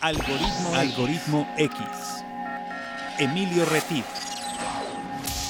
Algoritmo, 0.00 0.74
Algoritmo 0.74 1.48
X. 1.58 1.78
Emilio 3.18 3.66
Retif. 3.66 4.04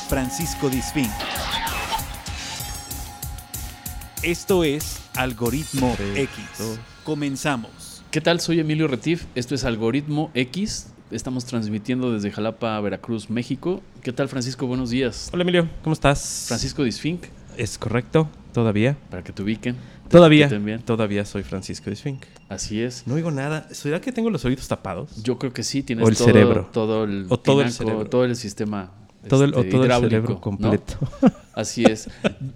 Francisco 0.08 0.68
Disfín. 0.68 1.08
Esto 4.22 4.64
es 4.64 4.98
Algoritmo 5.16 5.96
X. 6.16 6.78
Comenzamos. 7.04 8.02
¿Qué 8.10 8.20
tal? 8.20 8.40
Soy 8.40 8.58
Emilio 8.58 8.88
Retif. 8.88 9.24
Esto 9.36 9.54
es 9.54 9.64
Algoritmo 9.64 10.30
X. 10.34 10.88
Estamos 11.12 11.44
transmitiendo 11.44 12.12
desde 12.12 12.30
Jalapa, 12.32 12.80
Veracruz, 12.80 13.30
México. 13.30 13.80
¿Qué 14.02 14.12
tal, 14.12 14.28
Francisco? 14.28 14.66
Buenos 14.66 14.90
días. 14.90 15.30
Hola 15.32 15.42
Emilio, 15.42 15.68
¿cómo 15.82 15.92
estás? 15.92 16.46
Francisco 16.48 16.82
Disfink, 16.82 17.24
Es 17.56 17.78
correcto, 17.78 18.28
todavía. 18.52 18.96
para 19.10 19.22
que 19.22 19.32
te 19.32 19.42
ubiquen. 19.42 19.76
Todavía. 20.10 20.48
Todavía 20.84 21.24
soy 21.24 21.42
Francisco 21.42 21.88
Disfink. 21.88 22.24
Así 22.48 22.80
es. 22.82 23.06
No 23.06 23.14
oigo 23.14 23.30
nada. 23.30 23.68
¿Será 23.70 24.00
que 24.00 24.10
tengo 24.12 24.28
los 24.30 24.44
oídos 24.44 24.66
tapados? 24.68 25.22
Yo 25.22 25.38
creo 25.38 25.52
que 25.52 25.62
sí, 25.62 25.82
tienes 25.82 26.04
O 26.04 26.08
el 26.08 26.16
todo, 26.16 26.26
cerebro. 26.26 26.68
todo 26.72 27.04
el 27.04 27.26
O 27.28 27.38
todo 27.38 27.62
el 27.62 27.70
cerebro. 27.70 28.06
todo 28.06 28.24
el 28.24 28.34
sistema 28.36 28.90
Todo 29.28 29.44
el, 29.44 29.54
o 29.54 29.58
este, 29.60 29.70
todo 29.70 29.84
el 29.84 29.92
cerebro 29.92 30.34
¿no? 30.34 30.40
completo. 30.40 30.94
Así 31.54 31.84
es. 31.84 32.08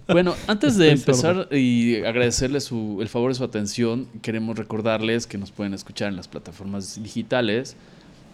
Bueno, 0.07 0.33
antes 0.47 0.77
de 0.77 0.91
Estoy 0.91 1.13
empezar 1.13 1.47
y 1.53 1.97
agradecerles 2.03 2.63
su- 2.65 2.97
el 3.01 3.07
favor 3.07 3.29
de 3.31 3.35
su 3.35 3.43
atención, 3.43 4.07
queremos 4.21 4.57
recordarles 4.57 5.27
que 5.27 5.37
nos 5.37 5.51
pueden 5.51 5.73
escuchar 5.73 6.09
en 6.09 6.15
las 6.17 6.27
plataformas 6.27 7.01
digitales. 7.01 7.75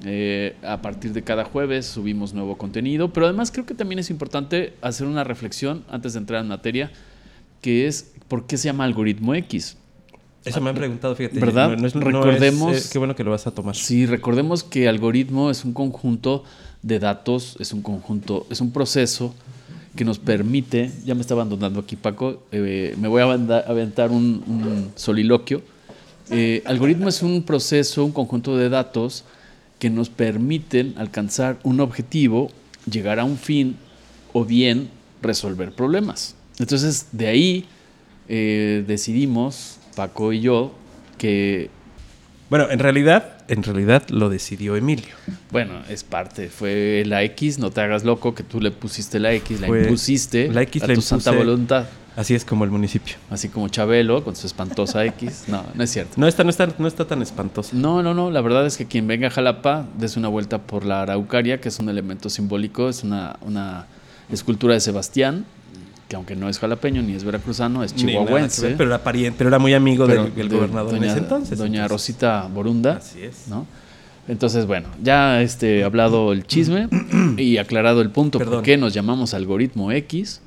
Eh, 0.03 0.55
a 0.63 0.81
partir 0.81 1.13
de 1.13 1.23
cada 1.23 1.43
jueves 1.45 1.85
subimos 1.85 2.33
nuevo 2.33 2.57
contenido, 2.57 3.13
pero 3.13 3.27
además 3.27 3.51
creo 3.51 3.67
que 3.67 3.75
también 3.75 3.99
es 3.99 4.09
importante 4.09 4.73
hacer 4.81 5.05
una 5.05 5.23
reflexión 5.23 5.83
antes 5.91 6.13
de 6.13 6.19
entrar 6.19 6.41
en 6.41 6.47
materia, 6.47 6.91
que 7.61 7.85
es 7.85 8.10
por 8.31 8.45
qué 8.47 8.55
se 8.57 8.69
llama 8.69 8.85
algoritmo 8.85 9.35
X. 9.35 9.75
Eso 10.45 10.61
me 10.61 10.69
han 10.69 10.75
preguntado, 10.77 11.13
fíjate. 11.17 11.37
¿Verdad? 11.37 11.71
No- 11.71 11.75
no 11.75 11.87
es- 11.87 11.95
no 11.95 11.99
Recordemos- 12.01 12.73
es, 12.77 12.85
eh, 12.85 12.89
qué 12.93 12.97
bueno 12.97 13.13
que 13.13 13.25
lo 13.25 13.31
vas 13.31 13.45
a 13.45 13.51
tomar. 13.51 13.75
Sí, 13.75 14.05
recordemos 14.05 14.63
que 14.63 14.87
algoritmo 14.87 15.51
es 15.51 15.65
un 15.65 15.73
conjunto 15.73 16.45
de 16.81 16.97
datos, 16.99 17.57
es 17.59 17.73
un 17.73 17.81
conjunto, 17.81 18.47
es 18.49 18.61
un 18.61 18.71
proceso 18.71 19.35
que 19.97 20.05
nos 20.05 20.17
permite, 20.17 20.89
ya 21.05 21.13
me 21.13 21.19
está 21.21 21.33
abandonando 21.33 21.81
aquí 21.81 21.97
Paco, 21.97 22.41
eh, 22.53 22.95
me 22.97 23.09
voy 23.09 23.21
a 23.21 23.25
aventar 23.25 24.11
un, 24.11 24.41
un 24.47 24.91
soliloquio. 24.95 25.61
Eh, 26.29 26.63
algoritmo 26.65 27.09
es 27.09 27.21
un 27.21 27.43
proceso, 27.43 28.05
un 28.05 28.13
conjunto 28.13 28.55
de 28.55 28.69
datos 28.69 29.25
que 29.77 29.89
nos 29.89 30.09
permiten 30.09 30.93
alcanzar 30.97 31.59
un 31.63 31.81
objetivo, 31.81 32.49
llegar 32.89 33.19
a 33.19 33.25
un 33.25 33.37
fin 33.37 33.75
o 34.31 34.45
bien 34.45 34.89
resolver 35.21 35.73
problemas. 35.73 36.35
Entonces, 36.57 37.07
de 37.11 37.27
ahí 37.27 37.65
eh, 38.33 38.85
decidimos, 38.87 39.77
Paco 39.93 40.31
y 40.31 40.39
yo, 40.39 40.73
que 41.17 41.69
Bueno, 42.49 42.71
en 42.71 42.79
realidad, 42.79 43.43
en 43.49 43.61
realidad 43.61 44.07
lo 44.07 44.29
decidió 44.29 44.77
Emilio. 44.77 45.13
Bueno, 45.51 45.73
es 45.89 46.05
parte. 46.05 46.47
Fue 46.47 47.03
la 47.05 47.23
X, 47.23 47.59
no 47.59 47.71
te 47.71 47.81
hagas 47.81 48.05
loco, 48.05 48.33
que 48.33 48.43
tú 48.43 48.61
le 48.61 48.71
pusiste 48.71 49.19
la 49.19 49.33
X, 49.33 49.59
la 49.59 49.67
impusiste 49.67 50.47
la 50.47 50.61
X 50.61 50.81
a 50.81 50.87
la 50.87 50.93
tu 50.93 51.01
santa 51.01 51.31
voluntad. 51.31 51.87
Así 52.15 52.33
es 52.33 52.45
como 52.45 52.63
el 52.63 52.71
municipio. 52.71 53.15
Así 53.29 53.49
como 53.49 53.67
Chabelo 53.67 54.23
con 54.23 54.37
su 54.37 54.47
espantosa 54.47 55.05
X. 55.05 55.45
No, 55.47 55.65
no 55.73 55.83
es 55.83 55.91
cierto. 55.91 56.13
No 56.15 56.25
está, 56.25 56.45
no 56.45 56.51
está, 56.51 56.73
no 56.77 56.87
está 56.87 57.05
tan 57.05 57.21
espantoso. 57.21 57.75
No, 57.75 58.01
no, 58.01 58.13
no. 58.13 58.31
La 58.31 58.39
verdad 58.39 58.65
es 58.65 58.77
que 58.77 58.85
quien 58.85 59.07
venga 59.07 59.27
a 59.27 59.31
Jalapa, 59.31 59.87
des 59.97 60.15
una 60.15 60.29
vuelta 60.29 60.61
por 60.61 60.85
la 60.85 61.01
Araucaria, 61.01 61.59
que 61.59 61.67
es 61.67 61.79
un 61.79 61.89
elemento 61.89 62.29
simbólico, 62.29 62.87
es 62.87 63.03
una, 63.03 63.37
una 63.41 63.87
escultura 64.29 64.73
de 64.73 64.79
Sebastián, 64.79 65.45
que 66.11 66.17
aunque 66.17 66.35
no 66.35 66.49
es 66.49 66.59
jalapeño 66.59 67.01
ni 67.01 67.13
es 67.13 67.23
veracruzano, 67.23 67.85
es 67.85 67.95
chihuahuense. 67.95 68.67
ver, 68.67 68.75
pero 68.75 68.89
era 68.89 69.01
pariente, 69.01 69.37
pero 69.37 69.47
era 69.47 69.59
muy 69.59 69.73
amigo 69.73 70.07
del, 70.07 70.35
del 70.35 70.49
de 70.49 70.55
gobernador 70.57 70.91
doña, 70.91 71.05
en 71.05 71.09
ese 71.11 71.19
entonces. 71.19 71.57
Doña 71.57 71.83
entonces. 71.83 71.89
Rosita 71.91 72.49
Borunda. 72.53 72.97
Así 72.97 73.23
es. 73.23 73.47
¿no? 73.47 73.65
Entonces, 74.27 74.65
bueno, 74.65 74.89
ya 75.01 75.41
este, 75.41 75.85
hablado 75.85 76.33
el 76.33 76.45
chisme 76.45 76.89
y 77.37 77.55
aclarado 77.57 78.01
el 78.01 78.09
punto 78.09 78.39
por 78.39 78.47
Perdón. 78.47 78.63
qué 78.65 78.75
nos 78.75 78.93
llamamos 78.93 79.33
algoritmo 79.33 79.89
X. 79.93 80.41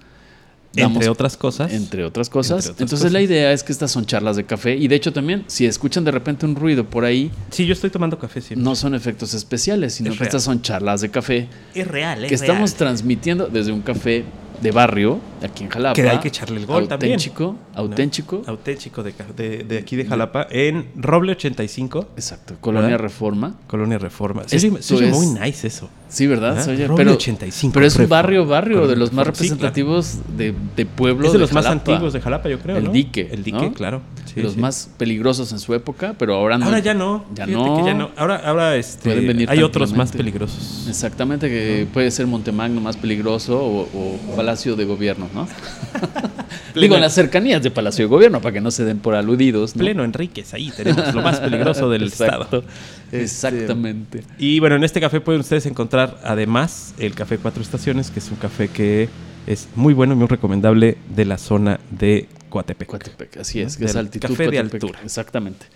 Entre 0.76 1.08
otras 1.08 1.36
cosas. 1.38 1.72
Entre 1.72 2.04
otras 2.04 2.28
cosas. 2.28 2.56
Entre 2.66 2.72
otras 2.72 2.80
Entonces, 2.82 3.12
la 3.12 3.22
idea 3.22 3.50
es 3.52 3.62
que 3.64 3.72
estas 3.72 3.90
son 3.90 4.04
charlas 4.04 4.36
de 4.36 4.44
café. 4.44 4.76
Y 4.76 4.88
de 4.88 4.96
hecho, 4.96 5.14
también, 5.14 5.44
si 5.46 5.64
escuchan 5.64 6.04
de 6.04 6.10
repente 6.10 6.44
un 6.44 6.56
ruido 6.56 6.84
por 6.84 7.04
ahí, 7.06 7.30
Sí, 7.50 7.64
yo 7.64 7.72
estoy 7.72 7.88
tomando 7.88 8.18
café 8.18 8.42
siempre. 8.42 8.62
no 8.64 8.74
son 8.74 8.94
efectos 8.94 9.32
especiales, 9.32 9.94
sino 9.94 10.10
Es 10.10 10.14
que 10.16 10.18
real. 10.20 10.28
estas 10.28 10.42
son 10.42 10.60
charlas 10.60 11.00
de 11.00 11.10
café 11.10 11.48
es 11.74 11.86
real, 11.88 12.26
que 12.26 12.34
estamos 12.34 12.74
transmitiendo 12.74 13.46
desde 13.46 13.72
un 13.72 13.80
café 13.82 14.24
de 14.60 14.70
barrio, 14.70 15.18
aquí 15.42 15.64
en 15.64 15.70
Jalapa. 15.70 15.94
Que 15.94 16.08
hay 16.08 16.18
que 16.18 16.28
echarle 16.28 16.58
el 16.60 16.66
gol 16.66 16.88
también. 16.88 17.12
auténtico, 17.14 17.56
Auténtico. 17.74 18.42
Auténtico 18.46 19.02
de, 19.02 19.12
de, 19.36 19.64
de 19.64 19.78
aquí 19.78 19.96
de 19.96 20.06
Jalapa, 20.06 20.46
en 20.50 20.86
Roble 20.96 21.32
85, 21.32 22.08
Exacto. 22.16 22.54
Colonia 22.60 22.90
¿Verdad? 22.90 23.02
Reforma. 23.02 23.54
Colonia 23.66 23.98
Reforma. 23.98 24.42
Oye, 24.42 24.58
se 24.82 24.94
oye 24.94 25.08
es- 25.10 25.14
muy 25.14 25.26
nice 25.40 25.66
eso. 25.66 25.88
Sí, 26.08 26.26
¿verdad? 26.26 26.62
Se 26.64 26.70
oye- 26.70 26.86
Roble 26.86 27.04
pero, 27.04 27.14
85, 27.16 27.74
pero 27.74 27.86
es 27.86 27.96
un 27.96 28.08
barrio, 28.08 28.46
barrio 28.46 28.86
de 28.86 28.96
los 28.96 29.12
más 29.12 29.26
Reforma. 29.26 29.42
Sí, 29.42 29.48
claro. 29.56 29.68
representativos 29.74 30.18
de, 30.36 30.54
de 30.76 30.86
pueblo. 30.86 31.26
es 31.26 31.32
de 31.32 31.38
los 31.40 31.52
más 31.52 31.64
Jalapa. 31.64 31.92
antiguos 31.92 32.12
de 32.12 32.20
Jalapa, 32.20 32.48
yo 32.48 32.58
creo. 32.60 32.76
El 32.76 32.84
¿no? 32.84 32.90
dique. 32.92 33.28
El 33.32 33.42
dique, 33.42 33.58
¿no? 33.60 33.72
claro. 33.74 34.00
Sí, 34.34 34.42
los 34.42 34.54
sí. 34.54 34.60
más 34.60 34.90
peligrosos 34.96 35.52
en 35.52 35.60
su 35.60 35.74
época, 35.74 36.14
pero 36.18 36.34
ahora 36.34 36.58
no. 36.58 36.66
Ahora 36.66 36.80
ya 36.80 36.94
no. 36.94 37.24
Ya 37.34 37.46
no. 37.46 37.76
que 37.76 37.84
ya 37.84 37.94
no. 37.94 38.10
Ahora, 38.16 38.36
ahora 38.44 38.76
este, 38.76 39.10
Pueden 39.10 39.26
venir 39.26 39.50
hay 39.50 39.62
otros 39.62 39.92
más 39.92 40.12
peligrosos. 40.12 40.86
Exactamente, 40.88 41.48
que 41.48 41.86
puede 41.92 42.10
ser 42.10 42.26
Montemagno 42.26 42.80
más 42.80 42.96
peligroso 42.96 43.58
o, 43.60 43.82
o 43.82 44.36
Palacio 44.36 44.76
de 44.76 44.84
Gobierno, 44.84 45.28
¿no? 45.34 45.46
Digo, 46.80 46.96
en 46.96 47.00
las 47.00 47.14
cercanías 47.14 47.62
de 47.62 47.70
Palacio 47.70 48.04
de 48.06 48.08
Gobierno, 48.08 48.40
para 48.40 48.52
que 48.52 48.60
no 48.60 48.70
se 48.70 48.84
den 48.84 48.98
por 48.98 49.14
aludidos. 49.14 49.76
¿no? 49.76 49.80
Pleno 49.80 50.04
Enríquez, 50.04 50.54
ahí 50.54 50.72
tenemos 50.76 51.14
lo 51.14 51.22
más 51.22 51.40
peligroso 51.40 51.88
del 51.88 52.02
Exacto. 52.08 52.42
estado. 52.42 52.64
Exactamente. 53.12 54.24
Y 54.38 54.58
bueno, 54.60 54.76
en 54.76 54.84
este 54.84 55.00
café 55.00 55.20
pueden 55.20 55.40
ustedes 55.40 55.66
encontrar 55.66 56.18
además 56.24 56.94
el 56.98 57.14
café 57.14 57.38
Cuatro 57.38 57.62
Estaciones, 57.62 58.10
que 58.10 58.18
es 58.18 58.30
un 58.30 58.36
café 58.36 58.68
que 58.68 59.08
es 59.46 59.68
muy 59.76 59.94
bueno 59.94 60.14
y 60.14 60.16
muy 60.16 60.26
recomendable 60.26 60.96
de 61.14 61.24
la 61.24 61.38
zona 61.38 61.78
de 61.90 62.28
Coatepec. 62.54 62.88
Coatepec, 62.88 63.36
así 63.38 63.60
es, 63.60 63.74
¿no? 63.74 63.78
que 63.80 63.90
es 63.90 63.96
altitud. 63.96 64.28
café 64.28 64.44
de 64.44 64.50
Coatepec, 64.50 64.74
altura. 64.74 65.00
Exactamente. 65.04 65.66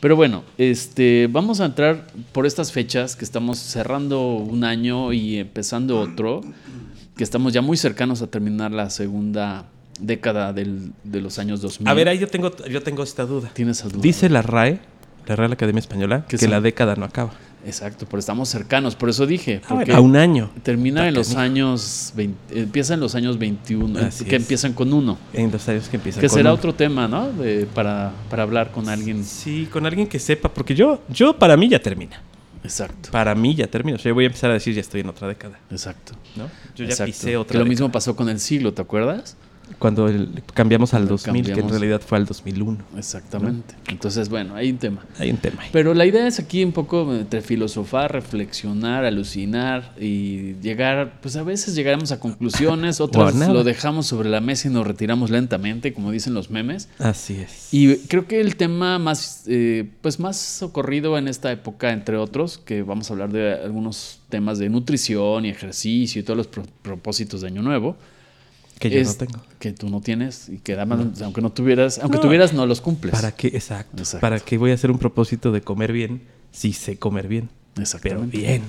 Pero 0.00 0.16
bueno, 0.16 0.42
este, 0.58 1.28
vamos 1.30 1.60
a 1.60 1.66
entrar 1.66 2.06
por 2.32 2.44
estas 2.46 2.72
fechas 2.72 3.14
que 3.14 3.24
estamos 3.24 3.58
cerrando 3.58 4.34
un 4.36 4.64
año 4.64 5.12
y 5.12 5.36
empezando 5.36 6.00
otro, 6.00 6.40
que 7.16 7.22
estamos 7.22 7.52
ya 7.52 7.60
muy 7.62 7.76
cercanos 7.76 8.20
a 8.22 8.26
terminar 8.28 8.72
la 8.72 8.90
segunda 8.90 9.66
década 10.00 10.52
del- 10.52 10.92
de 11.04 11.20
los 11.20 11.38
años 11.38 11.60
2000. 11.60 11.86
A 11.88 11.94
ver, 11.94 12.08
ahí 12.08 12.18
yo 12.18 12.26
tengo, 12.26 12.50
yo 12.66 12.82
tengo 12.82 13.02
esta 13.04 13.24
duda. 13.26 13.50
Tienes 13.54 13.78
esa 13.78 13.88
duda. 13.90 14.00
Dice 14.02 14.28
la 14.28 14.42
RAE, 14.42 14.80
la 15.26 15.36
Real 15.36 15.52
Academia 15.52 15.78
Española, 15.80 16.24
¿Qué 16.28 16.36
que 16.36 16.46
son? 16.46 16.50
la 16.50 16.60
década 16.60 16.96
no 16.96 17.04
acaba. 17.04 17.34
Exacto, 17.64 18.06
pero 18.08 18.18
estamos 18.18 18.48
cercanos, 18.48 18.96
por 18.96 19.08
eso 19.08 19.24
dije. 19.26 19.60
Porque 19.68 19.92
a 19.92 20.00
un 20.00 20.16
año. 20.16 20.50
termina 20.62 21.06
en 21.06 21.14
los 21.14 21.36
años, 21.36 22.12
20 22.16 22.60
empieza 22.60 22.94
en 22.94 23.00
los 23.00 23.14
años 23.14 23.38
21, 23.38 23.98
Así 24.00 24.24
que 24.24 24.34
es. 24.36 24.42
empiezan 24.42 24.72
con 24.72 24.92
uno. 24.92 25.16
En 25.32 25.52
los 25.52 25.68
años 25.68 25.88
que 25.88 25.96
empiezan 25.96 26.20
Que 26.20 26.28
con 26.28 26.36
será 26.38 26.52
otro 26.52 26.74
tema, 26.74 27.06
¿no? 27.06 27.30
De- 27.32 27.66
para, 27.72 28.12
para 28.28 28.42
hablar 28.42 28.72
con 28.72 28.88
alguien. 28.88 29.24
Sí, 29.24 29.68
con 29.72 29.86
alguien 29.86 30.08
que 30.08 30.18
sepa, 30.18 30.48
porque 30.48 30.74
yo, 30.74 31.00
yo 31.08 31.38
para 31.38 31.56
mí 31.56 31.68
ya 31.68 31.80
termina. 31.80 32.20
Exacto, 32.64 33.10
Para 33.10 33.34
mí 33.34 33.54
ya 33.56 33.66
termina. 33.66 33.96
O 33.96 33.98
sea, 34.00 34.10
yo 34.10 34.14
voy 34.14 34.24
a 34.24 34.28
empezar 34.28 34.50
a 34.50 34.54
decir 34.54 34.72
ya 34.74 34.80
estoy 34.80 35.00
en 35.00 35.08
otra 35.08 35.26
década. 35.28 35.58
exacto. 35.70 36.12
¿no? 36.36 36.44
Yo 36.76 36.84
ya 36.84 36.90
Exacto. 36.90 37.06
pisé 37.12 37.36
otra 37.36 37.52
Que 37.52 37.58
lo 37.58 37.64
década. 37.64 37.68
mismo 37.70 37.92
pasó 37.92 38.14
con 38.16 38.28
el 38.28 38.38
siglo, 38.40 38.72
¿te 38.72 38.82
acuerdas? 38.82 39.36
Cuando 39.78 40.08
el- 40.08 40.42
cambiamos 40.54 40.94
al 40.94 41.02
Cuando 41.02 41.12
2000, 41.14 41.32
que 41.44 41.50
en 41.50 41.56
cambiamos. 41.56 41.80
realidad 41.80 42.00
fue 42.06 42.18
al 42.18 42.26
2001. 42.26 42.78
Exactamente. 42.96 43.74
Entonces, 43.88 44.28
bueno, 44.28 44.54
hay 44.54 44.70
un 44.70 44.78
tema. 44.78 45.04
Hay 45.18 45.30
un 45.30 45.36
tema. 45.38 45.62
Pero 45.72 45.94
la 45.94 46.06
idea 46.06 46.26
es 46.26 46.38
aquí 46.38 46.62
un 46.64 46.72
poco 46.72 47.14
entre 47.14 47.40
filosofar, 47.42 48.12
reflexionar, 48.12 49.04
alucinar 49.04 49.94
y 50.00 50.54
llegar, 50.60 51.20
pues 51.20 51.36
a 51.36 51.42
veces 51.42 51.74
llegaremos 51.74 52.12
a 52.12 52.20
conclusiones, 52.20 53.00
otras 53.00 53.34
lo 53.34 53.64
dejamos 53.64 54.06
sobre 54.06 54.28
la 54.28 54.40
mesa 54.40 54.68
y 54.68 54.70
nos 54.70 54.86
retiramos 54.86 55.30
lentamente, 55.30 55.92
como 55.92 56.10
dicen 56.10 56.34
los 56.34 56.50
memes. 56.50 56.88
Así 56.98 57.34
es. 57.34 57.68
Y 57.72 57.96
creo 58.08 58.26
que 58.26 58.40
el 58.40 58.56
tema 58.56 58.98
más, 58.98 59.44
eh, 59.46 59.88
pues 60.00 60.20
más 60.20 60.36
socorrido 60.36 61.18
en 61.18 61.28
esta 61.28 61.50
época, 61.52 61.92
entre 61.92 62.16
otros, 62.16 62.58
que 62.58 62.82
vamos 62.82 63.10
a 63.10 63.14
hablar 63.14 63.30
de 63.32 63.54
algunos 63.54 64.20
temas 64.28 64.58
de 64.58 64.68
nutrición 64.68 65.44
y 65.44 65.50
ejercicio 65.50 66.20
y 66.20 66.24
todos 66.24 66.36
los 66.36 66.46
pro- 66.46 66.64
propósitos 66.82 67.40
de 67.42 67.48
Año 67.48 67.62
Nuevo. 67.62 67.96
Que 68.90 69.02
yo 69.02 69.02
no 69.04 69.14
tengo. 69.14 69.40
Que 69.58 69.72
tú 69.72 69.88
no 69.88 70.00
tienes 70.00 70.48
y 70.48 70.58
que 70.58 70.74
además, 70.74 71.20
aunque 71.22 71.40
no 71.40 71.50
tuvieras, 71.52 71.98
aunque 71.98 72.16
No. 72.18 72.22
tuvieras, 72.22 72.52
no 72.52 72.66
los 72.66 72.80
cumples. 72.80 73.12
¿Para 73.14 73.32
qué? 73.32 73.48
Exacto. 73.48 73.98
Exacto. 73.98 74.20
¿Para 74.20 74.40
qué 74.40 74.58
voy 74.58 74.70
a 74.70 74.74
hacer 74.74 74.90
un 74.90 74.98
propósito 74.98 75.52
de 75.52 75.60
comer 75.62 75.92
bien 75.92 76.22
si 76.50 76.72
sé 76.72 76.98
comer 76.98 77.28
bien? 77.28 77.48
Pero 77.74 77.82
Exactamente. 77.82 78.36
bien. 78.36 78.62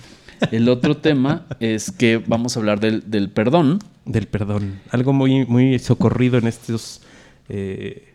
El 0.51 0.68
otro 0.69 0.98
tema 0.98 1.45
es 1.60 1.92
que 1.92 2.18
vamos 2.18 2.56
a 2.56 2.60
hablar 2.60 2.80
del, 2.80 3.10
del 3.10 3.30
perdón. 3.30 3.80
Del 4.06 4.27
perdón. 4.27 4.81
Algo 4.89 5.13
muy, 5.13 5.45
muy 5.45 5.80
socorrido 5.80 6.38
en 6.38 6.48
estos 6.48 7.01
eh, 7.50 8.13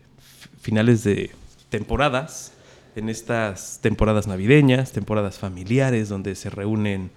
finales 0.61 1.03
de 1.03 1.31
temporadas. 1.69 2.53
En 2.95 3.07
estas 3.09 3.79
temporadas 3.81 4.27
navideñas, 4.27 4.91
temporadas 4.91 5.37
familiares, 5.37 6.09
donde 6.09 6.35
se 6.35 6.49
reúnen 6.49 7.11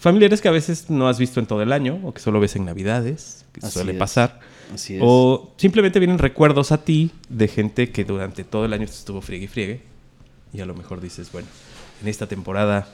familiares 0.00 0.40
que 0.40 0.48
a 0.48 0.50
veces 0.50 0.90
no 0.90 1.08
has 1.08 1.18
visto 1.18 1.38
en 1.40 1.46
todo 1.46 1.62
el 1.62 1.72
año 1.72 2.00
o 2.02 2.12
que 2.12 2.20
solo 2.20 2.40
ves 2.40 2.56
en 2.56 2.64
Navidades, 2.64 3.44
que 3.52 3.60
Así 3.64 3.74
suele 3.74 3.92
es. 3.92 3.98
pasar. 3.98 4.40
Así 4.74 4.96
es. 4.96 5.02
O 5.04 5.52
simplemente 5.56 5.98
vienen 5.98 6.18
recuerdos 6.18 6.72
a 6.72 6.78
ti 6.84 7.10
de 7.28 7.48
gente 7.48 7.90
que 7.90 8.04
durante 8.04 8.42
todo 8.42 8.64
el 8.64 8.72
año 8.72 8.86
te 8.86 8.92
estuvo 8.92 9.20
friegue 9.20 9.44
y 9.44 9.48
friegue. 9.48 9.80
Y 10.52 10.60
a 10.60 10.66
lo 10.66 10.74
mejor 10.74 11.00
dices, 11.00 11.30
bueno, 11.30 11.48
en 12.02 12.08
esta 12.08 12.26
temporada, 12.26 12.88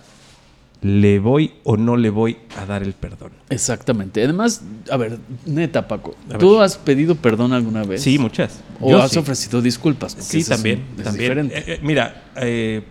¿le 0.83 1.19
voy 1.21 1.55
o 1.65 1.77
no 1.77 1.97
le 1.97 2.11
voy 2.11 2.39
a 2.59 2.67
dar 2.67 2.83
el 2.83 2.93
perdón? 2.93 3.33
Exactamente. 3.51 4.23
Además, 4.23 4.63
a 4.91 4.97
ver, 4.97 5.19
neta, 5.47 5.87
Paco, 5.89 6.15
¿tú 6.39 6.61
has 6.61 6.77
pedido 6.77 7.15
perdón 7.15 7.53
alguna 7.53 7.85
vez? 7.85 8.03
Sí, 8.03 8.19
muchas. 8.19 8.61
¿O 8.81 8.91
Yo 8.91 9.03
has 9.03 9.13
sí. 9.13 9.19
ofrecido 9.19 9.63
disculpas? 9.63 10.17
Sí, 10.19 10.41
es 10.41 10.49
también. 10.49 10.85
es 10.99 11.05
también. 11.05 11.23
diferente. 11.23 11.59
Eh, 11.59 11.65
eh, 11.75 11.81
mira, 11.83 12.25
eh, 12.37 12.83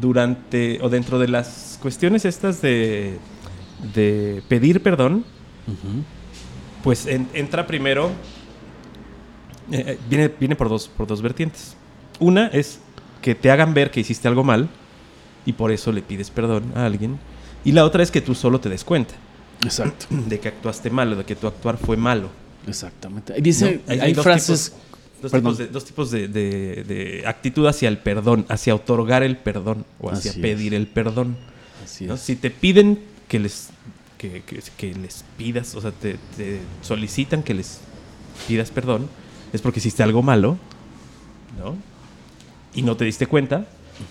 durante 0.00 0.78
o 0.82 0.88
dentro 0.88 1.18
de 1.18 1.28
las 1.28 1.78
cuestiones 1.82 2.24
estas 2.24 2.62
de, 2.62 3.18
de 3.94 4.42
pedir 4.48 4.82
perdón, 4.82 5.24
pues 6.82 7.06
en- 7.06 7.28
entra 7.34 7.66
primero, 7.66 8.10
eh, 9.72 9.84
eh, 9.86 9.98
viene, 10.08 10.28
viene 10.38 10.56
por, 10.56 10.68
dos, 10.68 10.88
por 10.88 11.06
dos 11.06 11.22
vertientes. 11.22 11.76
Una 12.18 12.46
es 12.48 12.80
que 13.22 13.34
te 13.34 13.50
hagan 13.50 13.74
ver 13.74 13.90
que 13.90 14.00
hiciste 14.00 14.28
algo 14.28 14.44
mal 14.44 14.68
y 15.44 15.52
por 15.52 15.72
eso 15.72 15.92
le 15.92 16.02
pides 16.02 16.30
perdón 16.30 16.72
a 16.74 16.86
alguien. 16.86 17.18
Y 17.64 17.72
la 17.72 17.84
otra 17.84 18.02
es 18.02 18.10
que 18.10 18.20
tú 18.20 18.34
solo 18.34 18.60
te 18.60 18.68
des 18.68 18.84
cuenta 18.84 19.14
Exacto, 19.64 20.06
de 20.10 20.38
que 20.38 20.48
actuaste 20.48 20.90
mal 20.90 21.12
o 21.12 21.16
de 21.16 21.24
que 21.24 21.34
tu 21.34 21.46
actuar 21.46 21.76
fue 21.78 21.96
malo. 21.96 22.28
exactamente. 22.66 23.34
Dice, 23.40 23.82
¿no? 23.86 23.92
hay, 24.02 24.12
dos 24.12 24.22
frases... 24.24 24.72
tipos- 24.72 24.82
dos 25.22 25.32
tipos, 25.32 25.58
de, 25.58 25.66
dos 25.68 25.84
tipos 25.84 26.10
de, 26.10 26.28
de- 26.28 26.84
de 26.84 27.24
actitud 27.26 27.66
hacia 27.66 27.88
el 27.88 27.98
perdón, 27.98 28.44
hacia 28.48 28.74
otorgar 28.74 29.22
el 29.22 29.36
perdón 29.38 29.84
o 29.98 30.10
hacia 30.10 30.30
Así 30.30 30.40
es. 30.40 30.42
pedir 30.42 30.74
el 30.74 30.86
perdón. 30.86 31.36
Así 31.82 32.04
¿no? 32.06 32.14
es. 32.14 32.20
Si 32.20 32.36
te 32.36 32.50
piden 32.50 33.00
que 33.28 33.38
les, 33.38 33.68
que, 34.18 34.42
que- 34.42 34.62
que 34.76 34.94
les 34.94 35.24
pidas, 35.36 35.74
o 35.74 35.80
sea, 35.80 35.90
te, 35.92 36.16
te 36.36 36.60
solicitan 36.82 37.42
que 37.42 37.54
les 37.54 37.80
pidas 38.48 38.70
perdón, 38.70 39.08
es 39.52 39.60
porque 39.62 39.78
hiciste 39.80 40.02
algo 40.02 40.22
malo, 40.22 40.56
¿no? 41.58 41.76
Y 42.74 42.82
no 42.82 42.96
te 42.96 43.04
diste 43.04 43.26
cuenta. 43.26 43.66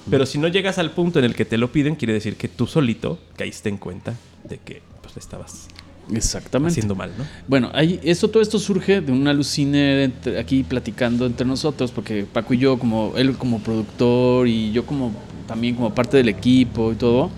Pero 0.09 0.25
si 0.25 0.39
no 0.39 0.47
llegas 0.47 0.79
al 0.79 0.91
punto 0.91 1.19
en 1.19 1.25
el 1.25 1.35
que 1.35 1.45
te 1.45 1.59
lo 1.59 1.71
piden, 1.71 1.95
quiere 1.95 2.13
decir 2.13 2.37
que 2.37 2.47
tú 2.47 2.65
solito 2.65 3.19
caíste 3.37 3.69
en 3.69 3.77
cuenta 3.77 4.15
de 4.49 4.57
que 4.57 4.81
pues, 5.03 5.15
le 5.15 5.19
estabas 5.19 5.67
Exactamente. 6.11 6.71
haciendo 6.71 6.95
mal, 6.95 7.11
¿no? 7.15 7.23
Bueno, 7.47 7.69
ahí, 7.73 7.99
esto, 8.03 8.29
todo 8.31 8.41
esto 8.41 8.57
surge 8.57 9.01
de 9.01 9.11
un 9.11 9.27
alucine 9.27 10.11
aquí 10.39 10.63
platicando 10.63 11.27
entre 11.27 11.45
nosotros, 11.45 11.91
porque 11.91 12.25
Paco 12.25 12.55
y 12.55 12.57
yo, 12.57 12.79
como 12.79 13.13
él 13.15 13.37
como 13.37 13.59
productor 13.59 14.47
y 14.47 14.71
yo 14.71 14.87
como 14.87 15.11
también 15.47 15.75
como 15.75 15.93
parte 15.93 16.17
del 16.17 16.29
equipo 16.29 16.91
y 16.91 16.95
todo, 16.95 17.29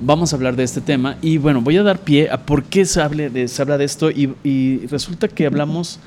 vamos 0.00 0.32
a 0.32 0.36
hablar 0.36 0.56
de 0.56 0.64
este 0.64 0.80
tema. 0.80 1.16
Y 1.22 1.38
bueno, 1.38 1.60
voy 1.60 1.76
a 1.76 1.82
dar 1.82 1.98
pie 1.98 2.30
a 2.30 2.38
por 2.38 2.64
qué 2.64 2.84
se, 2.84 3.00
hable 3.00 3.30
de, 3.30 3.48
se 3.48 3.62
habla 3.62 3.78
de 3.78 3.84
esto. 3.84 4.10
Y, 4.10 4.34
y 4.44 4.86
resulta 4.86 5.28
que 5.28 5.46
hablamos, 5.46 5.98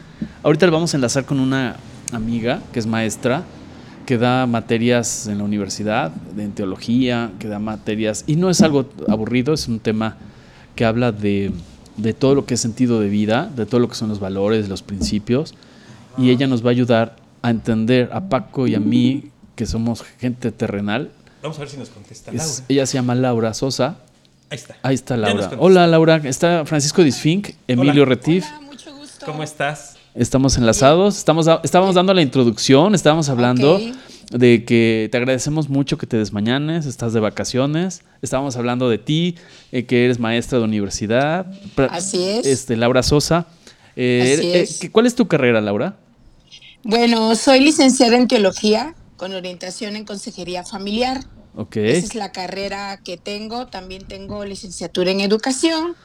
ahorita 0.44 0.66
lo 0.66 0.72
vamos 0.72 0.94
a 0.94 0.98
enlazar 0.98 1.26
con 1.26 1.40
una 1.40 1.78
amiga 2.12 2.62
que 2.74 2.80
es 2.80 2.88
maestra, 2.88 3.44
que 4.06 4.18
da 4.18 4.48
materias 4.48 5.28
en 5.28 5.38
la 5.38 5.44
universidad, 5.44 6.12
en 6.36 6.52
teología, 6.54 7.32
que 7.40 7.48
da 7.48 7.60
materias, 7.60 8.24
y 8.26 8.36
no 8.38 8.50
es 8.50 8.62
algo 8.62 8.90
aburrido, 9.08 9.54
es 9.54 9.68
un 9.68 9.80
tema 9.80 10.18
que 10.76 10.84
habla 10.84 11.12
de, 11.12 11.52
de 11.96 12.14
todo 12.14 12.34
lo 12.34 12.46
que 12.46 12.56
es 12.56 12.60
sentido 12.60 13.00
de 13.00 13.10
vida, 13.10 13.52
de 13.56 13.68
todo 13.68 13.80
lo 13.80 13.88
que 13.88 13.94
son 13.94 14.10
los 14.10 14.20
valores, 14.20 14.68
los 14.68 14.82
principios, 14.82 15.54
y 16.18 16.32
ella 16.32 16.48
nos 16.48 16.66
va 16.66 16.70
a 16.70 16.72
ayudar 16.72 17.18
a 17.44 17.52
entender 17.52 18.10
a 18.12 18.30
Paco 18.30 18.66
y 18.66 18.74
a 18.74 18.80
mí, 18.80 19.30
que 19.56 19.66
somos 19.66 20.04
gente 20.20 20.52
terrenal. 20.52 21.12
Vamos 21.42 21.58
a 21.58 21.62
ver 21.62 21.70
si 21.70 21.78
nos 21.78 21.90
contesta 21.90 22.32
Es- 22.32 22.38
Laura. 22.38 22.64
ella 22.68 22.86
se 22.86 22.94
llama 22.96 23.16
Laura 23.16 23.54
Sosa. 23.54 23.98
Ahí 24.50 24.58
está. 24.58 24.76
Ahí 24.82 24.96
está 24.96 25.16
Laura. 25.18 25.52
Hola 25.60 25.88
Laura, 25.88 26.22
está 26.26 26.66
Francisco 26.66 27.04
Disfink, 27.04 27.50
Emilio 27.68 28.04
Retif. 28.06 28.46
Hola, 28.48 28.62
mucho 28.62 28.96
gusto. 28.96 29.26
¿Cómo 29.26 29.44
estás? 29.44 29.96
Estamos 30.16 30.58
enlazados, 30.58 31.18
estamos 31.18 31.48
estábamos 31.64 31.96
dando 31.96 32.14
la 32.14 32.22
introducción, 32.22 32.96
estábamos 32.96 33.30
hablando 33.30 33.80
de 34.32 34.66
que 34.66 35.08
te 35.12 35.18
agradecemos 35.18 35.70
mucho 35.70 35.98
que 35.98 36.08
te 36.08 36.18
desmañanes, 36.18 36.86
estás 36.88 37.14
de 37.14 37.20
vacaciones, 37.20 38.02
estábamos 38.22 38.58
hablando 38.58 38.90
de 38.90 38.98
ti, 38.98 39.36
eh, 39.72 39.86
que 39.86 40.06
eres 40.06 40.20
maestra 40.20 40.58
de 40.58 40.66
universidad. 40.66 41.46
Así 41.92 42.22
es. 42.28 42.46
Este, 42.48 42.76
Laura 42.76 43.04
Sosa. 43.04 43.46
Eh, 43.96 44.36
Así 44.38 44.48
eh, 44.48 44.62
es. 44.62 44.80
¿qué- 44.80 44.92
¿Cuál 44.92 45.06
es 45.06 45.16
tu 45.16 45.28
carrera, 45.28 45.62
Laura? 45.62 45.96
Bueno, 46.84 47.36
soy 47.36 47.60
licenciada 47.60 48.18
en 48.18 48.28
teología 48.28 48.96
con 49.19 49.33
orientación 49.33 49.95
en 49.95 50.06
consejería 50.06 50.63
familiar. 50.63 51.25
Ok. 51.56 51.75
Esa 51.77 52.07
es 52.07 52.16
la 52.16 52.31
carrera 52.31 53.01
que 53.04 53.18
tengo. 53.18 53.68
También 53.68 54.07
tengo 54.07 54.45
licenciatura 54.45 55.12
en 55.12 55.19
educación. 55.19 55.95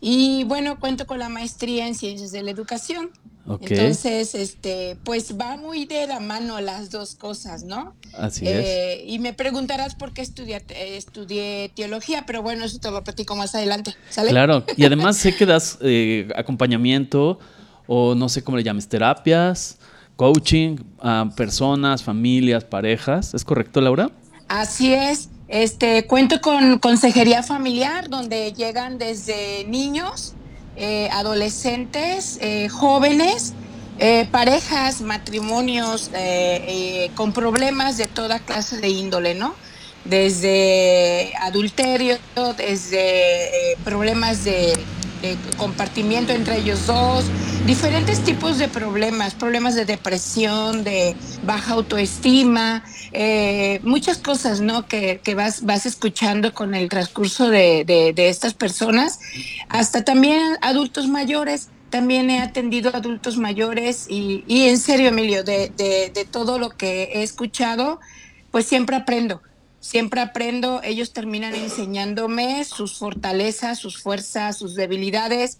Y 0.00 0.44
bueno, 0.44 0.78
cuento 0.78 1.06
con 1.06 1.18
la 1.18 1.28
maestría 1.28 1.88
en 1.88 1.96
ciencias 1.96 2.30
de 2.30 2.42
la 2.42 2.52
educación. 2.52 3.10
Ok. 3.46 3.62
Entonces, 3.70 4.34
este, 4.34 4.98
pues 5.04 5.34
va 5.40 5.56
muy 5.56 5.86
de 5.86 6.06
la 6.06 6.20
mano 6.20 6.60
las 6.60 6.90
dos 6.90 7.14
cosas, 7.14 7.64
¿no? 7.64 7.96
Así 8.12 8.46
es. 8.46 8.64
Eh, 8.64 9.04
y 9.06 9.18
me 9.18 9.32
preguntarás 9.32 9.94
por 9.94 10.12
qué 10.12 10.20
estudié, 10.20 10.56
eh, 10.68 10.96
estudié 10.98 11.72
teología, 11.74 12.24
pero 12.26 12.42
bueno, 12.42 12.66
eso 12.66 12.78
te 12.78 12.90
lo 12.90 13.02
platico 13.02 13.34
más 13.34 13.54
adelante. 13.54 13.94
¿Sale? 14.10 14.28
Claro, 14.28 14.64
y 14.76 14.84
además 14.84 15.16
sé 15.16 15.34
que 15.34 15.46
das 15.46 15.78
eh, 15.80 16.28
acompañamiento 16.36 17.38
o 17.86 18.14
no 18.14 18.28
sé 18.28 18.44
cómo 18.44 18.58
le 18.58 18.62
llames, 18.64 18.86
terapias, 18.86 19.78
coaching 20.18 20.78
a 21.00 21.30
personas, 21.36 22.02
familias, 22.02 22.64
parejas. 22.64 23.34
¿Es 23.34 23.44
correcto, 23.44 23.80
Laura? 23.80 24.10
Así 24.48 24.92
es. 24.92 25.28
Este 25.46 26.06
cuento 26.06 26.40
con 26.40 26.78
consejería 26.80 27.44
familiar 27.44 28.10
donde 28.10 28.52
llegan 28.52 28.98
desde 28.98 29.64
niños, 29.68 30.34
eh, 30.76 31.08
adolescentes, 31.12 32.38
eh, 32.42 32.68
jóvenes, 32.68 33.54
eh, 34.00 34.26
parejas, 34.30 35.00
matrimonios 35.00 36.10
con 37.14 37.32
problemas 37.32 37.96
de 37.96 38.06
toda 38.06 38.40
clase 38.40 38.78
de 38.78 38.88
índole, 38.88 39.34
¿no? 39.36 39.54
Desde 40.04 41.32
adulterio, 41.40 42.18
desde 42.56 43.76
problemas 43.84 44.44
de, 44.44 44.72
de 45.20 45.40
compartimiento 45.56 46.32
entre 46.32 46.58
ellos 46.58 46.86
dos, 46.86 47.32
diferentes 47.62 48.22
tipos 48.22 48.58
de 48.58 48.68
problemas, 48.68 49.34
problemas 49.34 49.74
de 49.74 49.84
depresión, 49.86 50.84
de 50.84 51.18
baja 51.40 51.74
autoestima, 51.74 52.84
eh, 53.12 53.80
muchas 53.84 54.18
cosas, 54.18 54.60
¿no? 54.60 54.86
Que, 54.86 55.20
vas, 55.36 55.62
vas 55.62 55.86
escuchando 55.86 56.54
con 56.54 56.74
el 56.74 56.88
transcurso 56.88 57.48
de, 57.50 57.84
de- 57.84 58.12
de 58.14 58.28
estas 58.28 58.54
personas, 58.54 59.18
hasta 59.68 60.04
también 60.04 60.40
adultos 60.62 61.08
mayores. 61.08 61.72
También 61.90 62.30
he 62.30 62.40
atendido 62.40 62.90
a 62.92 62.98
adultos 62.98 63.38
mayores 63.38 64.06
y, 64.08 64.44
y 64.46 64.68
en 64.68 64.78
serio, 64.78 65.08
Emilio, 65.08 65.42
de, 65.44 65.70
de- 65.76 66.10
de 66.14 66.24
todo 66.26 66.58
lo 66.58 66.70
que 66.70 67.04
he 67.14 67.22
escuchado, 67.22 67.98
pues 68.50 68.66
siempre 68.66 68.96
aprendo. 68.96 69.42
Siempre 69.80 70.20
aprendo, 70.20 70.80
ellos 70.82 71.12
terminan 71.12 71.54
enseñándome 71.54 72.64
sus 72.64 72.98
fortalezas, 72.98 73.78
sus 73.78 73.98
fuerzas, 73.98 74.58
sus 74.58 74.74
debilidades 74.74 75.58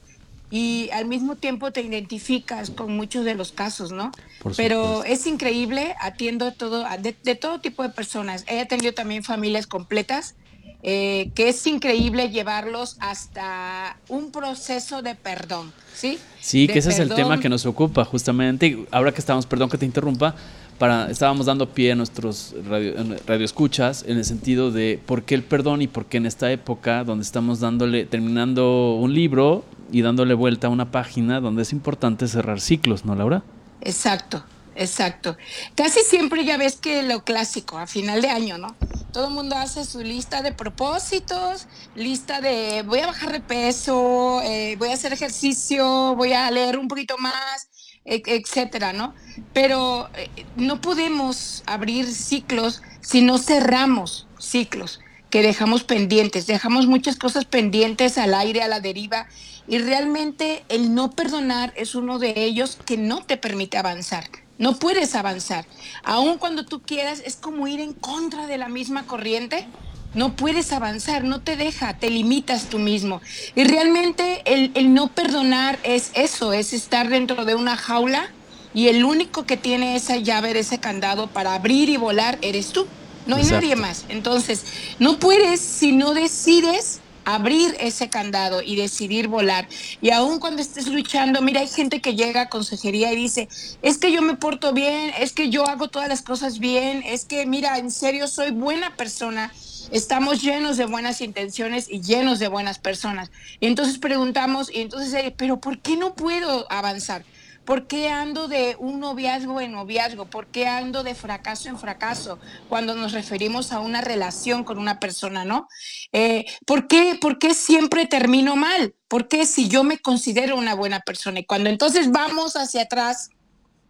y 0.50 0.88
al 0.92 1.06
mismo 1.06 1.36
tiempo 1.36 1.72
te 1.72 1.82
identificas 1.82 2.70
con 2.70 2.96
muchos 2.96 3.24
de 3.24 3.34
los 3.34 3.52
casos, 3.52 3.92
¿no? 3.92 4.10
Pero 4.56 5.04
es 5.04 5.26
increíble, 5.26 5.94
atiendo 6.00 6.46
a 6.46 6.52
todo, 6.52 6.84
de, 7.00 7.14
de 7.22 7.34
todo 7.34 7.60
tipo 7.60 7.82
de 7.82 7.90
personas. 7.90 8.44
He 8.48 8.60
atendido 8.60 8.94
también 8.94 9.22
familias 9.22 9.66
completas, 9.66 10.34
eh, 10.82 11.30
que 11.34 11.48
es 11.48 11.66
increíble 11.66 12.30
llevarlos 12.30 12.96
hasta 13.00 13.98
un 14.08 14.30
proceso 14.30 15.02
de 15.02 15.16
perdón, 15.16 15.72
¿sí? 15.94 16.18
Sí, 16.40 16.66
De 16.66 16.72
que 16.72 16.78
ese 16.78 16.90
es 16.90 16.98
el 16.98 17.12
tema 17.12 17.40
que 17.40 17.48
nos 17.48 17.66
ocupa 17.66 18.04
justamente. 18.04 18.86
Ahora 18.90 19.12
que 19.12 19.20
estamos, 19.20 19.44
perdón 19.44 19.68
que 19.68 19.76
te 19.76 19.86
interrumpa, 19.86 20.34
para, 20.78 21.10
estábamos 21.10 21.46
dando 21.46 21.68
pie 21.68 21.92
a 21.92 21.94
nuestros 21.94 22.54
radio, 22.66 22.94
radioescuchas 23.26 24.04
en 24.06 24.16
el 24.16 24.24
sentido 24.24 24.70
de 24.70 25.00
por 25.04 25.24
qué 25.24 25.34
el 25.34 25.42
perdón 25.42 25.82
y 25.82 25.88
por 25.88 26.06
qué 26.06 26.18
en 26.18 26.26
esta 26.26 26.50
época 26.52 27.04
donde 27.04 27.24
estamos 27.24 27.60
dándole, 27.60 28.06
terminando 28.06 28.94
un 28.94 29.12
libro 29.12 29.64
y 29.90 30.02
dándole 30.02 30.34
vuelta 30.34 30.68
a 30.68 30.70
una 30.70 30.90
página 30.90 31.40
donde 31.40 31.62
es 31.62 31.72
importante 31.72 32.28
cerrar 32.28 32.60
ciclos, 32.60 33.04
¿no, 33.04 33.14
Laura? 33.14 33.42
Exacto, 33.80 34.44
exacto. 34.74 35.36
Casi 35.74 36.00
siempre 36.00 36.44
ya 36.44 36.56
ves 36.56 36.76
que 36.76 37.02
lo 37.02 37.24
clásico, 37.24 37.78
a 37.78 37.86
final 37.86 38.22
de 38.22 38.28
año, 38.28 38.58
¿no? 38.58 38.76
Todo 39.12 39.28
el 39.28 39.34
mundo 39.34 39.56
hace 39.56 39.84
su 39.84 40.00
lista 40.00 40.42
de 40.42 40.52
propósitos, 40.52 41.66
lista 41.94 42.40
de 42.40 42.82
voy 42.86 43.00
a 43.00 43.06
bajar 43.06 43.32
de 43.32 43.40
peso, 43.40 44.42
eh, 44.42 44.76
voy 44.78 44.90
a 44.90 44.94
hacer 44.94 45.12
ejercicio, 45.12 46.14
voy 46.14 46.34
a 46.34 46.50
leer 46.50 46.78
un 46.78 46.88
poquito 46.88 47.16
más, 47.18 47.68
etcétera, 48.08 48.92
¿no? 48.92 49.14
Pero 49.52 50.08
eh, 50.14 50.28
no 50.56 50.80
podemos 50.80 51.62
abrir 51.66 52.06
ciclos 52.06 52.82
si 53.00 53.22
no 53.22 53.38
cerramos 53.38 54.26
ciclos 54.38 55.00
que 55.30 55.42
dejamos 55.42 55.84
pendientes, 55.84 56.46
dejamos 56.46 56.86
muchas 56.86 57.16
cosas 57.16 57.44
pendientes 57.44 58.16
al 58.18 58.34
aire, 58.34 58.62
a 58.62 58.68
la 58.68 58.80
deriva, 58.80 59.26
y 59.66 59.78
realmente 59.78 60.64
el 60.70 60.94
no 60.94 61.10
perdonar 61.10 61.74
es 61.76 61.94
uno 61.94 62.18
de 62.18 62.32
ellos 62.36 62.78
que 62.86 62.96
no 62.96 63.22
te 63.22 63.36
permite 63.36 63.76
avanzar. 63.76 64.24
No 64.56 64.78
puedes 64.78 65.14
avanzar. 65.14 65.66
Aun 66.02 66.38
cuando 66.38 66.64
tú 66.64 66.80
quieras, 66.80 67.22
es 67.24 67.36
como 67.36 67.68
ir 67.68 67.80
en 67.80 67.92
contra 67.92 68.46
de 68.46 68.58
la 68.58 68.68
misma 68.68 69.06
corriente. 69.06 69.68
No 70.14 70.34
puedes 70.36 70.72
avanzar, 70.72 71.24
no 71.24 71.40
te 71.40 71.56
deja, 71.56 71.98
te 71.98 72.10
limitas 72.10 72.68
tú 72.70 72.78
mismo. 72.78 73.20
Y 73.54 73.64
realmente 73.64 74.42
el, 74.46 74.72
el 74.74 74.94
no 74.94 75.08
perdonar 75.08 75.78
es 75.82 76.10
eso, 76.14 76.52
es 76.52 76.72
estar 76.72 77.08
dentro 77.08 77.44
de 77.44 77.54
una 77.54 77.76
jaula 77.76 78.30
y 78.74 78.88
el 78.88 79.04
único 79.04 79.44
que 79.44 79.56
tiene 79.56 79.96
esa 79.96 80.16
llave, 80.16 80.58
ese 80.58 80.78
candado 80.78 81.26
para 81.28 81.54
abrir 81.54 81.88
y 81.88 81.96
volar 81.96 82.38
eres 82.42 82.68
tú. 82.68 82.86
no 83.26 83.36
hay 83.36 83.44
nadie 83.44 83.76
más. 83.76 84.04
Entonces, 84.08 84.64
no 84.98 85.18
puedes 85.18 85.60
si 85.60 85.92
no 85.92 86.14
decides 86.14 87.00
abrir 87.24 87.76
ese 87.78 88.08
candado 88.08 88.62
y 88.62 88.76
decidir 88.76 89.28
volar. 89.28 89.68
Y 90.00 90.10
aun 90.10 90.38
cuando 90.40 90.62
estés 90.62 90.86
luchando, 90.88 91.42
mira, 91.42 91.60
hay 91.60 91.68
gente 91.68 92.00
que 92.00 92.14
llega 92.14 92.42
a 92.42 92.48
consejería 92.48 93.12
y 93.12 93.16
dice, 93.16 93.48
es 93.82 93.98
que 93.98 94.10
yo 94.12 94.22
me 94.22 94.36
porto 94.36 94.72
bien, 94.72 95.12
es 95.18 95.34
que 95.34 95.50
yo 95.50 95.66
hago 95.66 95.88
todas 95.88 96.08
las 96.08 96.22
cosas 96.22 96.58
bien, 96.58 97.02
es 97.04 97.26
que, 97.26 97.44
mira, 97.44 97.76
en 97.76 97.90
serio, 97.90 98.28
soy 98.28 98.50
buena 98.50 98.96
persona. 98.96 99.52
Estamos 99.90 100.42
llenos 100.42 100.76
de 100.76 100.84
buenas 100.84 101.22
intenciones 101.22 101.88
y 101.88 102.02
llenos 102.02 102.38
de 102.38 102.48
buenas 102.48 102.78
personas. 102.78 103.30
Y 103.58 103.66
entonces 103.66 103.98
preguntamos, 103.98 104.70
y 104.70 104.82
entonces, 104.82 105.14
eh, 105.14 105.34
pero 105.36 105.60
¿por 105.60 105.80
qué 105.80 105.96
no 105.96 106.14
puedo 106.14 106.70
avanzar? 106.70 107.24
¿Por 107.64 107.86
qué 107.86 108.10
ando 108.10 108.48
de 108.48 108.76
un 108.78 109.00
noviazgo 109.00 109.60
en 109.60 109.72
noviazgo? 109.72 110.26
¿Por 110.26 110.46
qué 110.46 110.66
ando 110.66 111.02
de 111.02 111.14
fracaso 111.14 111.68
en 111.68 111.78
fracaso 111.78 112.38
cuando 112.68 112.94
nos 112.94 113.12
referimos 113.12 113.72
a 113.72 113.80
una 113.80 114.00
relación 114.00 114.64
con 114.64 114.78
una 114.78 115.00
persona, 115.00 115.44
no? 115.44 115.68
Eh, 116.12 116.46
¿por, 116.66 116.86
qué, 116.86 117.18
¿Por 117.20 117.38
qué 117.38 117.54
siempre 117.54 118.06
termino 118.06 118.56
mal? 118.56 118.94
¿Por 119.06 119.28
qué 119.28 119.44
si 119.44 119.68
yo 119.68 119.84
me 119.84 119.98
considero 119.98 120.56
una 120.56 120.74
buena 120.74 121.00
persona? 121.00 121.40
Y 121.40 121.44
cuando 121.44 121.68
entonces 121.68 122.10
vamos 122.10 122.56
hacia 122.56 122.82
atrás 122.82 123.30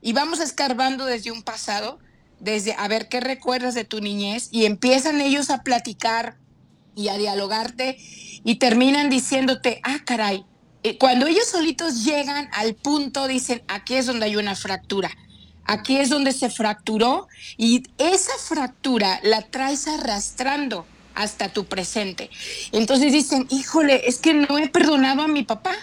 y 0.00 0.12
vamos 0.12 0.40
escarbando 0.40 1.05
desde 1.05 1.31
un 1.31 1.43
pasado, 1.43 2.00
desde 2.40 2.75
a 2.78 2.88
ver 2.88 3.09
qué 3.09 3.21
recuerdas 3.21 3.75
de 3.75 3.85
tu 3.85 4.00
niñez 4.00 4.49
y 4.50 4.66
empiezan 4.66 5.21
ellos 5.21 5.50
a 5.50 5.62
platicar 5.62 6.37
y 6.95 7.09
a 7.09 7.16
dialogarte 7.16 7.99
y 8.45 8.57
terminan 8.57 9.11
diciéndote, 9.11 9.80
ah, 9.85 9.99
caray, 10.04 10.45
eh, 10.83 10.99
cuando 10.99 11.26
ellos 11.26 11.47
solitos 11.47 12.04
llegan 12.04 12.49
al 12.52 12.75
punto, 12.75 13.26
dicen, 13.26 13.62
aquí 13.68 13.95
es 13.95 14.07
donde 14.07 14.26
hay 14.26 14.37
una 14.37 14.54
fractura. 14.54 15.11
Aquí 15.64 15.99
es 15.99 16.09
donde 16.09 16.33
se 16.33 16.49
fracturó 16.49 17.28
y 17.59 17.83
esa 17.99 18.33
fractura 18.38 19.21
la 19.23 19.42
traes 19.42 19.87
arrastrando 19.87 20.87
hasta 21.14 21.50
tu 21.50 21.66
presente. 21.66 22.30
Entonces 22.73 23.12
dicen, 23.12 23.47
híjole, 23.50 24.09
es 24.09 24.18
que 24.18 24.33
no 24.33 24.57
he 24.57 24.68
perdonado 24.68 25.23
a 25.23 25.28
mi 25.28 25.42
papá 25.42 25.75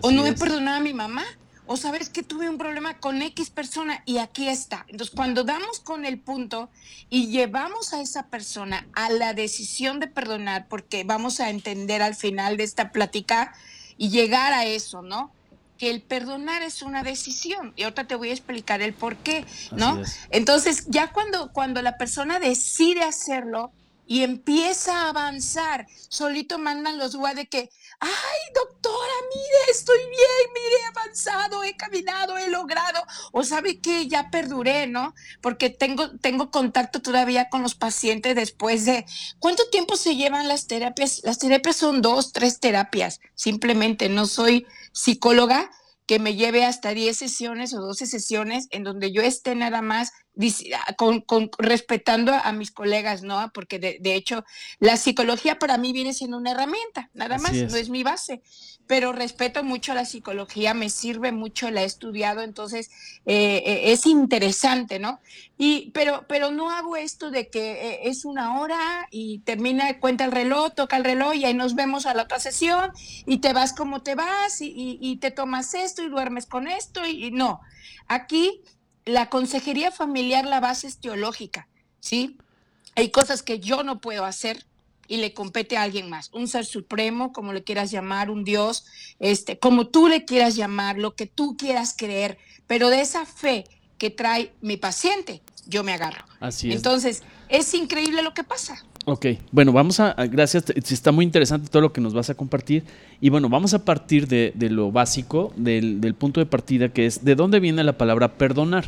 o 0.00 0.10
no 0.10 0.24
he 0.24 0.32
perdonado 0.32 0.78
a 0.78 0.80
mi 0.80 0.94
mamá 0.94 1.24
o 1.72 1.76
sabes 1.76 2.08
que 2.08 2.24
tuve 2.24 2.48
un 2.48 2.58
problema 2.58 2.98
con 2.98 3.22
X 3.22 3.48
persona 3.50 4.02
y 4.04 4.18
aquí 4.18 4.48
está. 4.48 4.84
Entonces, 4.88 5.14
cuando 5.14 5.44
damos 5.44 5.78
con 5.78 6.04
el 6.04 6.18
punto 6.18 6.68
y 7.08 7.28
llevamos 7.28 7.94
a 7.94 8.02
esa 8.02 8.26
persona 8.26 8.88
a 8.92 9.08
la 9.08 9.34
decisión 9.34 10.00
de 10.00 10.08
perdonar, 10.08 10.66
porque 10.66 11.04
vamos 11.04 11.38
a 11.38 11.48
entender 11.48 12.02
al 12.02 12.16
final 12.16 12.56
de 12.56 12.64
esta 12.64 12.90
plática 12.90 13.54
y 13.96 14.10
llegar 14.10 14.52
a 14.52 14.64
eso, 14.64 15.02
¿no? 15.02 15.30
Que 15.78 15.90
el 15.90 16.02
perdonar 16.02 16.62
es 16.62 16.82
una 16.82 17.04
decisión. 17.04 17.72
Y 17.76 17.84
ahorita 17.84 18.08
te 18.08 18.16
voy 18.16 18.30
a 18.30 18.32
explicar 18.32 18.82
el 18.82 18.92
por 18.92 19.14
qué, 19.18 19.44
¿no? 19.70 20.02
Entonces, 20.30 20.86
ya 20.88 21.12
cuando, 21.12 21.52
cuando 21.52 21.82
la 21.82 21.96
persona 21.98 22.40
decide 22.40 23.04
hacerlo 23.04 23.70
y 24.08 24.24
empieza 24.24 25.02
a 25.02 25.10
avanzar, 25.10 25.86
solito 26.08 26.58
mandan 26.58 26.98
los 26.98 27.14
guay 27.14 27.36
de 27.36 27.46
que, 27.46 27.70
ay, 28.00 28.40
doctora, 28.54 29.12
mire, 29.34 29.70
estoy 29.70 29.98
bien, 29.98 30.52
mire, 30.54 30.76
he 30.82 30.86
avanzado, 30.86 31.62
he 31.62 31.76
caminado, 31.76 32.38
he 32.38 32.48
logrado, 32.48 33.02
o 33.32 33.44
sabe 33.44 33.80
que 33.80 34.08
ya 34.08 34.30
perduré, 34.30 34.86
¿no? 34.86 35.14
Porque 35.42 35.68
tengo, 35.68 36.18
tengo 36.18 36.50
contacto 36.50 37.02
todavía 37.02 37.50
con 37.50 37.62
los 37.62 37.74
pacientes 37.74 38.34
después 38.34 38.86
de, 38.86 39.04
¿cuánto 39.38 39.68
tiempo 39.70 39.96
se 39.96 40.16
llevan 40.16 40.48
las 40.48 40.66
terapias? 40.66 41.20
Las 41.24 41.38
terapias 41.38 41.76
son 41.76 42.00
dos, 42.00 42.32
tres 42.32 42.58
terapias, 42.58 43.20
simplemente 43.34 44.08
no 44.08 44.26
soy 44.26 44.66
psicóloga 44.92 45.70
que 46.06 46.18
me 46.18 46.34
lleve 46.34 46.64
hasta 46.64 46.92
10 46.92 47.16
sesiones 47.16 47.72
o 47.72 47.80
12 47.80 48.04
sesiones 48.06 48.66
en 48.70 48.82
donde 48.82 49.12
yo 49.12 49.22
esté 49.22 49.54
nada 49.54 49.80
más 49.80 50.10
Ah, 50.74 50.94
con, 50.94 51.50
respetando 51.58 52.32
a, 52.32 52.52
mis 52.52 52.70
colegas, 52.70 53.22
¿no? 53.22 53.50
Porque 53.52 53.78
de, 53.78 54.14
hecho 54.14 54.44
la 54.78 54.96
psicología 54.96 55.58
para 55.58 55.76
mí 55.76 55.92
viene 55.92 56.14
siendo 56.14 56.38
una 56.38 56.52
herramienta, 56.52 57.10
nada 57.12 57.38
más, 57.38 57.52
no 57.52 57.76
es 57.76 57.90
mi 57.90 58.02
base, 58.02 58.40
pero 58.86 59.12
respeto 59.12 59.62
mucho 59.62 59.92
la 59.92 60.04
psicología, 60.04 60.72
me 60.72 60.88
sirve 60.88 61.30
mucho, 61.30 61.70
la 61.70 61.82
he 61.82 61.84
estudiado, 61.84 62.42
entonces 62.42 62.90
eh, 63.26 63.62
eh, 63.66 63.92
es 63.92 64.06
interesante, 64.06 64.98
¿no? 64.98 65.20
Y, 65.58 65.90
pero, 65.92 66.24
pero 66.26 66.50
no 66.50 66.70
hago 66.70 66.96
esto 66.96 67.30
de 67.30 67.50
que 67.50 67.72
eh, 67.72 68.00
es 68.04 68.24
una 68.24 68.60
hora 68.60 69.06
y 69.10 69.40
termina, 69.40 70.00
cuenta 70.00 70.24
el 70.24 70.32
reloj, 70.32 70.72
toca 70.74 70.96
el 70.96 71.04
reloj 71.04 71.34
y 71.34 71.44
ahí 71.44 71.54
nos 71.54 71.74
vemos 71.74 72.06
a 72.06 72.14
la 72.14 72.22
otra 72.22 72.40
sesión 72.40 72.92
y 73.26 73.38
te 73.38 73.52
vas 73.52 73.74
como 73.74 74.02
te 74.02 74.14
vas 74.14 74.60
y, 74.60 74.98
y 75.00 75.16
te 75.16 75.30
tomas 75.30 75.74
esto 75.74 76.02
y 76.02 76.08
duermes 76.08 76.46
con 76.46 76.66
esto 76.66 77.06
y 77.06 77.30
no. 77.30 77.60
Aquí 78.08 78.62
la 79.10 79.28
consejería 79.28 79.90
familiar, 79.90 80.46
la 80.46 80.60
base 80.60 80.86
es 80.86 80.98
teológica, 80.98 81.68
¿sí? 82.00 82.38
Hay 82.96 83.10
cosas 83.10 83.42
que 83.42 83.60
yo 83.60 83.82
no 83.82 84.00
puedo 84.00 84.24
hacer 84.24 84.64
y 85.08 85.16
le 85.16 85.34
compete 85.34 85.76
a 85.76 85.82
alguien 85.82 86.08
más, 86.08 86.30
un 86.32 86.46
ser 86.46 86.64
supremo, 86.64 87.32
como 87.32 87.52
le 87.52 87.64
quieras 87.64 87.90
llamar, 87.90 88.30
un 88.30 88.44
Dios, 88.44 88.86
este, 89.18 89.58
como 89.58 89.88
tú 89.88 90.06
le 90.06 90.24
quieras 90.24 90.54
llamar, 90.54 90.98
lo 90.98 91.16
que 91.16 91.26
tú 91.26 91.56
quieras 91.56 91.94
creer, 91.96 92.38
pero 92.68 92.90
de 92.90 93.00
esa 93.00 93.26
fe 93.26 93.64
que 93.98 94.10
trae 94.10 94.54
mi 94.60 94.76
paciente, 94.76 95.42
yo 95.66 95.82
me 95.82 95.92
agarro. 95.92 96.24
Así 96.38 96.70
es. 96.70 96.76
Entonces, 96.76 97.22
es 97.48 97.74
increíble 97.74 98.22
lo 98.22 98.34
que 98.34 98.44
pasa. 98.44 98.84
Ok, 99.06 99.26
bueno, 99.50 99.72
vamos 99.72 99.98
a, 99.98 100.14
gracias, 100.26 100.64
está 100.70 101.10
muy 101.10 101.24
interesante 101.24 101.70
todo 101.70 101.80
lo 101.80 101.92
que 101.92 102.02
nos 102.02 102.12
vas 102.12 102.28
a 102.28 102.34
compartir. 102.34 102.84
Y 103.20 103.30
bueno, 103.30 103.48
vamos 103.48 103.72
a 103.72 103.84
partir 103.84 104.28
de, 104.28 104.52
lo 104.70 104.92
básico, 104.92 105.52
del, 105.56 106.14
punto 106.18 106.40
de 106.40 106.46
partida, 106.46 106.90
que 106.90 107.06
es 107.06 107.24
de 107.24 107.34
dónde 107.34 107.60
viene 107.60 107.82
la 107.82 107.96
palabra 107.96 108.34
perdonar. 108.34 108.84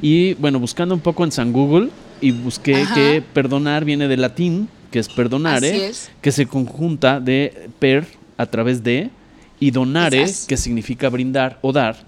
Y 0.00 0.34
bueno, 0.34 0.60
buscando 0.60 0.94
un 0.94 1.00
poco 1.00 1.24
en 1.24 1.32
San 1.32 1.52
Google, 1.52 1.90
y 2.20 2.30
busqué 2.30 2.86
que 2.94 3.22
perdonar 3.32 3.84
viene 3.84 4.08
del 4.08 4.20
latín, 4.20 4.68
que 4.90 4.98
es 4.98 5.08
perdonare, 5.08 5.92
que 6.20 6.32
se 6.32 6.46
conjunta 6.46 7.20
de 7.20 7.68
per 7.78 8.06
a 8.36 8.46
través 8.46 8.82
de, 8.82 9.10
y 9.58 9.70
donare, 9.70 10.26
que 10.46 10.56
significa 10.56 11.08
brindar 11.08 11.58
o 11.62 11.72
dar. 11.72 12.06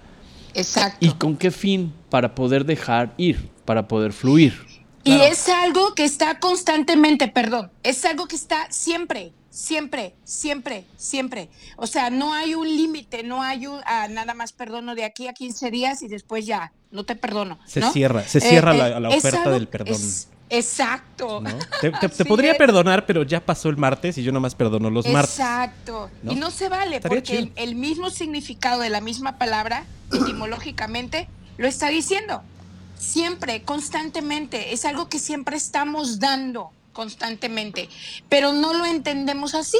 Exacto. 0.53 1.05
¿Y 1.05 1.11
con 1.11 1.35
qué 1.35 1.51
fin? 1.51 1.91
Para 2.09 2.33
poder 2.33 2.65
dejar 2.65 3.13
ir, 3.17 3.49
para 3.65 3.87
poder 3.87 4.13
fluir. 4.13 4.68
Y 5.09 5.21
es 5.21 5.49
algo 5.49 5.95
que 5.95 6.05
está 6.05 6.39
constantemente, 6.39 7.27
perdón, 7.27 7.71
es 7.83 8.05
algo 8.05 8.27
que 8.27 8.35
está 8.35 8.67
siempre, 8.69 9.33
siempre, 9.49 10.15
siempre, 10.23 10.85
siempre. 10.97 11.49
O 11.77 11.87
sea, 11.87 12.09
no 12.09 12.33
hay 12.33 12.55
un 12.55 12.67
límite, 12.67 13.23
no 13.23 13.41
hay 13.41 13.67
un, 13.67 13.79
ah, 13.85 14.07
nada 14.09 14.33
más 14.33 14.53
perdono 14.53 14.95
de 14.95 15.03
aquí 15.03 15.27
a 15.27 15.33
15 15.33 15.71
días 15.71 16.01
y 16.01 16.07
después 16.07 16.45
ya, 16.45 16.71
no 16.91 17.05
te 17.05 17.15
perdono. 17.15 17.59
Se 17.65 17.81
cierra, 17.91 18.23
se 18.23 18.39
cierra 18.39 18.73
la, 18.73 19.09
eh, 19.09 19.17
oferta 19.17 19.49
del 19.49 19.67
perdón. 19.67 20.01
exacto. 20.49 21.43
Te, 22.17 22.25
podría 22.25 22.55
perdonar, 22.57 23.05
pero 23.05 23.23
ya 23.23 23.39
pasó 23.39 23.69
el 23.69 23.77
martes 23.77 24.17
y 24.17 24.23
yo 24.23 24.31
nomás 24.31 24.55
perdono 24.55 24.89
los 24.89 25.07
martes. 25.07 25.39
Exacto. 25.39 26.09
Y 26.23 26.35
no 26.35 26.51
se 26.51 26.69
vale, 26.69 27.01
porque 27.01 27.51
el 27.55 27.75
mismo 27.75 28.09
significado 28.09 28.81
de 28.81 28.89
la 28.89 29.01
misma 29.01 29.37
palabra, 29.37 29.85
etimológicamente, 30.11 31.27
lo 31.57 31.67
está 31.67 31.89
diciendo 31.89 32.43
siempre, 32.99 33.63
constantemente, 33.63 34.73
es 34.73 34.85
algo 34.85 35.09
que 35.09 35.17
siempre 35.17 35.57
estamos 35.57 36.19
dando 36.19 36.71
constantemente, 36.93 37.89
pero 38.27 38.53
no 38.53 38.73
lo 38.73 38.85
entendemos 38.85 39.55
así. 39.55 39.79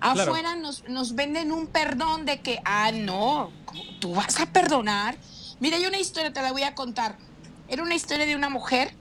Afuera 0.00 0.56
nos, 0.56 0.88
nos 0.88 1.14
venden 1.14 1.52
un 1.52 1.66
perdón 1.66 2.24
de 2.24 2.40
que, 2.40 2.62
ah, 2.64 2.90
no, 2.92 3.52
tú 4.00 4.14
vas 4.14 4.40
a 4.40 4.46
perdonar. 4.46 5.18
Mira, 5.58 5.76
hay 5.76 5.84
una 5.84 5.98
historia, 5.98 6.32
te 6.32 6.40
la 6.40 6.52
voy 6.52 6.62
a 6.62 6.74
contar. 6.74 7.18
Era 7.68 7.82
una 7.82 7.94
historia 7.94 8.24
de 8.24 8.34
una 8.34 8.48
mujer, 8.48 8.94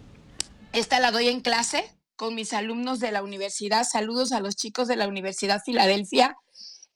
esta 0.73 0.99
la 0.99 1.11
doy 1.11 1.29
en 1.29 1.39
clase 1.39 1.95
con 2.17 2.35
mis 2.35 2.51
alumnos 2.51 2.99
de 2.99 3.13
la 3.13 3.23
universidad, 3.23 3.87
saludos 3.89 4.33
a 4.33 4.41
los 4.41 4.57
chicos 4.57 4.89
de 4.89 4.97
la 4.97 5.07
Universidad 5.07 5.61
Filadelfia. 5.63 6.35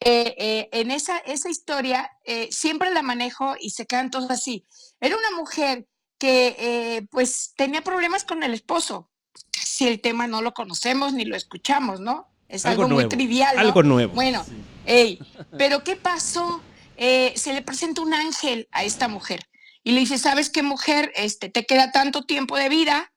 Eh, 0.01 0.35
eh, 0.37 0.69
en 0.73 0.91
esa, 0.91 1.17
esa 1.19 1.49
historia 1.49 2.11
eh, 2.25 2.49
siempre 2.51 2.93
la 2.93 3.03
manejo 3.03 3.55
y 3.57 3.69
se 3.69 3.85
quedan 3.85 4.11
todos 4.11 4.29
así. 4.29 4.65
Era 4.99 5.15
una 5.15 5.37
mujer 5.37 5.87
que 6.23 6.55
eh, 6.57 7.05
pues 7.11 7.51
tenía 7.57 7.81
problemas 7.81 8.23
con 8.23 8.43
el 8.43 8.53
esposo. 8.53 9.09
Si 9.51 9.85
el 9.89 9.99
tema 9.99 10.25
no 10.25 10.41
lo 10.41 10.53
conocemos 10.53 11.11
ni 11.11 11.25
lo 11.25 11.35
escuchamos, 11.35 11.99
¿no? 11.99 12.29
Es 12.47 12.65
algo, 12.65 12.87
muy 12.87 13.09
trivial. 13.09 13.57
Algo 13.57 13.83
nuevo. 13.83 14.13
Bueno, 14.13 14.45
pero 15.57 15.83
¿qué 15.83 15.97
pasó? 15.97 16.61
Eh, 16.95 17.33
se 17.35 17.51
le 17.51 17.61
presenta 17.61 18.01
un 18.01 18.13
ángel 18.13 18.69
a 18.71 18.85
esta 18.85 19.09
mujer 19.09 19.49
y 19.83 19.91
le 19.91 19.99
dice, 19.99 20.17
¿sabes 20.17 20.49
qué 20.49 20.63
mujer? 20.63 21.11
Este, 21.17 21.49
te 21.49 21.65
queda 21.65 21.91
tanto 21.91 22.23
tiempo 22.23 22.55
de 22.55 22.69
vida, 22.69 23.11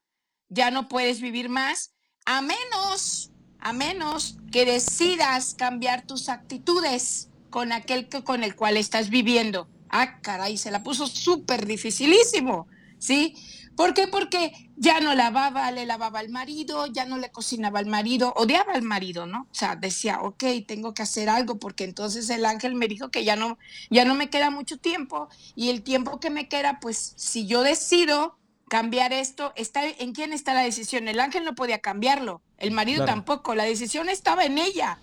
ya 0.49 0.73
no 0.73 0.89
puedes 0.89 1.21
vivir 1.21 1.49
más, 1.49 1.93
a 2.25 2.43
menos, 2.43 3.31
a 3.61 3.73
menos 3.73 4.37
que 4.51 4.65
decidas 4.65 5.55
cambiar 5.55 6.09
tus 6.09 6.29
actitudes 6.29 7.29
con 7.51 7.71
aquel 7.71 8.09
que, 8.09 8.25
con 8.25 8.43
el 8.43 8.57
cual 8.57 8.77
estás 8.77 9.11
viviendo. 9.11 9.69
Ah, 9.91 10.21
caray, 10.23 10.57
se 10.57 10.73
la 10.73 10.83
puso 10.83 11.07
súper 11.07 11.67
dificilísimo. 11.67 12.67
¿Sí? 12.99 13.35
¿Por 13.76 13.93
qué? 13.93 14.09
Porque 14.09 14.71
ya 14.76 15.00
no 15.00 15.15
lavaba, 15.15 15.71
le 15.71 15.85
lavaba 15.85 16.21
al 16.21 16.31
marido, 16.31 16.87
ya 16.87 17.05
no 17.05 17.19
le 17.19 17.31
cocinaba 17.31 17.79
al 17.79 17.87
marido, 17.87 18.33
odiaba 18.37 18.73
al 18.73 18.83
marido, 18.83 19.26
¿no? 19.26 19.43
O 19.50 19.55
sea, 19.55 19.76
decía, 19.76 20.21
ok, 20.23 20.43
tengo 20.67 20.95
que 20.95 21.03
hacer 21.03 21.29
algo 21.29 21.59
porque 21.59 21.85
entonces 21.85 22.31
el 22.31 22.47
ángel 22.47 22.75
me 22.75 22.88
dijo 22.88 23.11
que 23.11 23.25
ya 23.25 23.37
no, 23.37 23.59
ya 23.91 24.07
no 24.07 24.15
me 24.15 24.31
queda 24.31 24.50
mucho 24.50 24.79
tiempo 24.79 25.29
y 25.55 25.69
el 25.69 25.83
tiempo 25.83 26.21
que 26.21 26.31
me 26.31 26.49
queda, 26.49 26.81
pues 26.81 27.12
si 27.17 27.47
yo 27.47 27.62
decido 27.62 28.38
cambiar 28.69 29.12
esto, 29.12 29.53
está 29.57 29.87
en 29.87 30.12
quién 30.12 30.33
está 30.33 30.55
la 30.55 30.62
decisión. 30.62 31.07
El 31.07 31.21
ángel 31.21 31.45
no 31.45 31.55
podía 31.55 31.81
cambiarlo, 31.81 32.41
el 32.57 32.71
marido 32.71 33.05
Claro. 33.05 33.12
tampoco, 33.12 33.55
la 33.55 33.65
decisión 33.65 34.09
estaba 34.09 34.45
en 34.47 34.57
ella. 34.59 34.99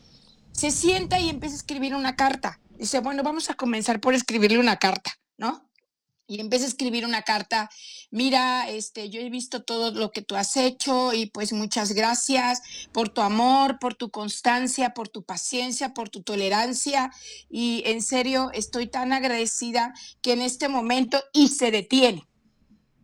Se 0.51 0.71
sienta 0.71 1.19
y 1.19 1.29
empieza 1.29 1.55
a 1.55 1.57
escribir 1.57 1.95
una 1.95 2.15
carta. 2.15 2.59
Dice, 2.77 2.99
bueno, 2.99 3.21
vamos 3.23 3.49
a 3.51 3.53
comenzar 3.53 3.99
por 3.99 4.13
escribirle 4.15 4.57
una 4.59 4.77
carta, 4.77 5.11
¿no? 5.37 5.69
Y 6.25 6.39
empieza 6.39 6.65
a 6.65 6.69
escribir 6.69 7.05
una 7.05 7.23
carta, 7.23 7.69
mira, 8.09 8.69
este, 8.69 9.09
yo 9.09 9.19
he 9.19 9.29
visto 9.29 9.61
todo 9.63 9.91
lo 9.91 10.11
que 10.11 10.21
tú 10.21 10.35
has 10.35 10.55
hecho 10.55 11.11
y 11.13 11.25
pues 11.25 11.51
muchas 11.51 11.91
gracias 11.91 12.61
por 12.93 13.09
tu 13.09 13.19
amor, 13.21 13.77
por 13.77 13.93
tu 13.93 14.09
constancia, 14.09 14.93
por 14.93 15.09
tu 15.09 15.23
paciencia, 15.23 15.93
por 15.93 16.07
tu 16.09 16.23
tolerancia 16.23 17.11
y 17.49 17.83
en 17.85 18.01
serio 18.01 18.51
estoy 18.53 18.87
tan 18.87 19.11
agradecida 19.11 19.93
que 20.21 20.31
en 20.31 20.41
este 20.41 20.69
momento 20.69 21.21
y 21.33 21.49
se 21.49 21.71
detiene. 21.71 22.25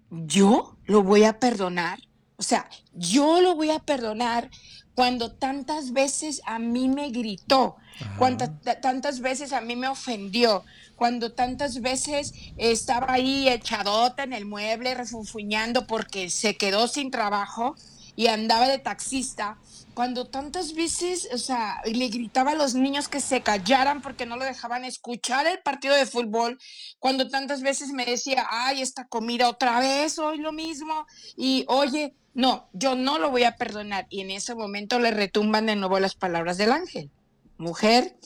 ¿Yo 0.09 0.77
lo 0.85 1.03
voy 1.03 1.23
a 1.25 1.39
perdonar? 1.39 1.99
O 2.38 2.43
sea, 2.43 2.69
yo 2.93 3.41
lo 3.41 3.53
voy 3.55 3.69
a 3.69 3.79
perdonar 3.79 4.49
cuando 4.95 5.33
tantas 5.35 5.91
veces 5.91 6.41
a 6.45 6.57
mí 6.57 6.89
me 6.89 7.09
gritó, 7.09 7.75
cuando 8.17 8.49
ta- 8.63 8.79
tantas 8.81 9.19
veces 9.19 9.53
a 9.53 9.61
mí 9.61 9.75
me 9.75 9.88
ofendió, 9.88 10.63
cuando 11.00 11.32
tantas 11.32 11.82
veces 11.82 12.34
estaba 12.58 13.13
ahí 13.13 13.48
echadota 13.48 14.24
en 14.24 14.34
el 14.34 14.46
mueble, 14.46 14.94
refunfuñando 14.96 15.88
porque 15.88 16.29
se 16.29 16.58
quedó 16.58 16.89
sin 16.89 17.10
trabajo 17.10 17.77
y 18.18 18.27
andaba 18.27 18.68
de 18.68 18.79
taxista, 18.79 19.58
cuando 19.94 20.27
tantas 20.27 20.74
veces, 20.74 21.29
o 21.34 21.38
sea, 21.38 21.82
le 21.86 22.10
gritaba 22.10 22.51
a 22.51 22.56
los 22.56 22.75
niños 22.75 23.08
que 23.08 23.22
se 23.22 23.39
callaran 23.39 24.01
porque 24.01 24.25
no 24.25 24.36
lo 24.36 24.44
dejaban 24.44 24.84
escuchar 24.84 25.48
el 25.48 25.60
partido 25.60 25.96
de 25.96 26.06
fútbol, 26.06 26.60
cuando 27.00 27.29
tantas 27.29 27.62
veces 27.62 27.94
me 27.94 28.06
decía, 28.06 28.46
ay, 28.50 28.82
esta 28.82 29.08
comida 29.08 29.48
otra 29.48 29.79
vez, 29.79 30.20
hoy 30.20 30.39
lo 30.39 30.51
mismo, 30.51 31.08
y 31.38 31.63
oye, 31.70 32.13
no, 32.34 32.68
yo 32.74 32.96
no 32.96 33.20
lo 33.20 33.32
voy 33.32 33.46
a 33.46 33.56
perdonar. 33.56 34.06
Y 34.10 34.20
en 34.20 34.32
ese 34.32 34.53
momento 34.53 35.00
le 35.00 35.12
retumban 35.12 35.65
de 35.65 35.77
nuevo 35.77 35.98
las 36.01 36.15
palabras 36.15 36.58
del 36.58 36.74
ángel. 36.74 37.10
Mujer, 37.58 38.18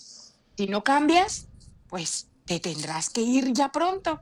si 0.57 0.65
no 0.65 0.83
cambias, 0.83 1.49
pues 1.87 2.32
te 2.45 2.59
tendrás 2.59 3.09
que 3.09 3.21
ir 3.21 3.53
ya 3.53 3.71
pronto. 3.71 4.19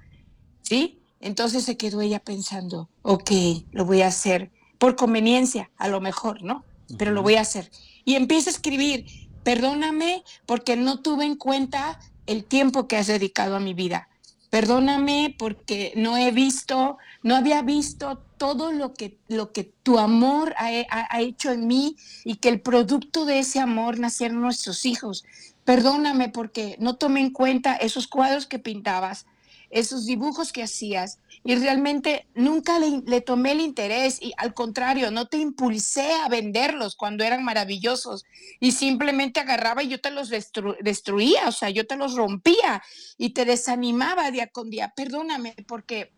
¿Sí? 0.61 0.99
Entonces 1.19 1.63
se 1.65 1.77
quedó 1.77 2.01
ella 2.01 2.19
pensando, 2.19 2.89
ok, 3.03 3.31
lo 3.71 3.85
voy 3.85 4.01
a 4.01 4.07
hacer 4.07 4.51
por 4.79 4.95
conveniencia, 4.95 5.69
a 5.77 5.87
lo 5.87 6.01
mejor, 6.01 6.41
¿no? 6.41 6.63
Pero 6.97 7.11
lo 7.11 7.21
voy 7.21 7.35
a 7.35 7.41
hacer. 7.41 7.69
Y 8.05 8.15
empieza 8.15 8.49
a 8.49 8.53
escribir, 8.53 9.05
perdóname 9.43 10.23
porque 10.47 10.75
no 10.75 10.99
tuve 11.01 11.25
en 11.25 11.35
cuenta 11.35 11.99
el 12.25 12.43
tiempo 12.45 12.87
que 12.87 12.97
has 12.97 13.07
dedicado 13.07 13.55
a 13.55 13.59
mi 13.59 13.73
vida. 13.75 14.07
Perdóname 14.49 15.35
porque 15.37 15.93
no 15.95 16.17
he 16.17 16.31
visto, 16.31 16.97
no 17.23 17.35
había 17.35 17.61
visto 17.61 18.21
todo 18.37 18.71
lo 18.71 18.93
que, 18.93 19.17
lo 19.27 19.51
que 19.53 19.63
tu 19.63 19.97
amor 19.99 20.53
ha, 20.57 20.67
ha- 20.89 21.07
ha 21.09 21.21
hecho 21.21 21.51
en 21.51 21.67
mí 21.67 21.95
y 22.25 22.35
que 22.35 22.49
el 22.49 22.59
producto 22.61 23.25
de 23.25 23.39
ese 23.39 23.59
amor 23.59 23.99
nacieron 23.99 24.41
nuestros 24.41 24.85
hijos. 24.85 25.23
Perdóname 25.65 26.29
porque 26.29 26.75
no 26.79 26.95
tomé 26.95 27.21
en 27.21 27.31
cuenta 27.31 27.75
esos 27.75 28.07
cuadros 28.07 28.47
que 28.47 28.59
pintabas, 28.59 29.25
esos 29.69 30.05
dibujos 30.05 30.51
que 30.51 30.63
hacías 30.63 31.19
y 31.43 31.55
realmente 31.55 32.27
nunca 32.35 32.77
le, 32.79 33.21
tomé 33.21 33.53
el 33.53 33.61
interés 33.61 34.21
y 34.21 34.33
al 34.37 34.53
contrario, 34.53 35.11
no 35.11 35.27
te 35.27 35.37
impulsé 35.37 36.11
a 36.13 36.27
venderlos 36.27 36.95
cuando 36.95 37.23
eran 37.23 37.43
maravillosos 37.43 38.25
y 38.59 38.73
simplemente 38.73 39.39
agarraba 39.39 39.81
y 39.81 39.87
yo 39.87 40.01
te 40.01 40.11
los 40.11 40.29
destru- 40.29 40.77
destruía, 40.81 41.47
o 41.47 41.51
sea, 41.51 41.69
yo 41.69 41.87
te 41.87 41.95
los 41.95 42.15
rompía 42.15 42.83
y 43.17 43.29
te 43.29 43.45
desanimaba 43.45 44.29
día 44.29 44.47
con 44.47 44.69
día. 44.69 44.93
Perdóname 44.95 45.55
porque 45.67 46.11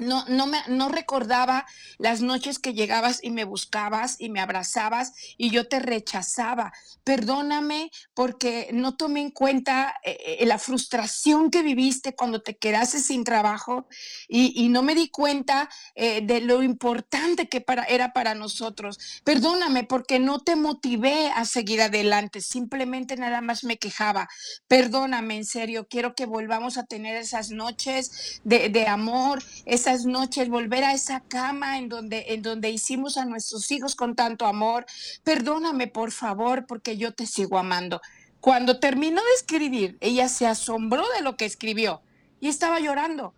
no, 0.00 0.24
no, 0.26 0.46
me, 0.46 0.58
no 0.68 0.88
recordaba 0.88 1.66
las 1.98 2.20
noches 2.20 2.58
que 2.58 2.74
llegabas 2.74 3.20
y 3.22 3.30
me 3.30 3.44
buscabas 3.44 4.16
y 4.18 4.28
me 4.28 4.40
abrazabas 4.40 5.12
y 5.36 5.50
yo 5.50 5.68
te 5.68 5.80
rechazaba. 5.80 6.72
Perdóname 7.04 7.90
porque 8.14 8.70
no 8.72 8.96
tomé 8.96 9.20
en 9.20 9.30
cuenta 9.30 9.94
eh, 10.04 10.38
eh, 10.40 10.46
la 10.46 10.58
frustración 10.58 11.50
que 11.50 11.62
viviste 11.62 12.14
cuando 12.14 12.42
te 12.42 12.56
quedaste 12.56 13.00
sin 13.00 13.24
trabajo 13.24 13.88
y, 14.28 14.68
no 14.70 14.82
me 14.82 14.94
di 14.94 15.08
cuenta 15.08 15.68
eh, 15.94 16.20
de 16.22 16.40
lo 16.40 16.62
importante 16.62 17.48
que 17.48 17.60
para, 17.60 17.84
era 17.84 18.12
para 18.12 18.34
nosotros. 18.34 18.98
Perdóname 19.24 19.84
porque 19.84 20.18
no 20.18 20.40
te 20.40 20.54
motivé 20.54 21.30
a 21.34 21.44
seguir 21.44 21.82
adelante, 21.82 22.40
simplemente 22.40 23.16
nada 23.16 23.40
más 23.40 23.64
me 23.64 23.78
quejaba. 23.78 24.28
Perdóname, 24.68 25.36
en 25.36 25.44
serio, 25.44 25.88
quiero 25.88 26.14
que 26.14 26.26
volvamos 26.26 26.78
a 26.78 26.84
tener 26.84 27.16
esas 27.16 27.50
noches 27.50 28.40
de, 28.44 28.68
de 28.68 28.86
amor, 28.86 29.42
esas 29.90 30.06
noches, 30.06 30.48
volver 30.48 30.84
a 30.84 30.92
esa 30.92 31.20
cama 31.20 31.78
en 31.78 31.88
donde, 31.88 32.26
en 32.28 32.42
donde 32.42 32.70
hicimos 32.70 33.16
a 33.16 33.24
nuestros 33.24 33.70
hijos 33.70 33.96
con 33.96 34.14
tanto 34.14 34.46
amor. 34.46 34.86
Perdóname, 35.24 35.88
por 35.88 36.12
favor, 36.12 36.66
porque 36.66 36.96
yo 36.96 37.12
te 37.12 37.26
sigo 37.26 37.58
amando. 37.58 38.00
Cuando 38.40 38.78
terminó 38.78 39.20
de 39.20 39.34
escribir, 39.36 39.98
ella 40.00 40.28
se 40.28 40.46
asombró 40.46 41.04
de 41.16 41.22
lo 41.22 41.36
que 41.36 41.44
escribió 41.44 42.02
y 42.40 42.48
estaba 42.48 42.78
llorando. 42.80 43.34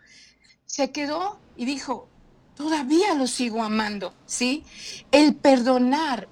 Se 0.66 0.92
quedó 0.92 1.40
y 1.56 1.64
dijo, 1.64 2.08
todavía 2.54 3.14
lo 3.14 3.26
sigo 3.26 3.62
amando, 3.62 4.14
¿sí? 4.26 4.64
El 5.10 5.34
perdonar 5.34 6.28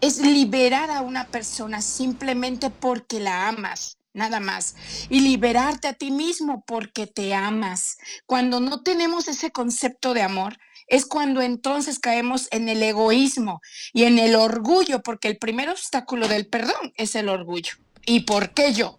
es 0.00 0.20
liberar 0.20 0.90
a 0.90 1.02
una 1.02 1.26
persona 1.26 1.82
simplemente 1.82 2.70
porque 2.70 3.20
la 3.20 3.48
amas, 3.48 3.98
nada 4.14 4.40
más. 4.40 4.76
Y 5.10 5.20
liberarte 5.20 5.88
a 5.88 5.92
ti 5.92 6.10
mismo 6.10 6.64
porque 6.66 7.06
te 7.06 7.34
amas. 7.34 7.98
Cuando 8.24 8.60
no 8.60 8.82
tenemos 8.82 9.28
ese 9.28 9.50
concepto 9.50 10.14
de 10.14 10.22
amor, 10.22 10.56
es 10.86 11.04
cuando 11.04 11.42
entonces 11.42 11.98
caemos 11.98 12.48
en 12.50 12.68
el 12.68 12.82
egoísmo 12.82 13.60
y 13.92 14.04
en 14.04 14.18
el 14.18 14.34
orgullo, 14.36 15.02
porque 15.02 15.28
el 15.28 15.36
primer 15.36 15.68
obstáculo 15.68 16.28
del 16.28 16.46
perdón 16.46 16.92
es 16.96 17.14
el 17.14 17.28
orgullo. 17.28 17.74
¿Y 18.06 18.20
por 18.20 18.50
qué 18.50 18.72
yo? 18.72 18.98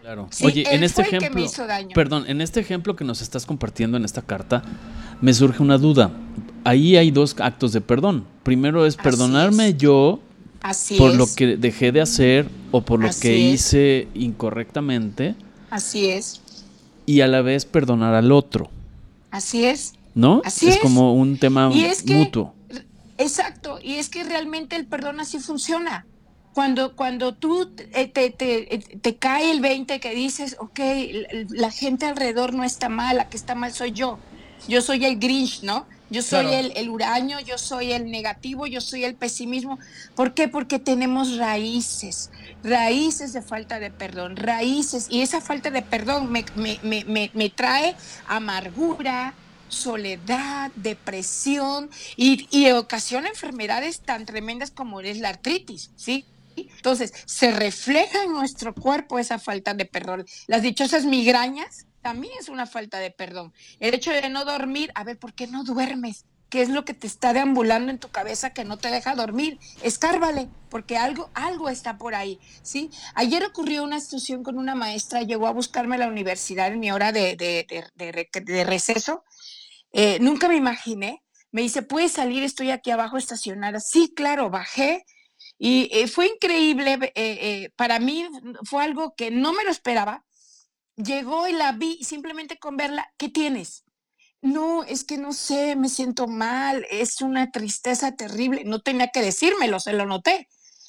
Claro. 0.00 0.28
Sí, 0.30 0.46
Oye, 0.46 0.64
en 0.74 0.84
este 0.84 1.02
ejemplo, 1.02 1.46
perdón, 1.94 2.24
en 2.28 2.40
este 2.40 2.60
ejemplo 2.60 2.96
que 2.96 3.04
nos 3.04 3.20
estás 3.20 3.44
compartiendo 3.44 3.96
en 3.96 4.04
esta 4.04 4.22
carta, 4.22 4.62
me 5.20 5.34
surge 5.34 5.62
una 5.62 5.76
duda. 5.76 6.12
Ahí 6.64 6.96
hay 6.96 7.10
dos 7.10 7.36
actos 7.40 7.72
de 7.72 7.80
perdón. 7.80 8.26
Primero 8.42 8.86
es 8.86 8.94
Así 8.94 9.02
perdonarme 9.02 9.68
es. 9.68 9.76
yo 9.78 10.20
Así 10.60 10.96
por 10.98 11.12
es. 11.12 11.16
lo 11.16 11.26
que 11.36 11.56
dejé 11.56 11.92
de 11.92 12.00
hacer 12.00 12.48
o 12.72 12.82
por 12.82 13.00
lo 13.00 13.08
Así 13.08 13.20
que 13.22 13.48
es. 13.52 13.54
hice 13.66 14.08
incorrectamente 14.14 15.34
Así 15.70 16.08
es. 16.08 16.40
y 17.06 17.20
a 17.20 17.28
la 17.28 17.42
vez 17.42 17.64
perdonar 17.64 18.14
al 18.14 18.32
otro, 18.32 18.70
Así 19.30 19.64
es. 19.64 19.94
¿no? 20.14 20.42
Así 20.44 20.68
es, 20.68 20.76
es. 20.76 20.80
como 20.80 21.14
un 21.14 21.38
tema 21.38 21.70
Y 21.72 21.84
es 21.84 22.02
que- 22.02 22.14
mutuo. 22.14 22.54
Exacto, 23.18 23.78
y 23.82 23.94
es 23.94 24.08
que 24.08 24.22
realmente 24.24 24.76
el 24.76 24.86
perdón 24.86 25.20
así 25.20 25.38
funciona. 25.40 26.06
Cuando, 26.54 26.94
cuando 26.96 27.34
tú 27.34 27.70
eh, 27.92 28.08
te, 28.08 28.30
te- 28.30 28.74
eh, 28.74 28.78
te 29.00 29.16
cae 29.16 29.50
el 29.50 29.60
20 29.60 30.00
que 30.00 30.14
dices, 30.14 30.56
ok, 30.58 30.80
la 31.50 31.70
gente 31.70 32.06
alrededor 32.06 32.52
no 32.54 32.64
está 32.64 32.88
mal, 32.88 33.16
la 33.16 33.28
que 33.28 33.36
está 33.36 33.54
mal 33.54 33.72
soy 33.72 33.92
yo. 33.92 34.18
Yo 34.68 34.82
soy 34.82 35.04
el 35.04 35.18
Grinch, 35.18 35.62
¿no? 35.62 35.86
Yo 36.10 36.22
soy 36.22 36.46
Claro. 36.46 36.56
el, 36.66 36.72
el 36.76 36.88
huraño, 36.88 37.38
yo 37.40 37.58
soy 37.58 37.92
el 37.92 38.10
negativo, 38.10 38.66
yo 38.66 38.80
soy 38.80 39.04
el 39.04 39.14
pesimismo. 39.14 39.78
¿Por 40.14 40.32
qué? 40.34 40.48
Porque 40.48 40.78
tenemos 40.78 41.36
raíces, 41.36 42.30
raíces 42.64 43.32
de 43.34 43.42
falta 43.42 43.78
de 43.78 43.90
perdón, 43.90 44.36
raíces. 44.36 45.06
Y 45.10 45.20
esa 45.20 45.40
falta 45.40 45.70
de 45.70 45.82
perdón 45.82 46.32
me, 46.32 46.44
me- 46.56 46.80
me- 46.82 47.04
me- 47.04 47.30
me 47.34 47.50
trae 47.50 47.94
amargura, 48.26 49.34
soledad, 49.68 50.70
depresión 50.76 51.90
y, 52.16 52.46
y 52.50 52.70
ocasiona 52.70 53.28
enfermedades 53.28 54.00
tan 54.00 54.24
tremendas 54.24 54.70
como 54.70 55.00
es 55.00 55.18
la 55.18 55.28
artritis, 55.28 55.90
¿sí? 55.96 56.24
Entonces, 56.56 57.12
se 57.26 57.52
refleja 57.52 58.24
en 58.24 58.32
nuestro 58.32 58.74
cuerpo 58.74 59.18
esa 59.18 59.38
falta 59.38 59.74
de 59.74 59.84
perdón. 59.84 60.24
Las 60.46 60.62
dichosas 60.62 61.04
migrañas 61.04 61.84
también 62.08 62.32
es 62.40 62.48
una 62.48 62.66
falta 62.66 62.98
de 62.98 63.10
perdón. 63.10 63.52
El 63.80 63.94
hecho 63.94 64.10
de 64.12 64.28
no 64.30 64.44
dormir, 64.44 64.90
a 64.94 65.04
ver, 65.04 65.18
¿por 65.18 65.34
qué 65.34 65.46
no 65.46 65.64
duermes? 65.64 66.24
¿Qué 66.48 66.62
es 66.62 66.70
lo 66.70 66.82
que 66.86 66.94
te 66.94 67.06
está 67.06 67.34
deambulando 67.34 67.90
en 67.90 67.98
tu 67.98 68.08
cabeza 68.08 68.54
que 68.54 68.64
no 68.64 68.78
te 68.78 68.88
deja 68.90 69.14
dormir? 69.14 69.58
Escárvale, 69.82 70.48
porque 70.70 70.96
algo, 70.96 71.28
algo 71.34 71.68
está 71.68 71.98
por 71.98 72.14
ahí, 72.14 72.40
¿sí? 72.62 72.90
Ayer 73.14 73.44
ocurrió 73.44 73.84
una 73.84 74.00
situación 74.00 74.42
con 74.42 74.56
una 74.56 74.74
maestra, 74.74 75.20
llegó 75.20 75.46
a 75.46 75.52
buscarme 75.52 75.96
a 75.96 75.98
la 75.98 76.08
universidad 76.08 76.68
en 76.72 76.80
mi 76.80 76.90
hora 76.90 77.12
de, 77.12 77.36
de- 77.36 77.66
de- 77.68 77.84
de 77.94 78.12
rec- 78.12 78.44
de 78.44 78.64
receso. 78.64 79.24
Eh, 79.92 80.18
nunca 80.22 80.48
me 80.48 80.56
imaginé. 80.56 81.22
Me 81.50 81.60
dice, 81.60 81.82
¿puedes 81.82 82.12
salir? 82.12 82.42
Estoy 82.42 82.70
aquí 82.70 82.90
abajo 82.90 83.18
estacionada. 83.18 83.80
Sí, 83.80 84.12
claro, 84.16 84.48
bajé. 84.48 85.04
Y 85.58 85.90
eh, 85.92 86.08
fue 86.08 86.28
increíble. 86.28 86.98
eh, 87.14 87.70
para 87.76 87.98
mí 87.98 88.26
fue 88.64 88.82
algo 88.84 89.14
que 89.14 89.30
no 89.30 89.52
me 89.52 89.64
lo 89.64 89.70
esperaba. 89.70 90.24
Llegó 90.98 91.46
y 91.46 91.52
la 91.52 91.70
vi 91.72 92.02
simplemente 92.02 92.58
con 92.58 92.76
verla, 92.76 93.08
¿qué 93.16 93.28
tienes? 93.28 93.84
No, 94.40 94.82
es 94.82 95.04
que 95.04 95.16
no 95.16 95.32
sé, 95.32 95.76
me 95.76 95.88
siento 95.88 96.26
mal, 96.26 96.84
es 96.90 97.22
una 97.22 97.52
tristeza 97.52 98.16
terrible. 98.16 98.64
No 98.64 98.80
tenía 98.80 99.08
que 99.08 99.22
decírmelo, 99.22 99.78
se 99.78 99.92
lo 99.92 100.06
noté. 100.06 100.48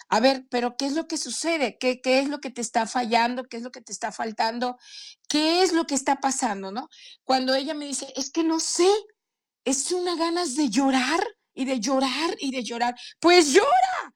A 0.09 0.19
ver, 0.19 0.45
pero 0.49 0.77
¿qué 0.77 0.87
es 0.87 0.93
lo 0.93 1.07
que 1.07 1.17
sucede? 1.17 1.77
¿Qué, 1.79 2.01
qué 2.01 2.19
es 2.19 2.27
lo 2.27 2.39
que 2.41 2.49
te 2.49 2.61
está 2.61 2.87
fallando? 2.87 3.43
¿Qué 3.43 3.57
es 3.57 3.63
lo 3.63 3.71
que 3.71 3.81
te 3.81 3.91
está 3.91 4.11
faltando? 4.11 4.77
¿Qué 5.27 5.61
es 5.61 5.73
lo 5.73 5.85
que 5.85 5.93
está 5.93 6.15
pasando, 6.19 6.71
no? 6.71 6.89
Cuando 7.23 7.53
ella 7.53 7.75
me 7.75 7.85
dice, 7.85 8.11
es 8.15 8.31
que 8.31 8.43
no 8.43 8.59
sé, 8.59 8.89
es 9.63 9.91
una 9.91 10.15
ganas 10.15 10.55
de 10.55 10.69
llorar 10.69 11.23
y 11.53 11.65
de 11.65 11.79
llorar 11.79 12.35
y 12.39 12.49
de 12.49 12.63
llorar. 12.63 12.95
Pues 13.19 13.53
llora. 13.53 14.15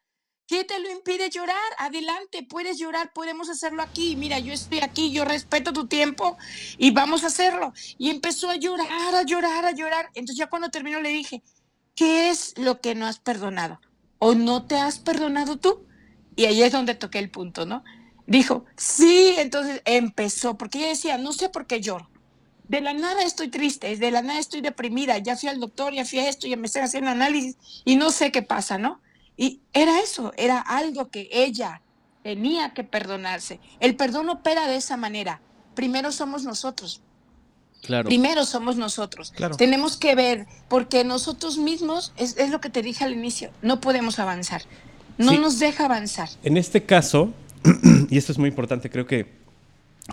¿Qué 0.53 0.63
te 0.63 0.79
lo 0.79 0.91
impide 0.91 1.31
llorar? 1.31 1.57
Adelante, 1.79 2.43
puedes 2.43 2.77
llorar, 2.77 3.11
podemos 3.11 3.49
hacerlo 3.49 3.81
aquí. 3.81 4.15
Mira, 4.15 4.37
yo 4.37 4.53
estoy 4.53 4.81
aquí, 4.81 5.11
yo 5.11 5.25
respeto 5.25 5.73
tu 5.73 5.87
tiempo 5.87 6.37
y 6.77 6.91
vamos 6.91 7.23
a 7.23 7.27
hacerlo. 7.27 7.73
Y 7.97 8.11
empezó 8.11 8.51
a 8.51 8.55
llorar, 8.57 9.15
a 9.15 9.23
llorar, 9.23 9.65
a 9.65 9.71
llorar. 9.71 10.11
Entonces 10.13 10.35
ya 10.37 10.51
cuando 10.51 10.69
terminó 10.69 11.01
le 11.01 11.09
dije, 11.09 11.41
¿qué 11.95 12.29
es 12.29 12.55
lo 12.55 12.81
que 12.81 12.93
no 12.93 13.07
has 13.07 13.17
perdonado? 13.17 13.81
¿O 14.19 14.35
no 14.35 14.67
te 14.67 14.75
has 14.77 14.99
perdonado 14.99 15.57
tú? 15.57 15.87
Y 16.35 16.45
ahí 16.45 16.61
es 16.61 16.71
donde 16.71 16.93
toqué 16.93 17.17
el 17.17 17.31
punto, 17.31 17.65
¿no? 17.65 17.83
Dijo, 18.27 18.65
sí, 18.77 19.33
entonces 19.39 19.81
empezó, 19.85 20.55
porque 20.55 20.77
ella 20.77 20.89
decía, 20.89 21.17
no 21.17 21.33
sé 21.33 21.49
por 21.49 21.65
qué 21.65 21.81
lloro. 21.81 22.11
De 22.67 22.79
la 22.79 22.93
nada 22.93 23.23
estoy 23.23 23.47
triste, 23.47 23.97
de 23.97 24.11
la 24.11 24.21
nada 24.21 24.39
estoy 24.39 24.61
deprimida, 24.61 25.17
ya 25.17 25.35
fui 25.35 25.49
al 25.49 25.59
doctor, 25.59 25.95
ya 25.95 26.05
fui 26.05 26.19
a 26.19 26.29
esto, 26.29 26.45
ya 26.45 26.57
me 26.57 26.67
están 26.67 26.83
haciendo 26.83 27.09
análisis 27.09 27.57
y 27.85 27.95
no 27.95 28.11
sé 28.11 28.31
qué 28.31 28.43
pasa, 28.43 28.77
¿no? 28.77 29.01
Y 29.37 29.61
era 29.73 29.99
eso, 29.99 30.31
era 30.37 30.59
algo 30.59 31.09
que 31.09 31.29
ella 31.31 31.81
tenía 32.23 32.73
que 32.73 32.83
perdonarse. 32.83 33.59
El 33.79 33.95
perdón 33.95 34.29
opera 34.29 34.67
de 34.67 34.75
esa 34.77 34.97
manera. 34.97 35.41
Primero 35.75 36.11
somos 36.11 36.43
nosotros. 36.43 37.01
Claro. 37.81 38.07
Primero 38.07 38.45
somos 38.45 38.77
nosotros. 38.77 39.31
Claro. 39.35 39.57
Tenemos 39.57 39.97
que 39.97 40.15
ver, 40.15 40.45
porque 40.69 41.03
nosotros 41.03 41.57
mismos, 41.57 42.13
es, 42.15 42.37
es 42.37 42.49
lo 42.49 42.61
que 42.61 42.69
te 42.69 42.81
dije 42.81 43.03
al 43.03 43.11
inicio, 43.13 43.51
no 43.61 43.81
podemos 43.81 44.19
avanzar. 44.19 44.61
No 45.17 45.31
Sí. 45.31 45.37
nos 45.37 45.59
deja 45.59 45.85
avanzar. 45.85 46.29
En 46.43 46.55
este 46.57 46.83
caso, 46.85 47.33
y 48.09 48.17
esto 48.17 48.31
es 48.31 48.37
muy 48.37 48.47
importante, 48.49 48.89
creo 48.89 49.05
que 49.05 49.43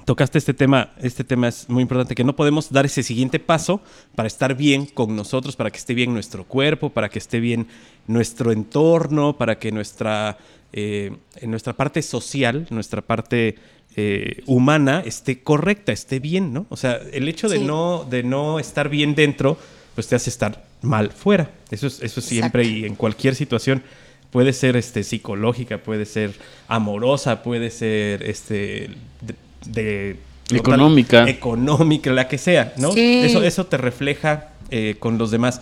tocaste 0.05 0.39
este 0.39 0.55
tema, 0.55 0.93
este 1.01 1.25
tema 1.25 1.49
es 1.49 1.69
muy 1.69 1.83
importante, 1.83 2.15
que 2.15 2.25
no 2.25 2.37
podemos 2.37 2.71
dar 2.71 2.87
ese 2.87 3.03
siguiente 3.03 3.39
paso 3.39 3.81
para 4.15 4.27
estar 4.27 4.55
bien 4.57 4.87
con 4.87 5.15
nosotros, 5.17 5.57
para 5.57 5.71
que 5.71 5.79
esté 5.79 5.95
bien 5.95 6.13
nuestro 6.13 6.45
cuerpo, 6.47 6.91
para 6.91 7.09
que 7.09 7.19
esté 7.19 7.41
bien 7.41 7.67
nuestro 8.11 8.53
entorno, 8.53 9.37
para 9.37 9.59
que 9.59 9.73
nuestra, 9.73 10.37
eh, 10.73 11.13
en 11.37 11.51
nuestra 11.51 11.73
parte 11.75 12.03
social, 12.03 12.67
nuestra 12.71 13.01
parte 13.03 13.57
eh, 13.97 14.43
humana 14.47 15.03
esté 15.05 15.41
correcta, 15.43 15.91
esté 15.93 16.21
bien, 16.21 16.53
¿no? 16.53 16.67
O 16.69 16.77
sea, 16.77 17.01
el 17.13 17.29
hecho 17.29 17.49
de, 17.49 17.59
Sí. 17.59 17.65
no, 17.65 18.07
de 18.09 18.23
no 18.23 18.59
estar 18.61 18.89
bien 18.89 19.15
dentro, 19.15 19.57
pues 19.95 20.07
te 20.07 20.15
hace 20.15 20.31
estar 20.31 20.65
mal 20.83 21.11
fuera. 21.11 21.51
Eso 21.71 21.87
es, 21.89 22.01
eso 22.01 22.21
es 22.21 22.27
siempre 22.27 22.63
Exacto. 22.63 22.79
y 22.81 22.87
en 22.87 22.95
cualquier 22.95 23.35
situación 23.35 23.83
puede 24.31 24.53
ser 24.53 24.77
este 24.77 25.03
psicológica, 25.03 25.79
puede 25.79 26.05
ser 26.07 26.31
amorosa, 26.69 27.43
puede 27.43 27.71
ser 27.71 28.23
este 28.23 28.91
de, 29.23 29.35
de- 29.67 30.17
Económica. 30.57 31.29
económica, 31.29 32.11
la 32.13 32.27
que 32.29 32.39
sea, 32.39 32.73
¿no? 32.77 32.93
Sí. 32.93 33.23
Eso, 33.25 33.43
eso 33.43 33.67
te 33.67 33.77
refleja 33.77 34.51
eh, 34.71 34.95
con 35.01 35.19
los 35.19 35.31
demás. 35.33 35.61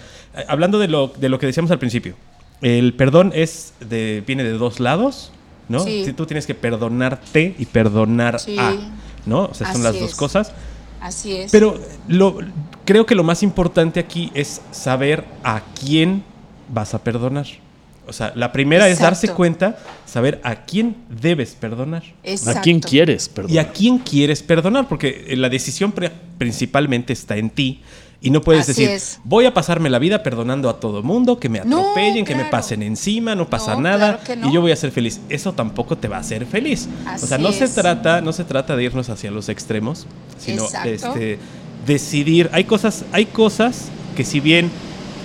Hablando 0.49 0.79
de 0.79 0.89
lo, 0.89 1.09
de 1.09 1.29
lo 1.31 1.39
que 1.39 1.47
decíamos 1.47 1.71
al 1.71 1.79
principio, 1.79 2.15
el 2.63 2.95
perdón 2.95 3.33
es 3.35 3.73
de, 3.81 4.23
viene 4.27 4.45
de 4.45 4.53
dos 4.53 4.81
lados, 4.81 5.33
¿no? 5.69 5.81
Sí. 5.81 6.05
Si 6.05 6.13
tú 6.13 6.27
tienes 6.27 6.47
que 6.47 6.55
perdonarte 6.55 7.55
y 7.59 7.67
perdonar 7.67 8.41
Sí. 8.41 8.57
a, 8.59 8.75
¿no? 9.27 9.45
O 9.45 9.55
sea, 9.55 9.69
son 9.73 9.77
Así 9.77 9.85
las 9.85 10.01
dos 10.01 10.11
es. 10.11 10.17
cosas. 10.17 10.53
Así 11.01 11.33
es. 11.33 11.53
Pero 11.53 11.79
lo, 12.09 12.39
creo 12.85 13.07
que 13.07 13.15
lo 13.15 13.23
más 13.23 13.43
importante 13.43 14.01
aquí 14.01 14.31
es 14.35 14.61
saber 14.73 15.25
a 15.45 15.63
quién 15.79 16.25
vas 16.69 16.95
a 16.95 17.05
perdonar. 17.05 17.47
O 18.09 18.13
sea, 18.13 18.33
la 18.35 18.53
primera 18.53 18.89
es 18.89 18.99
darse 19.01 19.27
Exacto. 19.27 19.37
cuenta, 19.37 19.79
saber 20.07 20.41
a 20.43 20.65
quién 20.65 20.97
debes 21.11 21.55
perdonar. 21.55 22.03
¿A 22.03 22.23
quién 22.63 22.77
Exacto. 22.79 22.89
quieres? 22.89 23.29
Perdón. 23.29 23.53
Y 23.53 23.59
a 23.59 23.71
quién 23.71 23.99
quieres 23.99 24.43
perdonar, 24.43 24.89
porque 24.89 25.27
la 25.37 25.49
decisión 25.51 25.93
pri- 25.93 26.11
principalmente 26.39 27.13
está 27.13 27.37
en 27.37 27.51
ti. 27.51 27.83
Y 28.21 28.31
no 28.31 28.41
puedes 28.41 28.63
Así 28.69 28.73
decir, 28.83 28.89
es. 28.97 29.21
voy 29.23 29.45
a 29.47 29.55
pasarme 29.55 29.89
la 29.89 30.01
vida 30.01 30.25
perdonando 30.25 30.69
a 30.69 30.81
todo 30.81 31.05
mundo, 31.05 31.39
que 31.39 31.49
me 31.49 31.61
No, 31.65 31.79
atropellen, 31.81 32.25
que 32.25 32.35
me 32.35 32.47
pasen 32.47 32.83
encima, 32.83 33.37
no 33.37 33.49
pasa 33.49 33.77
No, 33.77 33.83
nada, 33.83 34.17
claro 34.19 34.25
que 34.27 34.35
no. 34.37 34.49
y 34.49 34.53
yo 34.53 34.61
voy 34.61 34.73
a 34.73 34.77
ser 34.77 34.91
feliz. 34.91 35.21
Eso 35.29 35.53
tampoco 35.53 35.97
te 35.97 36.09
va 36.09 36.17
a 36.17 36.21
hacer 36.21 36.45
feliz. 36.45 36.89
o 37.15 37.27
sea, 37.27 37.39
no 37.39 37.53
se 37.53 37.69
trata, 37.69 38.21
no 38.21 38.33
se 38.33 38.43
trata 38.45 38.75
de 38.75 38.83
irnos 38.83 39.09
hacia 39.09 39.31
los 39.31 39.49
extremos, 39.49 40.07
sino 40.37 40.65
este, 40.85 41.39
decidir. 41.87 42.51
Hay 42.53 42.65
cosas, 42.65 43.05
hay 43.13 43.27
cosas 43.27 43.89
que 44.17 44.25
si 44.25 44.41
bien 44.41 44.69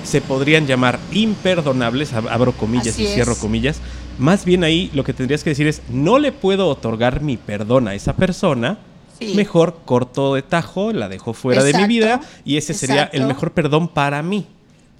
se 0.03 0.21
podrían 0.21 0.67
llamar 0.67 0.99
imperdonables, 1.12 2.13
ab- 2.13 2.29
abro 2.29 2.51
comillas 2.51 2.89
Así 2.93 3.03
y 3.06 3.08
cierro 3.08 3.34
es. 3.34 3.39
comillas, 3.39 3.77
más 4.19 4.45
bien 4.45 4.63
ahí 4.63 4.91
lo 4.93 5.03
que 5.03 5.13
tendrías 5.13 5.43
que 5.43 5.49
decir 5.49 5.65
es, 5.67 5.82
no 5.89 6.19
le 6.19 6.32
puedo 6.32 6.67
otorgar 6.67 7.21
mi 7.21 7.38
perdón 7.38 7.88
a 7.88 7.95
esa 7.95 8.13
persona, 8.15 8.77
Sí. 9.19 9.34
mejor 9.36 9.80
corto 9.86 10.36
de 10.36 10.41
tajo, 10.41 10.91
la 10.91 11.08
dejo 11.10 11.34
fuera 11.34 11.63
de 11.63 11.73
mi 11.73 11.88
vida 11.88 12.21
y 12.45 12.58
ese 12.58 12.73
sería 12.73 13.04
el 13.13 13.26
mejor 13.26 13.52
perdón 13.52 13.88
para 13.88 14.21
mí, 14.23 14.45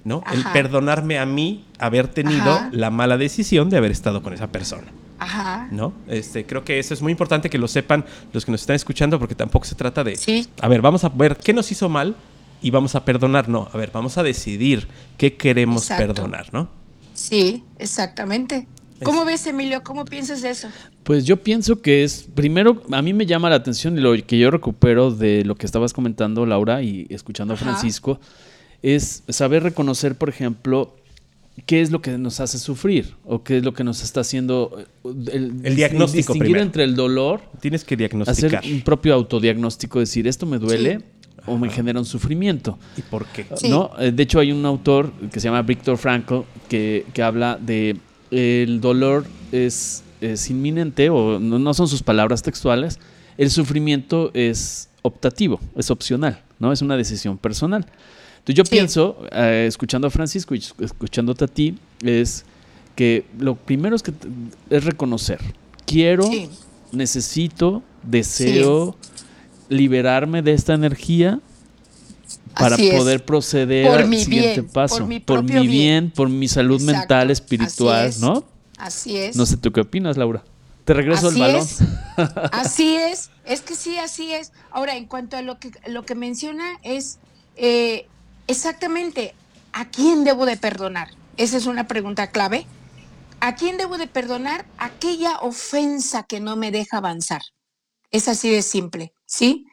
¿no? 0.04 0.22
El 0.32 0.44
perdonarme 0.52 1.18
a 1.18 1.26
mí 1.26 1.64
haber 1.78 2.08
tenido 2.08 2.52
Ajá. 2.52 2.68
la 2.72 2.90
mala 2.90 3.16
decisión 3.16 3.70
de 3.70 3.76
haber 3.76 3.90
estado 3.90 4.22
con 4.22 4.32
esa 4.32 4.46
persona. 4.48 4.86
Ajá. 5.18 5.68
¿No? 5.70 5.92
Este, 6.08 6.44
creo 6.44 6.64
que 6.64 6.78
eso 6.78 6.92
es 6.94 7.00
muy 7.02 7.12
importante 7.12 7.48
que 7.48 7.58
lo 7.58 7.68
sepan 7.68 8.04
los 8.32 8.44
que 8.44 8.50
nos 8.52 8.60
están 8.60 8.76
escuchando, 8.76 9.18
porque 9.18 9.34
tampoco 9.34 9.64
se 9.64 9.74
trata 9.74 10.04
de. 10.04 10.16
Sí. 10.16 10.46
A 10.60 10.68
ver, 10.68 10.80
vamos 10.82 11.04
a 11.04 11.08
ver 11.08 11.36
qué 11.36 11.52
nos 11.52 11.70
hizo 11.70 11.88
mal 11.88 12.16
y 12.62 12.70
vamos 12.70 12.94
a 12.94 13.04
perdonar. 13.04 13.48
No, 13.48 13.68
a 13.72 13.76
ver, 13.76 13.90
vamos 13.92 14.18
a 14.18 14.22
decidir 14.22 14.88
qué 15.16 15.36
queremos 15.36 15.82
Exacto. 15.90 16.14
perdonar, 16.14 16.46
¿no? 16.52 16.68
Sí, 17.14 17.62
exactamente. 17.78 18.66
¿Cómo 19.02 19.24
ves, 19.24 19.46
Emilio? 19.46 19.82
¿Cómo 19.82 20.04
piensas 20.04 20.40
de 20.42 20.50
eso? 20.50 20.68
Pues 21.02 21.24
yo 21.24 21.36
pienso 21.42 21.82
que 21.82 22.04
es, 22.04 22.26
primero, 22.34 22.82
a 22.92 23.02
mí 23.02 23.12
me 23.12 23.26
llama 23.26 23.50
la 23.50 23.56
atención 23.56 23.98
y 23.98 24.00
lo 24.00 24.14
que 24.26 24.38
yo 24.38 24.50
recupero 24.50 25.10
de 25.10 25.44
lo 25.44 25.56
que 25.56 25.66
estabas 25.66 25.92
comentando, 25.92 26.46
Laura, 26.46 26.82
y 26.82 27.06
escuchando 27.10 27.54
a 27.54 27.56
Ajá. 27.56 27.64
Francisco, 27.64 28.20
es 28.82 29.22
saber 29.28 29.62
reconocer, 29.62 30.14
por 30.16 30.28
ejemplo, 30.28 30.94
qué 31.66 31.80
es 31.82 31.90
lo 31.90 32.00
que 32.02 32.16
nos 32.18 32.40
hace 32.40 32.58
sufrir 32.58 33.14
o 33.24 33.42
qué 33.42 33.58
es 33.58 33.64
lo 33.64 33.74
que 33.74 33.84
nos 33.84 34.02
está 34.02 34.20
haciendo. 34.20 34.76
eh, 34.78 34.86
El, 35.32 35.60
El 35.64 35.76
diagnóstico 35.76 36.18
Distinguir 36.32 36.42
primero. 36.42 36.62
entre 36.64 36.84
el 36.84 36.94
dolor, 36.94 37.40
Tienes 37.60 37.82
que 37.84 37.94
hacer 37.94 37.98
diagnosticar. 38.10 38.64
un 38.64 38.80
propio 38.82 39.14
autodiagnóstico, 39.14 39.98
decir, 40.00 40.26
esto 40.26 40.46
me 40.46 40.58
duele 40.58 40.98
Sí. 40.98 41.04
o 41.46 41.58
me 41.58 41.68
genera 41.68 41.98
un 41.98 42.06
sufrimiento. 42.06 42.78
¿Y 42.96 43.02
por 43.02 43.26
qué? 43.26 43.46
Sí. 43.56 43.68
¿no? 43.68 43.90
Eh, 43.98 44.12
De 44.12 44.22
hecho, 44.22 44.38
hay 44.38 44.50
un 44.52 44.64
autor 44.64 45.12
que 45.32 45.40
se 45.40 45.48
llama 45.48 45.62
Viktor 45.62 45.98
Frankl 45.98 46.40
que, 46.68 47.04
que 47.12 47.22
habla 47.22 47.58
de 47.60 47.96
el 48.30 48.80
dolor 48.80 49.24
es, 49.52 50.02
es 50.20 50.50
inminente, 50.50 51.10
o 51.10 51.38
no, 51.38 51.58
no 51.58 51.74
son 51.74 51.88
sus 51.88 52.02
palabras 52.02 52.42
textuales, 52.42 52.98
el 53.38 53.50
sufrimiento 53.50 54.30
es 54.34 54.88
optativo, 55.02 55.60
es 55.76 55.90
opcional, 55.90 56.42
¿no? 56.58 56.72
Es 56.72 56.82
una 56.82 56.96
decisión 56.96 57.36
personal. 57.38 57.86
Entonces 58.38 58.54
yo 58.56 58.64
Sí. 58.64 58.70
pienso, 58.70 59.18
eh, 59.32 59.66
escuchando 59.68 60.06
a 60.06 60.10
Francisco 60.10 60.54
y 60.54 60.62
escuchándote 60.80 61.44
a 61.44 61.48
ti, 61.48 61.76
es 62.02 62.44
que 62.94 63.24
lo 63.38 63.54
primero 63.56 63.96
es 63.96 64.02
que 64.02 64.12
es 64.70 64.84
reconocer. 64.84 65.40
Quiero, 65.86 66.24
Sí. 66.30 66.48
necesito, 66.92 67.82
deseo 68.02 68.96
liberarme 69.68 70.42
de 70.42 70.52
esta 70.52 70.74
energía 70.74 71.40
para 72.56 72.76
Así 72.76 72.88
es. 72.90 72.96
poder 72.98 73.24
proceder 73.24 73.86
Por 73.86 74.02
al 74.02 74.08
mi 74.08 74.18
siguiente 74.18 74.60
bien, 74.62 74.72
paso. 74.72 74.98
por 74.98 75.06
mi 75.06 75.20
por 75.20 75.44
propio 75.44 75.60
mi 75.62 75.68
bien, 75.68 76.04
bien. 76.04 76.10
por 76.12 76.28
mi 76.28 76.48
salud 76.48 76.80
Exacto, 76.80 76.98
mental, 76.98 77.30
así 77.30 77.32
espiritual, 77.32 78.06
es. 78.08 78.18
¿no? 78.18 78.44
Así 78.78 79.16
es. 79.18 79.36
No 79.36 79.46
sé 79.46 79.56
tú 79.56 79.72
qué 79.72 79.80
opinas, 79.82 80.16
Laura. 80.16 80.44
Te 80.84 80.94
regreso 80.94 81.28
Así 81.28 81.36
el 81.36 81.36
balón. 81.36 81.60
es. 81.62 81.78
Así 82.52 82.96
es, 82.96 83.30
es 83.44 83.62
que 83.62 83.74
sí, 83.74 83.98
así 83.98 84.32
es. 84.32 84.52
Ahora, 84.70 84.96
en 84.96 85.06
cuanto 85.06 85.36
a 85.36 85.42
lo 85.42 85.58
que, 85.58 85.72
lo 85.86 86.04
que 86.04 86.14
menciona 86.14 86.78
es 86.82 87.18
eh, 87.56 88.10
exactamente 88.46 89.34
a 89.72 89.90
quién 89.90 90.24
debo 90.24 90.46
de 90.46 90.56
perdonar. 90.56 91.08
Esa 91.36 91.56
es 91.56 91.66
una 91.66 91.88
pregunta 91.88 92.30
clave. 92.30 92.66
¿A 93.40 93.56
quién 93.56 93.76
debo 93.78 93.98
de 93.98 94.06
perdonar 94.08 94.66
aquella 94.78 95.38
ofensa 95.40 96.24
que 96.24 96.40
no 96.40 96.56
me 96.56 96.70
deja 96.70 96.98
avanzar? 96.98 97.42
Es 98.14 98.28
así 98.28 98.48
de 98.48 98.62
simple, 98.62 99.12
¿sí? 99.26 99.66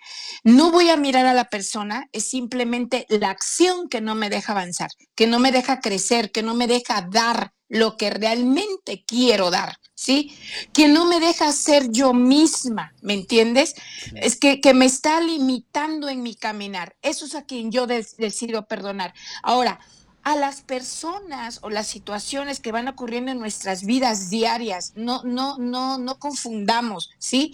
No 0.44 0.72
voy 0.72 0.90
a 0.90 0.98
mirar 0.98 1.28
a 1.28 1.36
la 1.36 1.46
persona, 1.46 2.10
es 2.12 2.28
simplemente 2.28 3.06
la 3.08 3.30
acción 3.30 3.88
que 3.88 4.02
no 4.02 4.16
me 4.16 4.32
deja 4.32 4.54
avanzar, 4.54 4.90
que 5.14 5.28
no 5.28 5.38
me 5.38 5.52
deja 5.52 5.80
crecer, 5.80 6.32
que 6.32 6.42
no 6.42 6.56
me 6.56 6.66
deja 6.66 7.04
dar 7.04 7.54
lo 7.70 7.98
que 7.98 8.10
realmente 8.10 9.04
quiero 9.06 9.52
dar, 9.52 9.78
¿sí? 9.94 10.36
Que 10.74 10.88
no 10.88 11.06
me 11.06 11.20
deja 11.20 11.52
ser 11.52 11.92
yo 11.92 12.16
misma, 12.16 12.96
¿me 13.04 13.14
entiendes? 13.14 13.76
Es 14.16 14.38
que, 14.38 14.60
que 14.60 14.74
me 14.74 14.86
está 14.86 15.22
limitando 15.22 16.10
en 16.10 16.24
mi 16.24 16.34
caminar. 16.34 16.96
Eso 17.04 17.26
es 17.26 17.36
a 17.36 17.46
quien 17.46 17.72
yo 17.72 17.86
decido 17.86 18.66
perdonar. 18.66 19.14
Ahora, 19.44 19.80
a 20.24 20.36
las 20.36 20.62
personas 20.62 21.60
o 21.62 21.70
las 21.70 21.88
situaciones 21.88 22.60
que 22.60 22.72
van 22.72 22.88
ocurriendo 22.88 23.32
en 23.32 23.40
nuestras 23.40 23.86
vidas 23.86 24.30
diarias, 24.30 24.94
no, 24.96 25.24
no, 25.24 25.58
no, 25.58 25.98
no 25.98 26.20
confundamos, 26.20 27.10
¿sí? 27.18 27.54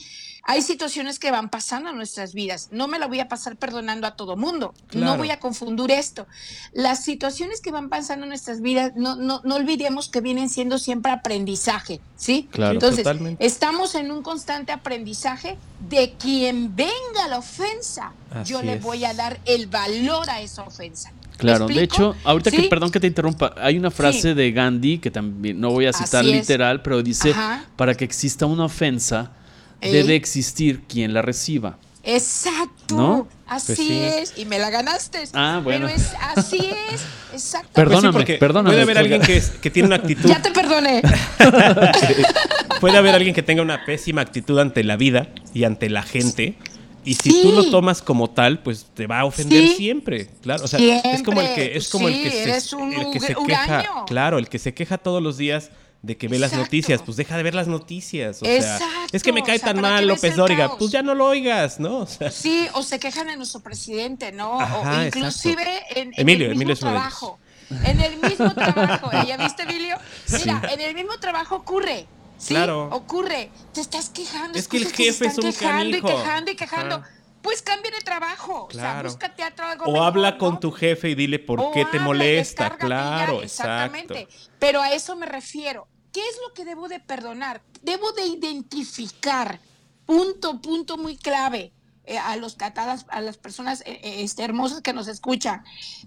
Hay 0.50 0.62
situaciones 0.62 1.20
que 1.20 1.30
van 1.30 1.50
pasando 1.50 1.90
en 1.90 1.98
nuestras 1.98 2.34
vidas. 2.34 2.70
No 2.72 2.88
me 2.88 3.00
la 3.00 3.08
voy 3.08 3.20
a 3.20 3.28
pasar 3.28 3.58
perdonando 3.58 4.08
a 4.08 4.16
todo 4.16 4.38
mundo. 4.38 4.74
Claro. 4.88 5.06
No 5.06 5.18
voy 5.18 5.30
a 5.30 5.42
confundir 5.42 5.92
esto. 5.92 6.26
Las 6.72 7.04
situaciones 7.04 7.60
que 7.60 7.72
van 7.72 7.90
pasando 7.90 8.24
en 8.24 8.30
nuestras 8.30 8.62
vidas, 8.62 8.94
no, 8.96 9.18
no, 9.18 9.42
no 9.44 9.56
olvidemos 9.56 10.08
que 10.08 10.22
vienen 10.22 10.48
siendo 10.48 10.80
siempre 10.80 11.12
aprendizaje, 11.12 12.00
¿sí? 12.16 12.48
Claro. 12.50 12.76
Entonces, 12.76 13.04
Totalmente. 13.04 13.46
estamos 13.46 13.94
en 13.96 14.10
un 14.10 14.24
constante 14.24 14.72
aprendizaje 14.72 15.58
de 15.90 16.14
quien 16.14 16.74
venga 16.78 17.28
la 17.28 17.40
ofensa. 17.40 18.14
Así 18.32 18.54
yo 18.54 18.62
le 18.62 18.76
es. 18.76 18.82
voy 18.82 19.04
a 19.04 19.14
dar 19.14 19.42
el 19.44 19.68
valor 19.68 20.30
a 20.30 20.40
esa 20.40 20.64
ofensa. 20.64 21.12
Claro, 21.38 21.68
de 21.68 21.84
hecho, 21.84 22.16
ahorita 22.24 22.52
que, 22.52 22.64
perdón 22.64 22.92
que 22.92 23.00
te 23.00 23.08
interrumpa, 23.08 23.54
hay 23.58 23.78
una 23.78 23.92
frase 23.92 24.34
de 24.34 24.52
Gandhi 24.52 24.98
que 24.98 25.12
también 25.12 25.60
no 25.60 25.70
voy 25.70 25.86
a 25.86 25.94
citar 25.94 26.26
literal, 26.26 26.82
pero 26.82 27.04
dice, 27.04 27.34
para 27.76 27.94
que 27.96 28.06
exista 28.06 28.46
una 28.46 28.66
ofensa, 28.66 29.32
debe 29.82 30.16
existir 30.16 30.82
quien 30.88 31.14
la 31.14 31.22
reciba. 31.22 31.78
Exacto. 32.08 33.28
Así 33.46 33.76
pues 33.76 34.32
es. 34.32 34.38
Y 34.38 34.46
me 34.46 34.60
la 34.60 34.70
ganaste. 34.70 35.20
Ah, 35.34 35.60
bueno. 35.62 35.88
Pero 35.88 36.00
es, 36.00 36.14
así 36.36 36.72
es. 36.92 37.02
Exacto. 37.34 37.70
Perdóname, 37.74 38.14
pues 38.14 38.26
sí, 38.26 38.34
perdóname. 38.40 38.70
Puede 38.70 38.82
haber 38.84 38.98
alguien 38.98 39.22
que, 39.22 39.44
que, 39.62 39.70
tiene 39.70 39.88
una 39.88 39.98
actitud. 39.98 40.30
Ya 40.30 40.42
te 40.42 40.52
perdoné. 40.52 41.02
puede 42.80 42.98
haber 42.98 43.14
alguien 43.14 43.36
que 43.36 43.44
tenga 43.44 43.62
una 43.62 43.84
pésima 43.84 44.22
actitud 44.22 44.58
ante 44.58 44.86
la 44.86 44.96
vida 44.96 45.28
y 45.54 45.66
ante 45.66 45.90
la 45.90 46.02
gente. 46.02 46.56
Y 47.08 47.16
si 47.16 47.42
tú 47.42 47.54
lo 47.54 47.70
tomas 47.70 48.02
como 48.02 48.30
tal, 48.30 48.60
pues 48.60 48.86
te 48.94 49.08
va 49.08 49.22
a 49.22 49.26
ofender 49.26 49.70
siempre, 49.70 50.28
claro. 50.42 50.66
O 50.66 50.68
sea, 50.68 50.78
es 50.78 51.24
como 51.24 51.42
el 51.42 51.56
que 51.56 51.78
es 51.78 51.88
como 51.88 52.10
el 52.10 52.22
que 52.22 52.30
se, 52.30 52.44
el 52.44 53.12
que 53.12 53.20
se 53.22 53.34
queja, 53.34 54.04
claro, 54.06 54.38
el 54.38 54.50
que 54.50 54.60
se 54.60 54.74
queja 54.74 54.98
todos 54.98 55.24
los 55.24 55.38
días 55.38 55.72
de 56.02 56.18
que 56.18 56.28
ve 56.28 56.38
las 56.38 56.52
noticias, 56.52 57.02
pues 57.02 57.16
deja 57.16 57.38
de 57.38 57.44
ver 57.44 57.56
las 57.56 57.68
noticias. 57.68 58.42
O 58.42 58.46
sea, 58.46 58.80
es 59.12 59.24
que 59.24 59.32
me 59.32 59.42
cae 59.42 59.58
tan 59.58 59.80
mal 59.80 60.06
López 60.06 60.36
Dóriga, 60.36 60.78
pues 60.78 60.92
ya 60.92 61.02
no 61.02 61.16
lo 61.16 61.28
oigas, 61.28 61.80
¿no? 61.80 62.06
sí, 62.30 62.68
o 62.74 62.84
se 62.84 63.00
quejan 63.00 63.28
de 63.28 63.38
nuestro 63.38 63.62
presidente, 63.62 64.34
¿no? 64.34 64.58
o 64.58 65.04
inclusive 65.06 65.64
en, 65.96 66.12
el 66.18 66.56
mismo 66.56 66.76
trabajo. 66.76 67.40
En 67.84 68.00
el 68.00 68.18
mismo 68.18 68.54
trabajo, 68.54 69.12
¿ya 69.26 69.38
viste, 69.38 69.64
Emilio? 69.64 69.98
Mira, 70.32 70.62
en 70.72 70.82
el 70.82 70.94
mismo 70.94 71.18
trabajo 71.20 71.56
ocurre. 71.56 72.08
Sí, 72.38 72.54
claro. 72.54 72.90
ocurre. 72.92 73.50
Te 73.74 73.82
estás 73.82 74.10
quejando. 74.10 74.58
Es 74.58 74.68
que 74.68 74.78
el 74.78 74.92
jefe 74.92 75.28
es 75.28 75.38
un 75.38 75.46
quejando 75.46 75.98
y 75.98 76.02
quejando 76.02 76.52
y 76.52 76.56
quejando. 76.56 77.04
Pues 77.42 77.62
cambia 77.62 77.92
de 77.92 78.02
trabajo. 78.02 78.68
Claro. 78.68 79.10
O 79.10 79.18
sea, 79.18 79.54
algo 79.70 79.86
O 79.86 80.04
habla 80.04 80.38
con 80.38 80.60
tu 80.60 80.72
jefe 80.72 81.10
y 81.10 81.16
dile 81.16 81.40
por 81.40 81.72
qué 81.72 81.86
te 81.86 82.00
molesta. 82.00 82.78
Claro, 82.78 83.42
exactamente. 83.42 84.28
Pero 84.60 84.82
a 84.82 84.92
eso 84.92 85.16
me 85.16 85.26
refiero. 85.26 85.88
¿Qué 86.12 86.22
es 86.22 86.38
lo 86.46 86.54
que 86.54 86.66
debo 86.66 86.88
de 86.88 87.00
perdonar? 87.00 87.62
Debo 87.84 88.12
de 88.14 88.26
identificar, 88.26 89.60
punto, 90.06 90.62
punto 90.62 90.98
muy 90.98 91.16
clave, 91.16 91.74
eh, 92.06 92.18
a, 92.18 92.36
los, 92.38 92.58
a, 92.60 92.98
a 93.10 93.22
las 93.22 93.38
personas 93.38 93.82
eh, 93.82 94.00
eh, 94.02 94.24
este, 94.24 94.44
hermosas 94.44 94.82
que 94.82 94.94
nos 94.94 95.08
escuchan. 95.08 95.64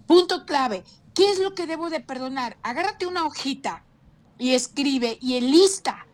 Punto 0.06 0.46
clave. 0.46 0.82
¿Qué 1.14 1.30
es 1.30 1.38
lo 1.38 1.54
que 1.54 1.66
debo 1.66 1.90
de 1.90 2.00
perdonar? 2.00 2.56
Agárrate 2.62 3.06
una 3.06 3.24
hojita 3.24 3.84
y 4.38 4.54
escribe 4.54 5.18
y 5.20 5.36
enlista 5.36 6.06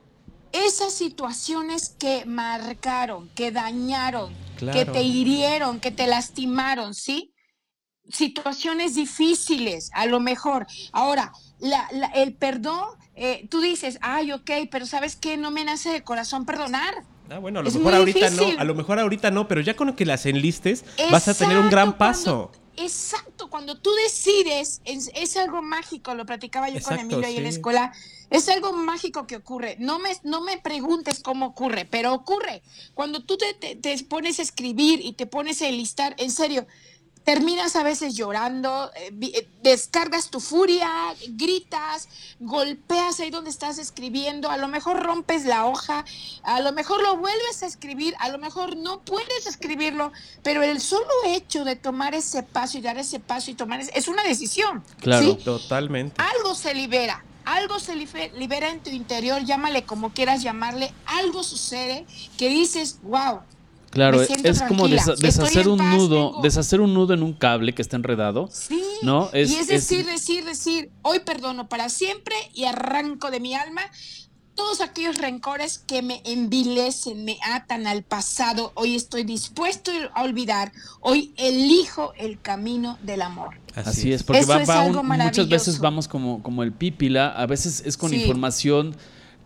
esas 0.53 0.93
situaciones 0.93 1.95
que 1.99 2.25
marcaron, 2.27 3.29
que 3.31 3.53
dañaron, 3.53 4.33
que 4.59 4.85
te 4.85 5.03
hirieron, 5.03 5.81
que 5.81 5.91
te 5.91 6.07
lastimaron, 6.07 6.95
¿sí? 6.95 7.33
Situaciones 8.09 8.95
difíciles, 8.95 9.91
a 9.93 10.07
lo 10.07 10.21
mejor. 10.21 10.67
Ahora, 10.93 11.33
el 12.15 12.35
perdón, 12.35 12.89
eh, 13.15 13.49
tú 13.51 13.61
dices, 13.61 13.99
ay, 14.01 14.33
ok, 14.33 14.51
pero 14.71 14.87
¿sabes 14.87 15.17
qué? 15.17 15.37
No 15.37 15.51
me 15.51 15.65
nace 15.65 15.91
de 15.91 16.03
corazón 16.03 16.45
perdonar. 16.47 17.05
Ah, 17.31 17.39
bueno, 17.39 17.61
a 17.61 17.63
lo 17.63 17.71
mejor 17.71 17.95
ahorita 17.95 18.31
no, 18.31 18.43
a 18.59 18.65
lo 18.65 18.75
mejor 18.75 19.01
ahorita 19.01 19.31
no, 19.31 19.49
pero 19.49 19.61
ya 19.61 19.75
con 19.75 19.93
que 19.95 20.07
las 20.07 20.27
enlistes 20.27 20.85
vas 21.11 21.27
a 21.29 21.35
tener 21.35 21.59
un 21.59 21.71
gran 21.71 21.99
paso. 21.99 22.53
Exacto, 22.77 23.49
cuando 23.51 23.79
tú 23.79 23.91
decides, 24.05 24.81
es, 24.85 25.37
algo 25.37 25.63
mágico, 25.63 26.15
lo 26.15 26.27
platicaba 26.27 26.69
yo 26.69 26.81
con 26.83 26.99
Emilio 26.99 27.27
ahí 27.27 27.37
en 27.37 27.45
la 27.45 27.49
escuela, 27.49 27.93
es 28.31 28.49
algo 28.49 28.73
mágico 28.73 29.27
que 29.27 29.37
ocurre. 29.37 29.77
No 29.79 29.99
me, 29.99 30.11
no 30.23 30.41
me 30.41 30.59
preguntes 30.59 31.21
cómo 31.21 31.47
ocurre, 31.47 31.85
pero 31.85 32.13
ocurre. 32.13 32.63
Cuando 32.95 33.25
tú 33.25 33.37
te, 33.37 33.77
te, 33.77 34.05
pones 34.05 34.39
a 34.39 34.43
escribir 34.43 35.01
y 35.03 35.13
te 35.13 35.27
pones 35.27 35.63
a 35.63 35.69
enlistar, 35.69 36.15
en 36.19 36.31
serio, 36.31 36.67
terminas 37.27 37.75
a 37.75 37.83
veces 37.83 38.15
llorando, 38.15 38.93
eh, 38.95 39.11
eh, 39.21 39.49
descargas 39.65 40.31
tu 40.31 40.39
furia, 40.39 40.89
gritas, 41.31 42.09
golpeas 42.39 43.19
ahí 43.19 43.31
donde 43.31 43.51
estás 43.51 43.79
escribiendo, 43.79 44.49
a 44.49 44.57
lo 44.57 44.69
mejor 44.69 45.03
rompes 45.03 45.45
la 45.45 45.67
hoja, 45.67 46.05
a 46.45 46.61
lo 46.61 46.73
mejor 46.73 47.03
lo 47.03 47.17
vuelves 47.17 47.65
a 47.65 47.67
escribir, 47.67 48.15
a 48.21 48.29
lo 48.29 48.39
mejor 48.39 48.77
no 48.77 49.01
puedes 49.01 49.45
escribirlo, 49.49 50.13
pero 50.45 50.63
el 50.63 50.81
solo 50.81 51.11
hecho 51.27 51.65
de 51.65 51.75
tomar 51.75 52.15
ese 52.15 52.45
paso 52.45 52.79
y 52.79 52.81
dar 52.81 52.97
ese 52.97 53.19
paso 53.19 53.51
y 53.51 53.55
tomar 53.55 53.81
ese, 53.81 53.91
es 53.99 54.07
una 54.07 54.23
decisión. 54.23 54.85
Claro, 55.01 55.37
totalmente. 55.37 56.23
Algo 56.23 56.55
se 56.55 56.75
libera 56.75 57.25
algo 57.45 57.79
se 57.79 57.95
libera 57.95 58.71
en 58.71 58.81
tu 58.81 58.91
interior, 58.91 59.45
llámale 59.45 59.85
como 59.85 60.13
quieras 60.13 60.43
llamarle, 60.43 60.93
algo 61.07 61.45
sucede 61.45 62.05
que 62.37 62.49
dices, 62.49 62.99
wow. 63.03 63.41
Claro, 63.97 64.21
es 64.21 64.63
como 64.63 64.89
deshacer 64.89 65.69
un 65.69 65.79
nudo, 65.79 66.41
deshacer 66.43 66.83
un 66.83 66.93
nudo 66.93 67.15
en 67.15 67.23
un 67.23 67.33
cable 67.33 67.75
que 67.75 67.81
está 67.81 67.97
enredado. 67.97 68.49
Sí. 68.53 68.83
¿no? 69.03 69.31
y 69.33 69.41
es 69.41 69.69
decir, 69.69 70.05
decir, 70.05 70.45
decir, 70.45 70.91
hoy 71.03 71.21
perdono 71.21 71.69
para 71.69 71.89
siempre 71.89 72.35
y 72.55 72.65
arranco 72.65 73.31
de 73.31 73.41
mi 73.41 73.55
alma 73.55 73.83
todos 74.55 74.81
aquellos 74.81 75.19
rencores 75.19 75.79
que 75.79 76.03
me 76.03 76.23
envilecen, 76.25 77.25
me 77.25 77.39
atan 77.53 77.87
al 77.87 78.03
pasado, 78.03 78.73
hoy 78.75 78.97
estoy 78.97 79.23
dispuesto 79.23 79.93
a 80.15 80.23
olvidar, 80.23 80.73
hoy 81.01 81.35
elijo 81.37 82.15
el 82.17 82.41
camino 82.41 82.99
del 83.03 83.23
amor. 83.23 83.61
Así, 83.75 84.13
es, 84.13 84.23
porque 84.23 84.47
muchas 84.47 85.49
veces 85.49 85.79
vamos 85.79 86.09
como, 86.09 86.43
como 86.43 86.63
el 86.63 86.73
pípila, 86.73 87.29
a 87.29 87.47
veces 87.47 87.83
es 87.85 87.99
con 87.99 88.15
información 88.15 88.97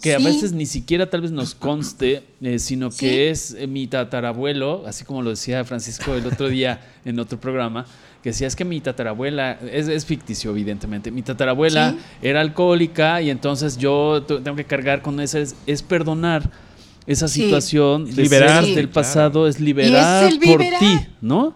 que 0.00 0.14
a 0.14 0.18
veces 0.18 0.52
ni 0.52 0.66
siquiera 0.66 1.08
tal 1.10 1.20
vez 1.20 1.30
nos 1.30 1.54
conste, 1.54 2.22
eh, 2.40 2.58
sino 2.58 2.90
que 2.90 3.30
es 3.30 3.54
eh, 3.58 3.66
mi 3.66 3.86
tatarabuelo, 3.86 4.84
así 4.86 5.04
como 5.04 5.22
lo 5.22 5.30
decía 5.30 5.64
Francisco 5.64 6.14
el 6.14 6.26
otro 6.26 6.48
día 6.48 6.80
en 7.04 7.18
otro 7.18 7.38
programa, 7.38 7.84
que 8.22 8.30
decía, 8.30 8.46
es 8.46 8.56
que 8.56 8.64
mi 8.64 8.80
tatarabuela, 8.80 9.58
es, 9.70 10.04
ficticio 10.04 10.50
evidentemente, 10.50 11.10
mi 11.10 11.22
tatarabuela 11.22 11.94
era 12.20 12.40
alcohólica 12.40 13.22
y 13.22 13.30
entonces 13.30 13.78
yo 13.78 14.22
tengo 14.22 14.56
que 14.56 14.64
cargar 14.64 15.00
con 15.02 15.20
eso, 15.20 15.38
es, 15.38 15.82
perdonar 15.82 16.50
esa 17.06 17.28
situación 17.28 18.04
de 18.14 18.28
del 18.74 18.88
pasado, 18.88 19.48
es 19.48 19.58
liberar 19.58 20.30
por 20.44 20.60
ti, 20.60 20.98
¿no? 21.20 21.54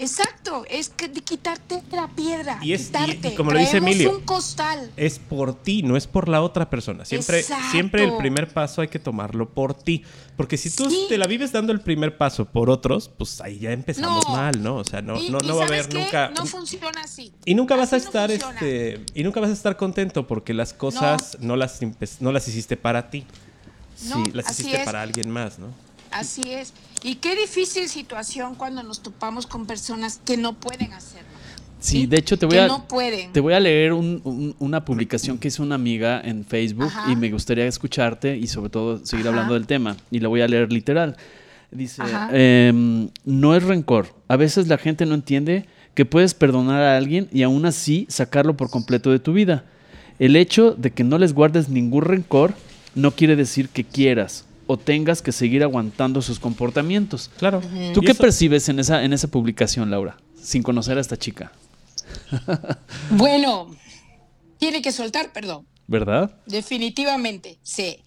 Exacto, 0.00 0.64
es 0.68 0.88
que 0.88 1.08
de 1.08 1.20
quitarte 1.20 1.82
la 1.92 2.08
piedra. 2.08 2.58
Y 2.62 2.72
es 2.72 2.90
como 3.36 3.50
lo 3.50 3.58
dice 3.58 3.76
Emilio, 3.76 4.16
un 4.16 4.22
costal. 4.22 4.90
es 4.96 5.18
por 5.18 5.54
ti, 5.54 5.82
no 5.82 5.96
es 5.96 6.06
por 6.06 6.28
la 6.28 6.42
otra 6.42 6.70
persona. 6.70 7.04
Siempre, 7.04 7.44
siempre 7.70 8.04
el 8.04 8.16
primer 8.16 8.48
paso 8.48 8.80
hay 8.80 8.88
que 8.88 8.98
tomarlo 8.98 9.50
por 9.50 9.74
ti, 9.74 10.02
porque 10.36 10.56
si 10.56 10.70
tú 10.70 10.88
te 11.08 11.18
la 11.18 11.26
vives 11.26 11.52
dando 11.52 11.72
el 11.72 11.80
primer 11.80 12.16
paso 12.16 12.46
por 12.46 12.70
otros, 12.70 13.10
pues 13.10 13.40
ahí 13.42 13.58
ya 13.58 13.72
empezamos 13.72 14.26
mal, 14.28 14.62
¿no? 14.62 14.76
O 14.76 14.84
sea, 14.84 15.02
no, 15.02 15.20
no, 15.28 15.38
no 15.38 15.56
va 15.56 15.64
a 15.64 15.66
haber 15.66 15.92
nunca. 15.92 16.30
No 16.30 16.46
funciona 16.46 17.02
así. 17.02 17.32
Y 17.44 17.54
nunca 17.54 17.76
vas 17.76 17.92
a 17.92 17.98
estar, 17.98 18.30
este, 18.30 19.04
y 19.14 19.22
nunca 19.22 19.40
vas 19.40 19.50
a 19.50 19.54
estar 19.54 19.76
contento 19.76 20.26
porque 20.26 20.54
las 20.54 20.72
cosas 20.72 21.36
no, 21.40 21.56
las, 21.56 21.80
no 22.20 22.32
las 22.32 22.48
hiciste 22.48 22.76
para 22.76 23.10
ti. 23.10 23.26
sí, 23.96 24.30
las 24.32 24.50
hiciste 24.50 24.82
para 24.84 25.02
alguien 25.02 25.28
más, 25.28 25.58
¿no? 25.58 25.68
Así 26.10 26.42
es. 26.46 26.72
Y 27.02 27.16
qué 27.16 27.34
difícil 27.34 27.88
situación 27.88 28.54
cuando 28.54 28.82
nos 28.82 29.00
topamos 29.00 29.46
con 29.46 29.66
personas 29.66 30.20
que 30.24 30.36
no 30.36 30.54
pueden 30.54 30.92
hacerlo. 30.92 31.28
Sí, 31.78 32.06
de 32.06 32.18
hecho 32.18 32.36
te 32.36 32.44
voy, 32.44 32.58
a, 32.58 32.68
te 33.32 33.40
voy 33.40 33.54
a 33.54 33.60
leer 33.60 33.94
una 33.94 34.84
publicación 34.84 35.38
que 35.38 35.48
hizo 35.48 35.62
una 35.62 35.76
amiga 35.76 36.20
en 36.22 36.44
Facebook 36.44 36.92
y 37.10 37.16
me 37.16 37.30
gustaría 37.30 37.66
escucharte 37.66 38.36
y 38.36 38.48
sobre 38.48 38.68
todo 38.68 39.04
seguir 39.06 39.26
hablando 39.28 39.54
del 39.54 39.66
tema. 39.66 39.96
Y 40.10 40.20
la 40.20 40.28
voy 40.28 40.42
a 40.42 40.48
leer 40.48 40.70
literal. 40.70 41.16
Dice, 41.70 42.02
em, 42.32 43.08
no 43.24 43.56
es 43.56 43.62
rencor. 43.62 44.14
A 44.28 44.36
veces 44.36 44.68
la 44.68 44.76
gente 44.76 45.06
no 45.06 45.14
entiende 45.14 45.64
que 45.94 46.04
puedes 46.04 46.34
perdonar 46.34 46.82
a 46.82 46.98
alguien 46.98 47.28
y 47.32 47.44
aún 47.44 47.64
así 47.64 48.06
sacarlo 48.10 48.58
por 48.58 48.68
completo 48.68 49.10
de 49.10 49.18
tu 49.18 49.32
vida. 49.32 49.64
El 50.18 50.36
hecho 50.36 50.72
de 50.72 50.90
que 50.90 51.02
no 51.02 51.16
les 51.16 51.32
guardes 51.32 51.70
ningún 51.70 52.02
rencor 52.02 52.52
no 52.94 53.12
quiere 53.12 53.36
decir 53.36 53.70
que 53.70 53.84
quieras 53.84 54.44
o 54.70 54.76
tengas 54.76 55.20
que 55.20 55.32
seguir 55.32 55.64
aguantando 55.64 56.22
sus 56.22 56.38
comportamientos. 56.38 57.28
Claro. 57.38 57.60
¿Tú 57.92 58.02
qué 58.02 58.14
percibes 58.14 58.68
en 58.68 58.78
esa, 58.78 59.02
en 59.02 59.12
esa 59.12 59.26
publicación, 59.26 59.90
Laura, 59.90 60.16
sin 60.40 60.62
conocer 60.62 60.96
a 60.96 61.00
esta 61.00 61.16
chica? 61.16 61.50
bueno, 63.10 63.74
tiene 64.58 64.80
que 64.80 64.92
soltar 64.92 65.32
perdón. 65.32 65.66
¿Verdad? 65.88 66.36
Definitivamente, 66.46 67.58
sí. 67.64 68.04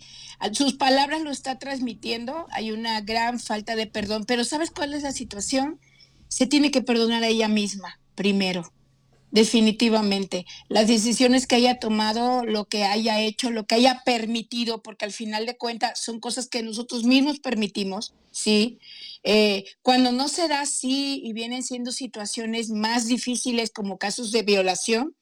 Sus 0.54 0.76
palabras 0.76 1.21
lo 1.21 1.32
está 1.32 1.60
transmitiendo, 1.60 2.47
hay 2.52 2.71
una 2.71 3.02
gran 3.02 3.41
falta 3.41 3.76
de 3.76 3.86
perdón, 3.86 4.23
pero 4.26 4.45
¿sabes 4.45 4.71
cuál 4.71 4.93
es 4.93 5.04
la 5.04 5.12
situación? 5.12 5.82
Se 6.30 6.47
tiene 6.47 6.71
que 6.71 6.82
perdonar 6.82 7.23
a 7.23 7.28
ella 7.28 7.49
misma 7.49 7.99
primero 8.15 8.71
definitivamente. 9.34 10.46
Las 10.69 10.88
decisiones 10.88 11.48
que 11.48 11.56
haya 11.56 11.80
tomado, 11.80 12.46
lo 12.46 12.65
que 12.65 12.84
haya 12.84 13.19
hecho, 13.19 13.50
lo 13.50 13.65
que 13.65 13.76
haya 13.76 14.04
permitido, 14.06 14.84
porque 14.84 15.06
al 15.06 15.12
final 15.12 15.48
de 15.48 15.58
cuentas 15.58 16.00
son 16.00 16.19
cosas 16.19 16.48
que 16.48 16.62
nosotros 16.62 17.04
mismos 17.04 17.39
permitimos, 17.39 18.13
¿sí? 18.32 18.78
Eh, 19.24 19.65
cuando 19.82 20.12
no 20.12 20.28
se 20.28 20.48
da 20.48 20.62
así 20.62 21.19
y 21.24 21.34
vienen 21.34 21.63
siendo 21.63 21.91
situaciones 21.91 22.69
más 22.69 23.08
difíciles 23.08 23.72
como 23.72 23.98
casos 23.98 24.32
de 24.32 24.43
violación, 24.43 25.15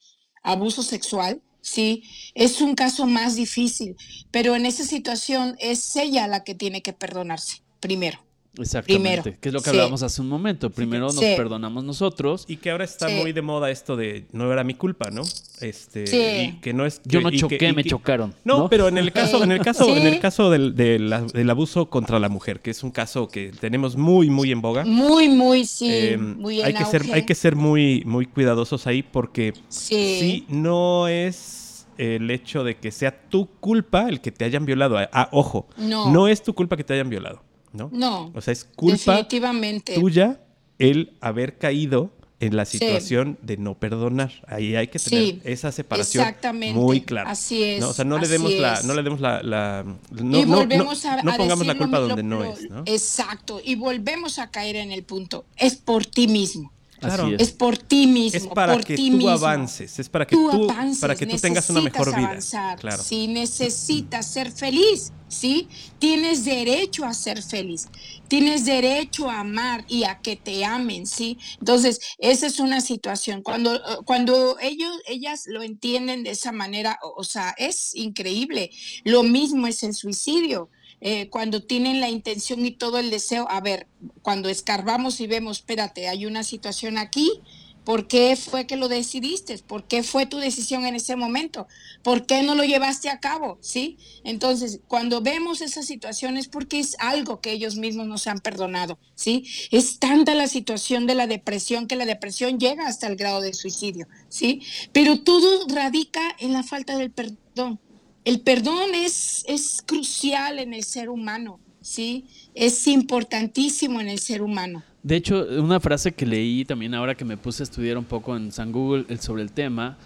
abuso 0.43 0.83
sexual, 0.83 1.41
sí, 1.61 2.03
es 2.35 2.59
un 2.59 2.75
caso 2.75 3.07
más 3.07 3.37
difícil, 3.37 3.95
pero 4.29 4.57
en 4.57 4.65
esa 4.65 4.83
situación 4.83 5.55
es 5.59 5.95
ella 5.95 6.27
la 6.27 6.43
que 6.43 6.53
tiene 6.53 6.81
que 6.81 6.91
perdonarse 6.91 7.61
primero. 7.79 8.19
Exactamente, 8.57 9.21
Primero. 9.21 9.39
que 9.39 9.49
es 9.49 9.53
lo 9.53 9.59
que 9.59 9.63
Sí. 9.65 9.69
hablábamos 9.69 10.03
hace 10.03 10.21
un 10.21 10.27
momento. 10.27 10.69
Primero 10.71 11.05
nos 11.05 11.15
Sí. 11.15 11.33
perdonamos 11.37 11.85
nosotros. 11.85 12.43
Y 12.49 12.57
que 12.57 12.71
ahora 12.71 12.83
está 12.83 13.07
Sí. 13.07 13.15
muy 13.15 13.31
de 13.31 13.41
moda 13.41 13.71
esto 13.71 13.95
de 13.95 14.25
no 14.33 14.51
era 14.51 14.63
mi 14.65 14.73
culpa, 14.73 15.09
¿no? 15.09 15.21
Este, 15.61 16.05
Sí. 16.07 16.17
y 16.17 16.59
que 16.59 16.73
no 16.73 16.85
es 16.85 17.01
Yo 17.05 17.19
que- 17.19 17.23
no 17.23 17.31
que- 17.31 17.37
choqué, 17.37 17.69
y 17.69 17.73
me 17.73 17.83
que- 17.83 17.89
chocaron. 17.89 18.33
No, 18.43 18.57
¿no? 18.59 18.69
pero 18.69 18.87
en 18.89 18.97
el 18.97 19.13
caso, 19.13 19.41
en 19.43 19.51
el 19.53 19.61
caso, 19.61 19.85
Sí. 19.85 19.91
en 19.91 20.05
el 20.07 20.19
caso 20.19 20.49
del, 20.49 20.75
del 20.75 21.49
abuso 21.49 21.89
contra 21.89 22.19
la 22.19 22.27
mujer, 22.27 22.59
que 22.59 22.71
es 22.71 22.83
un 22.83 22.91
caso 22.91 23.29
que 23.29 23.51
tenemos 23.59 23.95
muy, 23.95 24.29
muy 24.29 24.51
en 24.51 24.61
boga. 24.61 24.83
Muy, 24.85 25.29
muy, 25.29 25.65
sí. 25.65 25.87
eh, 25.89 26.17
muy 26.17 26.59
en 26.59 26.65
hay 26.65 26.73
que 26.73 26.85
ser, 26.85 27.03
hay 27.13 27.25
que 27.25 27.35
ser 27.35 27.55
muy, 27.55 28.03
muy 28.05 28.25
cuidadosos 28.25 28.85
ahí 28.85 29.01
porque 29.01 29.53
Sí. 29.69 30.17
sí, 30.19 30.45
no 30.49 31.07
es 31.07 31.87
el 31.97 32.29
hecho 32.31 32.63
de 32.63 32.75
que 32.77 32.91
sea 32.91 33.29
tu 33.29 33.45
culpa 33.59 34.09
el 34.09 34.19
que 34.21 34.31
te 34.31 34.43
hayan 34.43 34.65
violado. 34.65 34.97
Ah, 35.13 35.29
ojo, 35.31 35.67
No. 35.77 36.11
no 36.11 36.27
es 36.27 36.41
tu 36.43 36.53
culpa 36.53 36.75
que 36.75 36.83
te 36.83 36.93
hayan 36.95 37.09
violado, 37.09 37.43
¿no? 37.73 37.89
No. 37.93 38.31
O 38.35 38.41
sea, 38.41 38.51
es 38.51 38.63
culpa 38.65 38.95
Definitivamente. 39.15 39.95
tuya 39.95 40.39
el 40.79 41.13
haber 41.21 41.57
caído 41.57 42.11
en 42.39 42.55
la 42.55 42.65
situación 42.65 43.37
de 43.43 43.57
no 43.57 43.75
perdonar. 43.77 44.31
Ahí 44.47 44.75
hay 44.75 44.87
que 44.87 44.97
tener 44.97 45.23
Sí, 45.25 45.41
esa 45.43 45.71
separación 45.71 46.23
exactamente, 46.23 46.79
muy 46.79 47.01
clara. 47.01 47.29
así 47.29 47.61
es, 47.63 47.79
¿no? 47.81 47.89
O 47.89 47.93
sea, 47.93 48.03
no 48.03 48.17
le 48.17 48.27
demos 48.27 48.51
la, 48.53 48.73
es. 48.73 48.83
no 48.83 48.95
le 48.95 49.03
demos 49.03 49.21
la, 49.21 49.43
la- 49.43 49.85
no, 50.09 50.39
y 50.39 50.45
no- 50.45 50.57
volvemos 50.57 51.03
no- 51.05 51.11
a, 51.11 51.21
no 51.21 51.31
a 51.31 51.37
pongamos 51.37 51.67
la 51.67 51.77
culpa 51.77 51.99
lo- 51.99 52.07
donde 52.07 52.23
no 52.23 52.43
es, 52.43 52.67
¿no? 52.69 52.81
Exacto. 52.87 53.61
Y 53.63 53.75
volvemos 53.75 54.39
a 54.39 54.49
caer 54.49 54.75
en 54.77 54.91
el 54.91 55.03
punto. 55.03 55.45
Es 55.55 55.75
por 55.75 56.03
ti 56.07 56.27
mismo. 56.27 56.71
Claro. 57.01 57.25
Así 57.25 57.33
es. 57.35 57.41
Es 57.41 57.51
por 57.51 57.77
ti 57.77 58.07
mismo. 58.07 58.37
Es 58.37 58.47
para 58.47 58.73
por 58.73 58.83
que 58.85 58.95
ti 58.95 59.09
tú 59.09 59.17
mismo. 59.17 59.29
avances, 59.31 59.99
es 59.99 60.07
para 60.07 60.25
que 60.27 60.35
Tú 60.35 60.49
tú, 60.51 60.69
avances, 60.69 60.99
para 61.01 61.15
que 61.15 61.25
tú 61.25 61.37
tengas 61.37 61.69
una 61.69 61.81
mejor 61.81 62.15
vida. 62.15 62.27
avanzar. 62.27 62.79
Claro. 62.79 63.03
Si 63.03 63.27
necesitas 63.27 64.27
ser 64.31 64.51
feliz, 64.51 65.11
¿sí? 65.27 65.67
Tienes 65.99 66.45
derecho 66.45 67.03
a 67.05 67.13
ser 67.13 67.41
feliz. 67.41 67.87
Tienes 68.27 68.65
derecho 68.65 69.29
a 69.29 69.39
amar 69.39 69.83
y 69.87 70.03
a 70.03 70.19
que 70.21 70.35
te 70.35 70.63
amen, 70.63 71.05
¿sí? 71.07 71.37
Entonces, 71.59 71.99
esa 72.19 72.45
es 72.47 72.59
una 72.59 72.79
situación. 72.81 73.41
Cuando, 73.41 73.79
cuando 74.05 74.57
ellos, 74.61 74.95
ellas 75.07 75.45
lo 75.47 75.63
entienden 75.63 76.23
de 76.23 76.29
esa 76.31 76.51
manera, 76.51 76.99
o, 77.01 77.15
o 77.17 77.23
sea, 77.23 77.55
es 77.57 77.95
increíble. 77.95 78.69
Lo 79.03 79.23
mismo 79.23 79.65
es 79.67 79.83
el 79.83 79.93
suicidio. 79.95 80.69
Eh, 81.01 81.29
cuando 81.29 81.63
tienen 81.63 81.99
la 81.99 82.09
intención 82.09 82.65
y 82.65 82.71
todo 82.71 82.99
el 82.99 83.09
deseo, 83.09 83.47
a 83.49 83.59
ver, 83.59 83.87
cuando 84.21 84.49
escarbamos 84.49 85.19
y 85.19 85.27
vemos, 85.27 85.57
espérate, 85.57 86.07
hay 86.07 86.25
una 86.25 86.43
situación 86.43 86.97
aquí, 86.97 87.41
¿Por 87.83 88.07
qué 88.07 88.35
fue 88.35 88.67
que 88.67 88.75
lo 88.75 88.87
decidiste? 88.87 89.57
¿Por 89.57 89.85
qué 89.85 90.03
fue 90.03 90.27
tu 90.27 90.37
decisión 90.37 90.85
en 90.85 90.95
ese 90.95 91.15
momento? 91.15 91.67
¿Por 92.03 92.27
qué 92.27 92.43
no 92.43 92.53
lo 92.53 92.63
llevaste 92.63 93.09
a 93.09 93.19
cabo? 93.19 93.57
¿Sí? 93.61 93.97
Entonces, 94.23 94.81
cuando 94.87 95.21
vemos 95.21 95.61
esas 95.61 95.87
situaciones, 95.87 96.47
porque 96.47 96.79
es 96.79 96.95
algo 96.99 97.41
que 97.41 97.51
ellos 97.51 97.77
mismos 97.77 98.05
nos 98.05 98.27
han 98.27 98.39
perdonado, 98.39 98.99
¿sí? 99.15 99.45
Es 99.71 99.97
tanta 99.97 100.35
la 100.35 100.47
situación 100.47 101.07
de 101.07 101.15
la 101.15 101.25
depresión 101.25 101.87
que 101.87 101.95
la 101.95 102.05
depresión 102.05 102.59
llega 102.59 102.87
hasta 102.87 103.07
el 103.07 103.15
grado 103.15 103.41
de 103.41 103.53
suicidio, 103.53 104.07
¿sí? 104.29 104.61
Pero 104.91 105.21
todo 105.21 105.65
radica 105.67 106.21
en 106.39 106.53
la 106.53 106.61
falta 106.61 106.97
del 106.97 107.09
perdón. 107.09 107.79
El 108.25 108.41
perdón 108.41 108.93
es, 108.93 109.43
es 109.47 109.81
crucial 109.85 110.59
en 110.59 110.73
el 110.73 110.83
ser 110.83 111.09
humano, 111.09 111.59
¿sí? 111.81 112.25
Es 112.53 112.85
importantísimo 112.87 113.99
en 113.99 114.09
el 114.09 114.19
ser 114.19 114.41
humano. 114.41 114.83
De 115.03 115.15
hecho, 115.15 115.47
una 115.59 115.79
frase 115.79 116.11
que 116.11 116.25
leí 116.27 116.63
también 116.63 116.93
ahora 116.93 117.15
que 117.15 117.25
me 117.25 117.35
puse 117.37 117.63
a 117.63 117.65
estudiar 117.65 117.97
un 117.97 118.05
poco 118.05 118.35
en 118.37 118.51
San 118.51 118.71
Google 118.71 119.05
el- 119.09 119.19
sobre 119.19 119.41
el 119.41 119.51
tema, 119.51 119.97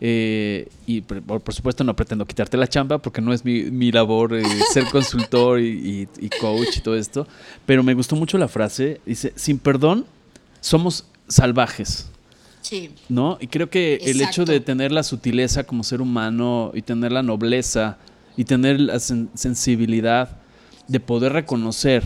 eh, 0.00 0.68
y 0.86 1.00
por, 1.00 1.40
por 1.40 1.54
supuesto 1.54 1.82
no 1.82 1.94
pretendo 1.96 2.24
quitarte 2.26 2.56
la 2.56 2.66
chamba 2.68 2.98
porque 2.98 3.20
no 3.20 3.32
es 3.32 3.44
mi, 3.44 3.62
mi 3.64 3.90
labor 3.90 4.34
eh, 4.34 4.42
ser 4.72 4.84
consultor 4.90 5.58
y, 5.60 6.06
y- 6.20 6.26
y 6.26 6.28
coach 6.40 6.76
y 6.76 6.80
todo 6.80 6.96
esto, 6.96 7.26
pero 7.66 7.82
me 7.82 7.94
gustó 7.94 8.14
mucho 8.14 8.38
la 8.38 8.46
frase, 8.48 9.00
dice, 9.06 9.32
sin 9.34 9.58
perdón 9.58 10.04
somos 10.60 11.06
salvajes. 11.26 12.10
Sí. 12.64 12.90
¿no? 13.08 13.36
Y 13.40 13.46
creo 13.48 13.68
que 13.68 13.96
el 14.02 14.20
hecho 14.22 14.44
de 14.46 14.58
tener 14.58 14.90
la 14.90 15.02
sutileza 15.02 15.64
como 15.64 15.84
ser 15.84 16.00
humano 16.00 16.72
y 16.74 16.80
tener 16.82 17.12
la 17.12 17.22
nobleza 17.22 17.98
y 18.36 18.44
tener 18.44 18.80
la 18.80 18.94
sen- 18.94 19.28
sensibilidad 19.34 20.38
de 20.88 20.98
poder 20.98 21.32
reconocer 21.34 22.02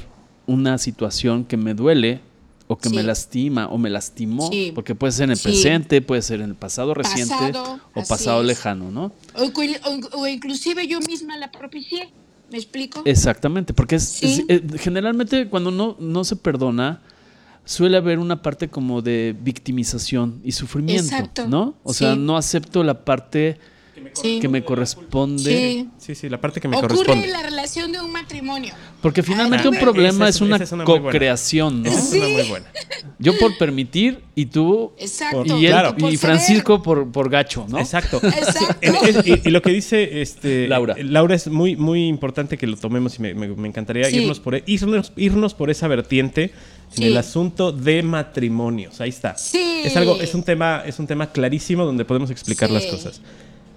una 0.46 0.76
situación 0.78 1.44
que 1.44 1.56
me 1.56 1.74
duele 1.74 2.20
o 2.66 2.76
que 2.76 2.90
me 2.90 3.02
lastima 3.02 3.68
o 3.68 3.78
me 3.78 3.88
lastimó, 3.88 4.50
Sí. 4.50 4.72
porque 4.74 4.94
puede 4.94 5.12
ser 5.12 5.24
en 5.24 5.30
el 5.30 5.36
Sí. 5.36 5.44
presente, 5.44 6.02
puede 6.02 6.20
ser 6.22 6.40
en 6.40 6.50
el 6.50 6.54
pasado 6.56 6.92
reciente 6.92 7.32
Pasado, 7.34 7.80
o 7.94 8.02
pasado 8.04 8.40
es. 8.42 8.46
lejano, 8.48 8.90
¿no? 8.90 9.12
O, 9.36 9.44
inclu- 9.44 9.80
o- 10.12 10.18
o 10.20 10.26
inclusive 10.26 10.86
yo 10.86 10.98
misma 11.00 11.36
la 11.38 11.50
propicié. 11.52 12.10
¿Me 12.50 12.56
explico? 12.58 13.02
Exactamente, 13.04 13.72
porque 13.74 13.96
es, 13.96 14.22
es- 14.22 14.42
eh, 14.48 14.62
generalmente 14.78 15.48
cuando 15.48 15.70
no, 15.70 15.96
no 16.00 16.24
se 16.24 16.34
perdona, 16.36 17.00
suele 17.68 17.98
haber 17.98 18.18
una 18.18 18.40
parte 18.40 18.68
como 18.68 19.02
de 19.02 19.36
victimización 19.38 20.40
y 20.42 20.52
sufrimiento, 20.52 21.02
Exacto. 21.14 21.46
¿no? 21.48 21.74
O 21.82 21.92
sea, 21.92 22.16
no 22.16 22.36
acepto 22.38 22.82
la 22.82 23.04
parte 23.04 23.58
Sí. 24.14 24.38
que 24.40 24.48
me 24.48 24.64
corresponde. 24.64 25.42
Sí. 25.42 25.88
Sí, 25.98 26.14
sí, 26.14 26.28
la 26.30 26.40
parte 26.40 26.60
que 26.60 26.68
me 26.68 26.76
Ocurre 26.76 26.94
corresponde. 26.94 27.26
en 27.26 27.32
la 27.32 27.42
relación 27.42 27.90
de 27.92 28.00
un 28.00 28.10
matrimonio. 28.12 28.72
Porque 29.02 29.22
finalmente 29.22 29.66
Ah, 29.66 29.70
un 29.70 29.76
problema 29.76 30.28
es- 30.28 30.36
es 30.36 30.40
una 30.40 30.56
es 30.56 30.70
co-creación, 30.84 31.82
¿no? 31.82 31.90
Esa 31.90 31.98
es 32.00 32.12
una 32.12 32.28
muy 32.28 32.48
buena. 32.48 32.66
Yo 33.18 33.36
por 33.38 33.58
permitir 33.58 34.20
y 34.34 34.46
tú 34.46 34.92
Exacto. 34.98 35.44
y 35.58 35.66
él 35.66 35.72
Claro. 35.72 35.94
Y. 36.10 36.16
Francisco 36.16 36.80
por, 36.82 37.10
por 37.10 37.28
gacho, 37.28 37.66
¿no? 37.68 37.78
Exacto. 37.80 38.18
Exacto. 38.22 39.22
Y, 39.26 39.48
y 39.48 39.50
lo 39.50 39.60
que 39.60 39.70
dice 39.72 40.22
este, 40.22 40.68
Laura. 40.68 40.94
Laura 41.02 41.34
es 41.34 41.48
muy, 41.48 41.76
muy 41.76 42.06
importante 42.06 42.56
que 42.56 42.66
lo 42.66 42.76
tomemos 42.76 43.18
y 43.18 43.22
me, 43.22 43.34
me- 43.34 43.48
me 43.48 43.68
encantaría 43.68 44.04
Sí. 44.04 44.18
irnos, 44.22 44.40
por, 44.40 44.54
e- 44.54 44.62
irnos, 44.66 45.12
irnos 45.16 45.54
por 45.54 45.70
esa 45.70 45.86
vertiente 45.88 46.52
en 46.90 46.96
Sí. 46.96 47.04
el 47.04 47.16
asunto 47.16 47.72
de 47.72 48.02
matrimonios. 48.02 49.00
Ahí 49.00 49.10
está. 49.10 49.36
Sí. 49.36 49.82
Es 49.84 49.96
algo, 49.96 50.20
es 50.20 50.34
un 50.34 50.42
tema, 50.42 50.82
es 50.86 50.98
un 50.98 51.06
tema 51.06 51.30
clarísimo 51.30 51.84
donde 51.84 52.04
podemos 52.04 52.30
explicar 52.30 52.68
Sí. 52.68 52.74
las 52.74 52.86
cosas. 52.86 53.20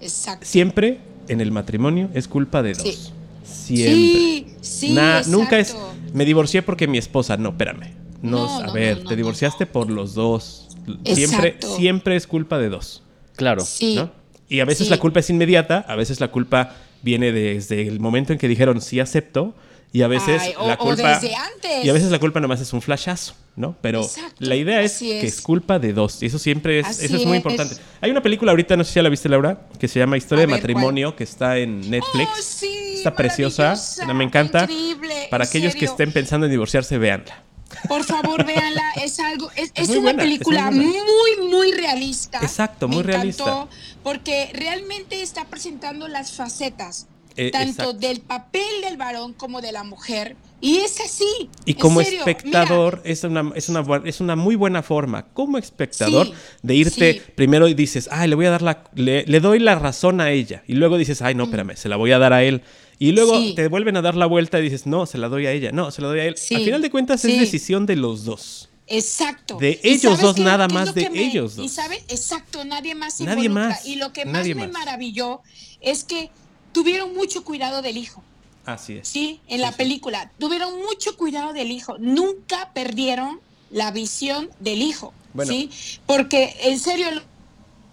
Exacto. 0.00 0.44
Siempre 0.46 0.98
en 1.28 1.40
el 1.40 1.52
matrimonio 1.52 2.08
es 2.14 2.26
culpa 2.28 2.62
de 2.62 2.74
dos. 2.74 2.82
Sí. 2.82 2.98
Siempre. 3.44 4.52
Sí, 4.60 4.92
sí. 4.92 4.96
Nunca 5.28 5.58
es 5.58 5.76
me 6.12 6.24
divorcié 6.24 6.62
porque 6.62 6.86
mi 6.86 6.98
esposa, 6.98 7.36
no, 7.36 7.50
espérame. 7.50 7.92
No, 8.22 8.46
No, 8.46 8.58
a 8.60 8.66
no, 8.66 8.72
ver, 8.72 8.98
no, 8.98 9.02
no, 9.04 9.08
te 9.08 9.14
no, 9.14 9.16
divorciaste 9.16 9.66
por 9.66 9.90
los 9.90 10.14
dos. 10.14 10.68
Siempre, 11.04 11.48
Exacto. 11.50 11.76
siempre 11.76 12.16
es 12.16 12.26
culpa 12.26 12.58
de 12.58 12.68
dos. 12.68 13.02
Claro. 13.36 13.64
Sí. 13.64 13.94
¿no? 13.96 14.10
Y 14.48 14.60
a 14.60 14.64
veces 14.64 14.86
Sí. 14.86 14.90
la 14.90 14.98
culpa 14.98 15.20
es 15.20 15.30
inmediata, 15.30 15.84
a 15.88 15.96
veces 15.96 16.20
la 16.20 16.28
culpa 16.30 16.74
viene 17.02 17.32
desde 17.32 17.86
el 17.88 17.98
momento 18.00 18.32
en 18.32 18.38
que 18.38 18.48
dijeron 18.48 18.80
sí 18.80 19.00
acepto, 19.00 19.54
y 19.92 20.02
a 20.02 20.08
veces 20.08 20.40
Ay, 20.42 20.54
o- 20.58 20.66
la 20.66 20.74
o 20.74 20.78
culpa. 20.78 21.18
desde 21.20 21.34
antes. 21.34 21.84
Y 21.84 21.90
a 21.90 21.92
veces 21.92 22.10
la 22.10 22.18
culpa 22.18 22.40
nomás 22.40 22.60
es 22.60 22.72
un 22.72 22.80
flashazo, 22.80 23.34
¿no? 23.56 23.76
Pero 23.82 24.02
Exacto, 24.02 24.36
la 24.38 24.56
idea 24.56 24.80
es 24.82 24.98
que 24.98 25.20
es. 25.26 25.40
culpa 25.42 25.78
de 25.78 25.92
dos. 25.92 26.22
Y 26.22 26.26
eso 26.26 26.38
siempre 26.38 26.78
es, 26.80 26.86
Así 26.86 27.06
eso 27.06 27.16
es 27.16 27.26
muy 27.26 27.36
es. 27.38 27.44
importante. 27.44 27.76
Hay 28.00 28.10
una 28.10 28.22
película 28.22 28.52
ahorita, 28.52 28.76
no 28.76 28.84
sé 28.84 28.92
si 28.92 28.96
ya 28.96 29.02
la 29.02 29.08
viste, 29.10 29.28
Laura, 29.28 29.66
que 29.78 29.88
se 29.88 29.98
llama 29.98 30.16
Historia 30.16 30.44
A 30.44 30.46
de 30.46 30.52
ver, 30.52 30.60
Matrimonio, 30.60 31.14
que 31.14 31.24
está 31.24 31.58
en 31.58 31.90
Netflix. 31.90 32.30
Oh, 32.32 32.42
sí, 32.42 32.94
está 32.96 33.14
preciosa, 33.14 33.74
me 34.14 34.24
encanta. 34.24 34.62
increíble, 34.62 35.28
Para 35.30 35.44
aquellos 35.44 35.74
que 35.74 35.84
estén 35.84 36.12
pensando 36.12 36.46
en 36.46 36.52
divorciarse, 36.52 36.96
véanla. 36.98 37.44
Por 37.88 38.04
favor, 38.04 38.44
véanla. 38.44 38.82
Es 39.02 39.18
algo, 39.18 39.50
es, 39.56 39.72
es 39.74 39.88
una 39.88 40.00
buena, 40.00 40.22
es 40.22 40.28
muy 40.28 40.38
película 40.38 40.70
muy, 40.70 41.48
muy 41.50 41.72
realista. 41.72 42.38
Exacto, 42.42 42.86
muy 42.86 43.02
realista. 43.02 43.66
Porque 44.02 44.50
realmente 44.54 45.22
está 45.22 45.46
presentando 45.46 46.06
las 46.08 46.32
facetas, 46.32 47.06
Eh, 47.36 47.50
tanto 47.50 47.70
exacto. 47.82 47.92
del 47.94 48.20
papel 48.20 48.80
del 48.82 48.96
varón 48.96 49.32
como 49.32 49.60
de 49.60 49.72
la 49.72 49.84
mujer. 49.84 50.36
Y 50.60 50.78
es 50.78 51.00
así. 51.00 51.50
Y 51.64 51.74
como 51.74 52.02
serio, 52.02 52.20
espectador, 52.20 53.00
es, 53.04 53.24
una, 53.24 53.50
es, 53.56 53.68
una, 53.68 53.84
es 54.04 54.20
una 54.20 54.36
muy 54.36 54.54
buena 54.54 54.82
forma, 54.82 55.26
como 55.32 55.58
espectador, 55.58 56.26
Sí, 56.28 56.32
de 56.62 56.74
irte 56.76 57.14
sí. 57.14 57.20
primero 57.34 57.66
y 57.68 57.74
dices, 57.74 58.08
ay, 58.12 58.28
le 58.28 58.36
voy 58.36 58.46
a 58.46 58.50
dar 58.50 58.62
la, 58.62 58.84
le, 58.94 59.24
le 59.26 59.40
doy 59.40 59.58
la 59.58 59.74
razón 59.74 60.20
a 60.20 60.30
ella. 60.30 60.62
Y 60.68 60.74
luego 60.74 60.98
dices, 60.98 61.20
ay, 61.22 61.34
no, 61.34 61.44
espérame, 61.44 61.74
se 61.76 61.88
la 61.88 61.96
voy 61.96 62.12
a 62.12 62.18
dar 62.18 62.32
a 62.32 62.44
él. 62.44 62.62
Y 62.98 63.10
luego 63.12 63.36
Mm. 63.40 63.42
Sí. 63.42 63.54
te 63.56 63.66
vuelven 63.68 63.96
a 63.96 64.02
dar 64.02 64.14
la 64.14 64.26
vuelta 64.26 64.60
y 64.60 64.62
dices, 64.62 64.86
no, 64.86 65.06
se 65.06 65.18
la 65.18 65.28
doy 65.28 65.46
a 65.46 65.50
ella, 65.52 65.72
no, 65.72 65.90
se 65.90 66.00
la 66.02 66.08
doy 66.08 66.20
a 66.20 66.24
él. 66.26 66.34
Al 66.54 66.62
final 66.64 66.80
de 66.82 66.90
cuentas 66.90 67.24
es 67.24 67.38
decisión 67.40 67.84
de 67.86 67.96
los 67.96 68.24
dos. 68.24 68.68
Exacto. 68.86 69.56
De 69.58 69.80
¿Y 69.82 69.88
ellos 69.88 70.20
dos, 70.20 70.38
nada 70.38 70.68
más 70.68 70.94
de 70.94 71.08
me- 71.10 71.22
ellos 71.22 71.56
dos. 71.56 71.64
Y 71.66 72.12
exacto, 72.12 72.64
nadie 72.64 72.94
más 72.94 73.14
se 73.16 73.24
Nadie 73.24 73.46
involucra. 73.46 73.70
más, 73.76 73.86
Y 73.86 73.96
lo 73.96 74.12
que 74.12 74.26
más 74.26 74.46
me 74.46 74.54
más. 74.54 74.70
maravilló 74.72 75.40
es 75.80 76.04
que 76.04 76.30
tuvieron 76.72 77.14
mucho 77.14 77.44
cuidado 77.44 77.82
del 77.82 77.96
hijo. 77.96 78.22
Así 78.64 78.94
es. 78.98 79.08
Sí, 79.08 79.40
en 79.48 79.60
la 79.60 79.70
sí. 79.72 79.78
película. 79.78 80.30
Tuvieron 80.38 80.78
mucho 80.80 81.16
cuidado 81.16 81.52
del 81.52 81.70
hijo. 81.70 81.96
Nunca 81.98 82.72
perdieron 82.72 83.40
la 83.70 83.90
visión 83.90 84.50
del 84.60 84.82
hijo. 84.82 85.12
Bueno. 85.34 85.50
¿sí? 85.50 85.70
Porque, 86.06 86.54
en 86.62 86.78
serio, 86.78 87.10
lo- 87.10 87.22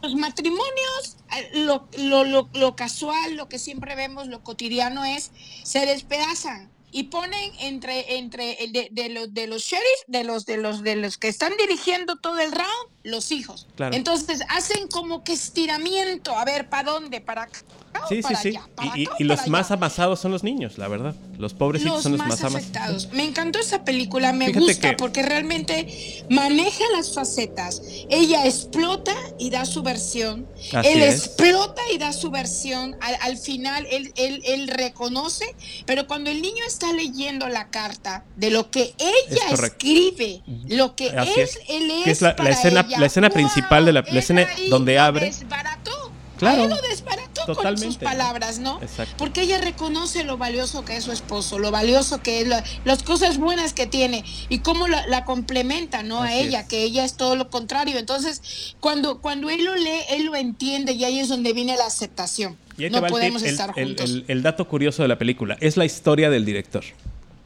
los 0.02 0.16
matrimonios, 0.16 1.18
eh, 1.38 1.50
lo, 1.56 1.88
lo, 1.98 2.24
lo, 2.24 2.50
lo 2.54 2.76
casual, 2.76 3.36
lo 3.36 3.50
que 3.50 3.60
siempre 3.60 3.96
vemos, 3.96 4.28
lo 4.28 4.44
cotidiano 4.44 5.04
es, 5.06 5.32
se 5.64 5.86
despedazan 5.86 6.70
y 6.92 7.04
ponen 7.04 7.52
entre, 7.60 8.18
entre 8.18 8.64
el 8.64 8.72
de, 8.72 8.88
de 8.92 9.10
los, 9.10 9.34
de 9.34 9.48
los 9.48 9.62
sheriffs, 9.64 10.06
de 10.08 10.24
los, 10.24 10.46
de, 10.46 10.58
los, 10.58 10.84
de 10.84 10.96
los 10.96 11.18
que 11.18 11.28
están 11.28 11.54
dirigiendo 11.58 12.16
todo 12.18 12.40
el 12.40 12.52
round, 12.52 12.90
los 13.04 13.32
hijos. 13.32 13.68
Claro. 13.76 13.96
Entonces 13.96 14.42
hacen 14.50 14.88
como 14.90 15.24
que 15.24 15.34
estiramiento, 15.34 16.36
a 16.38 16.44
ver, 16.46 16.70
¿para 16.70 16.92
dónde? 16.92 17.22
¿Para 17.22 17.44
acá? 17.44 17.60
Sí, 18.08 18.18
sí, 18.18 18.22
para 18.22 18.42
sí. 18.42 18.48
allá? 18.50 18.70
¿Para 18.76 18.98
Y, 18.98 19.06
acá 19.06 19.16
los 19.20 19.48
más 19.48 19.72
amasados 19.72 20.20
son 20.20 20.32
los 20.32 20.44
niños, 20.44 20.78
la 20.78 20.88
verdad. 20.88 21.16
Los 21.38 21.54
pobrecitos 21.54 21.94
los 21.96 22.04
son 22.04 22.12
los 22.18 22.22
más, 22.28 22.42
más. 22.52 23.12
Me 23.14 23.24
encantó 23.24 23.58
esa 23.60 23.84
película, 23.84 24.32
me 24.32 24.46
Fíjate 24.48 24.66
gusta 24.66 24.90
que- 24.92 24.96
porque 24.98 25.24
realmente 25.24 26.24
maneja 26.30 26.84
las 26.96 27.14
facetas. 27.14 27.82
Ella 28.10 28.46
explota 28.46 29.16
y 29.40 29.50
da 29.50 29.66
su 29.66 29.82
versión. 29.82 30.48
Así 30.74 30.90
él 30.90 31.02
es. 31.02 31.16
explota 31.26 31.82
y 31.94 31.98
da 31.98 32.14
su 32.14 32.30
versión. 32.32 32.96
Al, 33.02 33.16
al 33.22 33.38
final 33.38 33.88
él, 33.90 34.14
él, 34.18 34.42
él 34.46 34.68
reconoce, 34.68 35.46
pero 35.86 36.06
cuando 36.06 36.30
el 36.30 36.42
niño 36.42 36.64
está 36.68 36.94
leyendo 36.94 37.48
la 37.48 37.70
carta 37.70 38.24
de 38.36 38.52
lo 38.52 38.70
que 38.70 38.94
ella 39.00 39.50
escribe, 39.52 40.44
lo 40.68 40.96
que 40.96 41.10
Así 41.10 41.32
él, 41.36 41.40
es. 41.42 41.60
él 41.70 41.92
es, 41.92 42.04
Que 42.04 42.12
es 42.12 42.22
la- 42.22 42.30
la 42.30 42.36
para 42.36 42.50
escena- 42.52 42.82
ella, 42.82 42.89
la 42.98 43.06
escena 43.06 43.30
principal 43.30 43.86
de 43.86 43.94
la- 43.94 44.00
escena 44.02 44.48
donde 44.70 44.96
lo 44.96 45.02
abre. 45.02 45.26
Desbarató. 45.28 45.92
Claro. 46.38 46.68
Lo 46.70 46.78
desbarató 46.82 47.42
con 47.46 47.48
sus 47.48 47.58
Totalmente. 47.58 48.06
palabras, 48.06 48.60
¿no? 48.60 48.82
Exacto. 48.82 49.14
Porque 49.18 49.42
ella 49.42 49.60
reconoce 49.60 50.24
lo 50.24 50.38
valioso 50.38 50.86
que 50.86 50.96
es 50.96 51.04
su 51.04 51.12
esposo, 51.12 51.60
lo 51.60 51.70
valioso 51.70 52.22
que 52.24 52.40
es, 52.42 52.48
la- 52.48 52.64
las 52.86 53.04
cosas 53.04 53.38
buenas 53.38 53.74
que 53.74 53.88
tiene 53.88 54.24
y 54.48 54.60
cómo 54.60 54.88
la, 54.88 55.06
la 55.08 55.26
complementa, 55.26 56.02
¿no? 56.02 56.24
Así 56.24 56.34
a 56.34 56.38
ella, 56.40 56.60
es. 56.62 56.68
que 56.68 56.84
ella 56.84 57.04
es 57.04 57.16
todo 57.18 57.36
lo 57.36 57.50
contrario. 57.50 57.98
Entonces, 58.00 58.76
cuando, 58.80 59.20
cuando 59.20 59.50
él 59.50 59.66
lo 59.66 59.76
lee, 59.76 60.00
él 60.12 60.24
lo 60.28 60.36
entiende 60.38 60.94
y 60.94 61.04
ahí 61.04 61.20
es 61.20 61.28
donde 61.28 61.52
viene 61.52 61.76
la 61.76 61.88
aceptación. 61.88 62.56
Y 62.78 62.86
ahí 62.86 62.90
te 62.90 63.02
No 63.02 63.08
podemos 63.08 63.44
el, 63.44 63.50
estar 63.50 63.74
el- 63.76 63.88
juntos. 63.88 64.10
el- 64.10 64.24
el 64.30 64.42
dato 64.42 64.66
curioso 64.66 65.02
de 65.02 65.10
la 65.10 65.18
película. 65.18 65.58
Es 65.60 65.76
la 65.76 65.84
historia 65.84 66.30
del 66.30 66.46
director. 66.46 66.86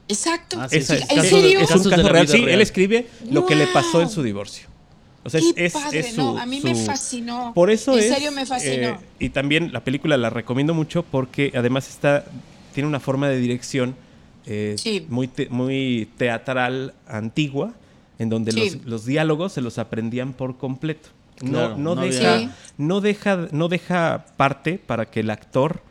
Exacto. 0.07 0.57
Ah, 0.59 0.67
sí, 0.69 0.77
Esa 0.77 0.97
sí, 0.97 1.01
es, 1.03 1.09
¿En 1.09 1.15
caso- 1.17 1.29
serio? 1.41 1.59
es 1.61 1.71
un 1.71 1.89
caso 1.89 2.09
real. 2.09 2.27
Sí, 2.27 2.45
él 2.47 2.61
escribe 2.61 3.07
lo 3.31 3.45
que 3.47 3.55
le 3.55 3.65
pasó 3.67 4.01
en 4.03 4.09
su 4.11 4.21
divorcio. 4.21 4.67
O 5.25 5.29
sea, 5.29 5.39
es, 5.39 5.53
Qué 5.53 5.65
es- 5.65 5.73
padre, 5.73 5.99
es 5.99 6.13
su, 6.15 6.21
no, 6.21 6.37
a 6.37 6.45
mí 6.45 6.59
me 6.61 6.75
fascinó. 6.75 7.53
Por 7.55 7.69
eso 7.71 7.93
En 7.93 7.99
es. 7.99 8.09
serio 8.09 8.31
me 8.31 8.45
fascinó. 8.45 8.87
eh, 8.89 8.97
y 9.19 9.29
también 9.29 9.71
la 9.71 9.83
película 9.83 10.17
la 10.17 10.29
recomiendo 10.29 10.73
mucho 10.73 11.03
porque 11.03 11.51
además 11.55 11.89
está 11.89 12.25
tiene 12.73 12.87
una 12.89 12.99
forma 12.99 13.29
de 13.29 13.37
dirección 13.39 13.95
eh, 14.45 14.75
Sí. 14.77 15.05
muy, 15.09 15.27
te- 15.29 15.47
muy 15.47 16.09
teatral 16.17 16.93
antigua, 17.07 17.73
en 18.19 18.27
donde 18.29 18.51
Sí. 18.51 18.59
los, 18.71 18.85
los 18.85 19.05
diálogos 19.05 19.53
se 19.53 19.61
los 19.61 19.77
aprendían 19.77 20.33
por 20.33 20.57
completo. 20.57 21.07
No, 21.41 21.49
Claro, 21.51 21.77
no, 21.77 21.95
no 21.95 22.01
deja, 22.01 22.39
Sí. 22.39 22.49
no, 22.77 22.99
deja, 22.99 23.47
no 23.51 23.67
deja 23.69 24.25
parte 24.35 24.77
para 24.85 25.05
que 25.05 25.21
el 25.21 25.29
actor 25.29 25.81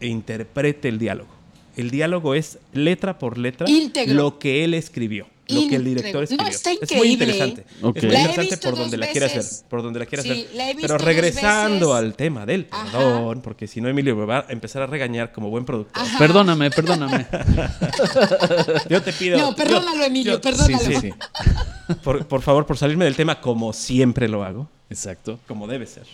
interprete 0.00 0.88
el 0.88 0.98
diálogo. 0.98 1.30
El 1.76 1.90
diálogo 1.90 2.34
es 2.34 2.58
letra 2.72 3.18
por 3.18 3.38
letra 3.38 3.68
Íntegro. 3.68 4.14
lo 4.14 4.38
que 4.38 4.64
él 4.64 4.74
escribió, 4.74 5.26
lo 5.48 5.68
que 5.68 5.76
el 5.76 5.84
director 5.84 6.14
No, 6.14 6.22
escribió. 6.22 6.46
está 6.48 6.70
Es 6.72 6.78
muy 6.96 7.08
increíble, 7.12 7.12
interesante. 7.36 7.64
Ok. 7.82 7.96
Es 7.96 8.02
muy 8.04 8.12
La 8.12 8.18
he 8.18 8.20
interesante 8.22 8.42
visto 8.56 8.70
por 8.70 8.78
donde 8.78 8.96
la 8.96 9.06
quieras 9.08 9.34
ver, 9.34 9.44
por 9.70 9.82
donde 9.82 9.98
la 10.00 10.06
quieras 10.06 10.24
Sí, 10.24 10.28
ver. 10.30 10.46
la 10.54 10.70
he 10.70 10.74
visto 10.74 10.82
Pero 10.88 10.98
regresando 10.98 11.94
al 11.94 12.14
tema 12.14 12.46
del 12.46 12.66
Ajá. 12.70 12.84
perdón, 12.98 13.40
porque 13.42 13.66
si 13.66 13.80
no 13.80 13.88
Emilio 13.88 14.16
me 14.16 14.24
va 14.26 14.38
a 14.48 14.52
empezar 14.52 14.82
a 14.82 14.86
regañar 14.86 15.32
como 15.32 15.50
buen 15.50 15.64
productor. 15.64 16.02
Ajá. 16.02 16.18
Perdóname, 16.18 16.70
perdóname. 16.70 17.26
Yo 18.88 19.02
te 19.02 19.12
pido 19.12 19.38
No, 19.38 19.54
perdónalo, 19.54 20.02
Emilio, 20.04 20.34
yo- 20.34 20.40
perdónalo. 20.40 20.78
sí, 20.78 20.94
sí, 20.94 21.00
sí. 21.00 21.10
Por, 22.02 22.26
por 22.26 22.42
favor, 22.42 22.66
por 22.66 22.76
salirme 22.76 23.04
del 23.04 23.16
tema 23.16 23.40
como 23.40 23.72
siempre 23.72 24.28
lo 24.28 24.42
hago, 24.44 24.68
Exacto. 24.90 25.38
como 25.46 25.66
debe 25.66 25.86
ser. 25.86 26.04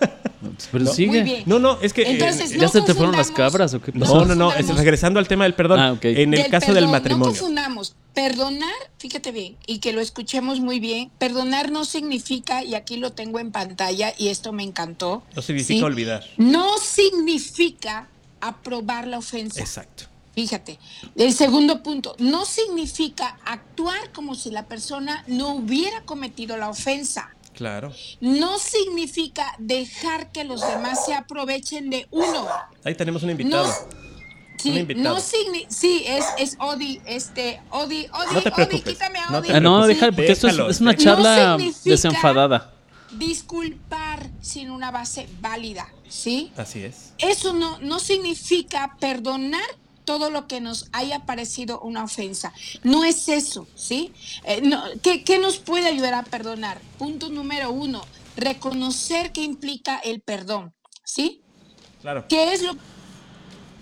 Pero 0.72 0.84
No. 0.84 0.92
sigue. 0.92 1.08
Muy 1.10 1.22
bien. 1.22 1.42
No, 1.46 1.58
no, 1.58 1.78
es 1.82 1.92
que 1.92 2.02
eh, 2.02 2.12
Entonces, 2.12 2.50
¿Ya 2.52 2.62
no 2.62 2.68
se 2.68 2.80
te 2.82 2.94
fueron 2.94 3.14
las 3.16 3.30
cabras 3.30 3.74
o 3.74 3.80
qué 3.82 3.92
no, 3.92 4.00
pasó? 4.00 4.24
no, 4.24 4.34
no, 4.34 4.48
es- 4.48 4.54
confundamos. 4.54 4.78
regresando 4.78 5.18
al 5.20 5.28
tema 5.28 5.44
del 5.44 5.54
perdón, 5.54 5.78
Ah, 5.80 5.98
en 6.02 6.32
el 6.34 6.42
Del 6.42 6.50
caso 6.50 6.72
del 6.72 6.88
matrimonio. 6.88 7.26
No 7.26 7.30
confundamos. 7.38 7.94
Perdonar, 8.14 8.72
fíjate 8.98 9.30
bien, 9.32 9.56
y 9.66 9.78
que 9.78 9.92
lo 9.92 10.00
escuchemos 10.00 10.60
muy 10.60 10.80
bien. 10.80 11.10
Perdonar 11.18 11.70
no 11.70 11.84
significa, 11.84 12.64
y 12.64 12.74
aquí 12.74 12.96
lo 12.96 13.12
tengo 13.12 13.38
en 13.38 13.52
pantalla, 13.52 14.12
y 14.18 14.28
esto 14.28 14.52
me 14.52 14.62
encantó. 14.62 15.22
No 15.36 15.42
significa 15.42 15.78
¿sí? 15.80 15.82
olvidar. 15.84 16.24
No 16.38 16.78
significa 16.78 18.08
aprobar 18.40 19.06
la 19.06 19.18
ofensa. 19.18 19.60
Exacto. 19.60 20.04
Fíjate. 20.34 20.78
El 21.16 21.34
segundo 21.34 21.82
punto, 21.82 22.14
no 22.18 22.44
significa 22.46 23.36
actuar 23.44 24.10
como 24.12 24.34
si 24.34 24.50
la 24.50 24.64
persona 24.66 25.22
no 25.26 25.54
hubiera 25.54 26.02
cometido 26.02 26.56
la 26.56 26.68
ofensa. 26.70 27.30
Claro. 27.60 27.92
No 28.22 28.58
significa 28.58 29.54
dejar 29.58 30.32
que 30.32 30.44
los 30.44 30.62
demás 30.62 31.04
se 31.04 31.12
aprovechen 31.12 31.90
de 31.90 32.06
uno. 32.10 32.48
Ahí 32.84 32.94
tenemos 32.94 33.22
un 33.22 33.28
invitado. 33.28 33.66
No, 33.66 33.74
Sí, 34.56 34.70
Un 34.70 34.78
invitado. 34.78 35.14
no 35.16 35.20
signi- 35.20 35.66
sí, 35.68 36.02
es, 36.06 36.24
es 36.38 36.56
Odi, 36.58 37.02
este, 37.04 37.60
Odi, 37.68 38.06
Odi, 38.14 38.34
No 38.34 38.42
te 38.42 38.62
Odi, 38.62 38.80
quítame 38.80 39.18
a 39.18 39.26
no 39.30 39.38
Odi. 39.38 39.48
te 39.48 39.54
Ah, 39.54 39.60
no, 39.60 39.86
déjalo, 39.86 40.12
porque 40.14 40.32
esto 40.32 40.46
es, 40.48 40.54
Déjalo, 40.54 40.70
es 40.70 40.80
una 40.80 40.96
charla 40.96 41.58
No 41.58 41.64
desenfadada. 41.84 42.72
Disculpar 43.12 44.30
sin 44.40 44.70
una 44.70 44.90
base 44.90 45.28
válida, 45.42 45.86
¿sí? 46.08 46.52
Así 46.56 46.82
es. 46.82 47.12
Eso 47.18 47.52
no, 47.52 47.78
no 47.80 47.98
significa 47.98 48.96
perdonar 48.98 49.60
todo 50.04 50.30
lo 50.30 50.46
que 50.46 50.60
nos 50.60 50.88
haya 50.92 51.26
parecido 51.26 51.80
una 51.80 52.04
ofensa. 52.04 52.52
No 52.82 53.04
es 53.04 53.28
eso, 53.28 53.66
¿sí? 53.74 54.12
Eh, 54.44 54.60
no, 54.62 54.82
¿qué, 55.02 55.24
qué 55.24 55.38
nos 55.38 55.58
puede 55.58 55.88
ayudar 55.88 56.14
a 56.14 56.24
perdonar? 56.24 56.80
Punto 56.98 57.28
número 57.28 57.70
uno, 57.70 58.02
reconocer 58.36 59.32
qué 59.32 59.42
implica 59.42 59.98
el 59.98 60.20
perdón, 60.20 60.74
¿sí? 61.04 61.42
Claro. 62.00 62.26
¿Qué 62.28 62.52
es 62.52 62.62
lo 62.62 62.74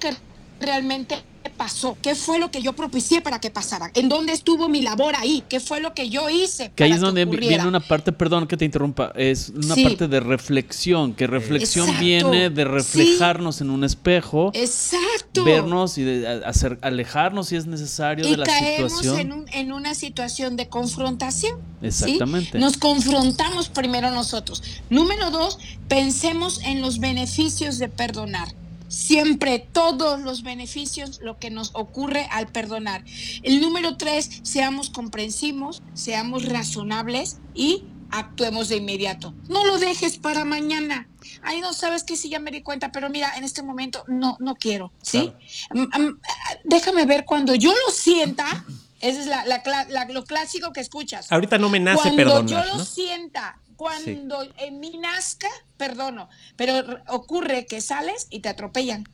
que 0.01 0.17
realmente 0.61 1.23
pasó? 1.59 1.99
¿Qué 2.01 2.15
fue 2.15 2.39
lo 2.39 2.51
que 2.51 2.63
yo 2.63 2.73
propicié 2.73 3.21
para 3.21 3.39
que 3.41 3.51
pasara? 3.51 3.91
¿En 3.95 4.09
dónde 4.09 4.33
estuvo 4.33 4.69
mi 4.71 4.81
labor 4.81 5.15
ahí? 5.17 5.43
¿Qué 5.51 5.61
fue 5.61 5.81
lo 5.81 5.93
que 5.93 6.09
yo 6.09 6.31
hice? 6.31 6.73
Que 6.75 6.85
ahí 6.85 6.93
es 6.93 7.01
donde 7.01 7.25
ocurriera? 7.25 7.49
viene 7.57 7.69
una 7.69 7.81
parte, 7.81 8.13
perdón 8.13 8.47
que 8.47 8.57
te 8.57 8.65
interrumpa, 8.65 9.13
es 9.15 9.51
una 9.51 9.75
Sí. 9.75 9.83
parte 9.85 10.09
de 10.09 10.21
reflexión, 10.21 11.13
que 11.13 11.27
reflexión 11.27 11.87
Exacto. 11.89 12.05
viene 12.07 12.49
de 12.49 12.65
reflejarnos 12.65 13.61
en 13.61 13.69
un 13.69 13.85
espejo, 13.85 14.51
Exacto. 14.55 15.45
vernos 15.45 15.99
y 15.99 16.05
de 16.05 16.27
hacer, 16.47 16.79
alejarnos 16.81 17.49
si 17.49 17.57
es 17.57 17.67
necesario 17.67 18.27
y 18.27 18.31
de 18.31 18.37
la 18.39 18.47
caemos 18.47 18.93
situación. 18.93 19.21
en, 19.21 19.33
un- 19.33 19.47
en 19.53 19.73
una 19.73 19.95
situación 19.95 20.57
de 20.57 20.69
confrontación. 20.69 21.59
¿sí? 21.81 21.87
Exactamente. 21.89 22.59
Nos 22.59 22.77
confrontamos 22.77 23.69
primero 23.69 24.11
nosotros. 24.13 24.63
Número 24.91 25.31
dos, 25.31 25.59
pensemos 25.89 26.61
en 26.63 26.81
los 26.81 27.01
beneficios 27.01 27.79
de 27.79 27.89
perdonar. 27.89 28.49
Siempre 28.89 29.59
todos 29.59 30.21
los 30.21 30.43
beneficios, 30.43 31.21
lo 31.23 31.39
que 31.39 31.51
nos 31.51 31.71
ocurre 31.75 32.27
al 32.31 32.49
perdonar. 32.49 33.05
El 33.43 33.61
número 33.61 33.97
tres, 33.97 34.41
seamos 34.43 34.91
comprensivos, 34.91 35.83
seamos 35.95 36.45
razonables 36.47 37.39
y 37.55 37.85
actuemos 38.11 38.69
de 38.71 38.77
inmediato. 38.77 39.35
No 39.49 39.65
lo 39.67 39.79
dejes 39.79 40.17
para 40.17 40.45
mañana. 40.47 41.07
Ay, 41.43 41.61
no 41.61 41.75
sabes 41.75 42.05
que 42.05 42.17
sí, 42.17 42.31
ya 42.31 42.39
me 42.41 42.51
di 42.51 42.63
cuenta, 42.63 42.91
pero 42.91 43.11
mira, 43.11 43.37
en 43.37 43.45
este 43.45 43.63
momento 43.63 44.03
no, 44.09 44.37
no 44.41 44.55
quiero, 44.57 44.93
¿sí? 45.03 45.33
Mm, 45.75 45.81
mm, 45.83 46.21
ah, 46.23 46.55
déjame 46.65 47.05
ver 47.05 47.27
cuando 47.27 47.55
yo 47.55 47.71
lo 47.71 47.93
sienta. 47.93 48.65
Ese 49.01 49.21
es 49.21 49.27
la- 49.27 49.45
la 49.45 49.63
la- 49.91 50.05
lo 50.07 50.25
clásico 50.25 50.73
que 50.73 50.81
escuchas. 50.81 51.31
Ahorita 51.31 51.59
no 51.59 51.69
me 51.69 51.79
nace 51.81 52.01
cuando 52.01 52.17
perdonar, 52.17 52.65
yo 52.67 52.73
lo 52.73 52.79
¿no? 52.79 52.85
sienta, 52.85 53.61
cuando 53.77 54.43
en 54.57 54.81
mí 54.81 54.97
nazca, 54.99 55.49
perdono. 55.79 56.29
Pero 56.57 56.75
ocurre 57.09 57.65
que 57.65 57.81
sales 57.81 58.27
y 58.29 58.41
te 58.41 58.51
atropellan. 58.51 59.09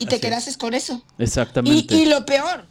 Y 0.00 0.06
te 0.06 0.16
Así 0.16 0.22
quedas 0.22 0.56
con 0.56 0.72
eso. 0.74 1.04
Exactamente. 1.18 1.94
y 1.94 2.06
lo 2.06 2.24
peor, 2.24 2.66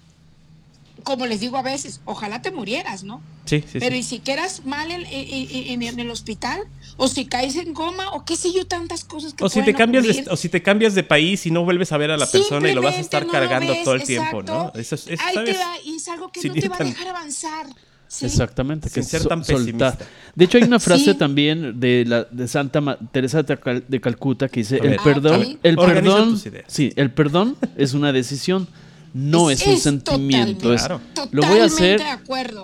como 1.04 1.26
les 1.26 1.40
digo 1.40 1.58
a 1.58 1.62
veces, 1.62 2.02
ojalá 2.06 2.42
te 2.42 2.52
murieras, 2.52 3.04
¿no? 3.04 3.22
Sí, 3.46 3.62
sí, 3.70 3.80
Pero 3.80 3.92
sí. 3.94 4.00
y 4.00 4.04
si 4.04 4.20
quedas 4.20 4.66
mal 4.66 4.90
en, 4.92 5.06
en- 5.06 5.72
en- 5.72 5.84
en 5.84 6.00
el 6.00 6.10
hospital, 6.10 6.62
o 6.98 7.08
si 7.08 7.26
caes 7.26 7.56
en 7.58 7.74
coma, 7.74 8.12
o 8.12 8.24
qué 8.26 8.36
sé 8.38 8.52
yo, 8.54 8.66
tantas 8.68 9.04
cosas 9.04 9.34
que 9.34 9.44
O 9.44 9.50
si, 9.50 9.62
te 9.64 9.74
cambias 9.74 10.06
de, 10.06 10.26
o 10.30 10.36
si 10.38 10.48
te 10.50 10.62
cambias 10.62 10.96
de 10.96 11.04
país 11.04 11.46
y 11.46 11.52
no 11.52 11.64
vuelves 11.66 11.92
a 11.92 11.98
ver 11.98 12.12
a 12.12 12.18
la 12.18 12.26
persona 12.30 12.70
y 12.70 12.74
lo 12.74 12.82
vas 12.82 12.96
a 12.96 13.00
estar 13.00 13.26
no 13.26 13.32
cargando 13.32 13.74
ves, 13.74 13.84
todo 13.84 13.96
el 13.96 14.04
tiempo, 14.04 14.44
¿no? 14.44 14.72
Eso 14.76 14.96
es, 14.96 15.08
eso, 15.08 15.24
Ahí 15.26 15.34
¿sabes? 15.36 15.58
te 15.58 15.64
va, 15.64 15.74
y 15.84 15.96
es 15.96 16.08
algo 16.08 16.32
que 16.32 16.40
Sin 16.42 16.54
no 16.54 16.62
te 16.62 16.70
va 16.70 16.78
a 16.78 16.84
dejar 16.84 17.08
avanzar. 17.08 17.68
¿Sí? 18.14 18.26
Exactamente, 18.26 18.90
que 18.90 19.02
Sin 19.02 19.04
ser 19.04 19.22
so- 19.22 19.30
tan 19.30 19.44
soltar. 19.44 19.58
pesimista. 19.66 19.98
De 20.36 20.46
hecho, 20.46 20.58
hay 20.58 20.64
una 20.66 20.80
frase 20.88 21.12
Sí. 21.14 21.18
también 21.18 21.80
de 21.80 22.06
la 22.08 22.24
de 22.26 22.48
Santa 22.48 22.80
Ma- 22.82 22.98
Teresa 23.12 23.42
de 23.44 23.58
Cal- 23.58 23.84
de 23.88 24.00
Calcuta 24.02 24.48
que 24.50 24.60
dice 24.62 24.78
el 24.78 24.98
perdón, 25.04 25.42
Ah, 25.46 25.58
el 25.64 25.80
Organiza 25.80 26.02
perdón, 26.02 26.30
tus 26.32 26.46
ideas. 26.46 26.66
sí, 26.68 26.94
el 26.96 27.12
perdón 27.12 27.56
es 27.76 27.94
una 27.94 28.12
decisión, 28.14 28.68
no 29.14 29.50
es, 29.50 29.66
un 29.66 29.78
sentimiento. 29.78 30.74
es- 30.74 30.82
Claro. 30.82 31.02
lo 31.32 31.42
voy 31.48 31.60
a 31.60 31.66
hacer, 31.66 32.02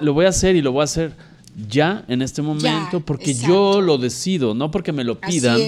lo 0.02 0.14
voy 0.14 0.26
a 0.26 0.30
hacer 0.30 0.56
y 0.56 0.62
lo 0.62 0.72
voy 0.72 0.82
a 0.82 0.84
hacer 0.86 1.14
ya 1.68 2.06
en 2.08 2.22
este 2.22 2.42
momento 2.42 3.00
porque 3.02 3.34
yo 3.34 3.82
lo 3.82 3.98
decido, 3.98 4.54
no 4.54 4.72
porque 4.72 4.92
me 4.92 5.04
lo 5.04 5.20
pidan, 5.20 5.60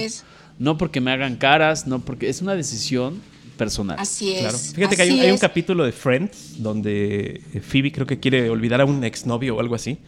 no 0.58 0.78
porque 0.78 1.00
me 1.00 1.10
hagan 1.12 1.36
caras, 1.36 1.86
no 1.86 1.98
porque 2.00 2.28
es 2.28 2.40
una 2.40 2.54
decisión 2.54 3.20
personal. 3.56 3.96
Así 3.98 4.32
es. 4.34 4.40
Claro. 4.40 4.58
Fíjate 4.58 4.96
que 4.96 5.02
hay 5.02 5.10
un, 5.12 5.20
hay 5.20 5.30
un 5.30 5.38
capítulo 5.38 5.84
de 5.84 5.92
Friends 5.92 6.62
donde 6.62 7.40
eh, 7.54 7.60
Phoebe 7.60 7.92
creo 7.92 8.06
que 8.06 8.18
quiere 8.20 8.48
olvidar 8.50 8.80
a 8.80 8.84
un 8.84 9.04
exnovio 9.04 9.56
o 9.56 9.60
algo 9.60 9.74
así. 9.74 9.98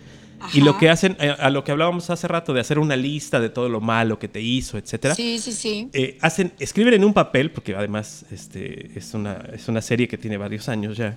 Y 0.52 0.58
Ajá. 0.58 0.64
lo 0.66 0.78
que 0.78 0.90
hacen, 0.90 1.16
eh, 1.20 1.34
a 1.38 1.48
lo 1.48 1.64
que 1.64 1.72
hablábamos 1.72 2.10
hace 2.10 2.28
rato 2.28 2.52
de 2.52 2.60
hacer 2.60 2.78
una 2.78 2.96
lista 2.96 3.40
de 3.40 3.48
todo 3.48 3.70
lo 3.70 3.80
malo 3.80 4.18
que 4.18 4.28
te 4.28 4.42
hizo, 4.42 4.76
etcétera. 4.76 5.14
Sí, 5.14 5.38
sí, 5.38 5.52
sí. 5.52 5.88
eh, 5.94 6.18
hacen, 6.20 6.52
escriben 6.58 6.92
en 6.92 7.04
un 7.04 7.14
papel, 7.14 7.50
porque 7.50 7.74
además 7.74 8.26
este, 8.30 8.90
es, 8.98 9.14
una, 9.14 9.42
es 9.54 9.68
una 9.68 9.80
serie 9.80 10.06
que 10.06 10.18
tiene 10.18 10.36
varios 10.36 10.68
años 10.68 10.98
ya. 10.98 11.16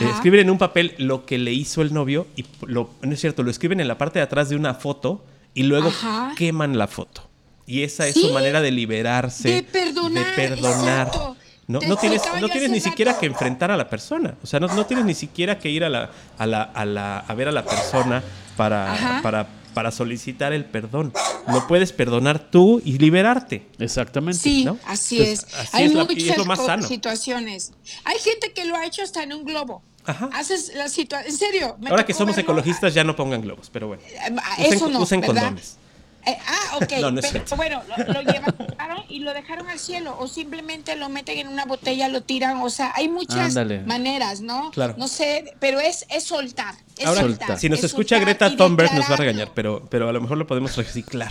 Eh, 0.00 0.10
escriben 0.12 0.40
en 0.40 0.50
un 0.50 0.58
papel 0.58 0.94
lo 0.98 1.24
que 1.24 1.38
le 1.38 1.52
hizo 1.52 1.82
el 1.82 1.92
novio 1.94 2.26
y 2.34 2.44
lo, 2.66 2.90
no 3.02 3.12
es 3.12 3.20
cierto, 3.20 3.44
lo 3.44 3.50
escriben 3.50 3.78
en 3.80 3.86
la 3.86 3.96
parte 3.96 4.18
de 4.18 4.24
atrás 4.24 4.48
de 4.48 4.56
una 4.56 4.74
foto 4.74 5.24
y 5.52 5.62
luego 5.64 5.88
Ajá. 5.88 6.32
queman 6.36 6.76
la 6.76 6.88
foto. 6.88 7.28
Y 7.66 7.82
esa 7.82 8.08
es 8.08 8.14
Sí. 8.14 8.22
su 8.22 8.32
manera 8.32 8.60
de 8.60 8.72
liberarse. 8.72 9.48
De 9.50 9.62
perdonar, 9.62 10.26
de 10.26 10.32
perdonar. 10.32 11.06
exacto. 11.06 11.36
No, 11.66 11.80
no 11.80 11.96
tienes, 11.96 12.22
no 12.40 12.48
tienes 12.48 12.70
ni 12.70 12.80
siquiera 12.80 13.18
que 13.18 13.26
enfrentar 13.26 13.70
a 13.70 13.76
la 13.76 13.88
persona. 13.88 14.34
O 14.42 14.46
sea, 14.46 14.60
no, 14.60 14.66
no 14.68 14.84
tienes 14.86 15.04
ni 15.06 15.14
siquiera 15.14 15.58
que 15.58 15.70
ir 15.70 15.82
a 15.84 15.88
la, 15.88 16.10
a 16.38 16.46
la, 16.46 16.62
a 16.62 16.84
la, 16.84 17.18
a 17.20 17.34
ver 17.34 17.48
a 17.48 17.52
la 17.52 17.64
persona 17.64 18.22
para, 18.56 19.20
para, 19.22 19.46
para 19.72 19.90
solicitar 19.90 20.52
el 20.52 20.66
perdón. 20.66 21.12
Lo 21.48 21.66
puedes 21.66 21.92
perdonar 21.92 22.38
tú 22.50 22.82
y 22.84 22.98
liberarte. 22.98 23.66
Exactamente. 23.78 24.38
Sí, 24.40 24.64
¿no? 24.64 24.78
así 24.86 25.18
Entonces, 25.20 25.46
es. 25.48 25.54
así 25.54 25.68
Hay 25.76 25.84
es 25.86 25.94
muchas 25.94 26.16
es 26.18 26.36
lo 26.36 26.44
más 26.44 26.58
co- 26.58 26.66
sano. 26.66 26.86
situaciones. 26.86 27.72
Hay 28.04 28.18
gente 28.18 28.52
que 28.52 28.64
lo 28.66 28.76
ha 28.76 28.84
hecho 28.84 29.02
hasta 29.02 29.22
en 29.22 29.32
un 29.32 29.44
globo. 29.44 29.82
Ajá. 30.06 30.28
Haces 30.34 30.72
la 30.74 30.88
situación. 30.88 31.32
En 31.32 31.38
serio. 31.38 31.76
me 31.80 31.88
Ahora 31.88 32.04
que 32.04 32.12
somos 32.12 32.36
verlo. 32.36 32.52
ecologistas 32.52 32.92
ya 32.92 33.04
no 33.04 33.16
pongan 33.16 33.40
globos, 33.40 33.70
pero 33.72 33.88
bueno. 33.88 34.02
Eh, 34.06 34.32
Usen, 34.58 34.72
Eso 34.74 34.88
no. 34.90 35.00
usen 35.00 35.20
¿verdad? 35.22 35.34
condones. 35.44 35.78
Eh, 36.26 36.38
ah, 36.46 36.76
ok. 36.76 36.92
No, 37.00 37.10
no 37.10 37.20
es 37.20 37.26
pero 37.28 37.56
bueno, 37.56 37.82
lo, 37.88 38.12
lo 38.12 38.20
llevaron 38.22 39.04
y 39.08 39.20
lo 39.20 39.34
dejaron 39.34 39.68
al 39.68 39.78
cielo 39.78 40.16
o 40.18 40.26
simplemente 40.26 40.96
lo 40.96 41.08
meten 41.08 41.38
en 41.38 41.48
una 41.48 41.64
botella, 41.64 42.08
lo 42.08 42.22
tiran. 42.22 42.58
O 42.62 42.70
sea, 42.70 42.92
hay 42.96 43.08
muchas 43.08 43.56
Ándale. 43.56 43.80
maneras, 43.82 44.40
¿no? 44.40 44.70
Claro. 44.70 44.94
No 44.96 45.08
sé, 45.08 45.54
pero 45.60 45.80
es, 45.80 46.06
es 46.10 46.24
soltar. 46.24 46.74
Es 46.96 47.06
Ahora, 47.06 47.58
si 47.58 47.68
nos 47.68 47.80
es 47.80 47.86
escucha 47.86 48.18
Greta 48.20 48.56
Thunberg 48.56 48.94
nos 48.94 49.10
va 49.10 49.14
a 49.14 49.16
regañar, 49.16 49.50
pero, 49.54 49.84
pero 49.90 50.08
a 50.08 50.12
lo 50.12 50.20
mejor 50.20 50.38
lo 50.38 50.46
podemos 50.46 50.76
reciclar. 50.76 51.28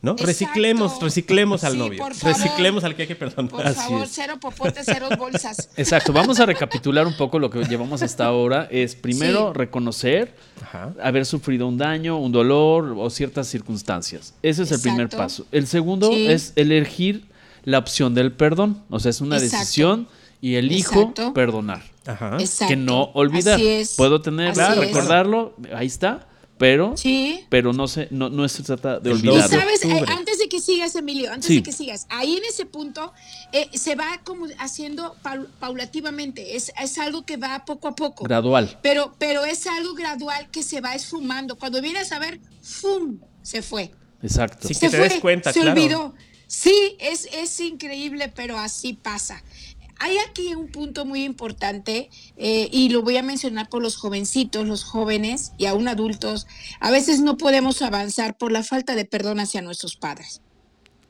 ¿No? 0.00 0.12
Exacto. 0.12 0.26
Reciclemos, 0.26 1.00
reciclemos 1.02 1.64
al 1.64 1.72
Sí, 1.72 1.78
novio. 1.78 1.98
por 2.04 2.14
favor. 2.14 2.36
Reciclemos 2.36 2.84
al 2.84 2.94
que 2.94 3.02
hay 3.02 3.08
que 3.08 3.16
perdonar. 3.16 3.50
Por 3.50 3.66
Así 3.66 3.80
favor, 3.80 4.02
es. 4.04 4.10
cero 4.12 4.34
popotes, 4.40 4.82
cero 4.86 5.08
bolsas. 5.18 5.70
Exacto, 5.76 6.12
vamos 6.12 6.38
a 6.40 6.46
recapitular 6.46 7.06
un 7.06 7.16
poco 7.16 7.38
lo 7.40 7.50
que 7.50 7.64
llevamos 7.64 8.02
hasta 8.02 8.24
ahora. 8.24 8.68
Es 8.70 8.94
primero 8.94 9.52
Sí. 9.52 9.58
reconocer 9.58 10.34
Ajá. 10.62 10.92
haber 11.02 11.26
sufrido 11.26 11.66
un 11.66 11.78
daño, 11.78 12.16
un 12.18 12.30
dolor 12.32 12.94
o 12.96 13.10
ciertas 13.10 13.48
circunstancias. 13.48 14.34
Ese 14.42 14.62
es 14.64 14.70
el 14.72 14.80
primer 14.80 15.08
paso. 15.08 15.46
El 15.52 15.66
segundo 15.66 16.10
Sí. 16.12 16.26
es 16.28 16.52
elegir 16.56 17.24
la 17.64 17.78
opción 17.78 18.14
del 18.14 18.32
perdón. 18.32 18.82
O 18.90 19.00
sea, 19.00 19.10
es 19.10 19.20
una 19.20 19.36
Exacto. 19.36 19.58
decisión 19.58 20.08
y 20.40 20.54
elijo 20.56 21.00
Exacto. 21.00 21.34
perdonar. 21.34 21.82
Ajá. 22.08 22.36
Exacto. 22.40 22.70
Que 22.72 22.76
no 22.76 23.04
olvidar. 23.14 23.54
Así 23.56 23.66
es. 23.68 23.94
Puedo 23.94 24.20
tener, 24.22 24.48
Así 24.50 24.60
es. 24.60 24.76
recordarlo, 24.78 25.54
ahí 25.74 25.86
está, 25.86 26.26
pero, 26.56 26.96
Sí. 26.96 27.44
pero 27.50 27.72
no 27.72 27.86
se, 27.86 28.08
no, 28.10 28.30
no 28.30 28.48
se 28.48 28.62
trata 28.64 28.98
de 28.98 29.10
El 29.12 29.24
Y 29.24 29.28
olvidarlo. 29.28 29.60
sabes, 29.60 29.84
Eh, 29.84 30.04
antes 30.08 30.38
de 30.38 30.48
que 30.48 30.60
sigas, 30.60 30.94
Emilio, 30.96 31.30
antes 31.32 31.46
Sí. 31.46 31.56
de 31.56 31.62
que 31.62 31.72
sigas, 31.72 32.06
ahí 32.08 32.36
en 32.36 32.44
ese 32.44 32.66
punto 32.66 33.12
eh, 33.52 33.68
se 33.74 33.94
va 33.94 34.20
como 34.24 34.46
haciendo 34.58 35.14
paul- 35.22 35.48
paulativamente, 35.60 36.56
es, 36.56 36.72
es 36.82 36.98
algo 36.98 37.24
que 37.24 37.36
va 37.36 37.64
poco 37.64 37.88
a 37.88 37.94
poco. 37.94 38.24
Gradual. 38.24 38.78
Pero, 38.82 39.14
pero 39.18 39.44
es 39.44 39.66
algo 39.66 39.94
gradual 39.94 40.50
que 40.50 40.62
se 40.62 40.80
va 40.80 40.94
esfumando. 40.94 41.56
Cuando 41.58 41.80
vienes 41.80 42.10
a 42.12 42.18
ver, 42.18 42.40
¡fum! 42.62 43.18
Se 43.42 43.62
fue. 43.62 43.92
Exacto. 44.22 44.66
Sí, 44.66 44.74
se 44.74 44.80
que 44.80 44.90
te 44.90 44.96
fue, 44.98 45.08
des 45.08 45.20
cuenta, 45.20 45.52
se 45.52 45.60
claro. 45.60 45.80
olvidó. 45.80 46.14
Sí, 46.46 46.96
es, 46.98 47.28
es 47.32 47.60
increíble, 47.60 48.32
pero 48.34 48.58
así 48.58 48.94
pasa. 48.94 49.42
Hay 50.00 50.16
aquí 50.18 50.54
un 50.54 50.68
punto 50.68 51.04
muy 51.04 51.24
importante 51.24 52.10
eh, 52.36 52.68
y 52.72 52.88
lo 52.90 53.02
voy 53.02 53.16
a 53.16 53.22
mencionar 53.22 53.68
por 53.68 53.82
los 53.82 53.96
jovencitos, 53.96 54.66
los 54.66 54.84
jóvenes 54.84 55.52
y 55.58 55.66
aún 55.66 55.88
adultos. 55.88 56.46
A 56.80 56.90
veces 56.90 57.20
no 57.20 57.36
podemos 57.36 57.82
avanzar 57.82 58.36
por 58.38 58.52
la 58.52 58.62
falta 58.62 58.94
de 58.94 59.04
perdón 59.04 59.40
hacia 59.40 59.62
nuestros 59.62 59.96
padres. 59.96 60.40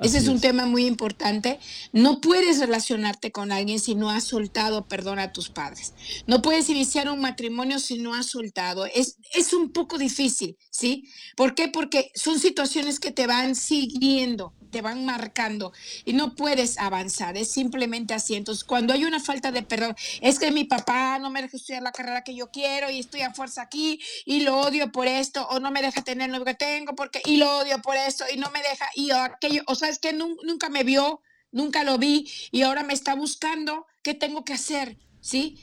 Ese 0.00 0.18
Así 0.18 0.26
es 0.26 0.28
un 0.28 0.36
es. 0.36 0.42
tema 0.42 0.64
muy 0.64 0.86
importante. 0.86 1.58
No 1.92 2.20
puedes 2.20 2.60
relacionarte 2.60 3.32
con 3.32 3.50
alguien 3.50 3.80
si 3.80 3.94
no 3.96 4.10
has 4.10 4.24
soltado 4.24 4.86
perdón 4.86 5.18
a 5.18 5.32
tus 5.32 5.48
padres. 5.48 5.94
No 6.26 6.40
puedes 6.40 6.68
iniciar 6.70 7.10
un 7.10 7.20
matrimonio 7.20 7.80
si 7.80 7.98
no 7.98 8.14
has 8.14 8.26
soltado. 8.26 8.86
Es, 8.86 9.16
es 9.34 9.52
un 9.52 9.72
poco 9.72 9.98
difícil, 9.98 10.56
¿sí? 10.70 11.08
¿Por 11.36 11.54
qué? 11.54 11.68
Porque 11.68 12.12
son 12.14 12.38
situaciones 12.38 13.00
que 13.00 13.10
te 13.10 13.26
van 13.26 13.56
siguiendo, 13.56 14.54
te 14.70 14.82
van 14.82 15.04
marcando 15.04 15.72
y 16.04 16.12
no 16.12 16.34
puedes 16.34 16.78
avanzar. 16.78 17.36
Es 17.36 17.50
simplemente 17.50 18.14
así. 18.14 18.34
Entonces, 18.34 18.64
cuando 18.64 18.92
hay 18.92 19.04
una 19.04 19.20
falta 19.20 19.50
de 19.52 19.62
perdón, 19.62 19.94
es 20.20 20.38
que 20.38 20.50
mi 20.50 20.64
papá 20.64 21.18
no 21.18 21.30
me 21.30 21.42
deja 21.42 21.56
estudiar 21.56 21.82
la 21.82 21.92
carrera 21.92 22.22
que 22.24 22.34
yo 22.34 22.50
quiero 22.50 22.90
y 22.90 22.98
estoy 23.00 23.22
a 23.22 23.32
fuerza 23.34 23.62
aquí 23.62 24.00
y 24.24 24.40
lo 24.40 24.58
odio 24.60 24.92
por 24.92 25.06
esto 25.06 25.46
o 25.48 25.60
no 25.60 25.70
me 25.70 25.82
deja 25.82 26.02
tener 26.02 26.30
lo 26.30 26.44
que 26.44 26.54
tengo 26.54 26.94
porque 26.94 27.20
y 27.24 27.36
lo 27.38 27.58
odio 27.58 27.80
por 27.82 27.96
esto 27.96 28.24
y 28.32 28.36
no 28.38 28.50
me 28.50 28.60
deja 28.62 28.86
y 28.94 29.10
aquello, 29.10 29.62
o 29.66 29.74
sea, 29.74 29.88
es 29.88 29.98
que 29.98 30.12
nun- 30.12 30.36
nunca 30.44 30.68
me 30.68 30.84
vio, 30.84 31.20
nunca 31.52 31.84
lo 31.84 31.98
vi 31.98 32.30
y 32.50 32.62
ahora 32.62 32.82
me 32.82 32.92
está 32.94 33.14
buscando, 33.14 33.86
¿qué 34.02 34.14
tengo 34.14 34.44
que 34.44 34.52
hacer? 34.52 34.96
¿Sí? 35.20 35.58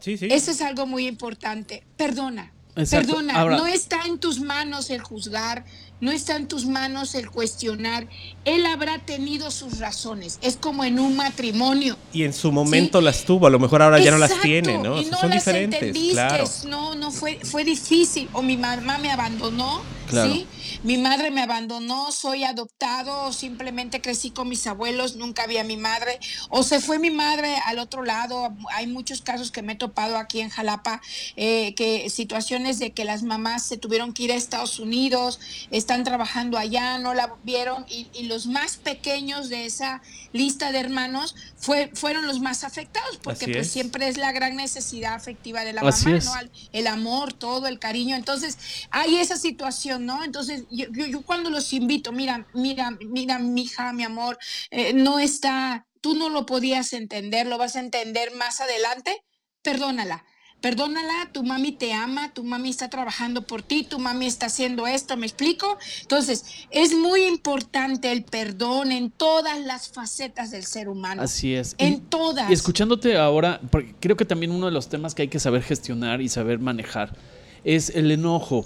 Sí, 0.00 0.18
sí. 0.18 0.28
Eso 0.30 0.50
es 0.50 0.60
algo 0.60 0.86
muy 0.86 1.06
importante. 1.06 1.84
Perdona. 1.96 2.52
Exacto. 2.76 3.06
Perdona, 3.14 3.34
Ahora- 3.40 3.56
no 3.56 3.66
está 3.66 4.02
en 4.04 4.18
tus 4.18 4.40
manos 4.40 4.90
el 4.90 5.00
juzgar, 5.00 5.64
no 6.00 6.12
está 6.12 6.36
en 6.36 6.48
tus 6.48 6.66
manos 6.66 7.14
el 7.14 7.30
cuestionar. 7.30 8.06
Él 8.44 8.66
habrá 8.66 8.98
tenido 8.98 9.50
sus 9.50 9.78
razones. 9.78 10.38
Es 10.42 10.56
como 10.56 10.84
en 10.84 10.98
un 10.98 11.16
matrimonio. 11.16 11.96
Y 12.12 12.24
en 12.24 12.32
su 12.32 12.52
momento 12.52 13.00
las 13.00 13.24
tuvo, 13.24 13.46
a 13.46 13.50
lo 13.50 13.58
mejor 13.58 13.82
ahora 13.82 13.98
ya 13.98 14.10
no 14.10 14.18
las 14.18 14.40
tiene, 14.42 14.78
¿no? 14.78 15.00
Y 15.00 15.04
son 15.06 15.30
las 15.30 15.44
diferentes, 15.44 15.96
claro. 16.12 16.44
No, 16.66 16.94
no 16.94 17.10
fue, 17.10 17.38
fue 17.42 17.64
difícil. 17.64 18.28
O 18.32 18.42
mi 18.42 18.56
mamá 18.56 18.98
me 18.98 19.10
abandonó, 19.10 19.82
Claro. 20.08 20.32
¿sí? 20.32 20.46
Mi 20.84 20.98
madre 20.98 21.30
me 21.30 21.40
abandonó, 21.40 22.12
soy 22.12 22.44
adoptado, 22.44 23.32
simplemente 23.32 24.02
crecí 24.02 24.30
con 24.30 24.50
mis 24.50 24.66
abuelos, 24.66 25.16
nunca 25.16 25.46
vi 25.46 25.56
a 25.56 25.64
mi 25.64 25.78
madre. 25.78 26.20
O 26.50 26.62
se 26.62 26.78
fue 26.78 26.98
mi 26.98 27.10
madre 27.10 27.56
al 27.64 27.78
otro 27.78 28.04
lado. 28.04 28.54
Hay 28.70 28.86
muchos 28.86 29.22
casos 29.22 29.50
que 29.50 29.62
me 29.62 29.72
he 29.72 29.76
topado 29.76 30.18
aquí 30.18 30.42
en 30.42 30.50
Jalapa, 30.50 31.00
eh, 31.36 31.74
que 31.74 32.10
situaciones 32.10 32.78
de 32.78 32.92
que 32.92 33.06
las 33.06 33.22
mamás 33.22 33.64
se 33.64 33.78
tuvieron 33.78 34.12
que 34.12 34.24
ir 34.24 34.32
a 34.32 34.34
Estados 34.34 34.78
Unidos, 34.78 35.40
están 35.70 36.04
trabajando 36.04 36.58
allá, 36.58 36.98
no 36.98 37.14
la 37.14 37.34
vieron, 37.44 37.86
y 37.88 38.24
los 38.24 38.46
más 38.46 38.76
pequeños 38.76 39.48
de 39.48 39.64
esa 39.64 40.02
lista 40.34 40.72
de 40.72 40.80
hermanos 40.80 41.36
fue, 41.56 41.90
fueron 41.94 42.26
los 42.26 42.40
más 42.40 42.64
afectados, 42.64 43.18
porque 43.22 43.44
Así 43.44 43.52
pues 43.52 43.66
es. 43.68 43.72
siempre 43.72 44.08
es 44.08 44.18
la 44.18 44.32
gran 44.32 44.56
necesidad 44.56 45.14
afectiva 45.14 45.64
de 45.64 45.72
la 45.72 45.82
Así 45.82 46.08
mamá. 46.08 46.42
¿no? 46.42 46.50
El 46.72 46.88
amor, 46.88 47.32
todo, 47.32 47.68
el 47.68 47.78
cariño. 47.78 48.16
Entonces, 48.16 48.58
hay 48.90 49.16
esa 49.16 49.36
situación, 49.36 50.06
¿no? 50.06 50.24
Entonces, 50.24 50.64
yo, 50.70 50.86
yo, 50.90 51.06
yo 51.06 51.22
cuando 51.22 51.50
los 51.50 51.72
invito, 51.72 52.10
mira, 52.10 52.48
mira, 52.52 52.98
mira, 53.00 53.38
mi 53.38 53.62
hija, 53.62 53.92
mi 53.92 54.02
amor, 54.02 54.36
eh, 54.70 54.92
no 54.92 55.20
está, 55.20 55.86
tú 56.00 56.16
no 56.16 56.28
lo 56.28 56.46
podías 56.46 56.92
entender, 56.92 57.46
lo 57.46 57.56
vas 57.56 57.76
a 57.76 57.80
entender 57.80 58.34
más 58.34 58.60
adelante, 58.60 59.22
perdónala. 59.62 60.24
Perdónala, 60.64 61.28
tu 61.30 61.42
mami 61.42 61.72
te 61.72 61.92
ama, 61.92 62.32
tu 62.32 62.42
mami 62.42 62.70
está 62.70 62.88
trabajando 62.88 63.42
por 63.42 63.60
ti, 63.60 63.84
tu 63.84 63.98
mami 63.98 64.24
está 64.24 64.46
haciendo 64.46 64.86
esto, 64.86 65.14
¿me 65.18 65.26
explico? 65.26 65.76
Entonces, 66.00 66.42
es 66.70 66.94
muy 66.96 67.24
importante 67.26 68.10
el 68.10 68.24
perdón 68.24 68.90
en 68.90 69.10
todas 69.10 69.60
las 69.60 69.88
facetas 69.88 70.50
del 70.52 70.64
ser 70.64 70.88
humano. 70.88 71.20
Así 71.20 71.54
es. 71.54 71.74
En 71.76 71.92
Y- 71.92 71.96
todas. 72.08 72.48
Y 72.48 72.54
escuchándote 72.54 73.18
ahora, 73.18 73.60
porque 73.70 73.94
creo 74.00 74.16
que 74.16 74.24
también 74.24 74.52
uno 74.52 74.64
de 74.64 74.72
los 74.72 74.88
temas 74.88 75.14
que 75.14 75.20
hay 75.20 75.28
que 75.28 75.38
saber 75.38 75.62
gestionar 75.62 76.22
y 76.22 76.30
saber 76.30 76.58
manejar 76.60 77.14
es 77.62 77.90
el 77.90 78.10
enojo. 78.10 78.64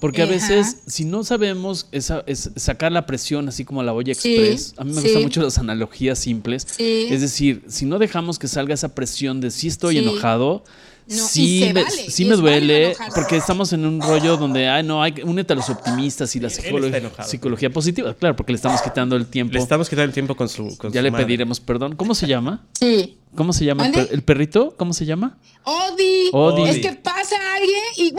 Porque 0.00 0.22
a 0.22 0.24
Ajá. 0.24 0.32
veces, 0.32 0.78
si 0.86 1.04
no 1.04 1.24
sabemos 1.24 1.88
esa- 1.92 2.24
es 2.26 2.52
sacar 2.56 2.90
la 2.90 3.04
presión, 3.04 3.48
así 3.50 3.66
como 3.66 3.82
la 3.82 3.92
olla 3.92 4.14
Sí, 4.14 4.34
express, 4.34 4.72
a 4.78 4.84
mí 4.84 4.92
me 4.92 5.00
sí. 5.02 5.08
gustan 5.08 5.22
mucho 5.24 5.42
las 5.42 5.58
analogías 5.58 6.18
simples. 6.18 6.66
Sí. 6.74 7.08
Es 7.10 7.20
decir, 7.20 7.64
si 7.68 7.84
no 7.84 7.98
dejamos 7.98 8.38
que 8.38 8.48
salga 8.48 8.72
esa 8.72 8.94
presión 8.94 9.42
de 9.42 9.50
si 9.50 9.68
estoy 9.68 9.98
enojado, 9.98 10.64
No, 11.06 11.14
y 11.16 11.18
sí, 11.18 11.60
se 11.60 11.72
me, 11.74 11.82
vale, 11.82 12.10
sí 12.10 12.22
y 12.24 12.26
me 12.26 12.36
duele, 12.36 12.96
porque 13.14 13.36
estamos 13.36 13.72
en 13.74 13.84
un 13.84 14.00
rollo 14.00 14.38
donde, 14.38 14.68
ay, 14.68 14.82
no, 14.82 15.02
hay, 15.02 15.12
que- 15.12 15.22
únete 15.22 15.52
a 15.52 15.56
los 15.56 15.68
optimistas 15.68 16.34
y 16.34 16.40
la 16.40 16.48
Él 16.48 16.52
está 16.52 16.62
psicolo- 16.70 16.94
enojado. 16.96 17.28
psicología 17.28 17.68
positiva. 17.70 18.14
Claro, 18.14 18.34
porque 18.36 18.52
le 18.52 18.56
estamos 18.56 18.80
quitando 18.80 19.14
el 19.16 19.26
tiempo. 19.26 19.52
Le 19.52 19.58
estamos 19.60 19.88
quitando 19.90 20.04
el 20.06 20.12
tiempo 20.14 20.34
con 20.34 20.48
su. 20.48 20.76
Con 20.78 20.92
ya 20.92 21.00
su 21.00 21.04
le 21.04 21.10
madre. 21.10 21.26
pediremos 21.26 21.60
perdón. 21.60 21.94
¿Cómo 21.96 22.14
se 22.14 22.26
llama? 22.26 22.64
Sí. 22.80 23.18
¿Cómo 23.36 23.52
se 23.52 23.64
llama 23.64 23.86
el, 23.88 24.22
perrito? 24.22 24.74
¿Cómo 24.78 24.92
se 24.94 25.04
llama? 25.04 25.36
Odi. 25.64 26.30
Odi. 26.32 26.68
Es 26.70 26.78
que 26.78 26.92
pasa 26.92 27.36
alguien 27.56 27.82
y. 27.96 28.02
y 28.08 28.14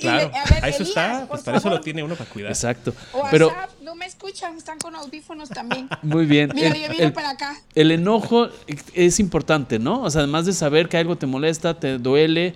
Claro. 0.00 0.30
le- 0.30 0.36
a 0.38 0.44
ver, 0.44 0.52
eso 0.70 0.82
Elías, 0.82 0.88
está. 0.88 1.26
Pues 1.28 1.42
para 1.42 1.58
eso 1.58 1.68
lo 1.68 1.80
tiene 1.80 2.02
uno 2.02 2.14
para 2.14 2.30
cuidar. 2.30 2.50
Exacto. 2.52 2.94
O 3.12 3.22
Pero 3.30 3.48
WhatsApp, 3.48 3.70
me 4.02 4.08
escuchan, 4.08 4.56
están 4.56 4.78
con 4.78 4.94
audífonos 4.96 5.48
también. 5.48 5.88
muy 6.02 6.26
bien. 6.26 6.50
Mira, 6.54 6.68
El- 6.68 6.74
yo 6.82 6.88
vine 6.90 7.04
el- 7.04 7.12
para 7.12 7.30
acá. 7.30 7.56
El 7.74 7.90
enojo 7.92 8.48
es 8.94 9.20
importante, 9.20 9.78
¿no? 9.78 10.02
O 10.02 10.10
sea, 10.10 10.20
además 10.22 10.46
de 10.46 10.52
saber 10.52 10.88
que 10.88 10.96
algo 10.96 11.16
te 11.16 11.26
molesta, 11.26 11.78
te 11.78 11.98
duele, 11.98 12.46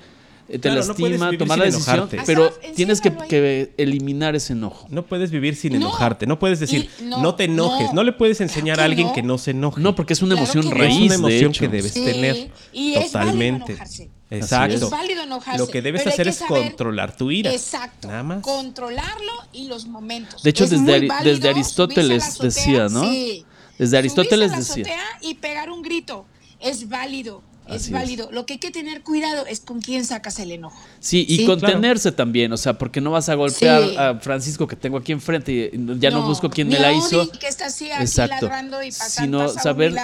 eh, 0.48 0.58
te 0.58 0.58
Claro, 0.60 0.80
no 0.82 0.86
lastima, 0.88 1.26
vivir 1.26 1.38
tomar 1.38 1.58
la 1.58 1.64
decisión, 1.66 1.96
enojarte. 1.96 2.22
pero 2.26 2.46
Asaf, 2.46 2.74
tienes 2.74 3.00
que, 3.00 3.72
eliminar 3.78 4.34
ese 4.36 4.52
enojo. 4.52 4.86
No 4.90 5.04
puedes 5.06 5.30
vivir 5.30 5.56
sin 5.56 5.72
No. 5.72 5.78
enojarte. 5.78 6.26
No 6.26 6.38
puedes 6.38 6.60
decir, 6.60 6.88
Y 7.00 7.04
no, 7.04 7.22
no, 7.22 7.34
te 7.34 7.44
enojes. 7.44 7.88
No, 7.88 7.94
no. 7.94 8.04
le 8.04 8.12
puedes 8.12 8.40
enseñar 8.40 8.76
Claro 8.76 8.82
a 8.82 8.84
alguien 8.90 9.06
no. 9.08 9.12
que 9.12 9.22
no 9.22 9.38
se 9.38 9.52
enoje. 9.52 9.80
No, 9.80 9.94
porque 9.94 10.12
es 10.14 10.22
una 10.22 10.34
Claro 10.34 10.44
emoción 10.52 10.64
no. 10.66 10.70
raíz, 10.80 10.96
es 11.12 11.18
una 11.18 11.28
emoción 11.28 11.40
de 11.40 11.46
hecho. 11.48 11.60
que 11.60 11.68
debes 11.68 11.92
Sí, 11.92 12.04
tener. 12.04 12.50
y 12.72 12.90
es 12.94 12.96
válido 12.96 13.06
totalmente. 13.12 13.72
enojarse. 13.72 14.10
Exacto. 14.30 14.74
Es 14.86 14.90
válido 14.90 15.22
enojarse. 15.22 15.58
Lo 15.58 15.68
que 15.68 15.82
debes 15.82 16.02
pero 16.02 16.12
hacer 16.14 16.24
que 16.26 16.30
es 16.30 16.42
controlar 16.42 17.16
tu 17.16 17.30
ira. 17.30 17.52
Exacto. 17.52 18.08
Nada 18.08 18.22
más. 18.22 18.42
Controlarlo 18.42 19.32
y 19.52 19.68
los 19.68 19.86
momentos. 19.86 20.42
De 20.42 20.50
hecho, 20.50 20.64
Es 20.64 20.70
desde 20.70 21.08
Ari- 21.08 21.48
Aristóteles 21.48 22.38
decía, 22.38 22.88
¿no? 22.88 23.08
sí. 23.08 23.44
Desde 23.78 23.98
Aristóteles 23.98 24.50
Subirse 24.50 24.72
a 24.72 24.76
la 24.76 24.82
decía. 24.82 24.94
azotea 24.96 25.30
y 25.30 25.34
pegar 25.34 25.70
un 25.70 25.82
grito. 25.82 26.26
Es 26.60 26.88
válido. 26.88 27.42
Es 27.68 27.90
válido. 27.90 28.28
Lo 28.32 28.46
que 28.46 28.54
hay 28.54 28.58
que 28.58 28.70
tener 28.70 29.02
cuidado 29.02 29.46
es 29.46 29.60
con 29.60 29.80
quién 29.80 30.04
sacas 30.04 30.38
el 30.38 30.52
enojo. 30.52 30.80
Sí, 31.00 31.24
y 31.28 31.44
contenerse 31.46 32.12
también, 32.12 32.52
o 32.52 32.56
sea, 32.56 32.78
porque 32.78 33.00
no 33.00 33.10
vas 33.10 33.28
a 33.28 33.34
golpear 33.34 33.82
a 33.98 34.18
Francisco 34.20 34.66
que 34.66 34.76
tengo 34.76 34.98
aquí 34.98 35.12
enfrente 35.12 35.52
y 35.52 35.98
ya 35.98 36.10
no, 36.10 36.22
busco 36.22 36.50
quién 36.50 36.68
me 36.68 36.78
la 36.78 36.92
hizo. 36.92 37.30
que 37.32 37.48
está 37.48 37.66
así 37.66 37.88
Exacto. 37.90 38.48
y 38.84 38.92
Sino 38.92 39.48
saber 39.48 39.94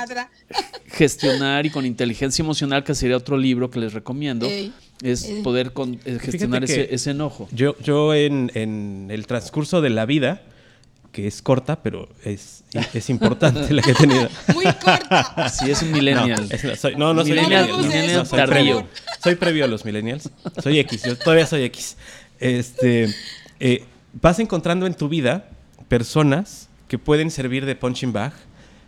gestionar 0.86 1.66
y 1.66 1.70
con 1.70 1.86
inteligencia 1.86 2.42
emocional, 2.42 2.84
que 2.84 2.94
sería 2.94 3.16
otro 3.16 3.36
libro 3.36 3.70
que 3.70 3.80
les 3.80 3.92
recomiendo. 3.92 4.48
es 5.02 5.24
poder 5.42 5.72
eh, 6.04 6.18
gestionar 6.20 6.64
ese, 6.64 6.94
ese, 6.94 7.10
enojo. 7.10 7.48
Yo, 7.52 7.76
yo 7.80 8.14
en, 8.14 8.50
en 8.54 9.08
el 9.10 9.26
transcurso 9.26 9.80
de 9.80 9.90
la 9.90 10.06
vida, 10.06 10.42
que 11.12 11.26
es 11.26 11.42
corta, 11.42 11.82
pero 11.82 12.08
es, 12.24 12.64
es 12.94 13.10
importante 13.10 13.72
la 13.72 13.82
que 13.82 13.90
he 13.90 13.94
tenido. 13.94 14.28
Muy 14.54 14.64
corta. 14.64 15.48
Sí, 15.50 15.70
es 15.70 15.82
un 15.82 15.92
millennial. 15.92 16.48
No, 16.48 16.76
soy, 16.76 16.96
no, 16.96 17.14
no 17.14 17.22
soy 17.22 17.32
millennial. 17.32 17.70
millennial 17.78 18.26
soy, 18.26 18.46
previo, 18.46 18.88
soy 19.22 19.34
previo 19.36 19.64
a 19.66 19.68
los 19.68 19.84
millennials. 19.84 20.30
Soy 20.62 20.78
X, 20.78 21.02
yo 21.04 21.16
todavía 21.18 21.46
soy 21.46 21.64
X. 21.64 21.98
Este, 22.40 23.14
eh, 23.60 23.84
vas 24.20 24.38
encontrando 24.38 24.86
en 24.86 24.94
tu 24.94 25.08
vida 25.08 25.50
personas 25.88 26.68
que 26.88 26.98
pueden 26.98 27.30
servir 27.30 27.66
de 27.66 27.76
punching 27.76 28.12
bag, 28.12 28.32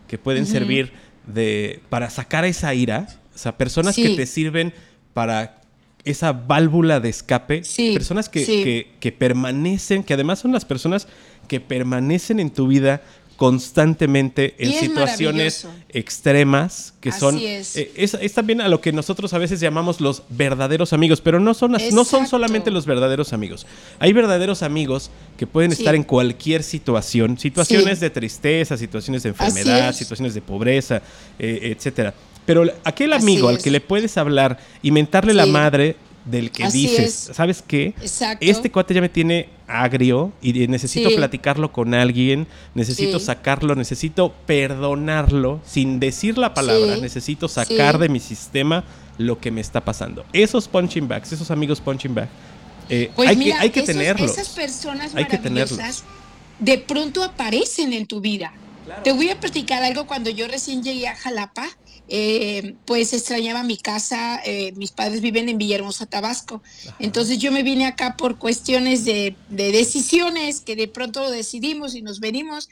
que 0.08 0.16
pueden 0.16 0.46
servir 0.46 0.92
de 1.26 1.80
para 1.90 2.08
sacar 2.08 2.44
esa 2.46 2.74
ira, 2.74 3.06
o 3.34 3.38
sea, 3.38 3.56
personas 3.56 3.96
que 3.96 4.16
te 4.16 4.26
sirven 4.26 4.72
para 5.12 5.60
esa 6.04 6.32
válvula 6.32 7.00
de 7.00 7.08
escape, 7.08 7.62
personas 7.94 8.28
que, 8.28 8.88
que, 9.00 9.12
permanecen, 9.12 10.02
que 10.02 10.14
además 10.14 10.38
son 10.38 10.52
las 10.52 10.64
personas 10.64 11.08
que 11.48 11.60
permanecen 11.60 12.40
en 12.40 12.50
tu 12.50 12.66
vida 12.66 13.02
constantemente 13.36 14.54
en 14.58 14.72
situaciones 14.72 15.66
extremas 15.88 16.94
que 17.00 17.10
son 17.10 17.36
es. 17.38 17.76
Eh, 17.76 17.90
es. 17.96 18.32
también 18.32 18.60
a 18.60 18.68
lo 18.68 18.80
que 18.80 18.92
nosotros 18.92 19.34
a 19.34 19.38
veces 19.38 19.58
llamamos 19.58 20.00
los 20.00 20.22
verdaderos 20.28 20.92
amigos 20.92 21.20
pero 21.20 21.40
no 21.40 21.52
son 21.52 21.72
no 21.72 22.04
son 22.04 22.28
solamente 22.28 22.70
los 22.70 22.86
verdaderos 22.86 23.32
amigos. 23.32 23.66
Hay 23.98 24.12
verdaderos 24.12 24.62
amigos 24.62 25.10
que 25.36 25.48
pueden 25.48 25.72
estar 25.72 25.96
en 25.96 26.04
cualquier 26.04 26.62
situación 26.62 27.36
situaciones 27.36 27.98
de 27.98 28.10
tristeza 28.10 28.76
situaciones 28.76 29.24
de 29.24 29.30
enfermedad 29.30 29.92
situaciones 29.92 30.34
de 30.34 30.40
pobreza 30.40 31.02
eh, 31.38 31.74
etcétera 31.76 32.14
pero 32.46 32.64
aquel 32.84 33.12
amigo 33.12 33.48
al 33.48 33.58
que 33.58 33.70
le 33.70 33.80
puedes 33.80 34.16
hablar 34.18 34.58
y 34.82 34.90
mentarle 34.90 35.34
la 35.34 35.46
madre 35.46 35.96
del 36.24 36.50
que 36.50 36.68
dices, 36.70 37.30
¿sabes 37.32 37.62
qué? 37.66 37.94
Este 38.40 38.70
cuate 38.70 38.94
ya 38.94 39.00
me 39.00 39.08
tiene 39.08 39.48
agrio 39.66 40.32
y 40.40 40.52
necesito 40.68 41.10
platicarlo 41.14 41.72
con 41.72 41.94
alguien, 41.94 42.46
necesito 42.74 43.18
sacarlo, 43.18 43.74
necesito 43.74 44.32
perdonarlo 44.46 45.60
sin 45.66 46.00
decir 46.00 46.38
la 46.38 46.54
palabra, 46.54 46.96
necesito 46.96 47.48
sacar 47.48 47.98
de 47.98 48.08
mi 48.08 48.20
sistema 48.20 48.84
lo 49.18 49.38
que 49.38 49.50
me 49.50 49.60
está 49.60 49.84
pasando. 49.84 50.24
Esos 50.32 50.66
punching 50.66 51.06
bags, 51.06 51.32
esos 51.32 51.50
amigos 51.50 51.80
punching 51.80 52.14
bags, 52.14 52.30
eh, 52.88 53.10
pues 53.14 53.28
hay, 53.28 53.36
que, 53.36 53.52
hay 53.52 53.70
que 53.70 53.82
tenerlos. 53.82 54.30
Esas 54.30 54.48
personas 54.50 55.14
hay 55.14 55.26
que 55.26 55.38
tenerlos. 55.38 56.04
de 56.58 56.78
pronto 56.78 57.22
aparecen 57.22 57.92
en 57.92 58.06
tu 58.06 58.20
vida. 58.20 58.52
Te 59.02 59.12
voy 59.12 59.30
a 59.30 59.40
platicar 59.40 59.82
algo 59.82 60.06
cuando 60.06 60.30
yo 60.30 60.46
recién 60.46 60.82
llegué 60.82 61.08
a 61.08 61.14
Jalapa 61.14 61.68
eh, 62.08 62.74
pues 62.84 63.12
extrañaba 63.12 63.62
mi 63.62 63.78
casa, 63.78 64.40
eh, 64.44 64.72
mis 64.76 64.92
padres 64.92 65.20
viven 65.22 65.48
en 65.48 65.56
Villahermosa, 65.56 66.06
Tabasco, 66.06 66.62
entonces 66.98 67.38
yo 67.38 67.50
me 67.50 67.62
vine 67.62 67.86
acá 67.86 68.16
por 68.16 68.38
cuestiones 68.38 69.04
de, 69.04 69.36
decisiones 69.48 70.60
que 70.60 70.76
de 70.76 70.88
pronto 70.88 71.30
decidimos 71.30 71.94
y 71.94 72.02
nos 72.02 72.20
venimos, 72.20 72.68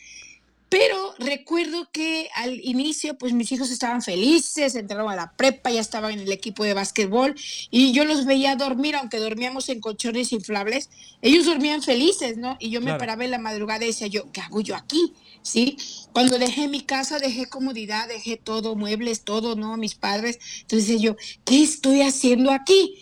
pero 0.73 1.15
recuerdo 1.19 1.87
que 1.93 2.31
al 2.35 2.59
inicio, 2.65 3.19
pues 3.19 3.35
mis 3.35 3.53
hijos 3.53 3.71
estaban 3.71 4.01
felices, 4.01 4.75
entraron 4.75 5.11
a 5.11 5.15
la 5.15 5.33
prepa, 5.33 5.71
ya 5.71 5.83
estaban 5.83 6.13
en 6.13 6.21
el 6.21 6.33
equipo 6.33 6.65
de 6.65 6.73
básquetbol 6.73 7.35
y 7.71 7.93
yo 7.93 8.07
los 8.07 8.25
veía 8.25 8.57
dormir, 8.57 8.97
aunque 8.97 9.19
dormíamos 9.19 9.69
en 9.69 9.81
colchones 9.81 10.33
inflables, 10.33 10.89
ellos 11.21 11.45
dormían 11.45 11.83
felices, 11.83 12.39
¿no? 12.39 12.57
Y 12.59 12.71
yo 12.71 12.81
me 12.81 12.95
paraba 12.95 13.23
en 13.23 13.33
la 13.33 13.39
madrugada 13.39 13.85
y 13.85 13.89
decía 13.89 14.07
yo, 14.07 14.33
¿qué 14.33 14.41
hago 14.41 14.63
yo 14.63 14.75
aquí? 14.75 15.13
¿sí? 15.43 15.77
Cuando 16.15 16.39
dejé 16.39 16.69
mi 16.69 16.81
casa, 16.81 17.19
dejé 17.19 17.51
comodidad, 17.51 18.09
dejé 18.09 18.39
todo, 18.39 18.75
muebles, 18.75 19.25
todo, 19.25 19.57
¿no? 19.57 19.77
Mis 19.77 19.95
padres. 19.95 20.39
Entonces 20.63 21.03
yo, 21.03 21.17
¿qué 21.45 21.63
estoy 21.63 22.01
haciendo 22.01 22.51
aquí? 22.51 22.95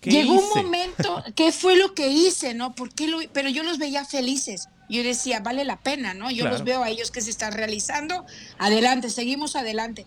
Llegó 0.00 0.34
un 0.34 0.48
momento, 0.62 1.22
¿qué 1.34 1.52
fue 1.52 1.76
lo 1.76 1.94
que 1.94 2.08
hice, 2.08 2.54
no? 2.54 2.74
¿Por 2.74 2.98
lo, 2.98 3.18
pero 3.34 3.50
yo 3.50 3.62
los 3.62 3.76
veía 3.76 4.06
felices. 4.06 4.68
Yo 4.94 5.02
decía, 5.02 5.40
vale 5.40 5.64
la 5.64 5.80
pena, 5.80 6.14
¿no? 6.14 6.30
Yo 6.30 6.48
los 6.48 6.64
veo 6.64 6.82
a 6.82 6.88
ellos 6.88 7.10
que 7.10 7.20
se 7.20 7.30
están 7.30 7.52
realizando. 7.52 8.24
Adelante, 8.58 9.10
seguimos 9.10 9.56
adelante. 9.56 10.06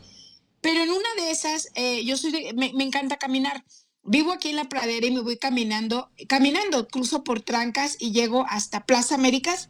Pero 0.61 0.81
en 0.83 0.89
una 0.89 1.09
de 1.17 1.31
esas, 1.31 1.69
eh, 1.75 2.03
yo 2.03 2.17
soy 2.17 2.53
me, 2.55 2.71
me 2.73 2.83
encanta 2.83 3.17
caminar. 3.17 3.63
Vivo 4.03 4.31
aquí 4.31 4.49
en 4.49 4.55
la 4.55 4.69
pradera 4.69 5.05
y 5.05 5.11
me 5.11 5.19
voy 5.19 5.37
caminando, 5.37 6.09
caminando, 6.27 6.87
cruzo 6.87 7.23
por 7.23 7.41
trancas 7.41 7.97
y 7.99 8.11
llego 8.11 8.45
hasta 8.49 8.85
Plaza 8.85 9.15
Américas 9.15 9.69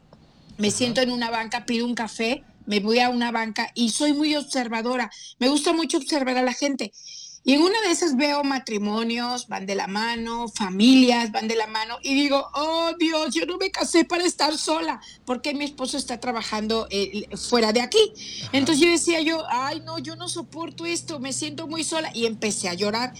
me 0.57 0.71
siento 0.71 1.01
en 1.01 1.11
una 1.11 1.29
banca, 1.29 1.65
pido 1.65 1.85
un 1.85 1.93
café, 1.93 2.43
me 2.65 2.79
voy 2.79 2.99
a 2.99 3.09
una 3.09 3.31
banca 3.31 3.71
y 3.75 3.91
soy 3.91 4.13
muy 4.13 4.35
observadora. 4.35 5.11
Me 5.39 5.49
gusta 5.49 5.71
mucho 5.71 5.97
observar 5.97 6.37
a 6.37 6.41
la 6.41 6.53
gente. 6.53 6.91
Y 7.47 7.53
en 7.53 7.61
una 7.61 7.79
de 7.79 7.91
esas 7.91 8.17
veo 8.17 8.43
matrimonios, 8.43 9.47
van 9.47 9.65
de 9.65 9.73
la 9.73 9.87
mano, 9.87 10.49
familias 10.49 11.31
van 11.31 11.47
de 11.47 11.55
la 11.55 11.65
mano 11.65 11.97
y 12.03 12.13
digo, 12.13 12.45
oh 12.53 12.91
Dios, 12.99 13.33
yo 13.33 13.45
no 13.45 13.57
me 13.57 13.71
casé 13.71 14.03
para 14.03 14.25
estar 14.25 14.57
sola, 14.57 14.99
porque 15.23 15.53
mi 15.53 15.63
esposo 15.63 15.95
está 15.95 16.19
trabajando 16.19 16.87
eh, 16.89 17.25
fuera 17.37 17.71
de 17.71 17.79
aquí. 17.79 18.11
Entonces 18.51 18.83
yo 18.83 18.91
decía 18.91 19.21
yo, 19.21 19.45
ay 19.49 19.81
no, 19.85 19.97
yo 19.97 20.17
no 20.17 20.27
soporto 20.27 20.85
esto, 20.85 21.21
me 21.21 21.31
siento 21.31 21.67
muy 21.67 21.85
sola 21.85 22.11
y 22.13 22.25
empecé 22.25 22.67
a 22.67 22.73
llorar. 22.73 23.13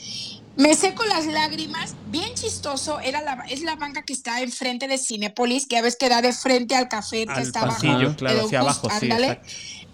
Me 0.58 0.74
seco 0.74 1.06
las 1.06 1.26
lágrimas, 1.26 1.96
bien 2.08 2.34
chistoso, 2.34 3.00
era 3.00 3.22
la, 3.22 3.46
es 3.50 3.62
la 3.62 3.78
banca 3.78 4.02
que 4.02 4.12
está 4.12 4.42
enfrente 4.42 4.90
de 4.90 4.98
Cinepolis, 4.98 5.68
que 5.68 5.78
a 5.78 5.82
veces 5.82 5.98
queda 5.98 6.22
de 6.22 6.34
frente 6.34 6.76
al 6.76 6.90
café 6.90 7.28
que 7.28 7.42
está 7.42 7.62
abajo. 7.62 8.16
Claro, 8.18 8.44
hacia 8.44 8.60
abajo, 8.60 8.90
sí, 9.00 9.08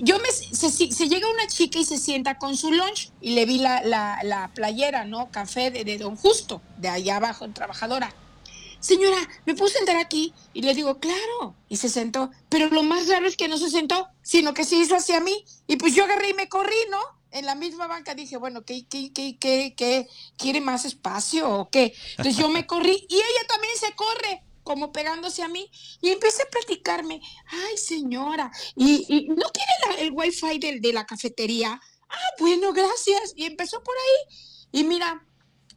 Yo 0.03 0.19
me, 0.19 0.29
se, 0.31 1.07
llega 1.07 1.29
una 1.29 1.47
chica 1.47 1.79
y 1.79 1.85
se 1.85 1.97
sienta 1.97 2.37
con 2.37 2.57
su 2.57 2.73
lunch 2.73 3.11
y 3.21 3.35
le 3.35 3.45
vi 3.45 3.59
la, 3.59 3.81
la, 3.81 4.51
playera, 4.53 5.05
¿no? 5.05 5.31
Café 5.31 5.71
de, 5.71 5.85
de, 5.85 5.97
Don 5.97 6.17
Justo, 6.17 6.61
de 6.77 6.89
allá 6.89 7.15
abajo, 7.15 7.47
trabajadora. 7.51 8.13
Señora, 8.81 9.17
¿me 9.45 9.55
puedo 9.55 9.71
sentar 9.71 9.95
aquí? 9.95 10.33
Y 10.53 10.63
le 10.63 10.73
digo, 10.73 10.99
claro. 10.99 11.55
Y 11.69 11.77
se 11.77 11.87
sentó. 11.87 12.31
Pero 12.49 12.67
lo 12.67 12.83
más 12.83 13.07
raro 13.07 13.27
es 13.27 13.37
que 13.37 13.47
no 13.47 13.57
se 13.57 13.69
sentó, 13.69 14.09
sino 14.21 14.53
que 14.53 14.65
se 14.65 14.75
hizo 14.75 14.97
hacia 14.97 15.21
mí. 15.21 15.45
Y 15.67 15.77
pues 15.77 15.95
yo 15.95 16.03
agarré 16.03 16.31
y 16.31 16.33
me 16.33 16.49
corrí, 16.49 16.75
¿no? 16.91 16.99
en 17.33 17.47
la 17.47 17.55
misma 17.55 17.87
banca 17.87 18.13
dije, 18.13 18.37
bueno, 18.37 18.63
¿qué, 18.63 18.85
qué, 18.87 19.11
qué, 19.11 19.37
qué, 19.39 20.07
quiere 20.37 20.61
más 20.61 20.85
espacio 20.85 21.49
o 21.49 21.69
qué? 21.69 21.95
Entonces 22.11 22.37
yo 22.37 22.47
me 22.47 22.67
corrí 22.67 23.07
y 23.09 23.15
ella 23.15 23.47
también 23.47 23.73
se 23.75 23.91
corre 23.95 24.43
como 24.63 24.91
pegándose 24.91 25.43
a 25.43 25.47
mí 25.47 25.69
y 26.01 26.09
empieza 26.09 26.43
a 26.43 26.49
platicarme, 26.49 27.21
ay 27.47 27.77
señora, 27.77 28.51
y, 28.75 29.27
no 29.29 29.45
quiere 29.51 30.05
el 30.05 30.11
wifi 30.13 30.59
de, 30.59 30.79
de 30.79 30.93
la 30.93 31.05
cafetería. 31.05 31.79
Ah, 32.09 32.35
bueno, 32.39 32.73
gracias. 32.73 33.33
Y 33.35 33.45
empezó 33.45 33.81
por 33.81 33.95
ahí. 33.95 34.37
Y 34.71 34.83
mira, 34.83 35.25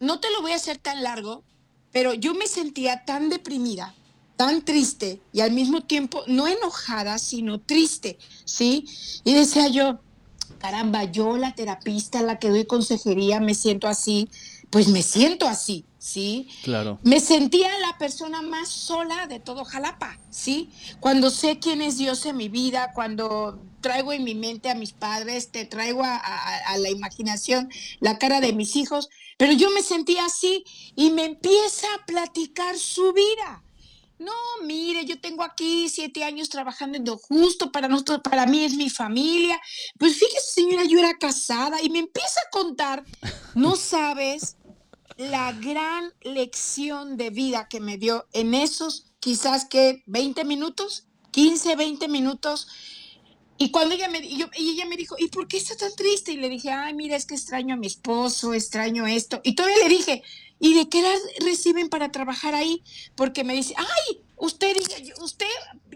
no 0.00 0.20
te 0.20 0.30
lo 0.30 0.42
voy 0.42 0.52
a 0.52 0.56
hacer 0.56 0.78
tan 0.78 1.02
largo, 1.02 1.44
pero 1.92 2.14
yo 2.14 2.34
me 2.34 2.46
sentía 2.46 3.04
tan 3.04 3.30
deprimida, 3.30 3.94
tan 4.36 4.64
triste 4.64 5.20
y 5.32 5.40
al 5.40 5.52
mismo 5.52 5.82
tiempo 5.82 6.22
no 6.26 6.46
enojada, 6.46 7.18
sino 7.18 7.60
triste, 7.60 8.18
¿sí? 8.44 8.86
Y 9.24 9.34
decía 9.34 9.68
yo, 9.68 9.98
caramba, 10.58 11.04
yo 11.04 11.36
la 11.38 11.54
terapista, 11.54 12.22
la 12.22 12.38
que 12.38 12.50
doy 12.50 12.66
consejería, 12.66 13.40
me 13.40 13.54
siento 13.54 13.88
así, 13.88 14.28
pues 14.70 14.88
me 14.88 15.02
siento 15.02 15.46
así, 15.46 15.84
¿sí? 16.06 16.48
Claro. 16.62 17.00
Me 17.02 17.18
sentía 17.18 17.76
la 17.80 17.98
persona 17.98 18.40
más 18.40 18.68
sola 18.68 19.26
de 19.26 19.40
todo 19.40 19.64
Jalapa, 19.64 20.16
¿sí? 20.30 20.70
Cuando 21.00 21.30
sé 21.30 21.58
quién 21.58 21.82
es 21.82 21.98
Dios 21.98 22.24
en 22.26 22.36
mi 22.36 22.48
vida, 22.48 22.92
cuando 22.94 23.60
traigo 23.80 24.12
en 24.12 24.22
mi 24.22 24.36
mente 24.36 24.70
a 24.70 24.76
mis 24.76 24.92
padres, 24.92 25.50
te 25.50 25.64
traigo 25.64 26.04
a, 26.04 26.16
a 26.16 26.78
la 26.78 26.90
imaginación 26.90 27.70
la 27.98 28.18
cara 28.18 28.40
de 28.40 28.52
mis 28.52 28.76
hijos, 28.76 29.08
pero 29.36 29.52
yo 29.52 29.70
me 29.70 29.82
sentía 29.82 30.26
así 30.26 30.64
y 30.94 31.10
me 31.10 31.24
empieza 31.24 31.88
a 31.94 32.06
platicar 32.06 32.78
su 32.78 33.12
vida. 33.12 33.64
No, 34.18 34.32
mire, 34.64 35.04
yo 35.04 35.20
tengo 35.20 35.42
aquí 35.42 35.88
siete 35.88 36.22
años 36.22 36.48
trabajando 36.48 36.96
en 36.96 37.04
lo 37.04 37.18
justo, 37.18 37.72
para 37.72 37.88
nosotros, 37.88 38.20
para 38.22 38.46
mí 38.46 38.64
es 38.64 38.74
mi 38.74 38.90
familia. 38.90 39.60
Pues 39.98 40.16
fíjese, 40.16 40.52
señora, 40.52 40.84
yo 40.84 41.00
era 41.00 41.18
casada 41.18 41.82
y 41.82 41.90
me 41.90 41.98
empieza 41.98 42.40
a 42.46 42.50
contar, 42.50 43.04
no 43.54 43.74
sabes 43.74 44.56
la 45.16 45.52
gran 45.52 46.12
lección 46.22 47.16
de 47.16 47.30
vida 47.30 47.68
que 47.68 47.80
me 47.80 47.98
dio 47.98 48.26
en 48.32 48.54
esos 48.54 49.12
quizás 49.20 49.64
que 49.64 50.02
20 50.06 50.44
minutos, 50.44 51.06
15, 51.32 51.76
20 51.76 52.08
minutos. 52.08 52.68
Y 53.58 53.70
cuando 53.70 53.94
ella 53.94 54.08
me, 54.08 54.18
y 54.18 54.42
ella 54.42 54.86
me 54.86 54.96
dijo, 54.96 55.16
¿y 55.18 55.28
por 55.28 55.48
qué 55.48 55.56
está 55.56 55.76
tan 55.76 55.94
triste? 55.96 56.32
Y 56.32 56.36
le 56.36 56.48
dije, 56.48 56.70
ay, 56.70 56.94
mira, 56.94 57.16
es 57.16 57.24
que 57.24 57.34
extraño 57.34 57.74
a 57.74 57.78
mi 57.78 57.86
esposo, 57.86 58.52
extraño 58.52 59.06
esto. 59.06 59.40
Y 59.42 59.54
todavía 59.54 59.78
le 59.78 59.88
dije, 59.88 60.22
¿Y 60.58 60.74
de 60.74 60.88
qué 60.88 61.02
las 61.02 61.20
reciben 61.44 61.88
para 61.88 62.10
trabajar 62.10 62.54
ahí? 62.54 62.82
Porque 63.14 63.44
me 63.44 63.54
dice, 63.54 63.74
ay, 63.76 64.20
usted, 64.36 64.74
usted 65.20 65.46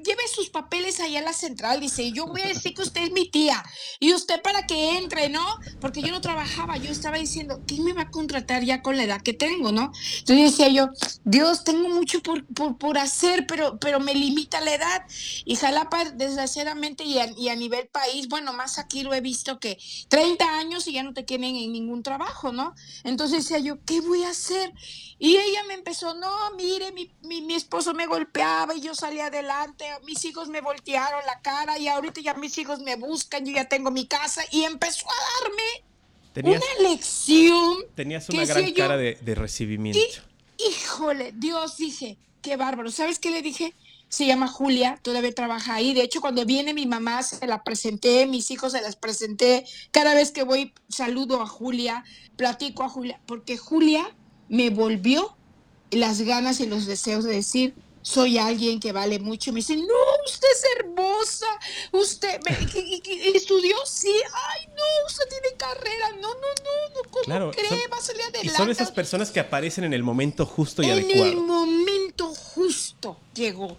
lleve 0.02 0.26
sus 0.28 0.50
papeles 0.50 1.00
ahí 1.00 1.16
a 1.16 1.22
la 1.22 1.32
central, 1.32 1.80
dice, 1.80 2.12
yo 2.12 2.26
voy 2.26 2.42
a 2.42 2.48
decir 2.48 2.74
que 2.74 2.82
usted 2.82 3.02
es 3.02 3.12
mi 3.12 3.28
tía, 3.28 3.62
y 3.98 4.12
usted 4.12 4.42
para 4.42 4.66
que 4.66 4.98
entre, 4.98 5.28
¿no? 5.28 5.44
Porque 5.80 6.02
yo 6.02 6.10
no 6.10 6.20
trabajaba, 6.20 6.76
yo 6.76 6.90
estaba 6.90 7.18
diciendo, 7.18 7.62
¿quién 7.66 7.84
me 7.84 7.92
va 7.92 8.02
a 8.02 8.10
contratar 8.10 8.64
ya 8.64 8.82
con 8.82 8.96
la 8.96 9.04
edad 9.04 9.22
que 9.22 9.32
tengo, 9.32 9.72
¿no? 9.72 9.92
Entonces 10.20 10.50
decía 10.50 10.68
yo, 10.68 10.88
Dios, 11.24 11.64
tengo 11.64 11.88
mucho 11.88 12.20
por, 12.22 12.44
por, 12.78 12.98
hacer, 12.98 13.46
pero, 13.46 13.78
pero 13.78 14.00
me 14.00 14.14
limita 14.14 14.60
la 14.60 14.74
edad. 14.74 15.06
Y 15.44 15.56
Jalapa, 15.56 16.04
desgraciadamente, 16.10 17.04
y 17.04 17.18
a, 17.18 17.56
nivel 17.56 17.88
país, 17.88 18.28
bueno, 18.28 18.52
más 18.52 18.78
aquí 18.78 19.02
lo 19.02 19.12
he 19.14 19.20
visto 19.20 19.58
que 19.60 19.78
30 20.08 20.58
años 20.58 20.86
y 20.86 20.92
ya 20.92 21.02
no 21.02 21.12
te 21.12 21.24
quieren 21.24 21.56
en 21.56 21.72
ningún 21.72 22.02
trabajo, 22.02 22.52
¿no? 22.52 22.74
Entonces 23.04 23.44
decía 23.44 23.58
yo, 23.58 23.84
¿qué 23.84 24.00
voy 24.00 24.22
a 24.24 24.30
hacer? 24.30 24.72
Y 25.18 25.36
ella 25.36 25.62
me 25.68 25.74
empezó, 25.74 26.14
no, 26.14 26.30
mire, 26.56 26.92
mi, 26.92 27.12
mi, 27.22 27.42
mi 27.42 27.54
esposo 27.54 27.92
me 27.92 28.06
golpeaba 28.06 28.74
y 28.74 28.80
yo 28.80 28.94
salí 28.94 29.20
adelante, 29.20 29.89
mis 30.04 30.24
hijos 30.24 30.48
me 30.48 30.60
voltearon 30.60 31.24
la 31.26 31.40
cara 31.40 31.78
y 31.78 31.88
ahorita 31.88 32.20
ya 32.20 32.34
mis 32.34 32.56
hijos 32.58 32.80
me 32.80 32.96
buscan, 32.96 33.44
yo 33.44 33.52
ya 33.52 33.68
tengo 33.68 33.90
mi 33.90 34.06
casa 34.06 34.42
y 34.50 34.64
empezó 34.64 35.06
a 35.08 35.44
darme 35.44 36.50
una 36.54 36.90
lección. 36.90 37.78
Tenías 37.94 38.28
una 38.28 38.44
gran 38.44 38.72
cara 38.72 38.96
de, 38.96 39.34
recibimiento. 39.34 40.00
híjole, 40.58 41.32
Dios, 41.34 41.76
dije, 41.76 42.18
qué 42.42 42.56
bárbaro. 42.56 42.90
¿Sabes 42.90 43.18
qué 43.18 43.30
le 43.30 43.42
dije? 43.42 43.74
Se 44.08 44.26
llama 44.26 44.48
Julia, 44.48 44.98
todavía 45.02 45.32
trabaja 45.32 45.74
ahí. 45.74 45.94
De 45.94 46.02
hecho, 46.02 46.20
cuando 46.20 46.44
viene 46.44 46.74
mi 46.74 46.86
mamá, 46.86 47.22
se 47.22 47.46
la 47.46 47.62
presenté, 47.62 48.26
mis 48.26 48.50
hijos 48.50 48.72
se 48.72 48.82
las 48.82 48.96
presenté. 48.96 49.64
Cada 49.92 50.14
vez 50.14 50.32
que 50.32 50.42
voy, 50.42 50.72
saludo 50.88 51.40
a 51.42 51.46
Julia, 51.46 52.04
platico 52.36 52.82
a 52.82 52.88
Julia, 52.88 53.20
porque 53.26 53.56
Julia 53.56 54.14
me 54.48 54.70
volvió 54.70 55.36
las 55.92 56.22
ganas 56.22 56.60
y 56.60 56.66
los 56.66 56.86
deseos 56.86 57.24
de 57.24 57.34
decir, 57.34 57.74
soy 58.02 58.38
alguien 58.38 58.80
que 58.80 58.92
vale 58.92 59.18
mucho. 59.18 59.52
Me 59.52 59.58
dice, 59.58 59.76
no, 59.76 59.84
usted 60.24 60.48
es 60.52 60.64
hermosa, 60.78 61.46
usted 61.92 62.40
estudió, 63.34 63.76
sí, 63.86 64.12
ay, 64.32 64.66
no, 64.68 65.06
usted 65.06 65.24
tiene 65.28 65.56
carrera, 65.56 66.10
no, 66.20 66.28
no, 66.28 66.34
no, 66.34 66.94
no 66.94 67.10
¿cómo 67.10 67.24
claro, 67.24 67.50
cree? 67.50 67.88
Va 67.88 67.96
a 67.96 68.00
salir 68.00 68.22
adelante. 68.22 68.46
Y 68.46 68.56
son 68.56 68.70
esas 68.70 68.90
personas 68.90 69.30
que 69.30 69.40
aparecen 69.40 69.84
en 69.84 69.92
el 69.92 70.02
momento 70.02 70.46
justo 70.46 70.82
y 70.82 70.90
adecuado. 70.90 71.24
En 71.24 71.30
el 71.30 71.36
momento 71.44 72.34
justo 72.34 73.18
llegó. 73.34 73.76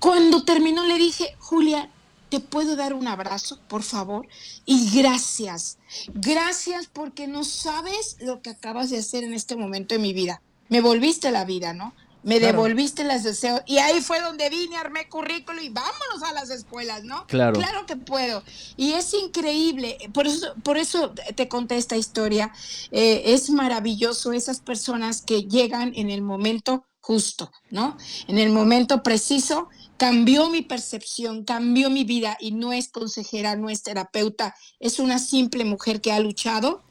Cuando 0.00 0.44
terminó 0.44 0.84
le 0.84 0.96
dije, 0.96 1.34
Julia, 1.38 1.90
¿te 2.28 2.40
puedo 2.40 2.76
dar 2.76 2.94
un 2.94 3.08
abrazo, 3.08 3.58
por 3.68 3.82
favor? 3.82 4.26
Y 4.64 4.96
gracias, 4.96 5.78
gracias 6.08 6.88
porque 6.92 7.26
no 7.26 7.44
sabes 7.44 8.16
lo 8.20 8.42
que 8.42 8.50
acabas 8.50 8.90
de 8.90 8.98
hacer 8.98 9.24
en 9.24 9.34
este 9.34 9.56
momento 9.56 9.94
de 9.94 10.00
mi 10.00 10.12
vida. 10.12 10.40
Me 10.68 10.80
volviste 10.80 11.30
la 11.30 11.44
vida, 11.44 11.72
¿no? 11.72 11.94
Me 12.26 12.40
devolviste 12.40 13.04
las 13.04 13.22
deseos. 13.22 13.62
Y 13.66 13.78
ahí 13.78 14.00
fue 14.00 14.20
donde 14.20 14.50
vine, 14.50 14.76
armé 14.76 15.08
currículo 15.08 15.62
y 15.62 15.68
vámonos 15.68 16.24
a 16.24 16.32
las 16.32 16.50
escuelas, 16.50 17.04
¿no? 17.04 17.24
Claro. 17.28 17.52
Claro 17.52 17.86
que 17.86 17.94
puedo. 17.96 18.42
Y 18.76 18.94
es 18.94 19.14
increíble. 19.14 19.96
Por 20.12 20.26
eso, 20.26 20.52
por 20.64 20.76
eso 20.76 21.14
te 21.36 21.46
conté 21.46 21.76
esta 21.76 21.96
historia. 21.96 22.52
Eh, 22.90 23.22
es 23.26 23.48
maravilloso 23.50 24.32
esas 24.32 24.58
personas 24.58 25.22
que 25.22 25.44
llegan 25.44 25.92
en 25.94 26.10
el 26.10 26.20
momento 26.20 26.84
justo, 27.00 27.52
¿no? 27.70 27.96
En 28.26 28.38
el 28.38 28.50
momento 28.50 29.04
preciso. 29.04 29.68
Cambió 29.96 30.50
mi 30.50 30.62
percepción, 30.62 31.44
cambió 31.44 31.90
mi 31.90 32.02
vida 32.02 32.36
y 32.40 32.50
no 32.50 32.72
es 32.72 32.88
consejera, 32.88 33.54
no 33.54 33.70
es 33.70 33.84
terapeuta, 33.84 34.56
es 34.80 34.98
una 34.98 35.20
simple 35.20 35.64
mujer 35.64 36.00
que 36.02 36.12
ha 36.12 36.18
luchado, 36.18 36.82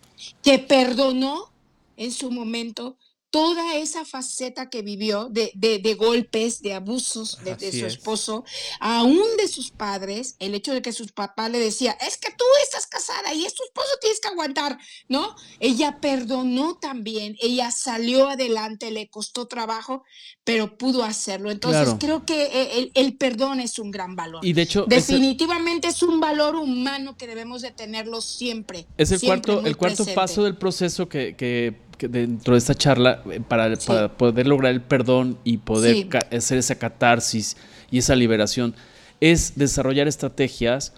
que 0.42 0.60
perdonó 0.60 1.52
en 1.98 2.12
su 2.12 2.32
momento, 2.32 2.98
toda 3.36 3.76
esa 3.76 4.06
faceta 4.06 4.70
que 4.70 4.82
vivió 4.82 5.28
de, 5.30 5.52
de, 5.56 5.94
golpes, 5.96 6.62
de 6.62 6.74
abusos 6.74 7.38
de, 7.44 7.72
su 7.74 7.86
esposo, 7.86 8.46
aún 8.80 9.28
de 9.38 9.50
sus 9.50 9.72
padres, 9.72 10.38
el 10.40 10.56
hecho 10.56 10.72
de 10.72 10.82
que 10.82 10.94
sus 10.94 11.12
papás 11.12 11.52
le 11.52 11.60
decía, 11.60 11.98
es 12.08 12.16
que 12.16 12.30
tú 12.32 12.46
estás 12.64 12.88
casada 12.88 13.34
y 13.34 13.44
es 13.44 13.54
tu 13.54 13.62
esposo, 13.66 13.90
tienes 14.00 14.22
que 14.22 14.30
aguantar, 14.30 14.78
¿no? 15.10 15.36
Ella 15.60 16.00
perdonó 16.00 16.78
también, 16.78 17.36
ella 17.42 17.72
salió 17.72 18.30
adelante, 18.30 18.90
le 18.90 19.10
costó 19.10 19.48
trabajo, 19.48 20.06
pero 20.46 20.78
pudo 20.78 21.04
hacerlo. 21.04 21.52
Entonces 21.52 21.96
creo 22.00 22.26
que 22.26 22.46
eh, 22.54 22.92
el, 22.94 23.18
perdón 23.18 23.60
es 23.60 23.80
un 23.80 23.92
gran 23.92 24.16
valor. 24.16 24.46
Y 24.46 24.54
de 24.54 24.62
hecho, 24.62 24.86
definitivamente 24.88 25.90
es 25.90 26.02
un 26.04 26.22
valor 26.22 26.56
humano 26.56 27.18
que 27.18 27.28
debemos 27.28 27.62
de 27.64 27.72
tenerlo 27.72 28.22
siempre. 28.22 28.88
Es 28.98 29.12
el 29.12 29.20
cuarto, 29.20 29.66
el 29.66 29.76
cuarto 29.76 30.06
paso 30.16 30.46
del 30.46 30.56
proceso 30.56 31.10
que, 31.10 31.36
que 31.36 31.76
dentro 32.00 32.54
de 32.54 32.58
esta 32.58 32.76
charla, 32.76 33.22
eh, 33.32 33.42
para, 33.48 33.76
poder 34.10 34.48
lograr 34.48 34.72
el 34.72 34.82
perdón 34.82 35.38
y 35.44 35.58
poder 35.58 36.08
hacer 36.32 36.58
esa 36.58 36.76
catarsis 36.76 37.58
y 37.92 38.00
esa 38.00 38.16
liberación, 38.16 38.76
es 39.22 39.54
desarrollar 39.56 40.08
estrategias 40.08 40.94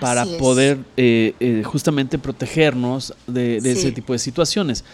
para 0.00 0.24
poder 0.24 0.78
eh, 0.96 1.34
eh, 1.40 1.62
justamente 1.64 2.18
protegernos 2.18 3.14
de, 3.26 3.56
ese 3.58 3.92
tipo 3.92 4.12
de 4.12 4.18
situaciones. 4.18 4.84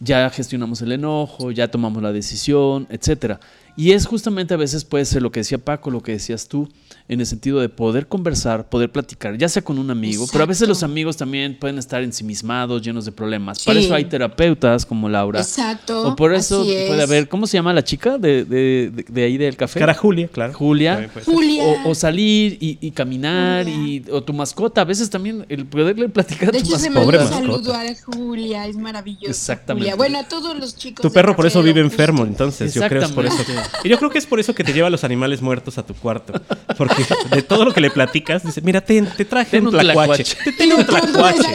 Ya 0.00 0.28
gestionamos 0.30 0.80
el 0.82 0.92
enojo, 0.92 1.50
ya 1.50 1.68
tomamos 1.68 2.02
la 2.02 2.12
decisión, 2.12 2.86
etcétera. 2.90 3.38
Y 3.76 3.92
es 3.92 4.06
justamente 4.06 4.54
a 4.54 4.56
veces 4.56 4.84
puede 4.84 5.04
ser 5.04 5.22
lo 5.22 5.30
que 5.30 5.40
decía 5.40 5.58
Paco, 5.58 5.90
lo 5.90 6.02
que 6.02 6.12
decías 6.12 6.48
tú, 6.48 6.68
en 7.08 7.20
el 7.20 7.26
sentido 7.26 7.60
de 7.60 7.68
poder 7.68 8.06
conversar, 8.06 8.68
poder 8.68 8.92
platicar, 8.92 9.36
ya 9.36 9.48
sea 9.48 9.62
con 9.62 9.78
un 9.78 9.90
amigo, 9.90 10.26
pero 10.30 10.44
a 10.44 10.46
veces 10.46 10.68
los 10.68 10.82
amigos 10.82 11.16
también 11.16 11.58
pueden 11.58 11.78
estar 11.78 12.02
ensimismados, 12.02 12.82
llenos 12.82 13.04
de 13.04 13.12
problemas. 13.12 13.64
Para 13.64 13.80
eso 13.80 13.94
hay 13.94 14.04
terapeutas 14.04 14.86
como 14.86 15.08
Laura. 15.08 15.40
Exacto. 15.40 16.06
O 16.06 16.14
por 16.14 16.32
eso 16.32 16.62
puede 16.62 17.02
haber, 17.02 17.28
¿cómo 17.28 17.46
se 17.46 17.56
llama 17.56 17.72
la 17.72 17.82
chica 17.82 18.16
de, 18.16 18.44
de, 18.44 19.04
de, 19.08 19.24
ahí 19.24 19.38
del 19.38 19.56
café? 19.56 19.80
Cara 19.80 19.94
Julia, 19.94 20.28
claro. 20.28 20.52
Julia. 20.52 21.10
Julia. 21.24 21.82
O, 21.84 21.94
salir 21.94 22.58
y, 22.60 22.90
caminar, 22.92 23.68
y, 23.68 24.04
o 24.12 24.22
tu 24.22 24.32
mascota. 24.32 24.82
A 24.82 24.84
veces 24.84 25.10
también 25.10 25.44
el 25.48 25.66
poderle 25.66 26.08
platicar 26.08 26.50
a 26.50 26.52
tu 26.52 26.58
hecho, 26.58 26.70
mascota. 26.70 27.26
Se 27.26 27.34
saludar 27.34 27.86
a 27.86 27.94
Julia, 28.04 28.66
es 28.66 28.76
maravilloso. 28.76 29.30
Exactamente. 29.30 29.94
Bueno, 29.94 30.18
a 30.18 30.28
todos 30.28 30.56
los 30.56 30.76
chicos. 30.76 31.02
Tu 31.02 31.12
perro 31.12 31.34
por 31.34 31.46
eso 31.46 31.62
vive 31.62 31.80
enfermo, 31.80 32.24
entonces 32.24 32.72
yo 32.72 32.82
creo 32.86 33.00
que 33.00 33.06
es 33.06 33.12
por 33.12 33.26
eso. 33.26 33.36
Y 33.84 33.88
yo 33.88 33.98
creo 33.98 34.10
que 34.10 34.18
es 34.18 34.26
por 34.26 34.40
eso 34.40 34.54
que 34.54 34.64
te 34.64 34.72
lleva 34.72 34.90
los 34.90 35.04
animales 35.04 35.42
muertos 35.42 35.78
a 35.78 35.84
tu 35.84 35.94
cuarto. 35.94 36.32
Porque 36.76 37.04
de 37.30 37.42
todo 37.42 37.64
lo 37.64 37.72
que 37.72 37.80
le 37.80 37.90
platicas, 37.90 38.44
dice, 38.44 38.60
mira, 38.60 38.80
te, 38.80 39.02
traje 39.24 39.60
un 39.60 39.70
tlacuache. 39.70 40.36
Te 40.56 40.74
un 40.74 40.84
tlacuache. 40.86 41.54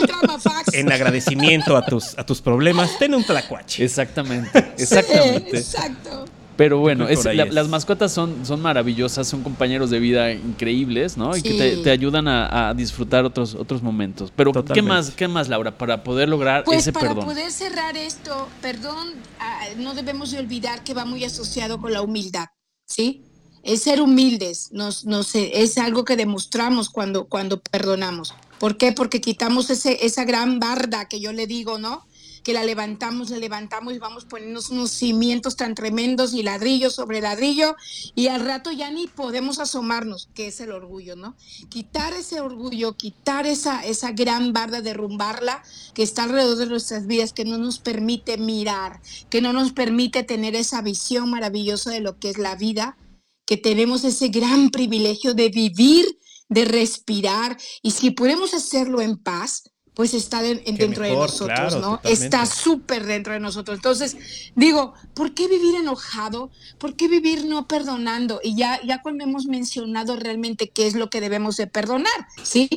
En 0.73 0.91
agradecimiento 0.91 1.77
a 1.77 1.85
tus, 1.85 2.17
a 2.17 2.25
tus 2.25 2.41
problemas, 2.41 2.97
ten 2.97 3.13
un 3.13 3.23
tlacuache. 3.23 3.83
Exactamente, 3.83 4.73
exactamente. 4.77 5.57
exacto. 5.57 6.25
Pero 6.57 6.79
bueno, 6.79 7.07
las 7.33 7.67
mascotas 7.67 8.11
son, 8.11 8.45
son 8.45 8.61
maravillosas, 8.61 9.27
son 9.27 9.43
compañeros 9.43 9.89
de 9.89 9.99
vida 9.99 10.31
increíbles, 10.31 11.17
¿no? 11.17 11.35
Y 11.35 11.41
que 11.41 11.81
te, 11.83 11.91
ayudan 11.91 12.27
a, 12.27 12.73
disfrutar 12.75 13.25
otros, 13.25 13.55
otros 13.55 13.83
momentos. 13.83 14.31
Pero, 14.35 14.51
¿qué 14.73 14.81
más, 14.81 15.11
¿qué 15.11 15.27
más, 15.27 15.49
Laura, 15.49 15.77
para 15.77 16.03
poder 16.03 16.29
lograr 16.29 16.63
pues 16.63 16.79
ese 16.79 16.93
para 16.93 17.09
perdón? 17.09 17.25
Para 17.25 17.35
poder 17.35 17.51
cerrar 17.51 17.97
esto, 17.97 18.47
perdón, 18.61 19.13
ah, 19.39 19.65
no 19.77 19.93
debemos 19.93 20.31
de 20.31 20.39
olvidar 20.39 20.83
que 20.83 20.93
va 20.93 21.05
muy 21.05 21.23
asociado 21.23 21.79
con 21.79 21.91
la 21.93 22.01
humildad, 22.01 22.47
¿sí? 22.85 23.25
es 23.65 23.81
ser 23.81 23.99
humildes, 23.99 24.69
nos, 24.71 25.03
es 25.33 25.77
algo 25.79 26.05
que 26.05 26.15
demostramos 26.15 26.89
cuando, 26.91 27.25
cuando 27.25 27.59
perdonamos. 27.59 28.33
¿Por 28.59 28.77
qué? 28.77 28.91
Porque 28.91 29.21
quitamos 29.21 29.71
ese, 29.71 30.05
esa 30.05 30.23
gran 30.23 30.59
barda 30.59 31.07
que 31.07 31.19
yo 31.19 31.33
le 31.33 31.47
digo, 31.47 31.79
¿no? 31.79 32.05
Que 32.45 32.53
la 32.53 32.63
levantamos, 32.63 33.29
la 33.31 33.37
levantamos 33.37 33.93
y 33.93 33.99
vamos 33.99 34.23
poniendo 34.23 34.61
unos 34.71 34.91
cimientos 34.91 35.57
tan 35.57 35.75
tremendos 35.75 36.33
y 36.33 36.43
ladrillo 36.43 36.89
sobre 36.89 37.19
ladrillo 37.19 37.75
y 38.15 38.27
al 38.27 38.45
rato 38.45 38.71
ya 38.71 38.89
ni 38.91 39.07
podemos 39.07 39.59
asomarnos, 39.59 40.29
que 40.33 40.47
es 40.47 40.61
el 40.61 40.71
orgullo, 40.71 41.17
¿no? 41.17 41.35
Quitar 41.69 42.13
ese 42.13 42.39
orgullo, 42.39 42.95
quitar 42.95 43.47
esa, 43.47 43.83
esa 43.83 44.11
gran 44.11 44.53
barda, 44.53 44.81
derrumbarla 44.81 45.63
que 45.93 46.03
está 46.03 46.23
alrededor 46.23 46.57
de 46.57 46.67
nuestras 46.67 47.07
vidas, 47.07 47.33
que 47.33 47.43
no 47.43 47.57
nos 47.57 47.79
permite 47.79 48.37
mirar, 48.37 49.01
que 49.29 49.41
no 49.41 49.51
nos 49.51 49.73
permite 49.73 50.23
tener 50.23 50.55
esa 50.55 50.81
visión 50.81 51.31
maravillosa 51.31 51.91
de 51.91 51.99
lo 51.99 52.19
que 52.19 52.29
es 52.29 52.37
la 52.37 52.55
vida 52.55 52.97
que 53.45 53.57
tenemos 53.57 54.03
ese 54.03 54.29
gran 54.29 54.69
privilegio 54.69 55.33
de 55.33 55.49
vivir, 55.49 56.19
de 56.49 56.65
respirar, 56.65 57.57
y 57.81 57.91
si 57.91 58.11
podemos 58.11 58.53
hacerlo 58.53 59.01
en 59.01 59.17
paz, 59.17 59.71
pues 59.95 60.13
está 60.13 60.41
dentro 60.41 61.03
de 61.03 61.15
nosotros, 61.15 61.77
¿no? 61.77 62.01
Está 62.03 62.45
súper 62.45 63.05
dentro 63.05 63.31
de 63.31 63.39
nosotros. 63.39 63.77
Entonces, 63.77 64.17
digo, 64.53 64.93
¿por 65.13 65.33
qué 65.33 65.47
vivir 65.47 65.75
enojado? 65.75 66.51
¿Por 66.77 66.95
qué 66.97 67.07
vivir 67.07 67.45
no 67.45 67.67
perdonando? 67.67 68.41
Y 68.43 68.55
ya, 68.55 68.79
ya 68.85 69.01
cuando 69.01 69.23
hemos 69.23 69.45
mencionado 69.45 70.17
realmente 70.17 70.69
qué 70.69 70.85
es 70.85 70.95
lo 70.95 71.09
que 71.09 71.21
debemos 71.21 71.55
de 71.55 71.67
perdonar, 71.67 72.27
¿sí? 72.43 72.69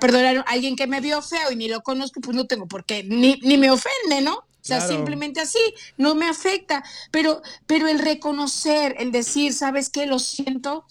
perdonar 0.00 0.38
a 0.38 0.40
alguien 0.42 0.74
que 0.74 0.88
me 0.88 1.00
vio 1.00 1.22
feo 1.22 1.52
y 1.52 1.56
ni 1.56 1.68
lo 1.68 1.82
conozco, 1.82 2.20
pues 2.20 2.36
no 2.36 2.46
tengo 2.46 2.66
por 2.66 2.84
qué, 2.84 3.04
ni, 3.04 3.38
ni 3.42 3.56
me 3.58 3.70
ofende, 3.70 4.20
¿no? 4.20 4.34
O 4.34 4.68
sea, 4.68 4.80
simplemente 4.80 5.40
así, 5.40 5.60
no 5.96 6.16
me 6.16 6.26
afecta. 6.26 6.82
Pero, 7.12 7.40
pero 7.68 7.86
el 7.86 8.00
reconocer, 8.00 8.96
el 8.98 9.12
decir, 9.12 9.52
¿sabes 9.52 9.88
qué? 9.88 10.06
Lo 10.06 10.18
siento, 10.18 10.84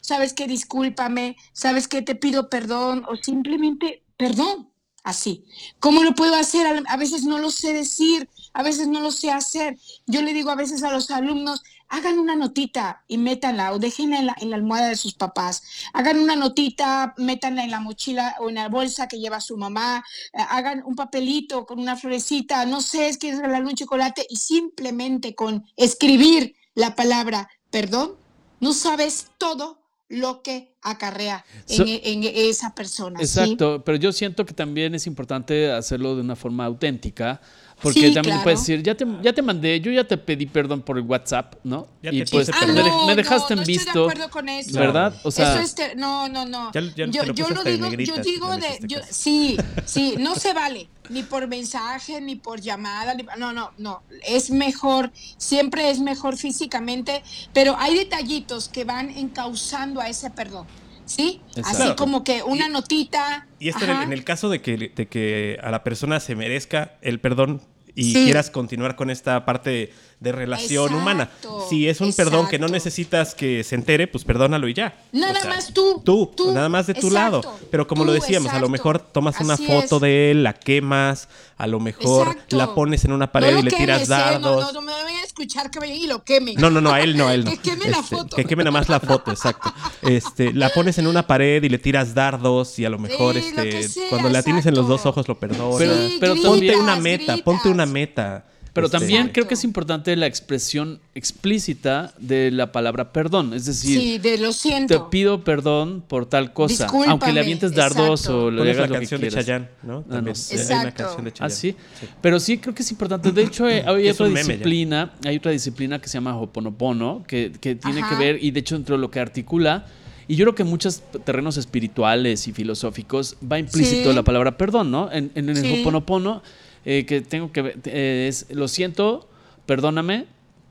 ¿sabes 0.00 0.32
qué? 0.32 0.46
Discúlpame, 0.46 1.36
¿sabes 1.52 1.88
qué? 1.88 2.00
Te 2.00 2.14
pido 2.14 2.48
perdón 2.48 3.04
o 3.06 3.16
simplemente 3.16 4.02
perdón, 4.16 4.70
así. 5.08 5.44
¿Cómo 5.80 6.02
lo 6.02 6.14
puedo 6.14 6.34
hacer? 6.34 6.84
A 6.86 6.96
veces 6.96 7.24
no 7.24 7.38
lo 7.38 7.50
sé 7.50 7.72
decir, 7.72 8.28
a 8.52 8.62
veces 8.62 8.88
no 8.88 9.00
lo 9.00 9.10
sé 9.10 9.30
hacer. 9.30 9.78
Yo 10.06 10.22
le 10.22 10.32
digo 10.32 10.50
a 10.50 10.54
veces 10.54 10.82
a 10.82 10.90
los 10.90 11.10
alumnos, 11.10 11.62
hagan 11.88 12.18
una 12.18 12.36
notita 12.36 13.04
y 13.08 13.18
métanla 13.18 13.72
o 13.72 13.78
déjenla 13.78 14.36
en 14.40 14.50
la, 14.50 14.56
almohada 14.56 14.88
de 14.88 14.96
sus 14.96 15.14
papás. 15.14 15.62
Hagan 15.92 16.18
una 16.18 16.36
notita, 16.36 17.14
métanla 17.16 17.64
en 17.64 17.70
la 17.70 17.80
mochila 17.80 18.36
o 18.40 18.48
en 18.48 18.56
la 18.56 18.68
bolsa 18.68 19.08
que 19.08 19.18
lleva 19.18 19.40
su 19.40 19.56
mamá. 19.56 20.04
eh, 20.32 20.38
Hagan 20.50 20.82
un 20.84 20.94
papelito 20.94 21.64
con 21.66 21.80
una 21.80 21.96
florecita, 21.96 22.66
no 22.66 22.80
sé, 22.80 23.08
es 23.08 23.18
que 23.18 23.34
regalar 23.34 23.64
un 23.64 23.74
chocolate 23.74 24.26
y 24.28 24.36
simplemente 24.36 25.34
con 25.34 25.64
escribir 25.76 26.54
la 26.74 26.94
palabra 26.94 27.48
perdón, 27.70 28.16
no 28.60 28.72
sabes 28.72 29.30
todo 29.38 29.87
lo 30.08 30.42
que 30.42 30.74
acarrea 30.82 31.44
en, 31.68 31.76
So- 31.76 31.84
en 31.86 32.24
esa 32.24 32.74
persona. 32.74 33.18
¿sí? 33.18 33.24
Exacto, 33.24 33.84
pero 33.84 33.98
yo 33.98 34.12
siento 34.12 34.46
que 34.46 34.54
también 34.54 34.94
es 34.94 35.06
importante 35.06 35.70
hacerlo 35.70 36.14
de 36.16 36.22
una 36.22 36.36
forma 36.36 36.64
auténtica, 36.64 37.40
porque 37.80 38.00
Sí, 38.00 38.14
también 38.14 38.22
claro. 38.36 38.42
puedes 38.42 38.60
decir, 38.60 38.82
ya 38.82 38.94
te, 38.96 39.06
ya 39.22 39.32
te 39.32 39.40
mandé, 39.42 39.80
yo 39.80 39.92
ya 39.92 40.02
te 40.04 40.16
pedí 40.18 40.46
perdón 40.46 40.82
por 40.82 40.98
el 40.98 41.04
WhatsApp, 41.04 41.54
¿no? 41.62 41.86
Ya 42.02 42.10
y 42.12 42.24
te 42.24 42.30
pues 42.30 42.50
Ah, 42.52 42.66
me, 42.66 42.72
no, 42.74 43.14
dejaste 43.14 43.54
no, 43.54 43.60
en 43.62 43.64
no 43.64 43.66
visto, 43.66 43.88
Estoy 43.88 44.02
de 44.02 44.10
acuerdo 44.10 44.30
con 44.30 44.48
eso. 44.48 44.78
¿verdad? 44.78 45.14
O 45.22 45.30
sea, 45.30 45.54
Eso 45.54 45.62
es 45.62 45.74
ter- 45.74 45.96
no, 45.96 46.28
no, 46.28 46.44
no. 46.44 46.72
Ya- 46.72 46.80
ya 46.80 47.06
yo 47.06 47.20
te 47.22 47.26
lo 47.28 47.34
yo 47.34 47.48
lo 47.50 47.62
digo, 47.64 47.88
yo 47.92 48.16
digo 48.22 48.56
de, 48.56 48.78
yo- 48.82 48.98
sí, 49.08 49.56
sí, 49.84 50.14
no 50.18 50.34
se 50.34 50.52
vale, 50.52 50.88
ni 51.08 51.22
por 51.22 51.46
mensaje, 51.46 52.20
ni 52.20 52.34
por 52.36 52.60
llamada, 52.60 53.14
ni- 53.14 53.24
no, 53.38 53.52
no, 53.52 53.70
no, 53.78 54.02
es 54.26 54.50
mejor, 54.50 55.12
siempre 55.36 55.90
es 55.90 56.00
mejor 56.00 56.36
físicamente, 56.36 57.22
pero 57.52 57.76
hay 57.78 57.96
detallitos 57.96 58.68
que 58.68 58.84
van 58.84 59.10
encauzando 59.10 60.00
a 60.00 60.08
ese 60.08 60.30
perdón, 60.30 60.66
¿sí? 61.08 61.40
Así 61.64 61.94
como 61.96 62.22
que 62.24 62.42
una 62.42 62.68
Y- 62.68 62.70
notita. 62.70 63.46
Y 63.58 63.68
esto 63.68 63.84
en 63.84 63.90
el, 63.90 63.96
ajá. 63.96 64.04
en 64.04 64.12
el 64.12 64.24
caso 64.24 64.48
de 64.48 64.60
que, 64.62 64.92
de 64.94 65.08
que 65.08 65.58
a 65.62 65.70
la 65.70 65.82
persona 65.82 66.20
se 66.20 66.34
merezca 66.36 66.98
el 67.02 67.18
perdón 67.20 67.60
y 67.94 68.12
Sí. 68.12 68.24
quieras 68.24 68.50
continuar 68.50 68.94
con 68.94 69.10
esta 69.10 69.44
parte 69.44 69.92
de 70.20 70.32
relación 70.32 70.86
Exacto, 70.86 70.96
humana. 71.00 71.30
Si 71.68 71.88
es 71.88 72.00
un 72.00 72.12
perdón 72.12 72.48
que 72.48 72.58
no 72.58 72.66
necesitas 72.66 73.34
que 73.36 73.62
se 73.62 73.76
entere, 73.76 74.08
pues 74.08 74.24
perdónalo 74.24 74.66
y 74.66 74.74
ya. 74.74 74.96
Nada 75.12 75.32
O 75.38 75.40
sea, 75.42 75.50
más 75.50 75.72
tú, 75.72 76.02
Tú, 76.04 76.32
tú, 76.36 76.52
nada 76.52 76.68
más 76.68 76.86
de 76.88 76.94
tu 76.94 77.10
lado. 77.10 77.40
Pero 77.70 77.86
como 77.86 78.04
lo 78.04 78.12
decíamos, 78.12 78.52
a 78.52 78.58
lo 78.58 78.68
mejor 78.68 78.98
tomas 78.98 79.38
una 79.40 79.56
foto 79.56 79.96
es. 79.96 80.02
de 80.02 80.30
él, 80.32 80.42
la 80.42 80.54
quemas, 80.54 81.28
a 81.56 81.66
lo 81.68 81.78
mejor 81.78 82.28
Exacto. 82.28 82.56
la 82.56 82.74
pones 82.74 83.04
en 83.04 83.12
una 83.12 83.30
pared 83.30 83.52
No 83.52 83.60
y 83.60 83.62
le 83.62 83.70
tiras 83.70 83.98
quemes, 84.02 84.08
¿eh? 84.08 84.10
dardos. 84.10 84.60
No, 84.60 84.66
no, 84.66 84.72
no 84.72 84.82
me 84.82 84.92
vayan 84.92 85.20
a 85.20 85.24
escuchar 85.24 85.70
que 85.70 85.78
vayan 85.78 85.96
y 85.96 86.06
lo 86.08 86.24
quemen. 86.24 86.56
No, 86.58 86.68
no, 86.70 86.80
no, 86.80 86.92
a 86.92 87.00
él 87.00 87.16
no, 87.16 87.28
a 87.28 87.34
él 87.34 87.44
no. 87.44 87.50
Que 87.58 87.58
queme 87.58 87.88
la 87.88 87.98
Este, 88.00 88.16
foto. 88.16 88.36
Que 88.36 88.44
queme 88.44 88.64
nada 88.64 88.72
más 88.72 88.88
la 88.88 88.98
foto, 89.00 89.30
exacto. 89.30 89.72
Este, 90.02 90.52
la 90.52 90.70
pones 90.70 90.98
en 90.98 91.06
una 91.06 91.26
pared 91.26 91.62
y 91.62 91.68
le 91.68 91.78
tiras 91.78 92.14
dardos 92.14 92.78
y 92.78 92.84
a 92.84 92.90
lo 92.90 92.98
mejor 92.98 93.34
Sí, 93.34 93.40
este, 93.56 93.88
sea, 93.88 94.08
cuando 94.10 94.28
la 94.30 94.42
tienes 94.42 94.66
en 94.66 94.74
los 94.74 94.88
dos 94.88 95.06
ojos 95.06 95.28
lo 95.28 95.38
perdonas. 95.38 95.76
Pero- 95.78 95.94
Sí, 96.08 96.16
pero 96.20 96.32
gritas, 96.34 96.50
ponte 96.50 96.76
una 96.76 96.96
meta, 96.96 97.36
ponte 97.44 97.68
una 97.68 97.86
meta. 97.86 98.44
Pero 98.72 98.86
Este, 98.86 98.98
también 98.98 99.20
Exacto. 99.22 99.32
creo 99.34 99.48
que 99.48 99.54
es 99.54 99.64
importante 99.64 100.14
la 100.16 100.26
expresión 100.26 101.00
explícita 101.14 102.12
de 102.18 102.50
la 102.50 102.70
palabra 102.72 103.12
perdón. 103.12 103.54
Es 103.54 103.66
decir, 103.66 103.98
Sí, 104.00 104.18
de 104.18 104.38
lo 104.38 104.50
te 104.86 104.98
pido 105.10 105.42
perdón 105.44 106.02
por 106.06 106.26
tal 106.26 106.52
cosa. 106.52 106.84
Discúlpame, 106.84 107.10
Aunque 107.10 107.32
le 107.32 107.40
avientes 107.40 107.74
dardos 107.74 108.20
exacto. 108.20 108.44
o 108.46 108.50
le 108.50 108.58
pones 108.58 108.76
hagas 108.76 108.80
la 108.82 108.86
lo 108.88 108.92
que 108.92 108.98
canción 109.00 109.20
de 109.20 109.28
quieras. 109.28 109.46
Chayanne, 109.46 109.68
¿no? 109.82 109.98
Ah, 109.98 110.12
También 110.14 110.24
no 110.26 110.34
sé. 110.34 110.54
hay 110.54 110.60
una 110.60 110.72
Exacto. 110.88 111.02
canción 111.04 111.24
de 111.24 111.30
Ah, 111.30 111.34
Chayanne. 111.34 111.54
sí. 111.54 111.76
Pero 112.20 112.40
sí 112.40 112.58
creo 112.58 112.74
que 112.74 112.82
es 112.82 112.90
importante. 112.90 113.32
De 113.32 113.42
hecho, 113.42 113.68
eh, 113.68 113.84
hay 113.86 114.08
otra 114.10 114.26
disciplina, 114.28 115.12
hay 115.24 115.36
otra 115.36 115.50
disciplina 115.52 116.00
que 116.00 116.08
se 116.08 116.14
llama 116.14 116.36
Hoponopono, 116.38 117.24
que, 117.26 117.52
que 117.60 117.74
tiene 117.74 118.00
Ajá. 118.00 118.10
que 118.18 118.24
ver, 118.24 118.42
y 118.44 118.50
de 118.50 118.60
hecho 118.60 118.74
dentro 118.74 118.96
de 118.96 119.00
lo 119.00 119.10
que 119.10 119.20
articula, 119.20 119.86
y 120.26 120.36
yo 120.36 120.44
creo 120.44 120.54
que 120.54 120.62
en 120.62 120.68
muchos 120.68 121.02
terrenos 121.24 121.56
espirituales 121.56 122.46
y 122.48 122.52
filosóficos 122.52 123.36
va 123.50 123.58
implícito 123.58 124.10
Sí. 124.10 124.14
la 124.14 124.22
palabra 124.22 124.56
perdón, 124.58 124.90
¿no? 124.90 125.10
En, 125.10 125.30
en 125.34 125.48
el 125.48 125.56
Sí. 125.56 125.80
Hoponopono, 125.80 126.42
eh, 126.84 127.04
que 127.06 127.20
tengo 127.20 127.52
que 127.52 127.62
ver, 127.62 127.78
eh, 127.84 128.26
es 128.28 128.46
lo 128.50 128.68
siento, 128.68 129.28
perdóname, 129.66 130.26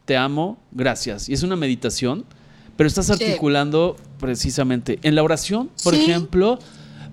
te 0.06 0.18
amo, 0.18 0.58
gracias. 0.72 1.30
Y 1.30 1.34
es 1.34 1.44
una 1.44 1.56
meditación, 1.56 2.26
pero 2.76 2.88
estás 2.88 3.08
Sí. 3.08 3.14
articulando 3.14 3.96
precisamente 4.20 5.00
en 5.04 5.16
la 5.16 5.24
oración, 5.24 5.70
por 5.84 5.96
Sí. 5.96 6.02
ejemplo, 6.02 6.60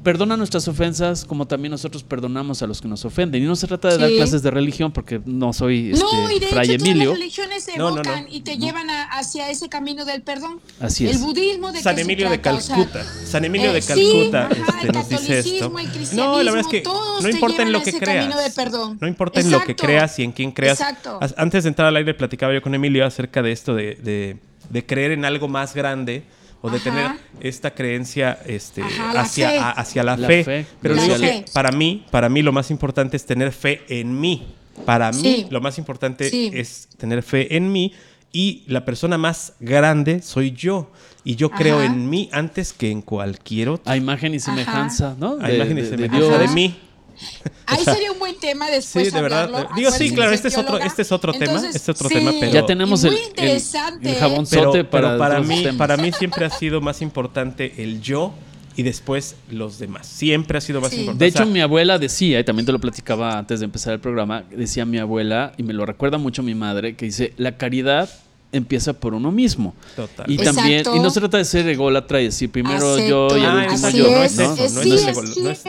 perdona 0.04 0.36
nuestras 0.36 0.68
ofensas 0.68 1.24
como 1.24 1.46
también 1.46 1.72
nosotros 1.72 2.04
perdonamos 2.04 2.62
a 2.62 2.68
los 2.68 2.80
que 2.80 2.86
nos 2.86 3.04
ofenden. 3.04 3.42
Y 3.42 3.46
no 3.46 3.56
se 3.56 3.66
trata 3.66 3.88
de 3.88 3.98
dar 3.98 4.08
Sí. 4.10 4.16
clases 4.16 4.42
de 4.44 4.50
religión 4.52 4.92
porque 4.92 5.20
no 5.24 5.52
soy 5.52 5.90
este, 5.92 6.04
no, 6.04 6.30
y 6.30 6.38
de 6.38 6.46
Fray 6.46 6.68
hecho 6.70 6.78
todas 6.78 6.90
Emilio. 6.90 7.10
las 7.10 7.18
religiones 7.18 7.64
se 7.64 7.76
No, 7.76 7.90
no, 7.90 7.94
evocan 7.96 8.24
no. 8.24 8.28
y 8.30 8.40
te 8.42 8.56
llevan 8.58 8.88
a- 8.90 9.04
hacia 9.04 9.50
ese 9.50 9.68
camino 9.68 10.04
del 10.04 10.22
perdón. 10.22 10.60
Así 10.78 11.06
El 11.06 11.16
es. 11.16 11.20
budismo 11.20 11.72
de 11.72 11.80
San 11.82 11.98
Emilio 11.98 12.30
de 12.30 12.38
trata? 12.38 12.58
O 12.58 12.60
sea, 12.60 12.76
Calcuta. 12.76 13.04
San 13.26 13.44
Emilio 13.44 13.70
eh, 13.70 13.74
de 13.74 13.82
sí, 13.82 13.88
Calcuta 13.88 14.44
ajá, 14.46 14.52
este, 14.54 14.86
el 14.86 14.92
nos 14.92 15.08
dice 15.08 15.38
esto. 15.38 15.50
catolicismo, 15.70 15.78
el 15.80 16.16
No, 16.16 16.42
la 16.42 16.50
verdad 16.52 16.60
es 16.60 16.66
que 16.66 16.70
cristianismo, 16.82 16.92
todos 16.92 17.22
no 17.22 17.28
importa 17.30 17.62
en 17.62 17.72
lo 17.72 17.82
que 17.82 17.92
creas. 17.98 18.24
camino 18.26 18.40
de 18.42 18.50
perdón. 18.50 18.98
No 19.00 19.08
importa 19.08 19.40
en 19.40 19.50
lo 19.50 19.64
que 19.64 19.74
creas 19.74 20.18
y 20.18 20.22
en 20.22 20.32
quién 20.32 20.52
creas. 20.52 20.78
Exacto. 20.80 21.18
Antes 21.36 21.64
de 21.64 21.68
entrar 21.70 21.88
al 21.88 21.96
aire 21.96 22.12
platicaba 22.14 22.52
yo 22.52 22.60
con 22.62 22.74
Emilio 22.74 23.06
acerca 23.06 23.42
de 23.42 23.52
esto 23.52 23.74
de, 23.74 23.94
de- 23.96 24.36
de 24.70 24.86
creer 24.86 25.12
en 25.12 25.24
algo 25.24 25.48
más 25.48 25.74
grande 25.74 26.24
o 26.66 26.70
de 26.70 26.78
Ajá. 26.78 26.84
tener 26.84 27.10
esta 27.40 27.74
creencia 27.74 28.38
este, 28.46 28.80
Ajá, 28.82 29.12
la 29.12 29.20
hacia, 29.20 29.50
fe. 29.50 29.58
a- 29.58 29.70
hacia 29.72 30.02
la, 30.02 30.16
La 30.16 30.26
fe. 30.26 30.44
fe. 30.44 30.66
Pero 30.80 30.94
La 30.94 31.02
digo 31.02 31.16
fe. 31.16 31.44
que 31.44 31.52
para 31.52 31.70
mí, 31.72 32.06
para 32.10 32.30
mí 32.30 32.40
lo 32.40 32.52
más 32.52 32.70
importante 32.70 33.18
es 33.18 33.26
tener 33.26 33.52
fe 33.52 33.82
en 33.88 34.18
mí. 34.18 34.46
Para 34.86 35.12
mí 35.12 35.46
lo 35.50 35.60
más 35.60 35.76
importante 35.76 36.30
Sí. 36.30 36.50
es 36.54 36.88
tener 36.96 37.22
fe 37.22 37.54
en 37.56 37.70
mí 37.70 37.92
y 38.32 38.62
la 38.66 38.84
persona 38.86 39.18
más 39.18 39.52
grande 39.60 40.22
soy 40.22 40.52
yo. 40.52 40.90
Y 41.22 41.36
yo 41.36 41.50
creo 41.50 41.76
Ajá. 41.76 41.84
en 41.86 42.08
mí 42.08 42.30
antes 42.32 42.72
que 42.72 42.90
en 42.90 43.02
cualquier 43.02 43.68
otro. 43.68 43.92
A 43.92 43.96
imagen 43.96 44.32
y 44.34 44.40
semejanza, 44.40 45.14
¿no? 45.18 45.36
A 45.42 45.48
De- 45.48 45.56
imagen 45.56 45.76
y 45.78 45.82
de- 45.82 45.90
de 45.90 45.96
semejanza 45.96 46.38
Dios. 46.38 46.38
de 46.40 46.48
mí. 46.48 46.76
Ahí 47.66 47.84
sería 47.84 48.12
un 48.12 48.18
buen 48.18 48.38
tema 48.38 48.70
después 48.70 49.08
Sí, 49.08 49.14
de 49.14 49.22
verdad. 49.22 49.44
hablarlo. 49.44 49.68
Digo, 49.76 49.90
sí, 49.90 50.12
claro, 50.12 50.32
este 50.32 50.48
es 50.48 50.58
otro- 50.58 50.78
este 50.78 51.02
es 51.02 51.12
otro 51.12 51.32
tema, 51.32 51.56
este 51.64 51.78
es 51.78 51.88
otro 51.88 52.08
sí, 52.08 52.14
tema, 52.14 52.32
pero- 52.38 52.52
Ya 52.52 52.66
tenemos 52.66 53.02
el, 53.04 53.12
muy 53.12 53.20
el, 53.20 53.26
interesante, 53.28 54.10
el 54.10 54.86
para, 54.86 55.08
pero 55.08 55.18
para 55.18 55.40
mí, 55.40 55.62
temas. 55.62 55.76
para 55.76 55.96
mí 55.96 56.12
siempre 56.12 56.44
ha 56.44 56.50
sido 56.50 56.80
más 56.80 57.00
importante 57.02 57.82
el 57.82 58.00
yo 58.02 58.32
y 58.76 58.82
después 58.82 59.36
los 59.50 59.78
demás. 59.78 60.06
Siempre 60.06 60.58
ha 60.58 60.60
sido 60.60 60.80
más 60.80 60.90
Sí. 60.90 60.96
importante. 61.00 61.24
De 61.24 61.28
O 61.30 61.32
sea, 61.32 61.42
hecho, 61.42 61.50
mi 61.52 61.60
abuela 61.60 61.98
decía, 61.98 62.40
y 62.40 62.44
también 62.44 62.66
te 62.66 62.72
lo 62.72 62.78
platicaba 62.80 63.38
antes 63.38 63.60
de 63.60 63.64
empezar 63.66 63.92
el 63.94 64.00
programa, 64.00 64.44
decía 64.50 64.84
mi 64.84 64.98
abuela, 64.98 65.52
y 65.56 65.62
me 65.62 65.72
lo 65.72 65.86
recuerda 65.86 66.18
mucho 66.18 66.42
mi 66.42 66.54
madre, 66.54 66.96
que 66.96 67.06
dice, 67.06 67.32
la 67.36 67.56
caridad 67.56 68.08
empieza 68.54 68.92
por 68.92 69.14
uno 69.14 69.30
mismo. 69.32 69.74
Total. 69.96 70.30
Y 70.30 70.36
también, 70.38 70.84
y 70.94 70.98
no 71.00 71.10
se 71.10 71.20
trata 71.20 71.38
de 71.38 71.44
ser 71.44 71.68
ególatra 71.68 72.20
y 72.20 72.26
decir 72.26 72.50
primero 72.50 72.94
Acepto. 72.94 73.28
yo 73.28 73.36
y 73.36 73.44
al 73.44 73.58
Ah, 73.60 73.72
último 73.72 73.88
yo. 73.90 74.10
no 74.10 74.22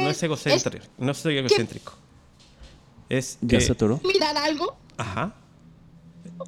es 0.10 0.24
egocéntrico. 0.24 0.86
No 0.98 1.14
soy 1.14 1.38
egocéntrico. 1.38 1.94
Es 3.10 3.38
¿Ya 3.42 3.60
que- 3.60 3.66
se 3.66 3.72
atoró? 3.74 4.00
Mirar 4.04 4.36
algo 4.38 4.76
Ajá. 4.98 5.34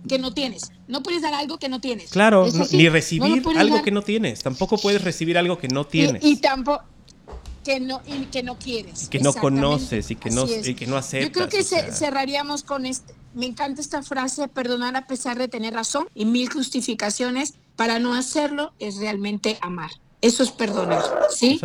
que 0.08 0.18
no 0.20 0.34
tienes. 0.34 0.72
No 0.88 1.04
puedes 1.04 1.22
dar 1.22 1.34
algo 1.34 1.58
que 1.60 1.70
no 1.70 1.80
tienes. 1.82 2.10
Claro, 2.12 2.48
no- 2.52 2.66
ni 2.72 2.90
recibir 2.90 3.44
algo 3.58 3.76
dar. 3.76 3.84
que 3.84 3.92
no 3.92 4.02
tienes. 4.02 4.42
Tampoco 4.42 4.78
puedes 4.78 5.04
recibir 5.04 5.38
algo 5.38 5.58
que 5.58 5.68
no 5.68 5.86
tienes. 5.86 6.24
Y, 6.24 6.32
y 6.32 6.36
tampoco 6.38 6.84
que 7.64 7.80
no 7.82 8.02
y 8.08 8.26
que 8.28 8.44
no 8.44 8.58
quieres. 8.58 9.10
Que 9.10 9.20
no 9.20 9.34
conoces 9.34 10.10
y 10.12 10.16
que 10.16 10.30
no- 10.30 10.44
Así 10.44 10.72
y 10.72 10.74
que 10.74 10.88
no 10.88 10.96
Yo 11.02 11.08
creo 11.10 11.22
aceptas, 11.22 11.48
que 11.50 11.60
o 11.60 11.64
sea. 11.64 11.92
cerraríamos 11.92 12.64
con 12.64 12.86
este. 12.86 13.14
Me 13.34 13.46
encanta 13.46 13.82
esta 13.82 14.02
frase, 14.04 14.48
perdonar 14.48 14.96
a 14.96 15.06
pesar 15.08 15.38
de 15.38 15.48
tener 15.48 15.74
razón 15.74 16.08
y 16.16 16.26
mil 16.26 16.50
justificaciones 16.50 17.54
para 17.76 18.00
no 18.00 18.14
hacerlo 18.16 18.74
es 18.80 18.98
realmente 18.98 19.58
amar. 19.62 19.92
Eso 20.22 20.42
es 20.42 20.50
perdonar, 20.52 21.04
¿sí? 21.30 21.60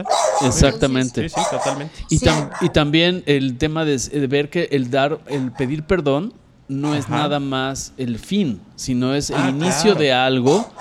Exactamente. 0.44 1.28
Sí, 1.28 1.34
sí, 1.34 1.40
totalmente. 1.50 1.94
Y, 2.10 2.18
Sí. 2.18 2.26
tam- 2.26 2.50
y 2.60 2.68
también 2.68 3.22
el 3.26 3.56
tema 3.56 3.84
de, 3.86 3.96
de 3.96 4.26
ver 4.26 4.50
que 4.50 4.68
el 4.72 4.90
dar, 4.90 5.20
el 5.28 5.52
pedir 5.52 5.84
perdón 5.84 6.34
no 6.68 6.94
es 6.94 7.08
nada 7.08 7.40
más 7.40 7.92
el 7.96 8.18
fin, 8.18 8.60
sino 8.76 9.14
es 9.14 9.30
el 9.30 9.36
Ah, 9.36 9.48
inicio 9.50 9.82
claro. 9.92 10.00
de 10.00 10.12
algo, 10.12 10.72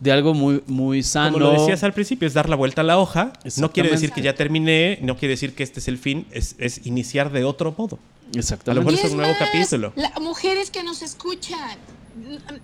de 0.00 0.12
algo 0.12 0.34
muy, 0.34 0.62
muy 0.66 1.02
sano. 1.04 1.34
Como 1.34 1.44
lo 1.46 1.52
decías 1.60 1.82
al 1.84 1.92
principio, 1.92 2.26
es 2.26 2.34
dar 2.34 2.48
la 2.48 2.56
vuelta 2.56 2.80
a 2.80 2.84
la 2.84 2.98
hoja. 2.98 3.32
No 3.58 3.70
quiere 3.70 3.90
decir 3.90 4.10
que 4.12 4.22
ya 4.22 4.34
terminé, 4.34 4.98
no 5.02 5.16
quiere 5.16 5.34
decir 5.34 5.54
que 5.54 5.62
este 5.62 5.78
es 5.78 5.86
el 5.88 5.98
fin, 5.98 6.26
es, 6.32 6.56
es 6.58 6.84
iniciar 6.86 7.30
de 7.30 7.44
otro 7.44 7.74
modo. 7.78 7.98
Exactamente. 8.34 8.84
mejor 8.90 9.04
Y 9.04 9.06
es 9.06 9.12
un 9.12 9.18
nuevo 9.18 9.34
capítulo. 9.38 9.92
la- 9.96 10.12
mujeres 10.20 10.70
que 10.70 10.82
nos 10.82 11.02
escuchan, 11.02 11.78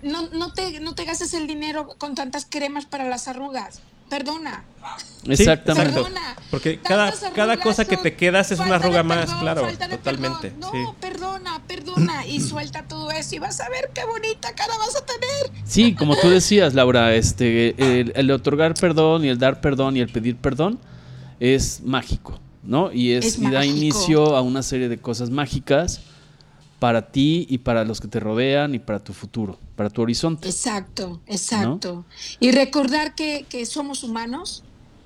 no, 0.03 0.27
no, 0.29 0.53
te, 0.53 0.79
no 0.79 0.95
te 0.95 1.05
gastes 1.05 1.33
el 1.33 1.47
dinero 1.47 1.87
con 1.97 2.15
tantas 2.15 2.45
cremas 2.49 2.85
para 2.85 3.05
las 3.07 3.27
arrugas. 3.27 3.81
Perdona. 4.09 4.63
Exactamente. 5.27 5.91
Perdona. 5.93 6.35
Porque 6.49 6.79
cada, 6.79 7.11
cada 7.35 7.57
cosa 7.57 7.83
que 7.83 7.97
te 7.97 8.15
quedas 8.15 8.51
es 8.51 8.59
una 8.59 8.75
arruga 8.75 9.03
más, 9.03 9.33
claro, 9.33 9.67
totalmente. 9.67 10.51
perdón. 10.51 10.71
sí. 10.71 10.77
No, 10.83 10.95
perdona, 11.01 11.61
perdona. 11.67 12.25
Y 12.25 12.39
suelta 12.39 12.83
todo 12.83 13.11
eso 13.11 13.35
y 13.35 13.39
vas 13.39 13.59
a 13.59 13.67
ver 13.67 13.91
qué 13.93 14.05
bonita 14.05 14.53
cara 14.55 14.73
vas 14.77 14.95
a 14.95 15.05
tener. 15.05 15.61
Sí, 15.65 15.93
como 15.93 16.15
tú 16.15 16.29
decías, 16.29 16.73
Laura, 16.73 17.13
este, 17.15 17.99
el, 17.99 18.13
el 18.15 18.31
otorgar 18.31 18.75
perdón 18.75 19.25
y 19.25 19.27
el 19.27 19.37
dar 19.39 19.59
perdón 19.59 19.97
y 19.97 19.99
el 19.99 20.07
pedir 20.09 20.37
perdón 20.37 20.79
es 21.41 21.81
mágico, 21.83 22.39
¿no? 22.67 22.91
Y, 22.91 23.13
es, 23.13 23.25
Es 23.25 23.39
y 23.39 23.49
da 23.49 23.65
inicio 23.65 24.35
a 24.35 24.41
una 24.41 24.61
serie 24.61 24.89
de 24.89 24.99
cosas 24.99 25.29
mágicas 25.31 26.01
para 26.79 27.11
ti 27.11 27.47
y 27.49 27.59
para 27.59 27.83
los 27.83 27.99
que 27.99 28.07
te 28.07 28.19
rodean 28.19 28.75
y 28.75 28.79
para 28.79 28.99
tu 28.99 29.13
futuro, 29.13 29.57
para 29.75 29.89
tu 29.89 30.01
horizonte. 30.01 30.47
Exacto, 30.47 31.21
exacto. 31.25 32.05
Y 32.39 32.51
recordar 32.51 33.15
que, 33.15 33.45
que 33.49 33.65
somos 33.65 34.03
humanos, 34.03 34.63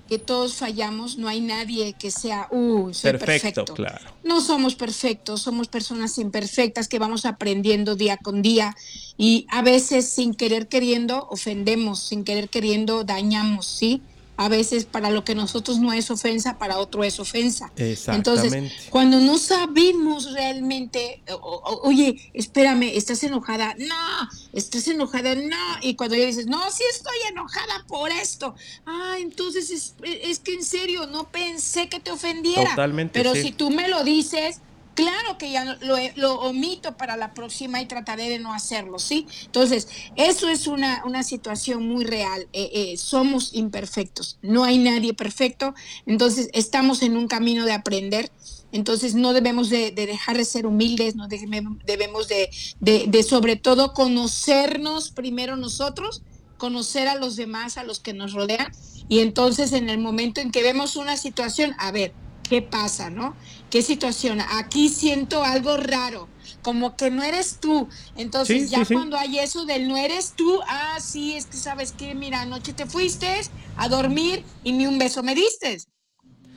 que 0.09 0.19
todos 0.19 0.55
fallamos, 0.55 1.17
no 1.17 1.29
hay 1.29 1.39
nadie 1.39 1.93
que 1.93 2.11
sea, 2.11 2.47
uh, 2.51 2.93
soy 2.93 3.11
perfecto, 3.11 3.63
perfecto. 3.63 3.73
claro. 3.73 4.11
No 4.25 4.41
somos 4.41 4.75
perfectos, 4.75 5.41
somos 5.41 5.69
personas 5.69 6.17
imperfectas 6.17 6.89
que 6.89 6.99
vamos 6.99 7.25
aprendiendo 7.25 7.95
día 7.95 8.17
con 8.17 8.41
día 8.41 8.75
y 9.17 9.45
a 9.49 9.61
veces 9.61 10.09
sin 10.09 10.33
querer 10.33 10.67
queriendo 10.67 11.27
ofendemos, 11.29 11.99
sin 11.99 12.25
querer 12.25 12.49
queriendo 12.49 13.05
dañamos, 13.05 13.67
¿sí? 13.67 14.01
A 14.41 14.49
veces 14.49 14.85
para 14.85 15.11
lo 15.11 15.23
que 15.23 15.35
nosotros 15.35 15.77
no 15.77 15.93
es 15.93 16.09
ofensa, 16.09 16.57
para 16.57 16.79
otro 16.79 17.03
es 17.03 17.19
ofensa. 17.19 17.71
Entonces, 17.75 18.71
cuando 18.89 19.19
no 19.19 19.37
sabemos 19.37 20.31
realmente, 20.33 21.21
oye, 21.83 22.31
espérame, 22.33 22.89
¿estás 22.95 23.21
enojada? 23.21 23.75
No, 23.77 24.29
¿estás 24.51 24.87
enojada? 24.87 25.35
No. 25.35 25.77
Y 25.83 25.93
cuando 25.93 26.15
ya 26.15 26.25
dices, 26.25 26.47
no, 26.47 26.59
sí 26.71 26.81
estoy 26.91 27.17
enojada 27.29 27.85
por 27.87 28.09
esto. 28.09 28.55
Ah, 28.87 29.17
entonces 29.19 29.69
es, 29.69 29.93
es 30.01 30.39
que 30.39 30.55
en 30.55 30.63
serio, 30.63 31.05
no 31.05 31.29
pensé 31.29 31.87
que 31.87 31.99
te 31.99 32.09
ofendiera. 32.09 32.71
Totalmente. 32.71 33.13
Pero 33.13 33.35
si 33.35 33.51
tú 33.51 33.69
me 33.69 33.89
lo 33.89 34.03
dices, 34.03 34.59
Claro 34.95 35.37
que 35.37 35.51
ya 35.51 35.77
lo, 35.81 35.95
lo, 36.15 36.41
omito 36.41 36.97
para 36.97 37.15
la 37.15 37.33
próxima 37.33 37.81
y 37.81 37.85
trataré 37.85 38.27
de 38.29 38.39
no 38.39 38.53
hacerlo, 38.53 38.99
¿sí? 38.99 39.25
Entonces, 39.45 39.87
eso 40.17 40.49
es 40.49 40.67
una, 40.67 41.01
una 41.05 41.23
situación 41.23 41.87
muy 41.87 42.03
real. 42.03 42.47
Eh, 42.51 42.69
eh, 42.73 42.97
somos 42.97 43.53
imperfectos, 43.53 44.37
no 44.41 44.65
hay 44.65 44.77
nadie 44.77 45.13
perfecto, 45.13 45.73
entonces 46.05 46.49
estamos 46.53 47.03
en 47.03 47.15
un 47.15 47.27
camino 47.27 47.65
de 47.65 47.71
aprender. 47.71 48.31
Entonces 48.73 49.15
no 49.15 49.33
debemos 49.33 49.69
de, 49.69 49.91
dejar 49.91 50.37
de 50.37 50.45
ser 50.45 50.65
humildes, 50.65 51.15
no 51.15 51.27
debemos 51.27 52.29
de, 52.29 52.49
de 52.79 53.23
sobre 53.23 53.57
todo 53.57 53.93
conocernos 53.93 55.11
primero 55.11 55.57
nosotros, 55.57 56.21
conocer 56.57 57.09
a 57.09 57.15
los 57.15 57.35
demás, 57.35 57.77
a 57.77 57.83
los 57.83 57.99
que 57.99 58.13
nos 58.13 58.31
rodean, 58.31 58.71
y 59.09 59.19
entonces 59.19 59.73
en 59.73 59.89
el 59.89 59.97
momento 59.97 60.39
en 60.39 60.51
que 60.51 60.63
vemos 60.63 60.95
una 60.95 61.17
situación, 61.17 61.73
a 61.79 61.91
ver, 61.91 62.13
¿qué 62.49 62.61
pasa, 62.61 63.09
no? 63.09 63.35
¿Qué 63.71 63.81
situación? 63.81 64.41
Aquí 64.41 64.89
siento 64.89 65.45
algo 65.45 65.77
raro, 65.77 66.27
como 66.61 66.97
que 66.97 67.09
no 67.09 67.23
eres 67.23 67.59
tú. 67.61 67.87
Entonces, 68.17 68.69
ya 68.69 68.85
cuando 68.85 69.17
hay 69.17 69.39
eso 69.39 69.65
del 69.65 69.87
no 69.87 69.95
eres 69.95 70.33
tú, 70.35 70.59
ah, 70.67 70.99
sí, 71.01 71.35
es 71.35 71.45
que 71.45 71.55
sabes 71.55 71.93
que, 71.93 72.13
mira, 72.13 72.41
anoche 72.41 72.73
te 72.73 72.85
fuiste 72.85 73.41
a 73.77 73.87
dormir 73.87 74.43
y 74.65 74.73
ni 74.73 74.85
un 74.85 74.99
beso 74.99 75.23
me 75.23 75.33
diste. 75.33 75.77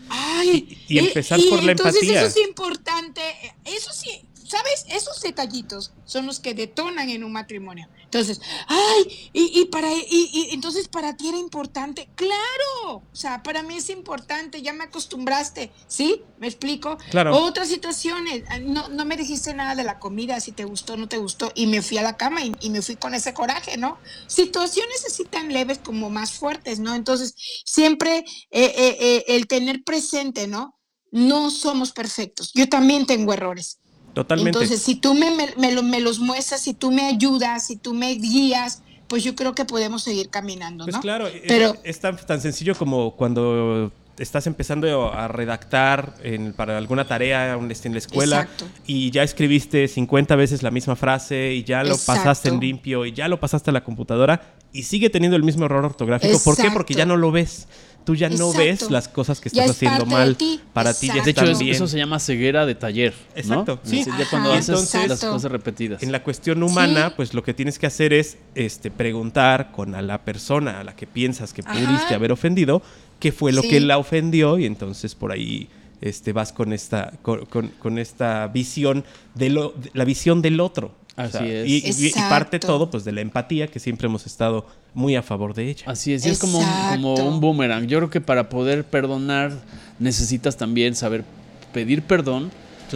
Ay, 0.08 0.76
y, 0.88 0.98
empezar 0.98 1.38
por 1.48 1.62
la 1.62 1.70
entonces 1.70 2.02
empatía. 2.02 2.26
Eso 2.26 2.40
es 2.40 2.46
importante. 2.48 3.22
Eso 3.64 3.92
sí, 3.92 4.22
¿sabes? 4.54 4.84
Esos 4.88 5.20
detallitos 5.20 5.92
son 6.04 6.26
los 6.26 6.38
que 6.38 6.54
detonan 6.54 7.10
en 7.10 7.24
un 7.24 7.32
matrimonio. 7.32 7.88
Entonces, 8.04 8.40
ay, 8.68 9.30
y, 9.32 9.64
para, 9.64 9.92
y, 9.92 10.50
entonces 10.52 10.86
para 10.86 11.16
ti 11.16 11.28
era 11.28 11.38
importante. 11.38 12.08
Claro, 12.14 13.02
o 13.10 13.16
sea, 13.16 13.42
para 13.42 13.64
mí 13.64 13.76
es 13.76 13.90
importante, 13.90 14.62
ya 14.62 14.72
me 14.72 14.84
acostumbraste, 14.84 15.72
¿sí? 15.88 16.22
¿Me 16.38 16.46
explico? 16.46 16.98
Claro. 17.10 17.36
Otras 17.36 17.66
situaciones, 17.66 18.44
no, 18.62 18.88
no 18.90 19.04
me 19.04 19.16
dijiste 19.16 19.52
nada 19.54 19.74
de 19.74 19.82
la 19.82 19.98
comida, 19.98 20.38
si 20.38 20.52
te 20.52 20.64
gustó 20.64 20.92
o 20.92 20.96
no 20.96 21.08
te 21.08 21.18
gustó, 21.18 21.50
y 21.56 21.66
me 21.66 21.82
fui 21.82 21.98
a 21.98 22.02
la 22.02 22.16
cama 22.16 22.42
y, 22.44 22.70
me 22.70 22.82
fui 22.82 22.94
con 22.94 23.14
ese 23.14 23.34
coraje, 23.34 23.76
¿no? 23.76 23.98
Situaciones 24.28 25.04
así 25.04 25.24
tan 25.24 25.52
leves 25.52 25.78
como 25.78 26.10
más 26.10 26.32
fuertes, 26.32 26.78
¿no? 26.78 26.94
Entonces, 26.94 27.34
siempre 27.64 28.18
eh, 28.18 28.24
eh, 28.52 28.96
eh, 29.00 29.24
el 29.28 29.48
tener 29.48 29.82
presente, 29.82 30.46
¿no? 30.46 30.78
No 31.10 31.50
somos 31.50 31.90
perfectos. 31.90 32.52
Yo 32.54 32.68
también 32.68 33.06
tengo 33.06 33.32
errores. 33.32 33.80
Totalmente. 34.14 34.58
Entonces, 34.58 34.80
si 34.80 34.94
tú 34.94 35.14
me, 35.14 35.30
me, 35.56 36.00
los 36.00 36.20
muestras, 36.20 36.60
si 36.60 36.72
tú 36.72 36.90
me 36.90 37.02
ayudas, 37.02 37.66
si 37.66 37.76
tú 37.76 37.94
me 37.94 38.12
guías, 38.14 38.82
pues 39.08 39.24
yo 39.24 39.34
creo 39.34 39.54
que 39.54 39.64
podemos 39.64 40.02
seguir 40.02 40.30
caminando, 40.30 40.84
pues 40.84 40.94
¿no? 40.96 41.02
claro, 41.02 41.28
Pero, 41.46 41.76
es, 41.84 42.00
tan, 42.00 42.16
tan, 42.16 42.40
sencillo 42.40 42.74
como 42.74 43.16
cuando 43.16 43.92
estás 44.18 44.46
empezando 44.46 45.12
a 45.12 45.28
redactar 45.28 46.14
para 46.56 46.78
alguna 46.78 47.06
tarea 47.06 47.54
en 47.54 47.92
la 47.92 47.98
escuela 47.98 48.48
y 48.86 49.10
ya 49.10 49.22
escribiste 49.22 49.88
50 49.88 50.36
veces 50.36 50.62
la 50.62 50.70
misma 50.70 50.96
frase 50.96 51.52
y 51.54 51.64
ya 51.64 51.82
lo 51.82 51.96
pasaste 51.96 52.48
en 52.48 52.60
limpio 52.60 53.06
y 53.06 53.12
ya 53.12 53.28
lo 53.28 53.40
pasaste 53.40 53.70
a 53.70 53.72
la 53.72 53.82
computadora 53.82 54.54
y 54.72 54.84
sigue 54.84 55.10
teniendo 55.10 55.36
el 55.36 55.42
mismo 55.42 55.64
error 55.66 55.84
ortográfico. 55.84 56.38
¿Por 56.44 56.56
qué? 56.56 56.70
Porque 56.70 56.94
ya 56.94 57.06
no 57.06 57.16
lo 57.16 57.32
ves 57.32 57.68
tú 58.04 58.14
ya 58.14 58.28
no 58.28 58.52
ves 58.52 58.90
las 58.90 59.08
cosas 59.08 59.40
que 59.40 59.48
estás 59.48 59.70
haciendo 59.70 60.06
mal. 60.06 60.36
Para 60.72 60.94
ti 60.94 61.08
ya 61.08 61.22
De 61.22 61.30
hecho, 61.30 61.44
eso 61.44 61.88
se 61.88 61.98
llama 61.98 62.18
ceguera 62.18 62.66
de 62.66 62.74
taller. 62.74 63.14
Exacto. 63.34 63.80
Sí. 63.82 64.04
Ya 64.04 64.28
cuando 64.28 64.52
haces 64.52 64.94
las 65.08 65.20
cosas 65.20 65.50
repetidas. 65.50 66.02
En 66.02 66.12
la 66.12 66.22
cuestión 66.22 66.62
humana, 66.62 67.14
pues 67.16 67.34
lo 67.34 67.42
que 67.42 67.54
tienes 67.54 67.78
que 67.78 67.86
hacer 67.86 68.12
es 68.12 68.38
este, 68.54 68.90
preguntar 68.90 69.72
con 69.72 69.94
a 69.94 70.02
la 70.02 70.24
persona 70.24 70.80
a 70.80 70.84
la 70.84 70.94
que 70.94 71.06
piensas 71.06 71.52
que 71.52 71.62
pudiste 71.62 72.14
haber 72.14 72.32
ofendido, 72.32 72.82
qué 73.18 73.32
fue 73.32 73.52
lo 73.52 73.62
que 73.62 73.80
la 73.80 73.98
ofendió, 73.98 74.58
y 74.58 74.66
entonces 74.66 75.14
por 75.14 75.32
ahí 75.32 75.68
este, 76.00 76.32
vas 76.32 76.52
con 76.52 76.72
esta, 76.72 77.14
con, 77.22 77.98
esta 77.98 78.46
visión 78.48 79.04
de 79.34 79.48
lo, 79.50 79.74
la 79.92 80.04
visión 80.04 80.42
del 80.42 80.60
otro. 80.60 80.94
Así 81.16 81.44
es. 81.48 82.00
Y, 82.00 82.10
parte 82.12 82.58
todo 82.58 82.90
pues 82.90 83.04
de 83.04 83.12
la 83.12 83.20
empatía 83.20 83.68
que 83.68 83.78
siempre 83.78 84.06
hemos 84.06 84.26
estado 84.26 84.66
muy 84.94 85.16
a 85.16 85.22
favor 85.22 85.54
de 85.54 85.70
ella. 85.70 85.84
Así 85.86 86.12
es, 86.12 86.26
y 86.26 86.30
es 86.30 86.38
como 86.38 86.58
un, 86.58 86.66
como 86.90 87.14
un 87.14 87.40
boomerang. 87.40 87.86
Yo 87.86 87.98
creo 87.98 88.10
que 88.10 88.20
para 88.20 88.48
poder 88.48 88.84
perdonar 88.84 89.52
necesitas 89.98 90.56
también 90.56 90.94
saber 90.94 91.24
pedir 91.72 92.02
perdón, 92.02 92.50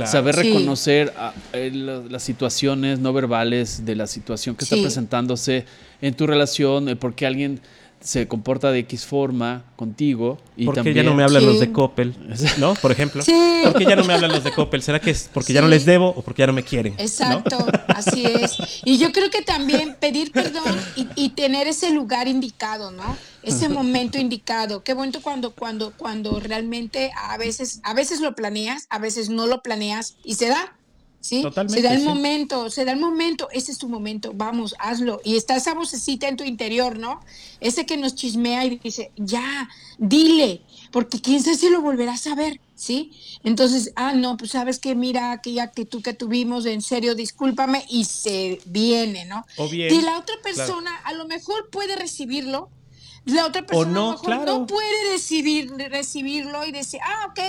saber 0.06 0.36
reconocer 0.36 1.12
ah, 1.16 1.32
eh, 1.52 1.70
las 1.72 2.22
situaciones 2.22 2.98
no 3.00 3.12
verbales 3.12 3.84
de 3.84 3.96
la 3.96 4.06
situación 4.06 4.54
que 4.54 4.64
está 4.64 4.76
presentándose 4.76 5.64
en 6.00 6.14
tu 6.14 6.26
relación, 6.26 6.96
porque 7.00 7.26
alguien 7.26 7.60
se 8.00 8.28
comporta 8.28 8.70
de 8.70 8.80
X 8.80 9.06
forma 9.06 9.64
contigo. 9.76 10.38
Y 10.56 10.66
¿Por 10.66 10.82
qué 10.82 10.94
ya 10.94 11.02
no 11.02 11.14
me 11.14 11.24
hablan 11.24 11.44
los 11.44 11.60
de 11.60 11.72
Coppel? 11.72 12.14
¿No? 12.58 12.74
Por 12.74 12.92
ejemplo. 12.92 13.22
Sí. 13.22 13.60
¿Por 13.64 13.74
qué 13.74 13.84
ya 13.84 13.96
no 13.96 14.04
me 14.04 14.14
hablan 14.14 14.30
los 14.30 14.44
de 14.44 14.52
Coppel? 14.52 14.82
¿Será 14.82 15.00
que 15.00 15.10
es 15.10 15.28
porque 15.32 15.52
ya 15.52 15.60
no 15.60 15.68
les 15.68 15.84
debo 15.84 16.08
o 16.08 16.22
porque 16.22 16.42
ya 16.42 16.46
no 16.46 16.52
me 16.52 16.62
quieren? 16.62 16.94
Exacto, 16.98 17.58
así 17.88 18.24
es. 18.24 18.56
Y 18.84 18.98
yo 18.98 19.12
creo 19.12 19.30
que 19.30 19.42
también 19.42 19.96
pedir 19.98 20.32
perdón 20.32 20.78
y, 20.94 21.28
tener 21.30 21.68
ese 21.68 21.92
lugar 21.92 22.26
indicado, 22.26 22.90
¿no? 22.90 23.16
Ese 23.42 23.68
momento 23.68 24.18
indicado. 24.18 24.82
Qué 24.82 24.94
bueno 24.94 25.20
cuando, 25.22 25.52
cuando, 25.52 25.92
cuando 25.96 26.40
realmente 26.40 27.12
a 27.16 27.36
veces, 27.36 27.80
a 27.84 27.94
veces 27.94 28.20
lo 28.20 28.34
planeas, 28.34 28.86
a 28.90 28.98
veces 28.98 29.28
no 29.28 29.46
lo 29.46 29.62
planeas 29.62 30.16
y 30.24 30.34
se 30.34 30.48
da. 30.48 30.74
¿Sí? 31.20 31.42
se 31.68 31.82
da 31.82 31.94
el 31.94 32.02
momento, 32.02 32.70
se 32.70 32.84
da 32.84 32.92
el 32.92 33.00
momento, 33.00 33.48
ese 33.52 33.72
es 33.72 33.78
tu 33.78 33.88
momento, 33.88 34.32
vamos, 34.34 34.74
hazlo. 34.78 35.20
Y 35.24 35.36
está 35.36 35.56
esa 35.56 35.74
vocecita 35.74 36.28
en 36.28 36.36
tu 36.36 36.44
interior, 36.44 36.98
¿no? 36.98 37.20
Ese 37.60 37.86
que 37.86 37.96
nos 37.96 38.14
chismea 38.14 38.64
y 38.64 38.78
dice, 38.78 39.10
ya, 39.16 39.68
dile, 39.98 40.62
porque 40.90 41.20
quién 41.20 41.42
sabe 41.42 41.56
si 41.56 41.70
lo 41.70 41.80
volverás 41.80 42.26
a 42.26 42.34
ver, 42.34 42.60
¿sí? 42.74 43.12
Entonces, 43.44 43.92
ah, 43.96 44.12
no, 44.12 44.36
pues 44.36 44.52
sabes 44.52 44.78
que 44.78 44.94
mira 44.94 45.32
aquella 45.32 45.64
actitud 45.64 46.02
que 46.02 46.14
tuvimos, 46.14 46.66
en 46.66 46.82
serio, 46.82 47.14
discúlpame, 47.14 47.84
y 47.88 48.04
se 48.04 48.60
viene, 48.66 49.24
¿no? 49.24 49.44
O 49.56 49.68
bien, 49.68 49.92
y 49.92 50.00
la 50.02 50.18
otra 50.18 50.36
persona 50.42 50.94
a 51.04 51.12
lo 51.12 51.26
mejor 51.26 51.68
puede 51.70 51.96
recibirlo, 51.96 52.70
la 53.28 53.46
otra 53.46 53.64
persona 53.64 53.90
no, 53.90 54.20
no 54.44 54.66
puede 54.66 55.12
recibir, 55.12 55.70
recibirlo 55.90 56.64
y 56.64 56.72
decir, 56.72 57.00
ah, 57.04 57.28
ok, 57.30 57.40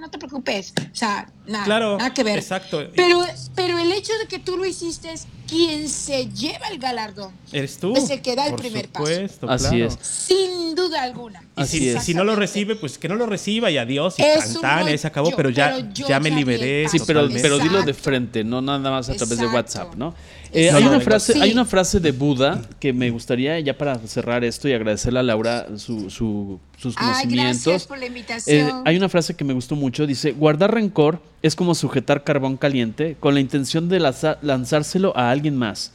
no, 0.00 0.10
te 0.10 0.18
preocupes. 0.18 0.72
O 0.78 0.94
sea, 0.94 1.28
nada, 1.46 1.66
nada 1.66 2.14
que 2.14 2.24
ver. 2.24 2.38
Exacto. 2.38 2.88
Pero, 2.94 3.24
pero 3.54 3.78
el 3.78 3.92
hecho 3.92 4.12
de 4.18 4.26
que 4.26 4.38
tú 4.38 4.56
lo 4.56 4.64
hiciste 4.64 5.12
es 5.12 5.26
quien 5.46 5.88
se 5.88 6.26
lleva 6.28 6.68
el 6.68 6.78
galardón. 6.78 7.32
Eres 7.52 7.78
tú. 7.78 7.94
Es 7.96 8.10
el 8.10 8.20
que 8.20 8.34
da 8.34 8.46
el 8.46 8.56
primer 8.56 8.86
supuesto, 8.86 9.46
paso. 9.46 9.66
Así 9.68 9.82
es. 9.82 9.96
Sin 10.00 10.74
duda 10.74 11.02
alguna. 11.02 11.42
Y 11.56 11.66
si, 12.00 12.14
no 12.14 12.24
lo 12.24 12.36
recibe, 12.36 12.76
pues 12.76 12.98
que 12.98 13.08
no 13.08 13.14
lo 13.14 13.26
reciba 13.26 13.70
y 13.70 13.78
adiós 13.78 14.16
y 14.18 14.22
cantan, 14.22 14.92
y 14.92 14.98
se 14.98 15.06
acabó, 15.06 15.30
pero 15.36 15.50
ya, 15.50 15.90
ya 15.92 16.20
me 16.20 16.30
liberé. 16.30 16.88
Sí, 16.88 16.98
pero, 17.06 17.28
pero 17.30 17.58
dilo 17.58 17.82
de 17.82 17.94
frente, 17.94 18.44
no 18.44 18.60
nada 18.60 18.90
más 18.90 19.08
a 19.08 19.14
través 19.14 19.38
de 19.38 19.46
WhatsApp, 19.46 19.94
¿no? 19.94 20.14
Eh, 20.56 20.70
hay, 20.70 20.84
una 20.84 21.00
frase, 21.00 21.34
hay 21.38 21.52
una 21.52 21.66
frase 21.66 22.00
de 22.00 22.12
Buda 22.12 22.62
que 22.80 22.90
me 22.94 23.10
gustaría, 23.10 23.60
ya 23.60 23.76
para 23.76 23.98
cerrar 24.06 24.42
esto 24.42 24.66
y 24.66 24.72
agradecerle 24.72 25.18
a 25.18 25.22
Laura 25.22 25.66
su, 25.76 26.08
sus 26.08 26.94
conocimientos. 26.94 27.64
gracias 27.64 27.86
por 27.86 27.98
la 27.98 28.06
invitación. 28.06 28.68
Eh, 28.68 28.82
hay 28.86 28.96
una 28.96 29.10
frase 29.10 29.34
que 29.34 29.44
me 29.44 29.52
gustó 29.52 29.76
mucho, 29.76 30.06
dice, 30.06 30.32
guardar 30.32 30.72
rencor 30.72 31.20
es 31.42 31.54
como 31.54 31.74
sujetar 31.74 32.24
carbón 32.24 32.56
caliente 32.56 33.18
con 33.20 33.34
la 33.34 33.40
intención 33.40 33.90
de 33.90 34.00
lanzárselo 34.00 35.14
a 35.14 35.30
alguien 35.30 35.56
más. 35.56 35.92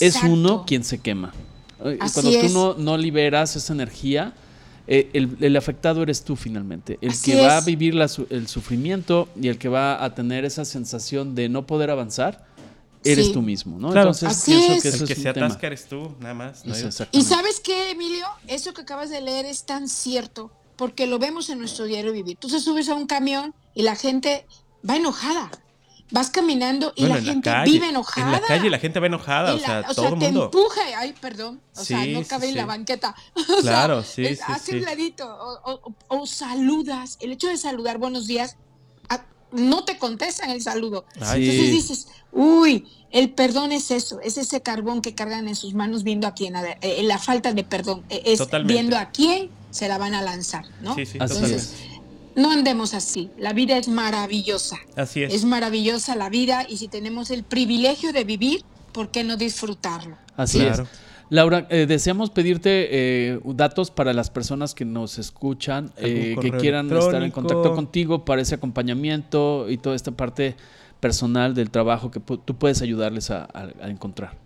Es 0.00 0.16
uno 0.24 0.64
quien 0.66 0.82
se 0.82 0.98
quema. 0.98 1.32
Eh, 1.84 1.98
cuando 2.12 2.32
tú 2.32 2.48
no, 2.48 2.74
no, 2.74 2.98
liberas 2.98 3.54
esa 3.54 3.72
energía, 3.72 4.34
el, 4.88 5.56
afectado 5.56 6.02
eres 6.02 6.24
tú 6.24 6.34
finalmente. 6.34 6.98
El 7.00 7.12
que 7.16 7.40
va 7.40 7.58
a 7.58 7.60
vivir 7.60 7.94
el 8.30 8.48
sufrimiento 8.48 9.28
y 9.40 9.46
el 9.46 9.56
que 9.56 9.68
va 9.68 10.04
a 10.04 10.16
tener 10.16 10.44
esa 10.44 10.64
sensación 10.64 11.36
de 11.36 11.48
no 11.48 11.64
poder 11.64 11.90
avanzar 11.90 12.49
eres 13.04 13.32
tú 13.32 13.42
mismo, 13.42 13.78
¿no? 13.78 13.88
Entonces 13.88 14.42
pienso 14.44 14.82
que 14.82 14.88
eso 14.88 15.02
el 15.04 15.08
que 15.08 15.14
se 15.14 15.28
atasca 15.28 15.66
eres 15.66 15.86
tú, 15.86 16.14
nada 16.20 16.34
más. 16.34 16.62
y 17.12 17.22
sabes 17.22 17.60
qué, 17.60 17.90
Emilio, 17.90 18.26
eso 18.46 18.72
que 18.74 18.82
acabas 18.82 19.10
de 19.10 19.20
leer 19.20 19.46
es 19.46 19.64
tan 19.64 19.88
cierto, 19.88 20.50
porque 20.76 21.06
lo 21.06 21.18
vemos 21.18 21.48
en 21.50 21.58
nuestro 21.58 21.84
diario 21.86 22.12
vivir. 22.12 22.36
Tú 22.38 22.48
se 22.48 22.60
subes 22.60 22.88
a 22.88 22.94
un 22.94 23.06
camión 23.06 23.54
y 23.74 23.82
la 23.82 23.96
gente 23.96 24.46
va 24.88 24.96
enojada. 24.96 25.50
vas 26.12 26.28
caminando 26.30 26.92
y 26.96 27.02
Bueno, 27.02 27.14
la 27.14 27.20
en 27.20 27.24
gente 27.26 27.50
calle, 27.50 27.70
vive 27.70 27.88
enojada. 27.90 28.26
En 28.26 28.32
la 28.32 28.40
calle 28.48 28.68
la 28.68 28.78
gente 28.80 28.98
va 28.98 29.06
enojada, 29.06 29.50
En 29.52 29.56
o 29.56 29.60
sea, 29.60 29.82
todo 29.94 30.08
el 30.08 30.18
te 30.18 30.24
mundo. 30.26 30.44
empuja, 30.46 30.80
ay, 30.96 31.14
perdón, 31.20 31.60
o 31.76 31.84
sea, 31.84 32.02
Sí, 32.02 32.12
no 32.12 32.18
sí, 32.20 32.24
cabe 32.28 32.48
en 32.48 32.56
la 32.56 32.62
sí. 32.62 32.66
banqueta. 32.66 33.14
O 33.36 33.44
sea, 33.44 33.60
Claro, 33.60 34.02
sí, 34.02 34.26
es- 34.26 34.38
sí, 34.38 34.44
hace 34.48 34.72
sí. 34.72 34.78
un 34.78 34.84
ladito, 34.86 35.24
o, 35.32 35.72
o- 35.72 35.94
o 36.08 36.26
saludas, 36.26 37.16
el 37.20 37.30
hecho 37.30 37.46
de 37.46 37.56
saludar 37.56 37.98
buenos 37.98 38.26
días, 38.26 38.56
no 39.52 39.84
te 39.84 39.98
contestan 39.98 40.50
el 40.50 40.62
saludo. 40.62 41.04
Ay. 41.20 41.48
Entonces 41.48 41.72
dices, 41.72 42.08
uy, 42.32 42.86
el 43.10 43.30
perdón 43.30 43.72
es 43.72 43.90
eso, 43.90 44.20
es 44.20 44.36
ese 44.38 44.60
carbón 44.62 45.02
que 45.02 45.14
cargan 45.14 45.48
en 45.48 45.56
sus 45.56 45.74
manos 45.74 46.04
viendo 46.04 46.26
a 46.26 46.34
quién, 46.34 46.56
a 46.56 46.62
ver, 46.62 46.78
eh, 46.82 47.02
la 47.02 47.18
falta 47.18 47.52
de 47.52 47.64
perdón, 47.64 48.04
eh, 48.08 48.22
es 48.26 48.38
Totalmente. 48.38 48.72
viendo 48.72 48.96
a 48.96 49.10
quién 49.10 49.50
se 49.70 49.88
la 49.88 49.98
van 49.98 50.14
a 50.14 50.22
lanzar, 50.22 50.64
¿no? 50.80 50.94
Sí, 50.94 51.06
sí. 51.06 51.18
Entonces, 51.20 51.74
no 52.36 52.50
andemos 52.52 52.94
así, 52.94 53.30
la 53.38 53.52
vida 53.52 53.76
es 53.76 53.88
maravillosa. 53.88 54.76
Así 54.96 55.22
es. 55.24 55.34
Es 55.34 55.44
maravillosa 55.44 56.14
la 56.14 56.28
vida 56.28 56.64
y 56.68 56.76
si 56.76 56.88
tenemos 56.88 57.30
el 57.30 57.42
privilegio 57.42 58.12
de 58.12 58.24
vivir, 58.24 58.64
¿por 58.92 59.10
qué 59.10 59.24
no 59.24 59.36
disfrutarlo? 59.36 60.16
Así 60.36 60.58
Claro. 60.58 60.84
es. 60.84 60.88
Laura, 61.30 61.66
eh, 61.70 61.86
deseamos 61.86 62.30
pedirte 62.30 62.88
eh, 62.90 63.40
datos 63.44 63.90
para 63.90 64.12
las 64.12 64.30
personas 64.30 64.74
que 64.74 64.84
nos 64.84 65.18
escuchan, 65.18 65.92
eh, 65.96 66.34
que 66.40 66.50
quieran 66.60 66.88
estar 67.06 67.22
en 67.22 67.30
contacto 67.30 67.62
contigo 67.74 68.24
para 68.24 68.42
ese 68.42 68.56
acompañamiento 68.56 69.70
y 69.70 69.78
toda 69.78 69.94
esta 69.96 70.10
parte 70.10 70.56
personal 70.98 71.54
del 71.54 71.70
trabajo 71.70 72.10
que 72.10 72.18
tú 72.20 72.56
puedes 72.58 72.82
ayudarles 72.82 73.30
a, 73.30 73.44
a- 73.44 73.70
a 73.80 73.88
encontrar. 73.88 74.36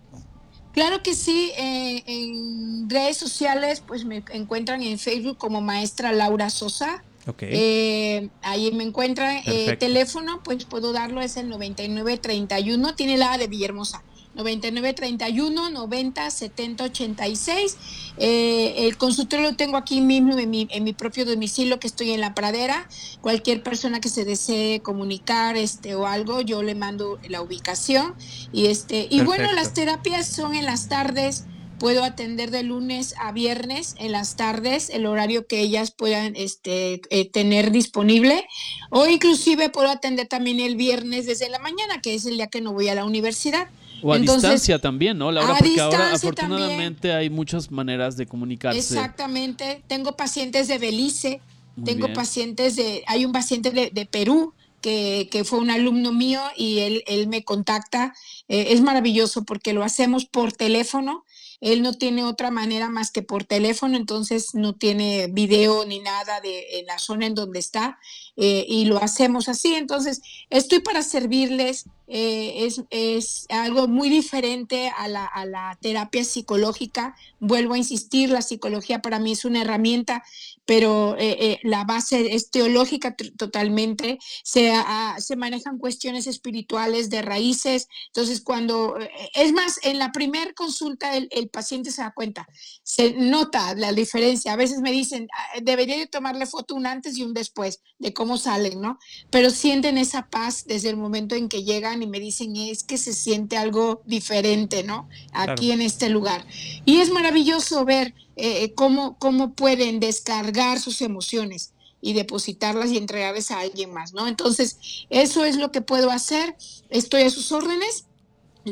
Claro 0.73 1.01
que 1.01 1.15
sí, 1.15 1.51
eh, 1.57 2.03
en 2.05 2.89
redes 2.89 3.17
sociales 3.17 3.81
pues 3.85 4.05
me 4.05 4.23
encuentran 4.33 4.83
en 4.83 4.99
Facebook 4.99 5.37
como 5.37 5.61
maestra 5.61 6.11
Laura 6.11 6.49
Sosa. 6.49 7.03
Eh, 7.49 8.29
ahí 8.43 8.71
me 8.73 8.83
encuentran. 8.83 9.37
Eh, 9.37 9.75
teléfono, 9.79 10.41
pues 10.43 10.65
puedo 10.65 10.93
darlo, 10.93 11.21
es 11.21 11.37
el 11.37 11.49
9931, 11.49 12.93
tiene 12.95 13.17
la 13.17 13.33
A 13.33 13.37
de 13.39 13.47
Villahermosa. 13.47 14.03
9931 14.35 15.69
90 15.69 16.29
70 16.29 16.83
86. 16.83 17.77
Eh, 18.17 18.87
el 18.87 18.97
consultorio 18.97 19.49
lo 19.49 19.55
tengo 19.55 19.77
aquí 19.77 20.01
mismo 20.01 20.37
en 20.37 20.49
mi, 20.49 20.67
en 20.71 20.83
mi 20.83 20.93
propio 20.93 21.25
domicilio, 21.25 21.79
que 21.79 21.87
estoy 21.87 22.11
en 22.11 22.21
la 22.21 22.33
pradera. 22.33 22.87
Cualquier 23.21 23.63
persona 23.63 23.99
que 23.99 24.09
se 24.09 24.25
desee 24.25 24.81
comunicar 24.81 25.57
este 25.57 25.95
o 25.95 26.05
algo, 26.05 26.41
yo 26.41 26.63
le 26.63 26.75
mando 26.75 27.19
la 27.27 27.41
ubicación. 27.41 28.13
Y 28.51 28.67
este, 28.67 29.07
y 29.09 29.21
bueno, 29.21 29.51
las 29.53 29.73
terapias 29.73 30.27
son 30.27 30.53
en 30.55 30.65
las 30.65 30.87
tardes. 30.89 31.45
Puedo 31.79 32.05
atender 32.05 32.51
de 32.51 32.63
lunes 32.63 33.15
a 33.19 33.33
viernes 33.33 33.95
en 33.99 34.13
las 34.13 34.37
tardes, 34.37 34.89
el 34.89 35.05
horario 35.05 35.45
que 35.45 35.59
ellas 35.59 35.91
puedan 35.91 36.33
este, 36.37 37.01
eh, 37.09 37.29
tener 37.29 37.71
disponible. 37.71 38.47
O 38.91 39.07
inclusive 39.07 39.69
puedo 39.69 39.89
atender 39.89 40.27
también 40.27 40.61
el 40.61 40.77
viernes 40.77 41.25
desde 41.25 41.49
la 41.49 41.59
mañana, 41.59 42.01
que 42.01 42.15
es 42.15 42.25
el 42.25 42.37
día 42.37 42.47
que 42.47 42.61
no 42.61 42.71
voy 42.71 42.87
a 42.87 42.95
la 42.95 43.03
universidad. 43.03 43.67
O 44.07 44.13
a 44.13 44.17
Entonces, 44.17 44.43
distancia 44.43 44.77
también, 44.77 45.17
¿no, 45.17 45.31
Laura? 45.31 45.55
a 45.55 45.57
Porque 45.57 45.81
ahora 45.81 46.13
afortunadamente 46.13 47.11
hay 47.11 47.31
muchas 47.31 47.71
maneras 47.71 48.15
de 48.15 48.27
comunicarse. 48.27 48.77
Exactamente. 48.77 49.81
Tengo 49.87 50.15
pacientes 50.15 50.67
de 50.67 50.77
Belice, 50.77 51.41
Muy 51.75 51.85
tengo 51.85 52.05
bien. 52.05 52.15
pacientes 52.15 52.75
de, 52.75 53.03
hay 53.07 53.25
un 53.25 53.31
paciente 53.31 53.71
de, 53.71 53.89
de 53.89 54.05
Perú 54.05 54.53
que, 54.79 55.27
que 55.31 55.43
fue 55.43 55.57
un 55.57 55.71
alumno 55.71 56.11
mío 56.11 56.39
y 56.55 56.81
él, 56.81 57.03
él 57.07 57.27
me 57.27 57.43
contacta. 57.43 58.13
Eh, 58.47 58.67
es 58.69 58.81
maravilloso 58.81 59.43
porque 59.43 59.73
lo 59.73 59.83
hacemos 59.83 60.25
por 60.25 60.53
teléfono. 60.53 61.25
Él 61.59 61.81
no 61.81 61.93
tiene 61.93 62.23
otra 62.25 62.51
manera 62.51 62.89
más 62.89 63.09
que 63.09 63.23
por 63.23 63.43
teléfono, 63.43 63.97
entonces 63.97 64.53
no 64.53 64.73
tiene 64.73 65.29
video 65.31 65.83
ni 65.85 65.99
nada 65.99 66.41
de 66.41 66.79
en 66.79 66.85
la 66.85 66.99
zona 66.99 67.25
en 67.25 67.33
donde 67.33 67.57
está 67.57 67.97
eh, 68.37 68.65
y 68.67 68.85
lo 68.85 69.01
hacemos 69.01 69.49
así. 69.49 69.75
Entonces, 69.75 70.21
estoy 70.49 70.79
para 70.79 71.01
servirles. 71.03 71.85
eh, 72.07 72.65
es, 72.65 72.83
es 72.91 73.45
algo 73.49 73.87
muy 73.87 74.09
diferente 74.09 74.91
a 74.95 75.07
la, 75.07 75.25
a 75.25 75.45
la 75.45 75.77
terapia 75.81 76.23
psicológica. 76.23 77.15
Vuelvo 77.39 77.73
a 77.73 77.77
insistir, 77.77 78.29
la 78.29 78.41
psicología 78.41 79.01
para 79.01 79.19
mí 79.19 79.31
es 79.31 79.45
una 79.45 79.61
herramienta, 79.61 80.23
pero 80.65 81.15
eh, 81.17 81.37
eh, 81.39 81.59
la 81.63 81.83
base 81.83 82.33
es 82.35 82.49
teológica 82.49 83.15
totalmente. 83.37 84.17
Se, 84.43 84.73
se 85.19 85.35
manejan 85.35 85.77
cuestiones 85.77 86.27
espirituales 86.27 87.09
de 87.09 87.21
raíces. 87.21 87.87
Entonces, 88.07 88.41
cuando, 88.41 88.99
eh, 88.99 89.09
es 89.35 89.53
más, 89.53 89.79
en 89.83 89.99
la 89.99 90.11
primer 90.11 90.53
consulta 90.55 91.15
el, 91.15 91.27
el 91.31 91.49
paciente 91.49 91.91
se 91.91 92.01
da 92.01 92.13
cuenta, 92.13 92.47
se 92.83 93.13
nota 93.13 93.75
la 93.75 93.93
diferencia. 93.93 94.53
A 94.53 94.57
veces 94.57 94.81
me 94.81 94.91
dicen, 94.91 95.27
"Ah, 95.33 95.59
debería 95.61 95.97
de 95.97 96.07
tomarle 96.07 96.45
foto 96.45 96.75
un 96.75 96.87
antes 96.87 97.17
y 97.17 97.23
un 97.23 97.33
después 97.33 97.81
de 97.99 98.13
cómo 98.13 98.37
salen, 98.37 98.81
¿no? 98.81 98.97
Pero 99.29 99.49
sienten 99.49 99.97
esa 99.97 100.29
paz 100.29 100.65
desde 100.65 100.89
el 100.89 100.97
momento 100.97 101.35
en 101.35 101.49
que 101.49 101.63
llegan 101.63 102.01
y 102.01 102.07
me 102.07 102.19
dicen, 102.19 102.55
es 102.55 102.83
que 102.83 102.97
se 102.97 103.13
siente 103.13 103.57
algo 103.57 104.01
diferente, 104.05 104.83
¿no? 104.83 105.07
Aquí 105.31 105.71
en 105.71 105.81
este 105.81 106.09
lugar. 106.09 106.45
Y 106.85 107.01
es 107.01 107.09
maravilloso 107.09 107.85
ver 107.85 108.13
eh, 108.35 108.73
cómo, 108.73 109.17
cómo 109.19 109.53
pueden 109.53 109.99
descargar 109.99 110.79
sus 110.79 111.01
emociones 111.01 111.73
y 112.01 112.13
depositarlas 112.13 112.91
y 112.91 112.97
entregarles 112.97 113.51
a 113.51 113.59
alguien 113.59 113.93
más, 113.93 114.13
¿no? 114.13 114.27
Entonces, 114.27 114.77
eso 115.09 115.45
es 115.45 115.57
lo 115.57 115.71
que 115.71 115.81
puedo 115.81 116.11
hacer. 116.11 116.55
Estoy 116.89 117.23
a 117.23 117.29
sus 117.29 117.51
órdenes. 117.51 118.05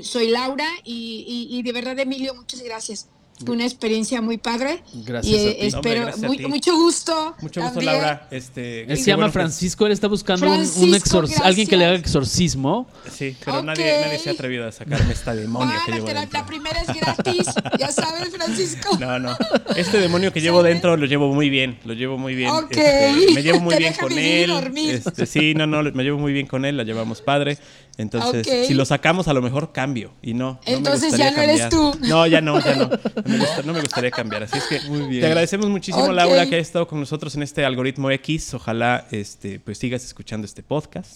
Soy 0.01 0.28
Laura 0.30 0.68
y 0.84 1.61
de 1.64 1.72
verdad, 1.72 1.97
Emilio, 1.99 2.34
muchas 2.36 2.61
gracias. 2.61 3.07
Fue 3.45 3.55
una 3.55 3.65
experiencia 3.65 4.21
muy 4.21 4.38
padre. 4.38 4.81
Gracias 4.93 5.34
y 5.34 5.36
a 5.47 5.49
eh, 5.51 5.53
ti. 5.59 5.65
espero, 5.65 5.77
Hombre, 5.77 5.99
gracias 6.01 6.23
a 6.23 6.27
muy- 6.27 6.38
ti. 6.38 6.45
mucho 6.45 6.75
gusto. 6.75 7.36
Mucho 7.41 7.61
gusto, 7.61 7.75
también. 7.79 7.93
Laura. 7.93 8.27
Este, 8.31 8.84
Él 8.84 8.97
se 8.97 9.05
llama 9.05 9.23
bueno 9.23 9.34
Francisco, 9.34 9.86
él 9.86 9.91
está 9.91 10.07
buscando 10.07 10.45
un- 10.45 10.51
un, 10.59 10.65
Francisco, 10.65 11.21
exorc- 11.23 11.41
alguien 11.43 11.67
que 11.67 11.75
le 11.75 11.86
haga 11.86 11.95
exorcismo. 11.95 12.88
Sí, 13.11 13.36
pero 13.43 13.61
nadie, 13.63 14.01
nadie 14.01 14.19
se 14.19 14.29
ha 14.29 14.34
atrevido 14.34 14.67
a 14.67 14.71
sacarme 14.71 15.11
esta 15.11 15.34
demonio 15.36 15.73
Ah, 15.77 15.81
que 15.86 15.91
llevo 15.93 16.07
dentro. 16.07 16.39
la 16.39 16.45
primera 16.45 16.79
es 16.81 16.88
gratis. 16.95 17.47
ya 17.79 17.91
sabes, 17.91 18.29
Francisco. 18.29 18.97
No, 18.99 19.19
no. 19.19 19.36
Este 19.75 19.99
demonio 19.99 20.31
que 20.31 20.39
llevo 20.39 20.63
dentro 20.63 20.95
lo 20.95 21.05
llevo 21.05 21.34
muy 21.34 21.49
bien. 21.49 21.79
Lo 21.86 21.93
llevo 21.93 22.17
muy 22.17 22.36
bien. 22.36 22.49
Ok. 22.51 22.71
Este, 22.71 23.34
me 23.34 23.41
llevo 23.43 23.59
muy 23.59 23.73
Te 23.73 23.79
bien 23.79 23.93
con 23.99 24.11
él. 24.13 24.51
Este, 24.89 25.25
sí, 25.25 25.53
no, 25.55 25.67
no, 25.67 25.84
me 25.84 26.03
llevo 26.03 26.19
muy 26.19 26.31
bien 26.34 26.47
con 26.47 26.63
él. 26.65 26.77
La 26.77 26.84
llevamos 26.84 27.21
padre. 27.21 27.57
Entonces, 27.97 28.47
si 28.67 28.73
lo 28.73 28.86
sacamos, 28.86 29.27
a 29.27 29.34
lo 29.34 29.41
mejor 29.41 29.71
cambio. 29.71 30.11
Y 30.21 30.34
no. 30.34 30.53
no 30.53 30.59
me 30.65 30.73
Entonces 30.73 31.09
gustaría 31.11 31.31
ya 31.31 31.38
no 31.38 31.43
eres 31.43 31.69
tú. 31.69 31.95
No, 32.01 32.25
ya 32.27 32.41
no, 32.41 32.59
ya 32.63 32.75
no. 32.75 32.89
No 33.26 33.30
me, 33.34 33.38
gusta- 33.39 33.61
no 33.63 33.74
me 33.74 33.82
gustaría 33.82 34.11
cambiar. 34.11 34.43
Así 34.43 34.57
es 34.57 34.63
que 34.65 34.82
Muy 34.89 35.07
bien. 35.07 35.21
te 35.21 35.28
agradecemos 35.28 35.67
muchísimo. 35.69 36.11
Laura, 36.11 36.45
que 36.47 36.55
hayas 36.55 36.67
estado 36.67 36.88
con 36.88 36.99
nosotros 36.99 37.36
en 37.36 37.43
este 37.43 37.63
algoritmo 37.65 38.09
X. 38.11 38.53
Ojalá 38.53 39.07
este, 39.11 39.59
pues 39.59 39.78
sigas 39.78 40.03
escuchando 40.03 40.45
este 40.45 40.63
podcast. 40.63 41.15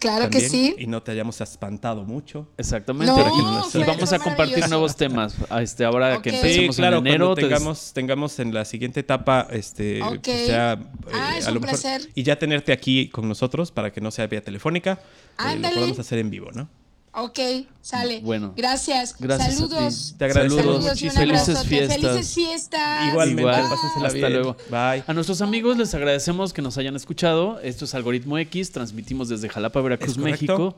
Claro 0.00 0.28
que 0.28 0.40
sí. 0.40 0.74
Y 0.78 0.86
no 0.86 1.02
te 1.02 1.12
hayamos 1.12 1.40
espantado 1.40 2.04
mucho. 2.04 2.46
Exactamente. 2.58 3.10
No, 3.14 3.64
y 3.72 3.84
vamos 3.84 4.12
a 4.12 4.18
compartir 4.18 4.68
nuevos 4.68 4.96
temas. 4.96 5.34
a 5.48 5.62
Este, 5.62 5.82
ahora 5.86 6.20
que 6.20 6.28
empecemos 6.28 6.76
Sí, 6.76 6.82
claro, 6.82 6.98
en 6.98 7.06
enero. 7.06 7.34
te 7.34 7.40
des- 7.42 7.48
tengamos, 7.50 7.92
tengamos 7.94 8.38
en 8.38 8.52
la 8.52 8.66
siguiente 8.66 9.00
etapa, 9.00 9.46
este, 9.50 10.02
Ok. 10.02 10.20
que 10.20 10.46
sea 10.46 10.72
Ah, 11.12 11.36
eh, 11.36 11.38
es 11.38 11.46
a 11.46 11.48
un 11.48 11.54
lo 11.54 11.60
mejor 11.60 11.80
placer. 11.80 12.10
y 12.14 12.22
ya 12.22 12.38
tenerte 12.38 12.72
aquí 12.72 13.08
con 13.08 13.26
nosotros 13.28 13.70
para 13.72 13.92
que 13.92 14.02
no 14.02 14.10
sea 14.10 14.26
vía 14.26 14.42
telefónica, 14.42 15.00
eh, 15.38 15.56
lo 15.58 15.70
podamos 15.70 15.98
hacer 15.98 16.18
en 16.18 16.28
vivo, 16.28 16.50
¿no? 16.52 16.68
Ok, 17.16 17.38
sale. 17.80 18.20
Bueno. 18.20 18.52
Gracias. 18.56 19.14
Gracias 19.20 19.48
a 19.48 19.50
ti. 19.50 19.56
Saludos. 19.56 20.14
Te 20.18 20.24
agradecemos 20.24 20.64
Saludos 20.64 20.84
muchísimo. 20.84 21.12
Felices 21.12 21.64
fiestas. 21.64 22.00
Felices 22.00 22.34
fiestas. 22.34 23.08
Igualmente, 23.08 23.42
Igual. 23.42 23.68
pásensela 23.68 24.06
Hasta 24.08 24.18
bien. 24.18 24.32
luego. 24.32 24.56
Bye. 24.68 25.04
A 25.06 25.12
nuestros 25.14 25.40
amigos 25.40 25.76
les 25.76 25.94
agradecemos 25.94 26.52
que 26.52 26.60
nos 26.60 26.76
hayan 26.76 26.96
escuchado. 26.96 27.60
Esto 27.60 27.84
es 27.84 27.94
Algoritmo 27.94 28.36
X. 28.38 28.72
Transmitimos 28.72 29.28
desde 29.28 29.48
Jalapa, 29.48 29.80
Veracruz. 29.80 30.18
México. 30.18 30.76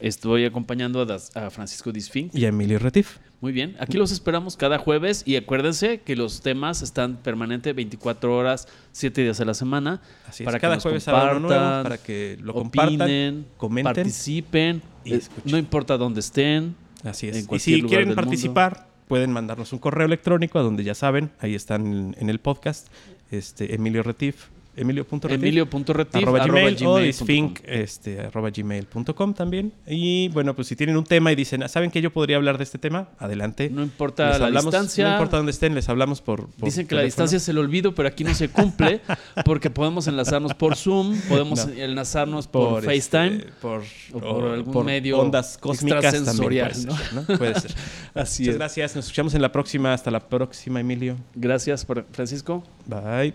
Estoy 0.00 0.44
acompañando 0.44 1.00
a, 1.00 1.04
Das- 1.04 1.36
a 1.36 1.50
Francisco 1.50 1.92
Disfink. 1.92 2.34
Y 2.34 2.44
a 2.44 2.48
Emilio 2.48 2.78
Retif. 2.78 3.18
Muy 3.40 3.52
bien. 3.52 3.74
Aquí 3.80 3.98
los 3.98 4.12
esperamos 4.12 4.56
cada 4.56 4.78
jueves. 4.78 5.22
Y 5.26 5.36
acuérdense 5.36 6.00
que 6.00 6.14
los 6.16 6.40
temas 6.42 6.80
están 6.82 7.16
permanente 7.16 7.72
24 7.72 8.36
horas, 8.36 8.68
7 8.92 9.22
días 9.22 9.40
a 9.40 9.44
la 9.44 9.54
semana. 9.54 10.00
Así 10.28 10.44
es, 10.44 10.46
para 10.46 10.60
cada 10.60 10.74
que 10.74 10.76
nos 10.76 10.82
jueves 10.84 11.06
uno 11.08 11.16
nuevo, 11.40 11.48
compartan, 11.48 11.82
para 11.82 11.98
que 11.98 12.38
lo 12.40 12.52
opinen, 12.54 12.66
compartan, 12.78 13.46
comenten. 13.56 13.94
participen. 13.94 14.82
y 15.04 15.14
Eh, 15.14 15.20
no 15.44 15.58
importa 15.58 15.96
dónde 15.96 16.20
estén. 16.20 16.76
Así 17.02 17.28
en 17.28 17.34
es. 17.34 17.42
Y 17.42 17.46
cualquier 17.46 17.60
si 17.60 17.82
lugar 17.82 17.88
quieren 17.88 18.08
del 18.10 18.16
mundo. 18.16 18.28
participar, 18.30 18.86
pueden 19.08 19.32
mandarnos 19.32 19.72
un 19.72 19.80
correo 19.80 20.06
electrónico 20.06 20.60
a 20.60 20.62
donde 20.62 20.84
ya 20.84 20.94
saben, 20.94 21.32
ahí 21.40 21.56
están 21.56 21.86
en, 21.88 22.16
en 22.20 22.30
el 22.30 22.38
podcast, 22.38 22.86
este 23.32 23.74
Emilio 23.74 24.04
Retif, 24.04 24.46
emilio.retif. 24.76 25.30
Emilio.retif 25.32 26.22
arroba 26.22 26.42
arroba 26.42 26.60
gmail 26.60 26.74
o 26.86 26.94
gmail.com. 26.94 27.02
disfink 27.02 27.60
este, 27.64 28.20
arroba 28.20 28.50
gmail.com 28.50 29.34
también. 29.34 29.72
Y 29.86 30.28
bueno, 30.28 30.54
pues 30.54 30.68
si 30.68 30.76
tienen 30.76 30.96
un 30.96 31.04
tema 31.04 31.30
y 31.32 31.34
dicen, 31.34 31.68
¿saben 31.68 31.90
que 31.90 32.00
yo 32.00 32.12
podría 32.12 32.36
hablar 32.36 32.58
de 32.58 32.64
este 32.64 32.78
tema? 32.78 33.08
Adelante. 33.18 33.70
No 33.70 33.82
importa 33.82 34.30
Les 34.30 34.40
la 34.40 34.46
hablamos- 34.46 34.72
distancia. 34.72 35.06
No 35.06 35.12
importa 35.14 35.36
dónde 35.36 35.52
estén, 35.52 35.74
les 35.74 35.88
hablamos 35.88 36.20
por. 36.20 36.46
por 36.48 36.64
Dicen 36.64 36.86
que 36.86 36.94
la 36.94 37.02
distancia 37.02 37.36
es 37.36 37.48
el 37.48 37.58
olvido, 37.58 37.94
pero 37.94 38.08
aquí 38.08 38.24
no 38.24 38.34
se 38.34 38.48
cumple 38.48 39.00
porque 39.44 39.70
podemos 39.70 40.06
enlazarnos 40.06 40.54
por 40.54 40.76
Zoom, 40.76 41.18
podemos 41.28 41.66
No. 41.66 41.72
enlazarnos 41.74 42.46
por, 42.48 42.84
este, 42.90 43.08
FaceTime. 43.18 43.44
por, 43.60 43.82
o 44.12 44.20
por 44.20 44.44
algún 44.52 44.84
medio 44.86 45.18
ondas 45.18 45.58
cósmicas 45.58 46.02
también 46.02 46.24
puede 46.24 46.60
extrasensorial, 46.60 46.74
ser, 46.74 47.14
¿no? 47.14 47.38
Puede 47.38 47.60
ser. 47.60 47.74
Así 48.14 48.42
Muchas 48.42 48.52
es. 48.54 48.58
gracias. 48.58 48.96
Nos 48.96 49.04
escuchamos 49.06 49.34
en 49.34 49.42
la 49.42 49.52
próxima. 49.52 49.92
Hasta 49.92 50.10
la 50.10 50.20
próxima, 50.20 50.80
Emilio. 50.80 51.16
Gracias, 51.34 51.84
por- 51.84 52.04
Francisco. 52.12 52.62
Bye. 52.86 53.34